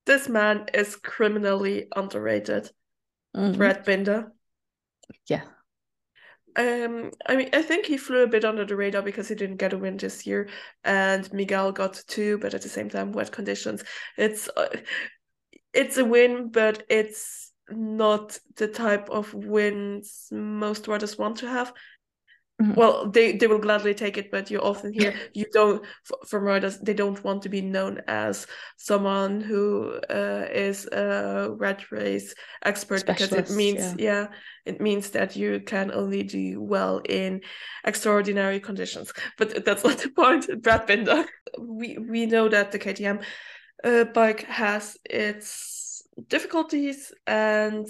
this 0.05 0.29
man 0.29 0.67
is 0.75 0.97
criminally 0.97 1.89
underrated. 1.97 2.71
Mhm. 3.35 3.57
Brad 3.57 3.85
Binder. 3.85 4.33
yeah 5.29 5.45
Um, 6.57 7.11
I 7.27 7.37
mean, 7.37 7.51
I 7.53 7.63
think 7.63 7.87
he 7.87 7.97
flew 7.97 8.23
a 8.23 8.27
bit 8.27 8.45
under 8.45 8.65
the 8.65 8.77
radar 8.77 9.03
because 9.03 9.29
he 9.29 9.35
didn't 9.35 9.59
get 9.59 9.73
a 9.73 9.79
win 9.79 9.97
this 9.97 10.27
year, 10.27 10.49
and 10.85 11.31
Miguel 11.33 11.73
got 11.73 12.03
two, 12.07 12.39
but 12.39 12.55
at 12.55 12.63
the 12.63 12.69
same 12.69 12.89
time, 12.89 13.13
wet 13.13 13.31
conditions. 13.31 13.85
It's 14.17 14.49
uh, 14.57 14.69
it's 15.73 15.99
a 15.99 16.05
win, 16.05 16.51
but 16.51 16.83
it's 16.89 17.53
not 17.69 18.39
the 18.57 18.69
type 18.69 19.11
of 19.11 19.35
wins 19.35 20.29
most 20.31 20.89
riders 20.89 21.19
want 21.19 21.39
to 21.39 21.49
have. 21.49 21.73
Mhm. 22.61 22.75
Well, 22.75 23.11
they 23.11 23.37
they 23.37 23.47
will 23.47 23.59
gladly 23.59 23.93
take 23.93 24.17
it, 24.17 24.31
but 24.31 24.51
you 24.51 24.61
often 24.61 24.91
hear 24.91 25.15
you 25.35 25.45
don't 25.53 25.85
from 26.27 26.45
riders 26.45 26.79
they 26.79 26.95
don't 26.95 27.23
want 27.23 27.43
to 27.43 27.51
be 27.51 27.61
known 27.61 28.01
as 28.09 28.47
someone 28.79 29.43
who 29.43 30.01
uh, 30.09 30.47
is 30.51 30.87
a 30.87 31.51
red 31.51 31.85
race 31.93 32.35
expert 32.65 33.05
because 33.05 33.33
it 33.33 33.51
means 33.51 33.95
yeah. 33.99 34.29
it 34.65 34.81
means 34.81 35.11
that 35.11 35.37
you 35.37 35.61
can 35.61 35.93
only 35.93 36.23
do 36.23 36.63
well 36.63 37.03
in 37.07 37.43
extraordinary 37.85 38.59
conditions. 38.59 39.13
But 39.37 39.63
that's 39.67 39.85
not 39.85 39.99
the 39.99 40.09
point. 40.09 40.47
Brad 40.63 40.87
Binder, 40.87 41.27
we 41.59 41.99
we 41.99 42.25
know 42.25 42.49
that 42.49 42.73
the 42.73 42.79
KTM 42.79 43.21
uh, 43.85 44.05
bike 44.05 44.45
has 44.45 44.97
its 45.05 46.03
difficulties 46.29 47.13
and 47.27 47.87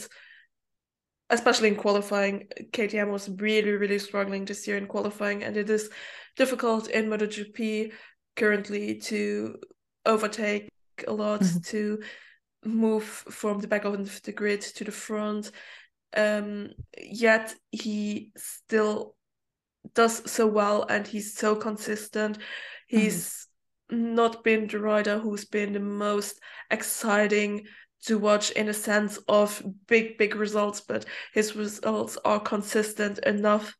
especially 1.30 1.68
in 1.68 1.76
qualifying, 1.76 2.48
KTM 2.72 3.10
was 3.10 3.28
really, 3.28 3.72
really 3.72 3.98
struggling 3.98 4.44
this 4.44 4.66
year 4.66 4.76
in 4.76 4.86
qualifying, 4.86 5.42
and 5.42 5.56
it 5.56 5.68
is 5.68 5.90
difficult 6.36 6.88
in 6.88 7.06
MotoGP 7.06 7.92
currently 8.36 8.98
to 9.00 9.56
overtake 10.04 10.68
a 11.06 11.12
lot, 11.12 11.40
mm-hmm. 11.40 11.60
to 11.60 11.98
move 12.64 13.04
from 13.04 13.58
the 13.60 13.68
back 13.68 13.84
of 13.84 14.22
the 14.22 14.32
grid 14.32 14.60
to 14.60 14.84
the 14.84 14.92
front. 14.92 15.50
Um, 16.16 16.70
yet 16.98 17.54
he 17.72 18.32
still 18.36 19.16
does 19.94 20.30
so 20.30 20.46
well 20.46 20.86
and 20.88 21.06
he's 21.06 21.36
so 21.36 21.56
consistent. 21.56 22.38
He's 22.86 23.48
mm-hmm. 23.90 24.14
not 24.14 24.44
been 24.44 24.66
the 24.66 24.78
rider 24.78 25.18
who's 25.18 25.44
been 25.44 25.72
the 25.72 25.80
most 25.80 26.40
exciting 26.70 27.66
to 28.04 28.18
watch 28.18 28.50
in 28.52 28.68
a 28.68 28.74
sense 28.74 29.18
of 29.28 29.62
big, 29.86 30.18
big 30.18 30.36
results, 30.36 30.80
but 30.80 31.04
his 31.32 31.56
results 31.56 32.16
are 32.24 32.40
consistent 32.40 33.18
enough 33.20 33.74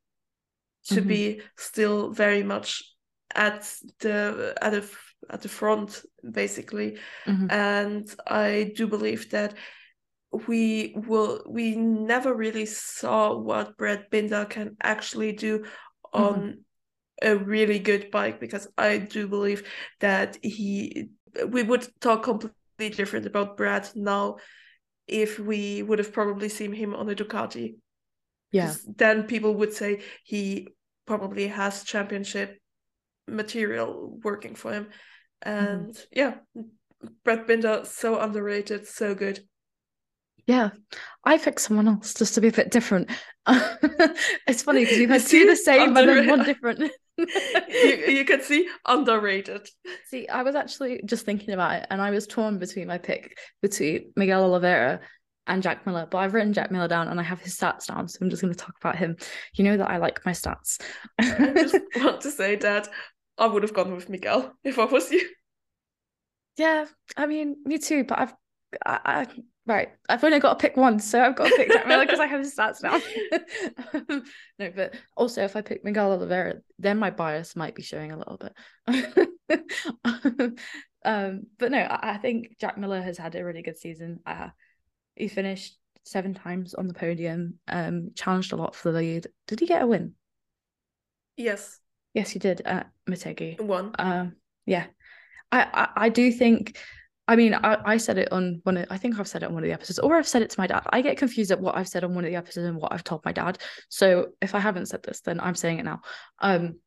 to 0.86 0.96
mm-hmm. 0.96 1.08
be 1.08 1.40
still 1.56 2.10
very 2.12 2.42
much 2.42 2.82
at 3.34 3.72
the 4.00 4.54
at 4.62 4.72
the 4.72 4.88
at 5.28 5.42
the 5.42 5.48
front 5.48 6.02
basically 6.30 6.96
mm-hmm. 7.26 7.50
and 7.50 8.14
i 8.28 8.72
do 8.76 8.86
believe 8.86 9.28
that 9.30 9.54
we 10.46 10.94
will 10.96 11.42
we 11.48 11.76
never 11.76 12.34
really 12.34 12.66
saw 12.66 13.36
what 13.36 13.76
Brad 13.76 14.10
Binder 14.10 14.44
can 14.44 14.76
actually 14.82 15.32
do 15.32 15.64
on 16.12 16.34
mm-hmm. 17.22 17.28
a 17.28 17.36
really 17.36 17.78
good 17.78 18.10
bike 18.10 18.40
because 18.40 18.68
I 18.76 18.98
do 18.98 19.28
believe 19.28 19.68
that 20.00 20.36
he 20.42 21.08
we 21.48 21.62
would 21.62 21.86
talk 22.00 22.24
completely 22.24 22.56
different 22.78 23.26
about 23.26 23.56
Brad 23.56 23.88
now 23.94 24.36
if 25.06 25.38
we 25.38 25.82
would 25.82 25.98
have 25.98 26.12
probably 26.12 26.48
seen 26.48 26.72
him 26.72 26.94
on 26.94 27.08
a 27.08 27.14
Ducati. 27.14 27.76
Yeah. 28.52 28.74
Then 28.86 29.24
people 29.24 29.54
would 29.54 29.72
say 29.72 30.00
he 30.24 30.68
probably 31.06 31.48
has 31.48 31.84
championship 31.84 32.58
material 33.28 34.18
working 34.22 34.54
for 34.54 34.72
him. 34.72 34.88
Mm-hmm. 35.44 35.66
And 35.66 35.94
mm-hmm. 35.94 36.02
yeah, 36.12 36.34
Brad 37.24 37.46
Binder 37.46 37.82
so 37.84 38.18
underrated, 38.18 38.86
so 38.86 39.14
good. 39.14 39.40
Yeah, 40.46 40.70
I 41.24 41.38
picked 41.38 41.60
someone 41.60 41.88
else 41.88 42.14
just 42.14 42.34
to 42.34 42.40
be 42.40 42.48
a 42.48 42.52
bit 42.52 42.70
different. 42.70 43.10
it's 43.48 44.62
funny 44.62 44.84
because 44.84 44.98
we've 44.98 45.10
had 45.10 45.22
two 45.26 45.46
the 45.46 45.56
same 45.56 45.92
but 45.92 46.06
then 46.06 46.28
one 46.28 46.44
different. 46.44 46.90
You, 47.18 47.26
you 48.08 48.24
can 48.24 48.42
see 48.42 48.68
underrated. 48.86 49.68
See, 50.06 50.28
I 50.28 50.42
was 50.42 50.54
actually 50.54 51.00
just 51.04 51.24
thinking 51.24 51.54
about 51.54 51.82
it, 51.82 51.86
and 51.90 52.00
I 52.00 52.10
was 52.10 52.26
torn 52.26 52.58
between 52.58 52.88
my 52.88 52.98
pick 52.98 53.38
between 53.62 54.12
Miguel 54.16 54.44
Oliveira 54.44 55.00
and 55.46 55.62
Jack 55.62 55.86
Miller, 55.86 56.06
but 56.10 56.18
I've 56.18 56.34
written 56.34 56.52
Jack 56.52 56.70
Miller 56.70 56.88
down 56.88 57.08
and 57.08 57.20
I 57.20 57.22
have 57.22 57.40
his 57.40 57.56
stats 57.56 57.86
down, 57.86 58.08
so 58.08 58.18
I'm 58.20 58.30
just 58.30 58.42
going 58.42 58.52
to 58.52 58.58
talk 58.58 58.74
about 58.80 58.96
him. 58.96 59.16
You 59.54 59.64
know 59.64 59.76
that 59.76 59.90
I 59.90 59.98
like 59.98 60.24
my 60.26 60.32
stats. 60.32 60.80
I 61.20 61.52
just 61.54 61.76
want 61.96 62.20
to 62.22 62.30
say 62.30 62.56
Dad, 62.56 62.88
I 63.38 63.46
would 63.46 63.62
have 63.62 63.74
gone 63.74 63.94
with 63.94 64.08
Miguel 64.08 64.52
if 64.64 64.78
I 64.78 64.84
was 64.84 65.10
you. 65.10 65.28
Yeah, 66.56 66.86
I 67.16 67.26
mean, 67.26 67.56
me 67.64 67.78
too, 67.78 68.04
but 68.04 68.18
I've 68.18 68.34
I, 68.84 69.00
I 69.04 69.26
Right. 69.66 69.88
I've 70.08 70.22
only 70.22 70.38
got 70.38 70.58
to 70.58 70.62
pick 70.62 70.76
one, 70.76 71.00
so 71.00 71.20
I've 71.20 71.34
got 71.34 71.48
to 71.48 71.56
pick 71.56 71.72
Jack 71.72 71.88
Miller 71.88 72.04
because 72.04 72.20
I 72.20 72.26
have 72.26 72.40
his 72.40 72.54
stats 72.54 72.84
now. 72.84 73.00
no, 74.60 74.70
but 74.74 74.94
also 75.16 75.42
if 75.42 75.56
I 75.56 75.60
pick 75.60 75.84
Miguel 75.84 76.12
Oliveira, 76.12 76.60
then 76.78 76.98
my 76.98 77.10
bias 77.10 77.56
might 77.56 77.74
be 77.74 77.82
showing 77.82 78.12
a 78.12 78.16
little 78.16 78.38
bit. 78.38 78.54
um, 81.04 81.46
but 81.58 81.72
no, 81.72 81.78
I, 81.78 82.12
I, 82.12 82.18
think 82.18 82.58
Jack 82.60 82.78
Miller 82.78 83.02
has 83.02 83.18
had 83.18 83.34
a 83.34 83.44
really 83.44 83.62
good 83.62 83.76
season. 83.76 84.20
Uh, 84.24 84.50
he 85.16 85.26
finished 85.26 85.76
seven 86.04 86.32
times 86.32 86.74
on 86.74 86.86
the 86.86 86.94
podium, 86.94 87.58
um, 87.66 88.10
challenged 88.14 88.52
a 88.52 88.56
lot 88.56 88.76
for 88.76 88.92
the 88.92 88.98
lead. 88.98 89.26
Did 89.48 89.58
he 89.58 89.66
get 89.66 89.82
a 89.82 89.86
win? 89.86 90.14
Yes. 91.36 91.80
Yes, 92.14 92.30
he 92.30 92.38
did 92.38 92.60
at 92.60 92.88
Motegi. 93.10 93.60
One. 93.60 93.92
Um, 93.98 94.36
yeah. 94.64 94.86
I, 95.50 95.62
I, 95.62 95.88
I 96.04 96.08
do 96.08 96.30
think 96.30 96.78
I 97.28 97.36
mean, 97.36 97.54
I, 97.54 97.78
I 97.84 97.96
said 97.96 98.18
it 98.18 98.30
on 98.30 98.60
one 98.62 98.76
of, 98.76 98.86
I 98.88 98.98
think 98.98 99.18
I've 99.18 99.26
said 99.26 99.42
it 99.42 99.46
on 99.46 99.54
one 99.54 99.64
of 99.64 99.66
the 99.66 99.72
episodes, 99.72 99.98
or 99.98 100.16
I've 100.16 100.28
said 100.28 100.42
it 100.42 100.50
to 100.50 100.60
my 100.60 100.66
dad. 100.66 100.82
I 100.90 101.02
get 101.02 101.16
confused 101.16 101.50
at 101.50 101.60
what 101.60 101.76
I've 101.76 101.88
said 101.88 102.04
on 102.04 102.14
one 102.14 102.24
of 102.24 102.30
the 102.30 102.36
episodes 102.36 102.66
and 102.66 102.76
what 102.76 102.92
I've 102.92 103.04
told 103.04 103.24
my 103.24 103.32
dad. 103.32 103.58
So 103.88 104.28
if 104.40 104.54
I 104.54 104.60
haven't 104.60 104.86
said 104.86 105.02
this, 105.02 105.20
then 105.22 105.40
I'm 105.40 105.56
saying 105.56 105.80
it 105.80 105.84
now. 105.84 106.02
Um, 106.38 106.78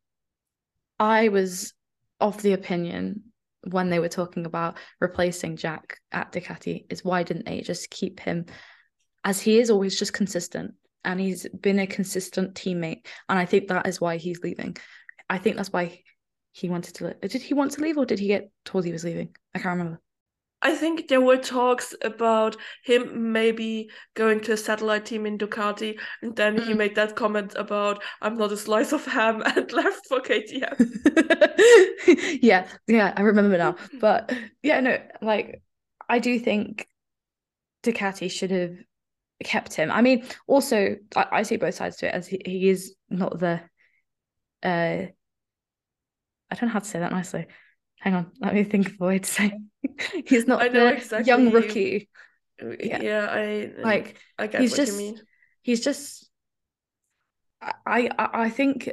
I 0.98 1.30
was 1.30 1.74
of 2.20 2.42
the 2.42 2.54
opinion 2.54 3.24
when 3.70 3.90
they 3.90 4.00
were 4.00 4.10
talking 4.10 4.46
about 4.46 4.78
replacing 5.00 5.58
Jack 5.58 6.00
at 6.12 6.32
Ducati 6.32 6.86
is 6.90 7.04
why 7.04 7.24
didn't 7.24 7.46
they 7.46 7.62
just 7.62 7.90
keep 7.90 8.20
him 8.20 8.46
as 9.24 9.42
he 9.42 9.60
is 9.60 9.70
always 9.70 9.98
just 9.98 10.14
consistent 10.14 10.74
and 11.04 11.20
he's 11.20 11.48
been 11.50 11.80
a 11.80 11.88
consistent 11.88 12.56
teammate 12.56 13.06
and 13.28 13.38
I 13.38 13.46
think 13.46 13.68
that 13.68 13.88
is 13.88 14.00
why 14.00 14.18
he's 14.18 14.42
leaving. 14.42 14.78
I 15.30 15.38
think 15.38 15.56
that's 15.58 15.72
why 15.72 16.02
he 16.52 16.70
wanted 16.70 16.96
to. 16.96 17.14
Did 17.28 17.42
he 17.42 17.54
want 17.54 17.74
to 17.74 17.82
leave 17.82 17.98
or 17.98 18.06
did 18.06 18.20
he 18.20 18.28
get 18.28 18.52
told 18.66 18.86
he 18.86 18.92
was 18.92 19.04
leaving? 19.04 19.36
I 19.54 19.60
can't 19.60 19.78
remember. 19.78 20.02
I 20.62 20.76
think 20.76 21.08
there 21.08 21.22
were 21.22 21.38
talks 21.38 21.96
about 22.02 22.58
him 22.84 23.32
maybe 23.32 23.90
going 24.14 24.42
to 24.42 24.54
a 24.54 24.58
satellite 24.58 25.06
team 25.06 25.26
in 25.26 25.38
Ducati, 25.38 25.98
and 26.22 26.36
then 26.36 26.58
mm. 26.58 26.68
he 26.68 26.74
made 26.74 26.96
that 26.96 27.16
comment 27.16 27.54
about 27.56 28.04
"I'm 28.22 28.38
not 28.38 28.52
a 28.52 28.58
slice 28.58 28.92
of 28.92 29.06
ham" 29.06 29.42
and 29.46 29.72
left 29.72 30.08
for 30.08 30.20
KTM. 30.20 32.40
yeah, 32.42 32.68
yeah, 32.88 33.14
I 33.16 33.22
remember 33.22 33.58
now. 33.58 33.76
But 34.00 34.34
yeah, 34.62 34.80
no, 34.82 34.98
like 35.22 35.62
I 36.10 36.20
do 36.20 36.38
think 36.40 36.88
Ducati 37.84 38.30
should 38.30 38.52
have 38.52 38.76
kept 39.44 39.74
him. 39.74 39.92
I 39.92 40.02
mean, 40.02 40.26
also 40.46 40.98
I, 41.16 41.26
I 41.32 41.44
see 41.44 41.58
both 41.58 41.76
sides 41.76 41.98
to 41.98 42.08
it 42.08 42.14
as 42.14 42.28
he, 42.28 42.42
he 42.46 42.70
is 42.70 42.96
not 43.10 43.40
the. 43.40 43.62
uh 44.64 45.08
I 46.52 46.56
don't 46.56 46.70
know 46.70 46.74
how 46.74 46.80
to 46.80 46.86
say 46.86 47.00
that 47.00 47.12
nicely 47.12 47.46
hang 48.00 48.16
on, 48.16 48.32
let 48.40 48.54
me 48.54 48.64
think 48.64 48.88
of 48.88 48.96
a 49.00 49.06
way 49.06 49.20
to 49.20 49.30
say. 49.30 49.60
he's 50.26 50.48
not 50.48 50.62
I 50.62 50.68
know 50.68 50.90
the 50.90 50.98
exactly 50.98 51.28
young 51.28 51.52
rookie. 51.52 52.10
Yeah. 52.62 53.02
yeah, 53.02 53.28
I 53.30 53.72
like. 53.82 54.18
I 54.38 54.48
get 54.48 54.62
he's 54.62 54.72
what 54.72 54.78
just, 54.78 54.92
you 54.94 54.98
mean. 54.98 55.22
He's 55.62 55.82
just. 55.82 56.30
I, 57.62 58.10
I 58.18 58.30
I 58.34 58.50
think 58.50 58.90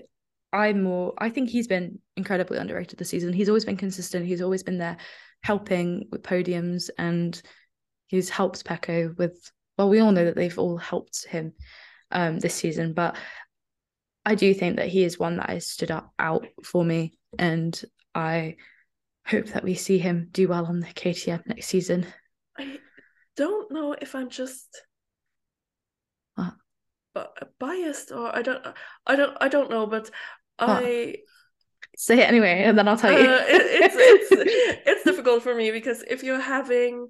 I'm 0.53 0.83
more. 0.83 1.15
I 1.19 1.31
think 1.31 1.51
he's 1.51 1.67
been 1.67 1.99
incredibly 2.17 2.59
underrated 2.59 2.99
this 2.99 3.11
season. 3.11 3.33
He's 3.33 3.49
always 3.49 3.65
been 3.65 3.77
consistent. 3.77 4.27
He's 4.27 4.43
always 4.43 4.63
been 4.63 4.79
there, 4.79 4.97
helping 5.43 6.09
with 6.11 6.23
podiums, 6.23 6.91
and 6.99 7.41
he's 8.07 8.31
helped 8.31 8.65
Pecco 8.65 9.17
with. 9.17 9.51
Well, 9.79 9.89
we 9.89 10.01
all 10.01 10.13
know 10.13 10.25
that 10.25 10.37
they've 10.37 10.59
all 10.59 10.79
helped 10.79 11.27
him 11.27 11.53
um, 12.11 12.39
this 12.39 12.55
season, 12.55 12.95
but 12.95 13.17
I 14.25 14.35
do 14.35 14.55
think 14.55 14.77
that 14.77 14.89
he 14.89 15.05
is 15.05 15.19
one 15.19 15.37
that 15.37 15.51
has 15.51 15.69
stood 15.69 15.91
up 15.91 16.13
out 16.19 16.47
for 16.65 16.85
me, 16.85 17.19
and 17.39 17.81
I 18.15 18.57
hope 19.27 19.47
that 19.47 19.65
we 19.65 19.75
see 19.75 19.99
him 19.99 20.29
do 20.33 20.49
well 20.49 20.67
on 20.67 20.81
the 20.81 20.87
KTM 20.87 21.47
next 21.47 21.67
season. 21.67 22.07
I 22.57 22.79
don't 23.37 23.71
know 23.71 23.95
if 24.01 24.15
I'm 24.15 24.31
just 24.31 24.83
what? 26.35 26.55
biased 27.59 28.13
or 28.13 28.35
I 28.35 28.43
don't 28.43 28.65
I 29.07 29.17
don't 29.17 29.37
I 29.41 29.49
don't 29.49 29.71
know, 29.71 29.87
but 29.87 30.11
what? 30.59 30.69
I 30.85 31.17
say 31.97 32.21
it 32.21 32.29
anyway, 32.29 32.63
and 32.65 32.79
then 32.79 32.89
I'll 32.89 32.97
tell 32.97 33.13
you. 33.13 33.29
Uh, 33.29 33.45
it, 33.49 33.63
it's 33.83 33.97
it's 33.99 34.29
it's 34.87 35.05
difficult 35.05 35.43
for 35.43 35.55
me 35.55 35.71
because 35.71 36.05
if 36.09 36.23
you're 36.23 36.41
having 36.41 37.09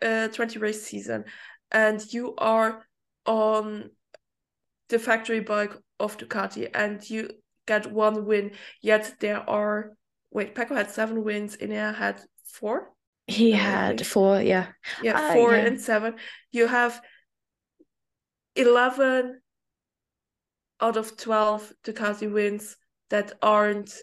a 0.00 0.28
20 0.28 0.58
race 0.58 0.82
season 0.82 1.24
and 1.70 2.02
you 2.12 2.34
are 2.38 2.86
on 3.26 3.90
the 4.88 4.98
factory 4.98 5.40
bike 5.40 5.74
of 6.00 6.16
Ducati 6.16 6.70
and 6.72 7.08
you 7.10 7.30
get 7.66 7.92
one 7.92 8.24
win, 8.24 8.52
yet 8.80 9.16
there 9.20 9.48
are 9.48 9.92
wait, 10.30 10.54
Pecco 10.54 10.74
had 10.74 10.90
seven 10.90 11.24
wins. 11.24 11.56
Enea 11.56 11.94
had 11.94 12.20
four. 12.44 12.90
He 13.26 13.52
had 13.52 14.06
four, 14.06 14.40
yeah. 14.40 14.68
Yeah, 15.02 15.18
uh, 15.18 15.32
four 15.34 15.52
yeah. 15.52 15.66
and 15.66 15.80
seven. 15.80 16.14
You 16.50 16.66
have 16.66 17.00
eleven 18.56 19.40
out 20.80 20.96
of 20.96 21.16
twelve 21.16 21.72
Ducati 21.84 22.32
wins 22.32 22.76
that 23.10 23.32
aren't 23.42 23.94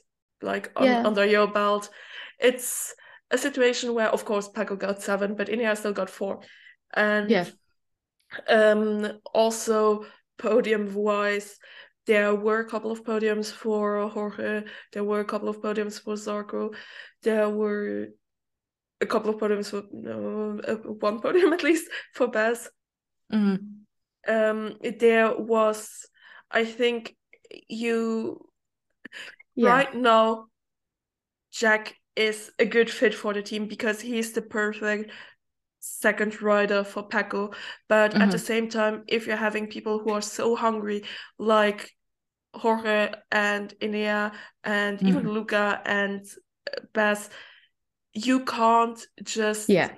like 0.41 0.71
yeah. 0.79 1.03
under 1.05 1.25
your 1.25 1.47
belt. 1.47 1.89
It's 2.39 2.93
a 3.31 3.37
situation 3.37 3.93
where, 3.93 4.09
of 4.09 4.25
course, 4.25 4.49
Pecco 4.49 4.77
got 4.77 5.01
seven, 5.01 5.35
but 5.35 5.47
Enea 5.47 5.75
still 5.75 5.93
got 5.93 6.09
four. 6.09 6.41
And 6.93 7.29
yeah. 7.29 7.45
um, 8.47 9.19
also 9.33 10.05
podium 10.37 10.93
wise, 10.93 11.57
there 12.05 12.35
were 12.35 12.59
a 12.59 12.69
couple 12.69 12.91
of 12.91 13.03
podiums 13.03 13.51
for 13.51 14.07
Jorge. 14.07 14.63
There 14.93 15.03
were 15.03 15.19
a 15.19 15.25
couple 15.25 15.49
of 15.49 15.61
podiums 15.61 16.01
for 16.01 16.13
Zarco. 16.13 16.75
There 17.23 17.49
were 17.49 18.09
a 19.01 19.05
couple 19.05 19.31
of 19.31 19.39
podiums 19.39 19.69
for 19.69 19.83
no, 19.91 20.59
uh, 20.67 20.75
one 20.75 21.19
podium 21.21 21.53
at 21.53 21.63
least 21.63 21.89
for 22.13 22.27
Baz. 22.27 22.69
Mm-hmm. 23.33 24.33
Um, 24.33 24.75
there 24.99 25.35
was, 25.37 26.05
I 26.51 26.65
think, 26.65 27.15
you 27.67 28.45
yeah. 29.55 29.69
right 29.69 29.95
now. 29.95 30.47
Jack 31.51 31.95
is 32.17 32.51
a 32.59 32.65
good 32.65 32.89
fit 32.89 33.13
for 33.13 33.33
the 33.33 33.41
team 33.41 33.67
because 33.67 34.01
he's 34.01 34.33
the 34.33 34.41
perfect 34.41 35.09
second 35.79 36.41
rider 36.41 36.83
for 36.83 37.07
Pecco. 37.07 37.53
But 37.87 38.11
mm-hmm. 38.11 38.21
at 38.21 38.31
the 38.31 38.37
mm-hmm. 38.37 38.45
same 38.45 38.69
time, 38.69 39.03
if 39.07 39.27
you're 39.27 39.35
having 39.35 39.67
people 39.67 39.99
who 39.99 40.11
are 40.11 40.21
so 40.21 40.55
hungry, 40.55 41.03
like 41.37 41.94
Jorge 42.55 43.11
and 43.31 43.73
Enea 43.81 44.31
and 44.63 44.97
mm-hmm. 44.97 45.07
even 45.07 45.29
Luca 45.31 45.81
and 45.85 46.25
Bess, 46.93 47.29
you 48.13 48.45
can't 48.45 48.99
just 49.23 49.69
yeah 49.69 49.89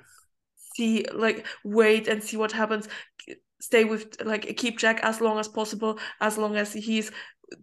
see 0.75 1.05
like 1.13 1.45
wait 1.63 2.07
and 2.07 2.23
see 2.23 2.37
what 2.37 2.51
happens 2.51 2.87
stay 3.59 3.83
with 3.83 4.21
like 4.23 4.55
keep 4.57 4.77
Jack 4.77 4.99
as 5.01 5.19
long 5.21 5.39
as 5.39 5.47
possible 5.47 5.99
as 6.21 6.37
long 6.37 6.55
as 6.55 6.73
he's 6.73 7.11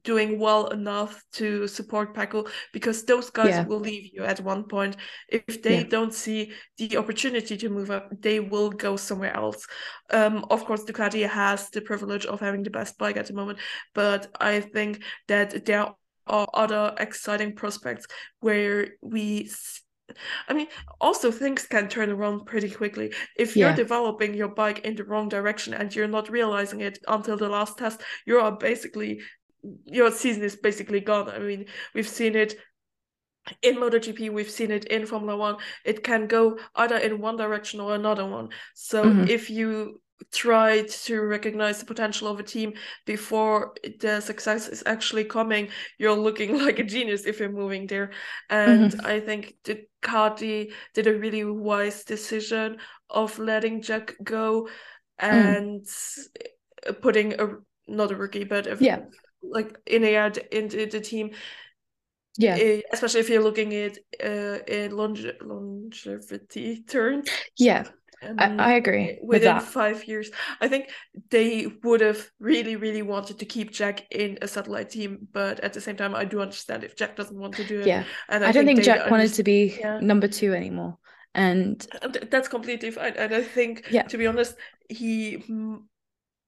doing 0.03 0.39
well 0.39 0.69
enough 0.69 1.23
to 1.33 1.67
support 1.69 2.15
Pecco 2.15 2.49
because 2.73 3.05
those 3.05 3.31
guys 3.31 3.51
yeah. 3.51 3.67
will 3.67 3.81
leave 3.81 4.11
you 4.13 4.25
at 4.25 4.41
one 4.41 4.65
point 4.65 4.97
if 5.29 5.63
they 5.63 5.79
yeah. 5.79 5.89
don't 5.89 6.15
see 6.15 6.53
the 6.79 6.97
opportunity 6.97 7.57
to 7.57 7.69
move 7.69 7.91
up 7.91 8.11
they 8.21 8.41
will 8.41 8.71
go 8.71 8.97
somewhere 8.97 9.35
else 9.37 9.67
um 10.11 10.45
of 10.51 10.65
course 10.65 10.85
Ducati 10.85 11.29
has 11.29 11.69
the 11.71 11.83
privilege 11.83 12.25
of 12.27 12.41
having 12.41 12.63
the 12.63 12.71
best 12.71 12.97
bike 12.99 13.17
at 13.17 13.27
the 13.27 13.35
moment 13.35 13.59
but 13.95 14.29
I 14.41 14.61
think 14.61 15.03
that 15.29 15.67
there 15.67 15.89
are 16.27 16.49
other 16.55 16.95
exciting 16.99 17.55
prospects 17.55 18.07
where 18.41 18.89
we 19.03 19.51
I 20.49 20.53
mean, 20.53 20.67
also 21.01 21.31
things 21.31 21.67
can 21.67 21.89
turn 21.89 22.11
around 22.11 22.45
pretty 22.45 22.71
quickly. 22.71 23.13
If 23.37 23.57
you're 23.57 23.71
yeah. 23.71 23.77
developing 23.77 24.35
your 24.35 24.49
bike 24.49 24.81
in 24.81 24.95
the 24.95 25.05
wrong 25.05 25.29
direction 25.29 25.75
and 25.75 25.95
you're 25.95 26.09
not 26.09 26.29
realizing 26.29 26.83
it 26.83 26.99
until 27.09 27.37
the 27.37 27.49
last 27.49 27.79
test, 27.79 28.03
you 28.27 28.39
are 28.39 28.53
basically 28.53 29.21
your 29.85 30.11
season 30.11 30.43
is 30.43 30.57
basically 30.57 31.01
gone. 31.01 31.29
I 31.29 31.39
mean, 31.39 31.67
we've 31.95 32.09
seen 32.09 32.37
it 32.37 32.55
in 33.63 33.77
MotoGP, 33.77 34.33
we've 34.33 34.51
seen 34.51 34.71
it 34.71 34.85
in 34.87 35.07
Formula 35.07 35.37
One. 35.37 35.57
It 35.85 36.03
can 36.03 36.27
go 36.27 36.59
either 36.75 36.97
in 36.97 37.21
one 37.21 37.37
direction 37.37 37.81
or 37.81 37.95
another 37.95 38.27
one. 38.27 38.49
So 38.75 39.05
mm-hmm. 39.05 39.29
if 39.29 39.51
you 39.51 40.01
try 40.33 40.83
to 40.83 41.21
recognize 41.21 41.79
the 41.79 41.85
potential 41.85 42.29
of 42.29 42.39
a 42.39 42.43
team 42.43 42.73
before 43.05 43.75
the 44.01 44.21
success 44.21 44.69
is 44.69 44.83
actually 44.87 45.25
coming, 45.25 45.69
you're 45.99 46.17
looking 46.17 46.59
like 46.65 46.79
a 46.79 46.85
genius 46.85 47.27
if 47.27 47.41
you're 47.41 47.53
moving 47.53 47.87
there. 47.87 48.11
And 48.49 48.93
mm-hmm. 48.93 49.07
I 49.07 49.21
think 49.21 49.55
Ducati 49.65 50.73
did 50.95 51.07
a 51.07 51.19
really 51.19 51.45
wise 51.45 52.05
decision 52.05 52.79
of 53.11 53.39
letting 53.39 53.83
Jack 53.83 54.15
go 54.23 54.69
mm. 55.21 55.29
and 55.29 55.85
mm. 55.85 57.01
putting 57.03 57.35
a 57.35 57.49
not 57.87 58.11
a 58.11 58.17
rookie, 58.17 58.45
but 58.45 58.67
a, 58.67 58.77
yeah, 58.81 59.01
like 59.51 59.77
in 59.87 60.05
a 60.05 60.33
into 60.53 60.87
the 60.87 61.01
team. 61.01 61.31
Yeah, 62.37 62.57
eh, 62.57 62.81
especially 62.93 63.21
if 63.21 63.29
you're 63.29 63.43
looking 63.43 63.73
at 63.75 63.97
uh, 64.23 64.59
in 64.67 64.91
longe- 64.97 65.39
longevity 65.41 66.83
terms. 66.83 67.31
Yeah, 67.57 67.85
um, 68.23 68.61
I, 68.61 68.71
I, 68.71 68.73
agree. 68.73 69.19
Within 69.23 69.61
five 69.61 70.05
years, 70.05 70.31
I 70.61 70.69
think 70.69 70.91
they 71.31 71.67
would 71.83 72.01
have 72.01 72.29
really, 72.39 72.77
really 72.77 73.03
wanted 73.03 73.39
to 73.39 73.45
keep 73.45 73.73
Jack 73.73 74.07
in 74.11 74.39
a 74.43 74.49
satellite 74.49 74.91
team, 74.91 75.29
but 75.33 75.61
at 75.61 75.73
the 75.73 75.81
same 75.81 75.97
time, 75.97 76.15
I 76.15 76.25
do 76.25 76.41
understand 76.41 76.85
if 76.85 76.97
Jack 76.97 77.17
doesn't 77.17 77.39
want 77.39 77.55
to 77.57 77.65
do 77.65 77.81
it. 77.81 77.87
Yeah, 77.87 78.05
and 78.29 78.45
I, 78.45 78.49
I 78.49 78.53
don't 78.53 78.67
think, 78.67 78.79
think 78.79 78.87
Jack 78.87 79.11
wanted 79.11 79.33
to 79.35 79.43
be 79.43 79.77
yeah. 79.79 80.01
number 80.01 80.29
two 80.29 80.55
anymore, 80.55 80.99
and 81.35 81.87
that's 82.31 82.49
completely 82.49 82.91
fine. 82.91 83.15
And 83.17 83.35
I 83.35 83.43
think, 83.43 83.87
yeah. 83.91 84.03
to 84.03 84.19
be 84.19 84.27
honest, 84.27 84.57
he 84.89 85.45
m- 85.49 85.89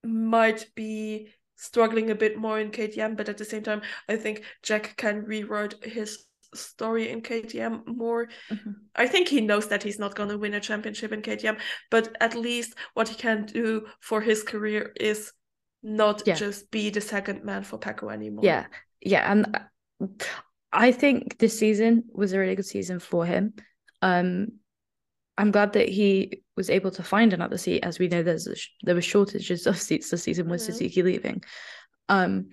might 0.04 0.66
be 0.74 1.28
struggling 1.56 2.10
a 2.10 2.14
bit 2.14 2.38
more 2.38 2.60
in 2.60 2.70
KTM, 2.70 3.16
but 3.16 3.28
at 3.28 3.38
the 3.38 3.44
same 3.44 3.62
time, 3.62 3.82
I 4.08 4.16
think 4.16 4.44
Jack 4.62 4.96
can 4.96 5.24
rewrite 5.24 5.74
his 5.82 6.26
story 6.54 7.10
in 7.10 7.22
KTM 7.22 7.86
more. 7.86 8.28
Mm-hmm. 8.50 8.70
I 8.94 9.06
think 9.06 9.28
he 9.28 9.40
knows 9.40 9.68
that 9.68 9.82
he's 9.82 9.98
not 9.98 10.14
going 10.14 10.28
to 10.28 10.38
win 10.38 10.54
a 10.54 10.60
championship 10.60 11.12
in 11.12 11.22
KTM, 11.22 11.58
but 11.90 12.16
at 12.20 12.34
least 12.34 12.74
what 12.94 13.08
he 13.08 13.14
can 13.14 13.46
do 13.46 13.86
for 14.00 14.20
his 14.20 14.42
career 14.42 14.92
is 14.98 15.32
not 15.82 16.22
yeah. 16.26 16.34
just 16.34 16.70
be 16.70 16.90
the 16.90 17.00
second 17.00 17.44
man 17.44 17.62
for 17.62 17.78
Pecco 17.78 18.12
anymore. 18.12 18.44
Yeah, 18.44 18.66
yeah, 19.00 19.30
and 19.30 19.58
I 20.72 20.92
think 20.92 21.38
this 21.38 21.58
season 21.58 22.04
was 22.12 22.32
a 22.32 22.38
really 22.38 22.56
good 22.56 22.66
season 22.66 22.98
for 22.98 23.24
him. 23.24 23.54
Um, 24.02 24.58
I'm 25.38 25.50
glad 25.50 25.74
that 25.74 25.88
he 25.88 26.42
was 26.56 26.70
able 26.70 26.90
to 26.92 27.02
find 27.02 27.32
another 27.32 27.58
seat, 27.58 27.84
as 27.84 27.98
we 27.98 28.08
know 28.08 28.22
there's 28.22 28.46
a, 28.46 28.54
there 28.82 28.94
were 28.94 29.02
shortages 29.02 29.66
of 29.66 29.78
seats 29.78 30.10
this 30.10 30.22
season 30.22 30.48
with 30.48 30.60
mm-hmm. 30.60 30.72
Suzuki 30.72 31.02
leaving. 31.02 31.42
Um, 32.08 32.50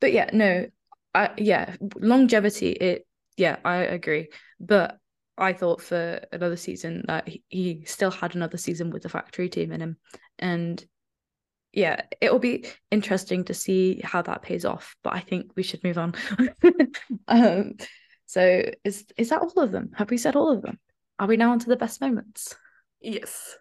but 0.00 0.12
yeah, 0.12 0.30
no, 0.32 0.66
I 1.14 1.30
yeah, 1.36 1.76
longevity. 1.96 2.70
It 2.70 3.06
yeah, 3.36 3.56
I 3.64 3.76
agree. 3.76 4.28
But 4.60 4.98
I 5.38 5.54
thought 5.54 5.80
for 5.80 6.20
another 6.32 6.56
season 6.56 7.04
that 7.08 7.26
he, 7.26 7.42
he 7.48 7.84
still 7.86 8.10
had 8.10 8.34
another 8.34 8.58
season 8.58 8.90
with 8.90 9.02
the 9.02 9.08
factory 9.08 9.48
team 9.48 9.72
in 9.72 9.80
him. 9.80 9.96
And 10.38 10.84
yeah, 11.72 12.02
it 12.20 12.30
will 12.30 12.40
be 12.40 12.66
interesting 12.90 13.44
to 13.44 13.54
see 13.54 14.00
how 14.04 14.22
that 14.22 14.42
pays 14.42 14.64
off. 14.64 14.96
But 15.02 15.14
I 15.14 15.20
think 15.20 15.52
we 15.56 15.62
should 15.62 15.82
move 15.82 15.98
on. 15.98 16.14
um, 17.28 17.74
so 18.26 18.62
is 18.84 19.06
is 19.16 19.30
that 19.30 19.40
all 19.40 19.62
of 19.62 19.72
them? 19.72 19.90
Have 19.94 20.10
we 20.10 20.18
said 20.18 20.36
all 20.36 20.52
of 20.52 20.62
them? 20.62 20.78
Are 21.20 21.26
we 21.26 21.36
now 21.36 21.52
on 21.52 21.58
to 21.58 21.68
the 21.68 21.76
best 21.76 22.00
moments? 22.00 22.56
Yes. 23.02 23.58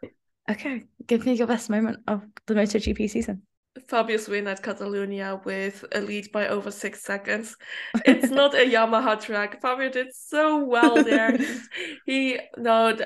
Okay. 0.50 0.86
Give 1.06 1.26
me 1.26 1.34
your 1.34 1.46
best 1.46 1.70
moment 1.70 2.00
of 2.08 2.24
the 2.48 2.54
MotoGP 2.54 3.10
season. 3.10 3.42
Fabio's 3.90 4.30
win 4.30 4.48
at 4.48 4.64
Catalonia 4.64 5.42
with 5.44 5.84
a 5.92 6.00
lead 6.00 6.32
by 6.32 6.48
over 6.48 6.72
six 6.72 7.04
seconds. 7.04 7.58
It's 8.06 8.32
not 8.32 8.56
a 8.56 8.58
Yamaha 8.66 9.22
track. 9.22 9.62
Fabio 9.62 9.90
did 9.90 10.08
so 10.16 10.64
well 10.64 11.04
there. 11.04 11.38
he 12.06 12.40
no, 12.58 12.98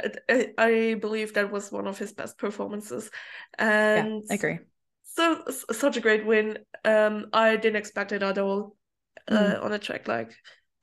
I 0.58 0.98
believe 1.02 1.34
that 1.34 1.52
was 1.52 1.72
one 1.72 1.88
of 1.88 1.98
his 1.98 2.14
best 2.14 2.38
performances, 2.38 3.10
and 3.58 4.24
yeah, 4.24 4.32
I 4.32 4.36
agree. 4.36 4.60
So 5.04 5.44
such 5.72 5.98
a 5.98 6.02
great 6.02 6.26
win. 6.26 6.60
Um, 6.86 7.28
I 7.34 7.58
didn't 7.58 7.78
expect 7.78 8.14
it 8.14 8.24
at 8.24 8.38
all 8.38 8.78
uh, 9.28 9.36
mm. 9.36 9.64
on 9.64 9.74
a 9.74 9.80
track 9.80 10.08
like 10.08 10.34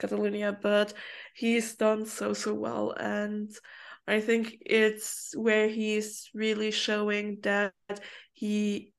Catalonia, 0.01 0.57
but 0.61 0.93
he's 1.35 1.77
done 1.77 2.07
so 2.07 2.33
so 2.33 2.55
well, 2.55 2.93
and 2.93 3.51
I 4.09 4.21
think 4.21 4.57
it's 4.67 5.33
where 5.37 5.69
he's 5.69 6.31
really 6.35 6.73
showing 6.73 7.39
that 7.43 7.73
he 8.33 8.93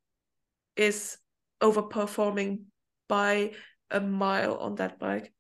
is 0.76 1.18
overperforming 1.62 2.64
by 3.10 3.52
a 3.90 4.00
mile 4.00 4.56
on 4.58 4.76
that 4.76 5.00
bike. 5.00 5.34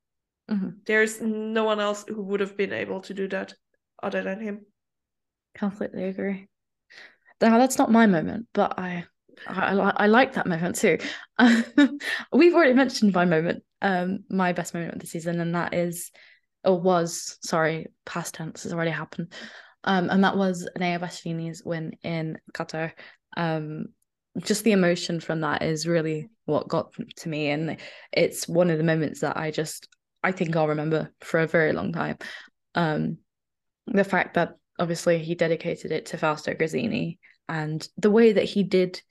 Mm-hmm. 0.49 0.69
There's 0.85 1.21
no 1.21 1.63
one 1.63 1.79
else 1.79 2.03
who 2.07 2.21
would 2.23 2.41
have 2.41 2.57
been 2.57 2.73
able 2.73 3.01
to 3.01 3.13
do 3.13 3.27
that 3.29 3.53
other 4.03 4.21
than 4.21 4.41
him. 4.41 4.65
Completely 5.55 6.05
agree. 6.05 6.47
Now 7.39 7.57
that's 7.57 7.77
not 7.77 7.91
my 7.91 8.05
moment, 8.05 8.47
but 8.53 8.77
I 8.77 9.05
I, 9.47 9.73
I 9.73 10.07
like 10.07 10.33
that 10.33 10.47
moment 10.47 10.75
too. 10.75 10.97
we've 12.33 12.53
already 12.53 12.73
mentioned 12.73 13.13
my 13.13 13.25
moment, 13.25 13.63
um, 13.81 14.19
my 14.29 14.53
best 14.53 14.73
moment 14.73 14.93
of 14.93 14.99
the 14.99 15.07
season, 15.07 15.39
and 15.39 15.55
that 15.55 15.73
is, 15.73 16.11
or 16.63 16.79
was, 16.79 17.37
sorry, 17.43 17.87
past 18.05 18.35
tense 18.35 18.63
has 18.63 18.73
already 18.73 18.91
happened. 18.91 19.33
Um, 19.83 20.09
and 20.09 20.23
that 20.23 20.37
was 20.37 20.69
Enea 20.77 20.99
Bastianini's 20.99 21.63
win 21.63 21.93
in 22.03 22.37
Qatar. 22.53 22.91
Um, 23.35 23.87
just 24.39 24.63
the 24.63 24.71
emotion 24.71 25.19
from 25.19 25.41
that 25.41 25.61
is 25.61 25.87
really 25.87 26.29
what 26.45 26.67
got 26.67 26.93
to 27.17 27.29
me 27.29 27.49
and 27.49 27.77
it's 28.11 28.47
one 28.47 28.69
of 28.69 28.77
the 28.77 28.83
moments 28.83 29.21
that 29.21 29.37
i 29.37 29.51
just 29.51 29.89
i 30.23 30.31
think 30.31 30.55
i'll 30.55 30.67
remember 30.67 31.11
for 31.19 31.39
a 31.39 31.47
very 31.47 31.73
long 31.73 31.91
time 31.91 32.17
um 32.75 33.17
the 33.87 34.03
fact 34.03 34.35
that 34.35 34.53
obviously 34.79 35.19
he 35.19 35.35
dedicated 35.35 35.91
it 35.91 36.05
to 36.07 36.17
fausto 36.17 36.53
gresini 36.53 37.17
and 37.49 37.87
the 37.97 38.11
way 38.11 38.31
that 38.31 38.45
he 38.45 38.63
did 38.63 39.01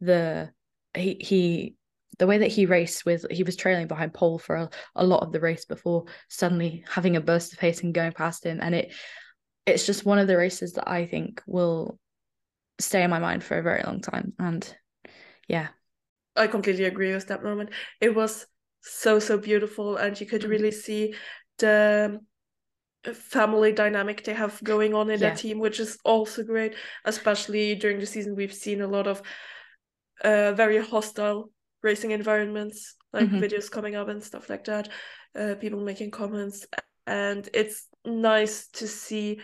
the 0.00 0.50
he 0.94 1.16
he 1.20 1.74
the 2.18 2.26
way 2.26 2.38
that 2.38 2.50
he 2.50 2.66
raced 2.66 3.04
with 3.04 3.24
he 3.30 3.42
was 3.42 3.56
trailing 3.56 3.86
behind 3.86 4.14
Pol 4.14 4.38
for 4.38 4.56
a, 4.56 4.70
a 4.96 5.04
lot 5.04 5.22
of 5.22 5.32
the 5.32 5.40
race 5.40 5.64
before 5.64 6.04
suddenly 6.28 6.84
having 6.88 7.16
a 7.16 7.20
burst 7.20 7.52
of 7.52 7.58
pace 7.58 7.82
and 7.82 7.94
going 7.94 8.12
past 8.12 8.44
him 8.44 8.58
and 8.60 8.74
it 8.74 8.92
it's 9.68 9.86
just 9.86 10.04
one 10.04 10.18
of 10.18 10.26
the 10.26 10.36
races 10.36 10.72
that 10.72 10.88
I 10.88 11.06
think 11.06 11.42
will 11.46 11.98
stay 12.80 13.02
in 13.02 13.10
my 13.10 13.18
mind 13.18 13.44
for 13.44 13.58
a 13.58 13.62
very 13.62 13.82
long 13.82 14.00
time. 14.00 14.32
And 14.38 14.76
yeah. 15.46 15.68
I 16.36 16.46
completely 16.46 16.84
agree 16.84 17.12
with 17.12 17.28
that 17.28 17.42
moment. 17.42 17.70
It 18.00 18.14
was 18.14 18.46
so, 18.82 19.18
so 19.18 19.38
beautiful. 19.38 19.96
And 19.96 20.18
you 20.18 20.26
could 20.26 20.42
mm-hmm. 20.42 20.50
really 20.50 20.70
see 20.70 21.14
the 21.58 22.20
family 23.12 23.72
dynamic 23.72 24.24
they 24.24 24.34
have 24.34 24.62
going 24.62 24.94
on 24.94 25.10
in 25.10 25.20
yeah. 25.20 25.30
that 25.30 25.38
team, 25.38 25.58
which 25.58 25.80
is 25.80 25.98
also 26.04 26.44
great. 26.44 26.74
Especially 27.04 27.74
during 27.74 27.98
the 27.98 28.06
season, 28.06 28.36
we've 28.36 28.54
seen 28.54 28.80
a 28.80 28.88
lot 28.88 29.06
of 29.06 29.22
uh, 30.22 30.52
very 30.52 30.78
hostile 30.78 31.50
racing 31.82 32.10
environments, 32.10 32.96
like 33.12 33.26
mm-hmm. 33.26 33.38
videos 33.38 33.70
coming 33.70 33.96
up 33.96 34.08
and 34.08 34.22
stuff 34.22 34.48
like 34.48 34.64
that, 34.64 34.88
uh, 35.38 35.54
people 35.60 35.80
making 35.80 36.10
comments. 36.10 36.66
And 37.06 37.48
it's 37.54 37.86
nice 38.04 38.68
to 38.74 38.86
see 38.86 39.40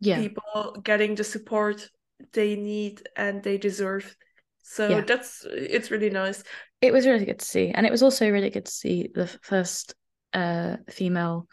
yeah. 0.00 0.18
people 0.18 0.80
getting 0.82 1.14
the 1.14 1.24
support 1.24 1.88
they 2.32 2.56
need 2.56 3.02
and 3.16 3.42
they 3.42 3.58
deserve. 3.58 4.16
So 4.62 4.88
yeah. 4.88 5.00
that's 5.02 5.46
it's 5.46 5.90
really 5.90 6.10
nice. 6.10 6.42
It 6.80 6.92
was 6.92 7.06
really 7.06 7.24
good 7.24 7.38
to 7.38 7.44
see, 7.44 7.68
and 7.68 7.86
it 7.86 7.92
was 7.92 8.02
also 8.02 8.30
really 8.30 8.50
good 8.50 8.64
to 8.64 8.72
see 8.72 9.10
the 9.14 9.26
first 9.42 9.94
uh 10.32 10.78
female 10.90 11.46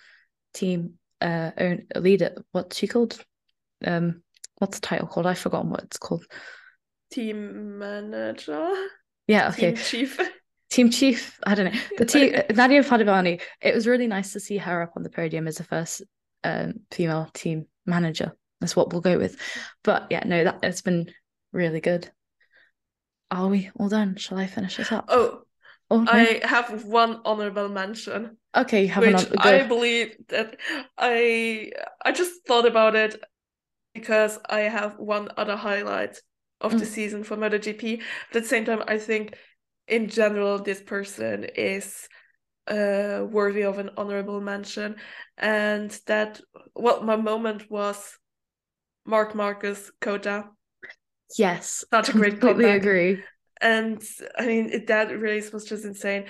team 0.54 0.94
uh 1.20 1.52
own 1.58 1.84
leader. 1.96 2.36
What's 2.52 2.78
she 2.78 2.88
called? 2.88 3.24
Um, 3.86 4.24
what's 4.60 4.80
the 4.80 4.88
title 4.88 5.08
called? 5.08 5.28
I've 5.28 5.40
forgotten 5.40 5.72
what 5.72 5.84
it's 5.84 5.98
called. 5.98 6.26
Team 7.12 7.78
manager. 7.78 8.74
Yeah, 9.32 9.48
okay. 9.50 9.72
Team 9.72 9.76
chief. 9.78 10.20
Team 10.70 10.90
chief. 10.90 11.40
I 11.44 11.56
don't 11.56 11.74
know. 11.74 11.80
The 11.98 12.06
team 12.06 12.34
Nadia 12.54 12.84
Padovani. 12.84 13.42
It 13.62 13.74
was 13.74 13.88
really 13.88 14.08
nice 14.08 14.34
to 14.34 14.40
see 14.42 14.58
her 14.58 14.82
up 14.82 14.94
on 14.98 15.04
the 15.04 15.10
podium 15.10 15.48
as 15.48 15.56
the 15.56 15.64
first 15.64 16.02
um, 16.44 16.82
female 16.92 17.30
team 17.34 17.68
manager. 17.86 18.34
That's 18.60 18.76
what 18.76 18.92
we'll 18.92 19.02
go 19.02 19.18
with. 19.18 19.38
But 19.84 20.08
yeah, 20.10 20.24
no, 20.26 20.44
that 20.44 20.60
it's 20.64 20.82
been 20.82 21.12
really 21.54 21.80
good. 21.80 22.12
Are 23.30 23.48
we 23.48 23.70
all 23.80 23.88
done? 23.88 24.18
Shall 24.18 24.38
I 24.38 24.48
finish 24.48 24.76
this 24.78 24.92
up? 24.92 25.06
Oh, 25.08 25.44
Oh, 25.90 26.04
no? 26.04 26.12
I 26.12 26.40
have 26.44 26.86
one 26.86 27.20
honorable 27.26 27.68
mention. 27.68 28.38
okay, 28.56 28.84
you 28.84 28.88
have 28.88 29.04
which 29.04 29.30
an. 29.30 29.38
I 29.40 29.64
believe 29.64 30.16
that 30.30 30.58
I 30.98 31.72
I 32.04 32.12
just 32.14 32.46
thought 32.48 32.66
about 32.66 32.96
it 32.96 33.22
because 33.94 34.40
I 34.50 34.62
have 34.62 35.00
one 35.00 35.30
other 35.36 35.58
highlight 35.58 36.18
of 36.62 36.78
the 36.80 36.86
Mm. 36.86 36.88
season 36.88 37.24
for 37.24 37.38
MotoGP. 37.38 38.02
But 38.30 38.38
at 38.38 38.44
the 38.44 38.50
same 38.50 38.66
time, 38.66 38.84
I 38.88 38.98
think 38.98 39.36
in 39.88 40.08
general 40.10 40.60
this 40.60 40.82
person 40.82 41.46
is 41.56 42.08
uh 42.68 43.26
worthy 43.30 43.64
of 43.64 43.80
an 43.80 43.90
honorable 43.98 44.42
mention, 44.42 44.96
and 45.38 45.92
that 46.08 46.42
well, 46.76 47.02
my 47.04 47.16
moment 47.16 47.70
was 47.72 48.18
Marc 49.06 49.36
Marquez 49.36 49.92
COTA. 50.02 50.50
yes, 51.38 51.84
Such 51.94 52.10
a 52.10 52.14
great 52.14 52.40
completely 52.40 52.66
comeback. 52.66 52.82
agree. 52.82 53.24
And 53.62 54.02
I 54.38 54.46
mean, 54.48 54.70
it- 54.72 54.88
that 54.88 55.20
race 55.20 55.52
was 55.52 55.66
just 55.66 55.86
insane. 55.86 56.26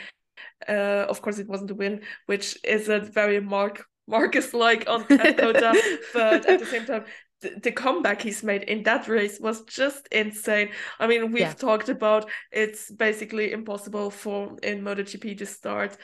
Uh, 0.68 1.06
of 1.10 1.22
course, 1.22 1.40
it 1.40 1.48
wasn't 1.48 1.72
a 1.72 1.76
win, 1.76 2.02
which 2.28 2.58
is 2.64 2.90
a 2.90 2.99
very 2.99 3.40
Marc 3.40 3.86
Marquez 4.08 4.53
like 4.53 4.90
on 4.90 5.06
COTA, 5.06 5.74
but 6.14 6.45
at 6.45 6.60
the 6.60 6.66
same 6.66 6.86
time, 6.86 7.06
the, 7.41 7.72
comeback 7.72 8.22
he's 8.22 8.43
made 8.43 8.63
in 8.63 8.84
that 8.84 9.07
race 9.07 9.39
was 9.39 9.61
just 9.65 10.07
insane. 10.11 10.69
I 10.99 11.07
mean, 11.07 11.31
we've 11.31 11.41
Yeah. 11.41 11.53
talked 11.53 11.89
about 11.89 12.30
it's 12.51 12.91
basically 12.91 13.51
impossible 13.51 14.11
for 14.11 14.57
in 14.63 14.81
MotoGP 14.81 15.38
to 15.39 15.45
start 15.45 15.97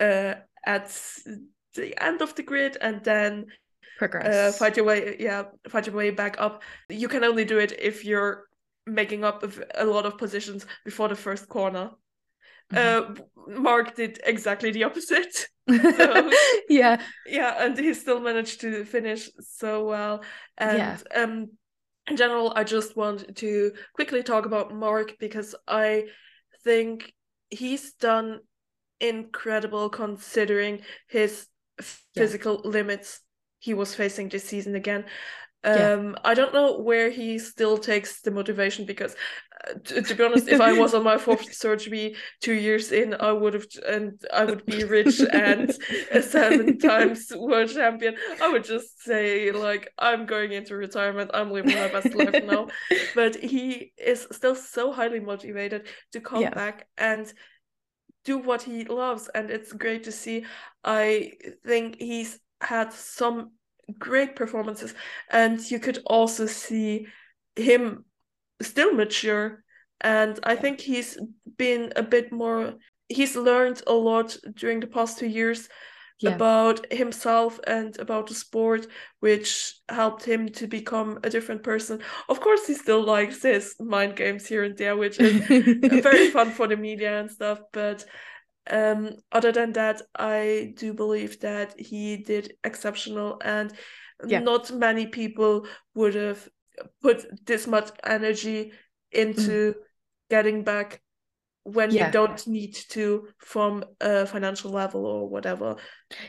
uh, 0.00 0.34
at 0.64 0.88
the 1.74 1.94
end 2.02 2.22
of 2.22 2.34
the 2.34 2.42
grid 2.42 2.76
and 2.80 3.02
then 3.04 3.46
uh, 3.46 3.98
Progress. 3.98 4.58
fight 4.58 4.76
your 4.76 4.86
way 4.86 5.16
yeah 5.18 5.44
fight 5.68 5.86
your 5.86 5.96
way 5.96 6.10
back 6.10 6.36
up 6.38 6.62
you 6.88 7.08
can 7.08 7.24
only 7.24 7.44
do 7.44 7.58
it 7.58 7.72
if 7.78 8.04
you're 8.04 8.44
making 8.86 9.24
up 9.24 9.44
a 9.74 9.84
lot 9.84 10.06
of 10.06 10.16
positions 10.18 10.66
before 10.84 11.08
the 11.08 11.16
first 11.16 11.48
corner 11.48 11.90
Mhm. 12.70 12.78
uh 12.80 13.14
mark 13.48 13.94
did 13.94 14.20
exactly 14.24 14.70
the 14.70 14.84
opposite 14.84 15.46
So, 15.96 16.36
yeah, 16.68 17.02
yeah 17.24 17.64
and 17.64 17.78
he 17.78 17.94
still 17.94 18.20
managed 18.20 18.60
to 18.62 18.84
finish 18.84 19.30
so 19.40 19.86
well 19.86 20.22
and 20.58 20.96
Yeah. 20.96 20.98
um 21.14 21.50
in 22.08 22.16
general 22.16 22.52
i 22.56 22.64
just 22.64 22.96
want 22.96 23.36
to 23.36 23.72
quickly 23.94 24.22
talk 24.22 24.46
about 24.46 24.74
mark 24.74 25.14
because 25.18 25.54
i 25.66 26.04
think 26.64 27.12
he's 27.50 27.92
done 27.94 28.40
incredible 29.00 29.88
considering 29.90 30.80
his 31.08 31.48
physical 32.14 32.60
limits 32.64 33.20
he 33.58 33.74
was 33.74 33.94
facing 33.94 34.28
this 34.28 34.44
season 34.44 34.74
again 34.74 35.04
Yeah. 35.72 35.90
um 35.94 36.16
i 36.24 36.34
don't 36.34 36.54
know 36.54 36.78
where 36.78 37.10
he 37.10 37.38
still 37.38 37.76
takes 37.78 38.20
the 38.22 38.30
motivation 38.30 38.86
because 38.86 39.16
to, 39.84 40.02
to 40.02 40.14
be 40.14 40.24
honest 40.24 40.48
if 40.48 40.60
i 40.60 40.72
was 40.72 40.94
on 40.94 41.02
my 41.02 41.18
fourth 41.26 41.52
surgery 41.52 42.14
two 42.40 42.52
years 42.54 42.92
in 42.92 43.14
i 43.20 43.32
would 43.32 43.54
have 43.54 43.66
and 43.88 44.20
i 44.32 44.44
would 44.44 44.64
be 44.66 44.84
rich 44.84 45.24
and 45.32 45.76
a 46.10 46.22
seven 46.22 46.78
times 46.78 47.32
world 47.34 47.68
champion. 47.70 48.14
I 48.40 48.48
would 48.48 48.64
just 48.64 49.02
say 49.02 49.52
like 49.52 49.88
i'm 49.98 50.26
going 50.26 50.52
into 50.52 50.76
retirement. 50.76 51.30
I'm 51.34 51.50
living 51.50 51.74
my 51.74 51.88
best 51.88 52.14
life 52.14 52.40
now. 52.42 52.68
But 53.14 53.36
he 53.36 53.92
is 53.98 54.26
still 54.32 54.54
so 54.54 54.92
highly 54.92 55.20
motivated 55.20 55.88
to 56.12 56.20
come 56.20 56.42
Yeah. 56.42 56.50
back 56.50 56.86
and 56.96 57.32
do 58.24 58.38
what 58.38 58.62
he 58.62 58.84
loves. 58.84 59.28
And 59.34 59.50
it's 59.50 59.72
great 59.72 60.04
to 60.04 60.12
see. 60.12 60.44
I 60.84 61.32
think 61.64 62.00
he's 62.00 62.38
had 62.60 62.92
some 62.92 63.52
great 63.98 64.36
performances. 64.36 64.94
And 65.30 65.60
you 65.70 65.78
could 65.78 65.98
also 66.06 66.46
see 66.46 67.06
him 67.54 68.04
still 68.62 68.92
mature 68.92 69.62
and 70.00 70.38
i 70.44 70.54
think 70.56 70.80
he's 70.80 71.18
been 71.56 71.92
a 71.96 72.02
bit 72.02 72.32
more 72.32 72.74
he's 73.08 73.36
learned 73.36 73.82
a 73.86 73.92
lot 73.92 74.36
during 74.54 74.80
the 74.80 74.86
past 74.86 75.18
two 75.18 75.26
years 75.28 75.68
Yeah. 76.18 76.34
about 76.34 76.90
himself 76.92 77.60
and 77.66 77.98
about 77.98 78.26
the 78.28 78.34
sport 78.34 78.86
which 79.20 79.74
helped 79.88 80.24
him 80.24 80.48
to 80.48 80.66
become 80.66 81.18
a 81.22 81.28
different 81.30 81.62
person 81.62 82.00
of 82.28 82.40
course 82.40 82.66
he 82.66 82.74
still 82.74 83.04
likes 83.04 83.42
his 83.42 83.74
mind 83.78 84.16
games 84.16 84.46
here 84.48 84.64
and 84.64 84.76
there 84.78 84.96
which 84.96 85.20
is 85.20 85.34
very 86.02 86.30
fun 86.30 86.50
for 86.50 86.66
the 86.68 86.76
media 86.76 87.20
and 87.20 87.30
stuff 87.30 87.60
but 87.72 88.06
um 88.70 89.10
other 89.30 89.52
than 89.52 89.72
that 89.72 90.02
i 90.18 90.72
do 90.76 90.94
believe 90.94 91.38
that 91.40 91.78
he 91.78 92.16
did 92.16 92.52
exceptional 92.64 93.38
and 93.44 93.72
Yeah. 94.26 94.40
not 94.40 94.72
many 94.72 95.06
people 95.06 95.66
would 95.94 96.14
have 96.14 96.48
put 97.02 97.24
this 97.46 97.66
much 97.66 97.90
energy 98.04 98.72
into 99.12 99.74
getting 100.30 100.64
back 100.64 101.00
when 101.64 101.90
Mm. 101.90 101.94
Yeah. 101.94 102.06
you 102.06 102.12
don't 102.12 102.46
need 102.46 102.74
to 102.90 103.28
from 103.38 103.84
a 104.00 104.24
financial 104.26 104.70
level 104.70 105.04
or 105.04 105.28
whatever 105.28 105.76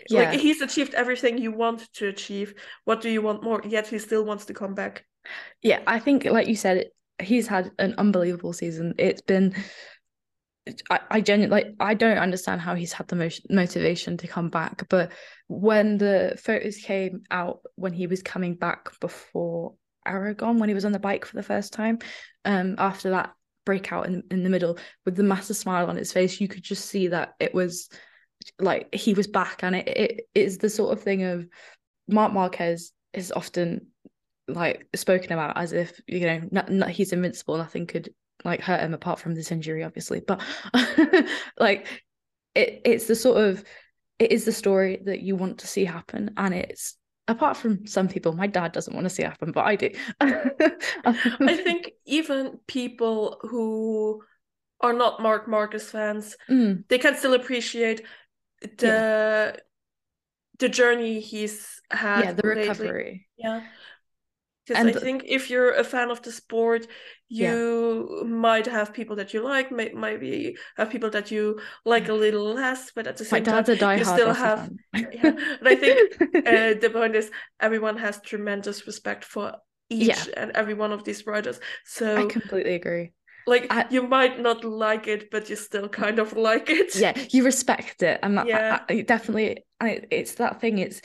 Yeah. 0.10 0.32
like 0.32 0.40
he's 0.40 0.62
achieved 0.62 0.94
everything 0.96 1.38
you 1.38 1.52
want 1.52 1.88
to 1.94 2.08
achieve 2.08 2.56
what 2.86 3.02
do 3.02 3.10
you 3.10 3.22
want 3.22 3.44
more 3.44 3.62
yet 3.64 3.88
he 3.88 4.00
still 4.00 4.26
wants 4.26 4.46
to 4.46 4.54
come 4.54 4.74
back 4.74 5.06
Yeah, 5.62 5.82
I 5.86 6.00
think, 6.00 6.24
like 6.26 6.48
you 6.48 6.56
said, 6.56 6.86
he's 7.22 7.48
had 7.48 7.72
an 7.80 7.96
unbelievable 7.98 8.54
season. 8.54 8.94
It's 8.98 9.22
been, 9.22 9.54
I, 10.90 11.00
I 11.10 11.22
genuinely, 11.22 11.52
like, 11.64 11.76
I 11.80 11.94
don't 11.96 12.18
understand 12.18 12.62
how 12.62 12.76
he's 12.76 12.94
had 12.94 13.08
the 13.10 13.16
most 13.18 13.46
motivation 13.50 14.16
to 14.18 14.28
come 14.28 14.50
back. 14.50 14.88
But 14.90 15.12
when 15.48 15.98
the 15.98 16.38
photos 16.42 16.78
came 16.78 17.24
out 17.30 17.60
when 17.76 17.92
he 17.94 18.08
was 18.08 18.22
coming 18.24 18.56
back 18.56 18.98
before 19.02 19.76
Aragon, 20.08 20.60
when 20.60 20.70
he 20.70 20.76
was 20.76 20.86
on 20.86 20.92
the 20.92 21.00
bike 21.00 21.26
for 21.26 21.36
the 21.36 21.44
first 21.44 21.74
time, 21.74 22.00
um, 22.46 22.76
after 22.78 23.12
that 23.12 23.34
breakout 23.66 24.08
in, 24.08 24.24
in 24.32 24.44
the 24.44 24.50
middle 24.50 24.78
with 25.06 25.16
the 25.16 25.24
massive 25.24 25.58
smile 25.58 25.88
on 25.88 25.98
his 25.98 26.14
face, 26.14 26.40
you 26.40 26.48
could 26.48 26.64
just 26.64 26.86
see 26.86 27.08
that 27.08 27.34
it 27.40 27.54
was 27.54 27.90
like 28.60 28.94
he 28.94 29.14
was 29.14 29.28
back. 29.28 29.64
And 29.64 29.76
it, 29.76 29.88
it 29.88 30.30
is 30.34 30.58
the 30.58 30.70
sort 30.70 30.98
of 30.98 31.04
thing 31.04 31.24
of 31.24 31.48
Marc 32.08 32.34
Marquez 32.34 32.92
is 33.14 33.32
often 33.32 33.88
like 34.48 34.88
spoken 34.96 35.34
about 35.34 35.58
as 35.58 35.74
if 35.74 36.00
you 36.08 36.22
know 36.22 36.42
not, 36.52 36.72
not, 36.72 36.90
he's 36.90 37.14
invincible. 37.14 37.58
Nothing 37.58 37.86
could 37.86 38.10
like 38.46 38.62
hurt 38.62 38.82
him 38.82 38.94
apart 38.94 39.20
from 39.20 39.36
this 39.36 39.52
injury 39.52 39.84
obviously. 39.84 40.22
But 40.26 40.42
like 41.60 42.04
it 42.56 42.82
it's 42.86 43.08
the 43.08 43.16
sort 43.16 43.44
of 43.44 43.64
it 44.20 44.32
is 44.32 44.46
the 44.46 44.52
story 44.52 45.02
that 45.06 45.22
you 45.22 45.36
want 45.36 45.60
to 45.60 45.68
see 45.68 45.86
happen. 45.86 46.32
And 46.38 46.54
it's 46.54 46.97
apart 47.28 47.58
from 47.58 47.86
some 47.86 48.08
people 48.08 48.34
my 48.34 48.48
dad 48.48 48.72
doesn't 48.72 48.94
want 48.94 49.06
to 49.06 49.10
see 49.10 49.24
happen 49.24 49.52
but 49.52 49.66
i 49.66 49.76
do 49.76 49.90
i 51.46 51.56
think 51.58 51.92
even 52.06 52.60
people 52.68 53.38
who 53.42 54.24
are 54.82 54.94
not 54.94 55.22
marc 55.22 55.48
marquez 55.48 55.90
fans 55.90 56.38
Mm, 56.50 56.84
they 56.90 56.98
can 56.98 57.16
still 57.16 57.34
appreciate 57.34 58.04
the 58.78 59.58
the 60.60 60.70
journey 60.70 61.20
he's 61.20 61.82
had 61.92 62.24
yeah 62.24 62.32
the 62.34 62.42
lately. 62.44 62.58
recovery 62.58 63.28
Yeah. 63.38 63.62
Because 64.68 64.86
And 64.86 64.96
I 64.96 65.00
think 65.00 65.24
if 65.26 65.50
you're 65.50 65.74
a 65.74 65.84
fan 65.84 66.12
of 66.12 66.22
the 66.22 66.32
sport, 66.32 66.88
Yeah. 67.30 67.54
you 67.54 68.24
might 68.26 68.66
have 68.66 68.94
people 68.94 69.16
that 69.16 69.34
you 69.34 69.42
like, 69.42 69.72
may- 69.72 69.94
maybe 69.94 70.58
have 70.76 70.90
people 70.90 71.10
that 71.12 71.32
you 71.32 71.60
like 71.86 72.10
a 72.10 72.14
little 72.14 72.54
less, 72.54 72.92
but 72.96 73.08
at 73.08 73.16
the 73.18 73.26
same 73.26 73.44
time, 73.44 73.64
you 73.98 74.04
still 74.04 74.34
have. 74.34 74.70
Yeah, 74.94 75.32
but 75.62 75.68
I 75.68 75.76
think 75.76 75.98
Uh, 76.22 76.74
the 76.84 76.90
point 76.92 77.16
is, 77.16 77.32
everyone 77.60 77.98
has 77.98 78.20
tremendous 78.22 78.86
respect 78.86 79.24
for 79.24 79.54
each 79.90 80.08
Yeah. 80.08 80.24
and 80.36 80.52
every 80.52 80.74
one 80.74 80.92
of 80.92 81.04
these 81.04 81.26
riders. 81.26 81.60
So 81.86 82.18
I 82.18 82.26
completely 82.26 82.76
agree 82.76 83.14
like, 83.48 83.68
I- 83.72 83.88
you 83.90 84.02
might 84.04 84.42
not 84.42 84.66
like 84.66 85.08
it, 85.08 85.32
but 85.32 85.50
you 85.50 85.56
still 85.56 85.88
kind 85.88 86.20
of 86.20 86.34
like 86.36 86.70
it. 86.70 86.94
yeah 86.96 87.14
you 87.32 87.46
respect 87.46 88.04
it 88.04 88.20
and 88.22 88.38
that, 88.38 88.48
Yeah. 88.48 88.80
I- 88.90 88.94
I- 88.94 89.02
definitely 89.02 89.64
and 89.80 90.06
it's 90.12 90.36
that 90.36 90.60
thing 90.60 90.80
it's 90.80 91.02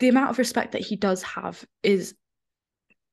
the 0.00 0.08
amount 0.08 0.30
of 0.30 0.38
respect 0.38 0.72
that 0.72 0.80
he 0.82 0.96
does 0.96 1.22
have 1.22 1.64
is 1.84 2.14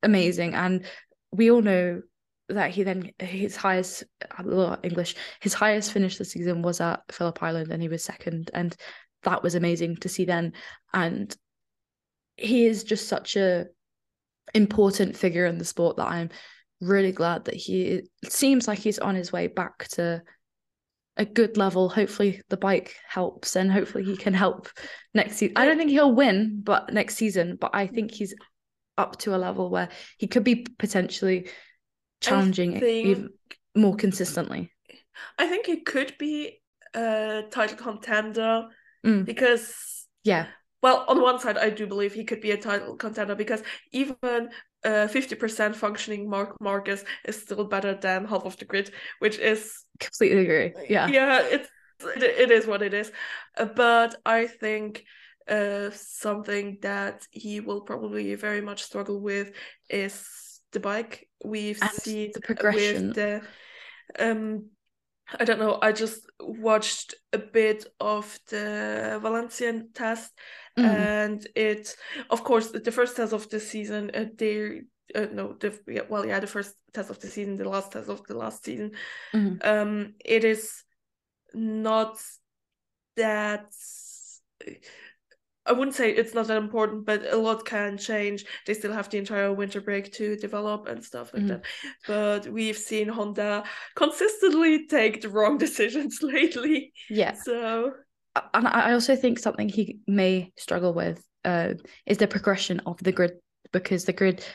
amazing 0.04 0.54
and 0.54 0.86
we 1.32 1.52
all 1.52 1.62
know 1.62 2.02
that 2.50 2.72
he 2.72 2.84
then 2.84 3.12
his 3.20 3.56
highest 3.56 4.04
english 4.84 5.16
his 5.42 5.54
highest 5.54 5.92
finish 5.92 6.18
this 6.18 6.32
season 6.32 6.62
was 6.62 6.82
at 6.82 7.02
phillip 7.12 7.42
island 7.44 7.72
and 7.72 7.82
he 7.82 7.90
was 7.90 8.04
second 8.04 8.50
and 8.54 8.76
that 9.24 9.44
was 9.44 9.56
amazing 9.56 9.96
to 9.98 10.10
see 10.10 10.26
then 10.26 10.54
and 10.94 11.36
he 12.38 12.66
is 12.66 12.84
just 12.84 13.08
such 13.08 13.36
a 13.36 13.66
important 14.56 15.16
figure 15.16 15.46
in 15.46 15.58
the 15.58 15.66
sport 15.66 15.98
that 15.98 16.08
i'm 16.08 16.30
really 16.82 17.12
glad 17.12 17.46
that 17.46 17.56
he 17.56 17.84
it 17.84 18.10
seems 18.24 18.68
like 18.68 18.80
he's 18.80 19.00
on 19.00 19.14
his 19.14 19.32
way 19.32 19.48
back 19.48 19.88
to 19.90 20.22
a 21.20 21.26
good 21.26 21.58
level. 21.58 21.90
Hopefully 21.90 22.42
the 22.50 22.58
bike 22.58 22.96
helps 23.08 23.56
and 23.56 23.72
hopefully 23.72 24.06
he 24.06 24.16
can 24.16 24.34
help 24.34 24.70
next 25.14 25.36
season. 25.36 25.58
I 25.58 25.66
don't 25.66 25.78
think 25.78 25.92
he'll 25.92 26.16
win 26.16 26.62
but 26.64 26.92
next 26.94 27.16
season, 27.16 27.58
but 27.60 27.72
I 27.74 27.86
think 27.86 28.12
he's 28.12 28.34
up 29.00 29.18
to 29.20 29.36
a 29.36 29.38
level 29.38 29.70
where 29.70 29.90
he 30.18 30.28
could 30.28 30.44
be 30.44 30.66
potentially 30.78 31.50
challenging 32.22 32.80
think- 32.80 33.32
more 33.76 33.96
consistently. 33.96 34.72
I 35.38 35.48
think 35.48 35.66
he 35.66 35.82
could 35.82 36.18
be 36.18 36.62
a 36.94 37.44
title 37.52 37.78
contender 37.78 38.68
Mm. 39.06 39.24
because 39.26 39.66
Yeah. 40.24 40.48
well, 40.84 41.06
on 41.08 41.22
one 41.22 41.40
side, 41.40 41.58
I 41.58 41.70
do 41.70 41.88
believe 41.88 42.14
he 42.14 42.26
could 42.26 42.42
be 42.42 42.52
a 42.52 42.58
title 42.58 42.96
contender 42.98 43.36
because 43.36 43.64
even 43.92 44.50
uh, 44.86 45.08
50% 45.08 45.76
functioning 45.76 46.30
Marc 46.30 46.56
Marquez 46.62 47.04
is 47.26 47.42
still 47.42 47.66
better 47.66 47.94
than 47.96 48.26
half 48.26 48.44
of 48.46 48.56
the 48.58 48.66
grid, 48.66 48.92
which 49.20 49.38
is 49.38 49.86
Completely 50.00 50.42
agree. 50.44 50.74
Yeah. 50.90 51.08
yeah, 51.08 51.42
it's 51.56 51.70
it, 52.16 52.24
it 52.24 52.52
is 52.52 52.66
what 52.66 52.82
it 52.82 52.94
is. 52.94 53.12
Uh, 53.58 53.66
but 53.66 54.16
I 54.26 54.48
think 54.48 55.04
uh, 55.50 55.90
something 55.92 56.78
that 56.82 57.26
he 57.32 57.60
will 57.60 57.82
probably 57.82 58.36
very 58.36 58.62
much 58.62 58.84
struggle 58.84 59.20
with 59.20 59.52
is 59.90 60.62
the 60.72 60.80
bike. 60.80 61.28
We've 61.44 61.80
And 61.82 61.90
seen 61.92 62.32
the 62.34 62.42
progression. 62.42 63.08
with 63.08 63.16
the 63.16 63.42
um 64.20 64.66
I 65.40 65.46
don't 65.46 65.60
know, 65.60 65.78
I 65.80 65.92
just 65.92 66.26
watched 66.40 67.14
a 67.34 67.38
bit 67.38 67.86
of 68.00 68.40
the 68.50 69.20
Valencian 69.22 69.90
test 69.94 70.32
Mm. 70.78 70.86
and 70.86 71.48
it 71.56 71.96
of 72.30 72.44
course 72.44 72.72
the 72.72 72.92
first 72.92 73.18
test 73.18 73.34
of 73.34 73.50
the 73.50 73.60
season 73.60 74.12
uh, 74.14 74.26
they 74.38 74.84
uh, 75.14 75.28
no 75.34 75.54
the 75.60 75.78
well 76.10 76.26
yeah 76.26 76.40
the 76.40 76.48
first 76.48 76.74
test 76.94 77.10
of 77.10 77.20
the 77.20 77.28
season 77.28 77.58
the 77.58 77.68
last 77.68 77.92
test 77.92 78.08
of 78.08 78.26
the 78.28 78.38
last 78.38 78.64
season 78.64 78.92
Mhm. 79.34 79.60
um 79.66 80.14
it 80.24 80.46
is 80.46 80.86
not 81.54 82.18
that 83.18 83.74
I 85.66 85.74
wouldn't 85.74 85.96
say 85.96 86.12
it's 86.12 86.34
not 86.34 86.48
that 86.48 86.58
important, 86.58 87.06
but 87.06 87.32
a 87.32 87.38
lot 87.38 87.66
can 87.66 87.98
change. 87.98 88.46
They 88.66 88.74
still 88.74 88.94
have 88.94 89.10
the 89.10 89.18
entire 89.18 89.54
winter 89.54 89.82
break 89.82 90.12
to 90.14 90.36
develop 90.36 90.88
and 90.88 91.04
stuff 91.04 91.32
like 91.34 91.44
Mhm. 91.44 91.48
that. 91.48 91.66
But 92.08 92.48
we've 92.48 92.78
seen 92.78 93.08
Honda 93.08 93.64
consistently 93.96 94.88
take 94.88 95.22
the 95.22 95.30
wrong 95.30 95.58
decisions 95.66 96.22
lately. 96.24 96.94
Yeah. 97.10 97.34
So 97.34 97.94
and 98.54 98.68
I 98.68 98.94
also 98.94 99.16
think 99.16 99.38
something 99.40 99.70
he 99.70 100.00
may 100.08 100.54
struggle 100.58 100.94
with 100.94 101.24
uh, 101.46 101.74
is 102.06 102.18
the 102.18 102.28
progression 102.28 102.80
of 102.86 102.98
the 103.04 103.12
grid 103.12 103.34
because 103.72 104.06
the 104.06 104.14
grid, 104.14 104.46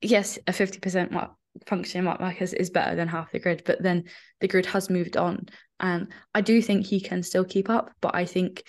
yes, 0.00 0.38
a 0.46 0.52
fifty 0.52 0.78
percent 0.78 1.12
mark 1.12 1.32
function 1.66 2.04
marc 2.04 2.20
marquez 2.20 2.52
is 2.54 2.70
better 2.70 2.96
than 2.96 3.08
half 3.08 3.32
the 3.32 3.38
grid, 3.38 3.62
but 3.66 3.82
then 3.82 4.04
the 4.40 4.48
grid 4.48 4.66
has 4.66 4.88
moved 4.88 5.16
on, 5.16 5.46
and 5.80 6.08
I 6.34 6.40
do 6.40 6.62
think 6.62 6.86
he 6.86 7.00
can 7.00 7.22
still 7.22 7.44
keep 7.44 7.68
up, 7.68 7.92
but 8.00 8.14
I 8.14 8.24
think 8.24 8.62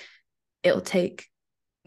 it'll 0.63 0.81
take 0.81 1.28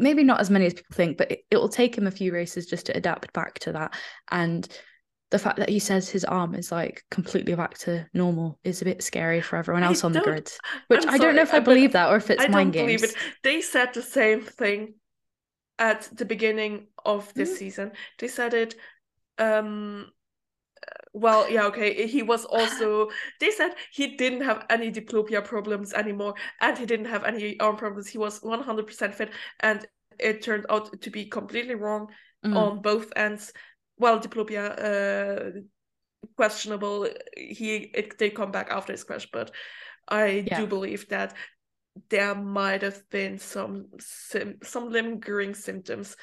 maybe 0.03 0.23
not 0.25 0.41
as 0.41 0.51
many 0.51 0.67
as 0.67 0.75
people 0.75 0.95
think, 0.95 1.17
but 1.17 1.31
it, 1.31 1.41
it'll 1.51 1.69
take 1.69 1.97
him 1.97 2.07
a 2.07 2.11
few 2.11 2.33
races 2.33 2.67
just 2.67 2.87
to 2.87 2.97
adapt 2.97 3.33
back 3.33 3.59
to 3.61 3.73
that, 3.73 3.95
and 4.31 4.69
the 5.31 5.39
fact 5.39 5.57
that 5.59 5.71
he 5.71 5.79
says 5.79 6.11
his 6.11 6.27
arm 6.27 6.55
is 6.55 6.71
like 6.71 7.03
completely 7.11 7.55
back 7.55 7.79
to 7.79 8.07
normal 8.13 8.59
is 8.65 8.83
a 8.83 8.85
bit 8.85 9.03
scary 9.03 9.41
for 9.41 9.57
everyone 9.57 9.83
I 9.83 9.87
else 9.87 10.05
on 10.05 10.13
the 10.13 10.21
grid. 10.21 10.53
Which 10.89 11.05
I'm 11.07 11.15
I 11.15 11.17
don't 11.19 11.35
know 11.35 11.41
if 11.43 11.55
I 11.55 11.57
I- 11.57 11.61
believe 11.61 11.93
that 11.93 12.11
or 12.11 12.17
if 12.17 12.29
it's 12.29 12.43
I 12.45 12.49
mind 12.49 12.75
don't 12.75 12.87
games. 12.87 13.01
believe 13.01 13.17
it. 13.17 13.17
They 13.43 13.63
said 13.63 13.95
the 13.95 14.03
same 14.03 14.43
thing 14.43 14.95
at 15.79 16.09
the 16.13 16.27
beginning 16.27 16.89
of 17.05 17.33
this 17.33 17.51
Mm. 17.55 17.57
season. 17.57 17.93
They 18.19 18.29
said 18.29 18.53
it 18.53 18.75
um 19.39 20.11
well 21.13 21.49
yeah 21.51 21.67
okay 21.67 22.07
he 22.15 22.23
was 22.23 22.45
also 22.45 23.09
they 23.41 23.51
said 23.51 23.73
he 23.93 24.17
didn't 24.17 24.43
have 24.43 24.65
any 24.71 24.91
diplopia 24.91 25.45
problems 25.45 25.93
anymore 25.93 26.35
and 26.61 26.79
he 26.79 26.87
didn't 26.87 27.07
have 27.07 27.25
any 27.25 27.59
arm 27.61 27.77
problems 27.77 28.09
he 28.09 28.19
was 28.19 28.41
100% 28.41 29.15
fit 29.15 29.31
and 29.61 29.87
it 30.19 30.43
turned 30.43 30.67
out 30.71 31.01
to 31.01 31.11
be 31.11 31.25
completely 31.27 31.75
wrong 31.75 32.09
Mm. 32.45 32.57
on 32.57 32.83
both 32.83 33.13
ends 33.15 33.53
well 33.99 34.19
diplopia 34.19 34.65
uh 34.83 35.61
questionable 36.37 37.09
he 37.37 37.77
it 37.95 38.19
did 38.19 38.35
come 38.35 38.51
back 38.51 38.69
after 38.71 38.93
his 38.93 39.05
crash 39.05 39.29
but 39.33 39.51
i 40.09 40.45
Yeah. 40.47 40.61
do 40.61 40.67
believe 40.67 41.09
that 41.09 41.35
there 42.09 42.35
might 42.35 42.83
have 42.83 43.09
been 43.11 43.39
some 43.39 43.87
sim- 44.01 44.59
some 44.63 44.91
lingering 44.91 45.55
symptoms 45.55 46.17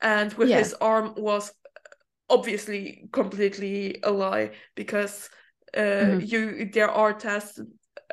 and 0.00 0.32
with 0.34 0.50
Yeah. 0.50 0.58
his 0.58 0.74
arm 0.74 1.14
was 1.16 1.52
obviously 2.28 3.08
completely 3.12 3.98
a 4.02 4.10
lie 4.10 4.50
because 4.74 5.30
uh 5.76 6.14
Mhm. 6.14 6.20
you 6.20 6.68
there 6.72 6.90
are 6.90 7.12
tests 7.12 7.60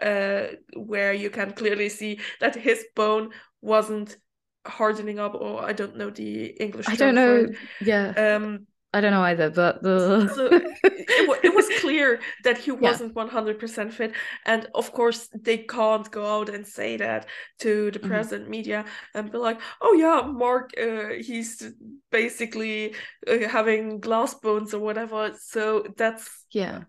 uh 0.02 0.44
where 0.76 1.14
you 1.14 1.30
can 1.30 1.52
clearly 1.54 1.90
see 1.90 2.20
that 2.40 2.56
his 2.56 2.86
bone 2.96 3.32
wasn't 3.62 4.18
hardening 4.66 5.20
up 5.20 5.34
or 5.36 5.64
i 5.64 5.74
don't 5.74 5.96
know 5.98 6.10
the 6.10 6.46
english 6.62 6.88
I 6.88 6.96
don't 6.96 7.16
know. 7.16 7.48
Yeah, 7.80 8.16
um 8.18 8.68
I 8.94 9.02
don't 9.02 9.12
know 9.12 9.24
either, 9.24 9.50
but 9.50 9.82
the 9.84 10.30
so 10.34 10.48
it, 10.84 11.40
it 11.44 11.56
was 11.56 11.70
clear 11.70 12.20
that 12.44 12.58
he 12.58 12.72
wasn't 12.72 13.16
100% 13.16 13.94
fit 13.94 14.14
and 14.46 14.68
of 14.76 14.92
course 14.94 15.30
they 15.34 15.58
can't 15.58 16.10
go 16.12 16.26
out 16.40 16.50
and 16.50 16.66
say 16.66 16.98
that 16.98 17.28
to 17.60 17.92
the 17.92 18.00
Mhm. 18.02 18.08
press 18.08 18.32
and 18.32 18.48
media 18.48 18.86
and 19.14 19.32
be 19.32 19.38
like 19.38 19.60
oh 19.82 19.94
yeah 19.94 20.22
mark 20.28 20.72
uh, 20.82 21.10
he's 21.22 21.72
basically 22.12 22.96
uh, 23.28 23.48
having 23.50 24.00
glass 24.00 24.34
bones 24.34 24.74
or 24.74 24.80
whatever 24.80 25.34
so 25.40 25.84
that's 25.98 26.46
yeah. 26.52 26.84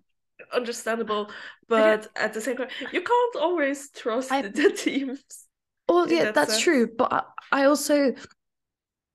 understandable 0.52 1.30
but 1.68 2.08
at 2.16 2.32
the 2.34 2.40
same 2.40 2.56
time 2.56 2.68
you 2.92 3.02
can't 3.02 3.36
always 3.36 3.90
trust 3.90 4.38
I- 4.38 4.42
the 4.54 4.70
teams 4.70 5.22
Well, 5.88 6.10
yeah, 6.10 6.26
that 6.26 6.34
that's 6.34 6.58
sense. 6.58 6.58
true. 6.58 6.86
But 6.86 7.26
I 7.52 7.64
also, 7.64 8.14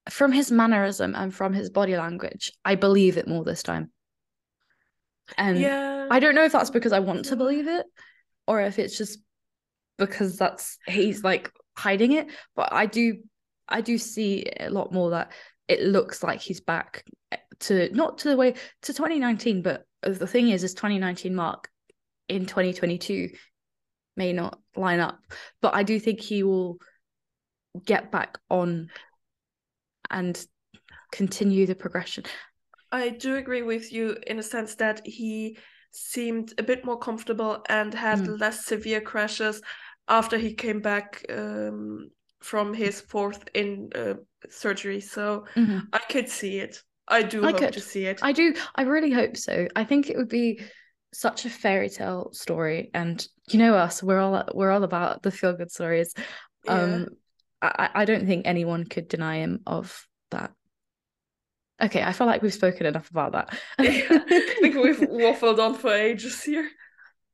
from 0.10 0.32
his 0.32 0.52
mannerism 0.52 1.16
and 1.16 1.34
from 1.34 1.54
his 1.54 1.70
body 1.70 1.96
language, 1.98 2.52
I 2.66 2.76
believe 2.76 3.18
it 3.18 3.28
more 3.28 3.44
this 3.44 3.64
time. 3.64 3.92
And 5.38 5.60
yeah 5.60 5.90
I 6.10 6.20
don't 6.20 6.36
know 6.36 6.46
if 6.46 6.52
that's 6.52 6.72
because 6.72 6.92
I 6.92 7.00
want 7.00 7.26
to 7.26 7.36
believe 7.36 7.68
it 7.68 7.86
or 8.48 8.62
if 8.62 8.80
it's 8.80 8.98
just 8.98 9.20
because 9.98 10.38
that's 10.38 10.78
he's 10.88 11.24
like 11.24 11.52
hiding 11.78 12.14
it. 12.14 12.28
But 12.56 12.74
I 12.74 12.86
do, 12.86 13.18
I 13.68 13.82
do 13.82 13.98
see 13.98 14.46
a 14.60 14.70
lot 14.70 14.92
more 14.92 15.12
that 15.12 15.32
it 15.68 15.82
looks 15.82 16.24
like 16.24 16.42
he's 16.42 16.62
back 16.62 17.04
eh, 17.32 17.38
to 17.62 17.90
not 17.94 18.20
to 18.20 18.30
the 18.30 18.38
way 18.38 18.54
to 18.82 18.94
2019, 18.94 19.62
but 19.62 19.86
the 20.02 20.28
thing 20.28 20.50
is, 20.50 20.64
is 20.64 20.74
2019 20.74 21.36
mark 21.36 21.70
in 22.28 22.46
2022 22.46 23.30
may 24.16 24.34
not 24.34 24.60
line 24.76 25.00
up, 25.00 25.20
but 25.62 25.76
I 25.76 25.84
do 25.84 26.00
think 26.00 26.20
he 26.20 26.44
will 26.44 26.78
get 27.86 28.12
back 28.12 28.38
on 28.50 28.90
and 30.12 30.46
continue 31.12 31.66
the 31.66 31.76
progression. 31.76 32.24
I 32.92 33.10
do 33.10 33.36
agree 33.36 33.62
with 33.62 33.92
you 33.94 34.18
in 34.26 34.40
a 34.40 34.44
sense 34.44 34.76
that 34.76 35.06
he 35.06 35.58
seemed 35.92 36.54
a 36.58 36.64
bit 36.64 36.86
more 36.86 36.98
comfortable 36.98 37.64
and 37.68 37.94
had 37.94 38.20
Mm. 38.20 38.40
less 38.40 38.66
severe 38.66 39.02
crashes 39.02 39.62
after 40.08 40.38
he 40.38 40.54
came 40.54 40.82
back 40.82 41.26
um, 41.30 42.10
from 42.42 42.74
his 42.74 43.02
fourth 43.02 43.44
in 43.54 43.90
uh, 43.96 44.16
surgery. 44.50 45.00
So 45.02 45.46
Mhm. 45.56 45.88
I 45.94 46.00
could 46.00 46.30
see 46.30 46.60
it. 46.60 46.82
I 47.08 47.24
do 47.24 47.44
I 47.44 47.52
hope 47.52 47.60
could. 47.60 47.74
to 47.74 47.82
see 47.82 48.06
it. 48.06 48.22
I 48.24 48.32
do. 48.32 48.54
I 48.76 48.84
really 48.84 49.12
hope 49.12 49.38
so. 49.38 49.68
I 49.76 49.84
think 49.84 50.10
it 50.10 50.18
would 50.18 50.30
be 50.30 50.62
such 51.12 51.46
a 51.46 51.50
fairy 51.50 51.90
tale 51.90 52.30
story, 52.34 52.92
and 52.94 53.26
you 53.50 53.58
know 53.58 53.74
us, 53.74 54.04
we're 54.04 54.20
all 54.20 54.48
we're 54.54 54.70
all 54.70 54.84
about 54.84 55.24
the 55.24 55.32
feel 55.32 55.54
good 55.54 55.72
stories. 55.72 56.14
Yeah. 56.66 56.74
Um, 56.74 57.08
I 57.62 57.90
I 57.94 58.06
don't 58.06 58.26
think 58.26 58.46
anyone 58.46 58.86
could 58.86 59.08
deny 59.08 59.38
him 59.38 59.62
of 59.66 60.08
that. 60.32 60.52
Okay, 61.82 62.04
I 62.04 62.12
feel 62.12 62.28
like 62.28 62.42
we've 62.42 62.54
spoken 62.54 62.86
enough 62.86 63.10
about 63.10 63.32
that. 63.34 63.58
I 63.80 64.56
think 64.60 64.76
we've 64.76 65.00
waffled 65.00 65.60
on 65.60 65.76
for 65.76 65.94
ages 65.94 66.44
here. 66.44 66.70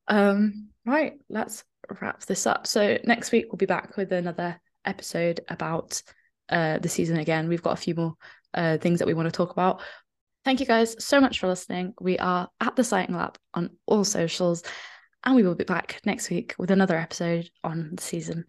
Um, 0.07 0.69
right, 0.85 1.14
let's 1.30 1.64
wrap 1.99 2.23
this 2.26 2.45
up. 2.45 2.68
So 2.68 2.97
next 3.03 3.31
week 3.31 3.45
we'll 3.52 3.57
be 3.57 3.65
back 3.65 3.97
with 3.97 4.11
another 4.11 4.60
episode 4.85 5.41
about 5.49 6.02
uh 6.49 6.77
the 6.77 6.89
season 6.89 7.18
again. 7.18 7.49
We've 7.49 7.64
got 7.64 7.73
a 7.73 7.81
few 7.81 7.95
more 7.95 8.15
uh 8.53 8.77
things 8.77 8.99
that 8.99 9.07
we 9.07 9.15
want 9.15 9.27
to 9.27 9.31
talk 9.31 9.52
about. 9.52 9.81
Thank 10.43 10.60
you 10.60 10.68
guys 10.68 11.03
so 11.03 11.19
much 11.19 11.39
for 11.39 11.47
listening. 11.47 11.95
We 11.99 12.19
are 12.19 12.47
at 12.61 12.76
the 12.76 12.84
Sighting 12.84 13.15
Lap 13.15 13.39
on 13.56 13.72
all 13.88 14.03
socials, 14.03 14.61
and 15.23 15.35
we 15.35 15.41
will 15.41 15.56
be 15.56 15.64
back 15.64 15.99
next 16.06 16.30
week 16.30 16.53
with 16.60 16.69
another 16.69 16.95
episode 16.95 17.49
on 17.64 17.95
the 17.95 18.02
season. 18.02 18.45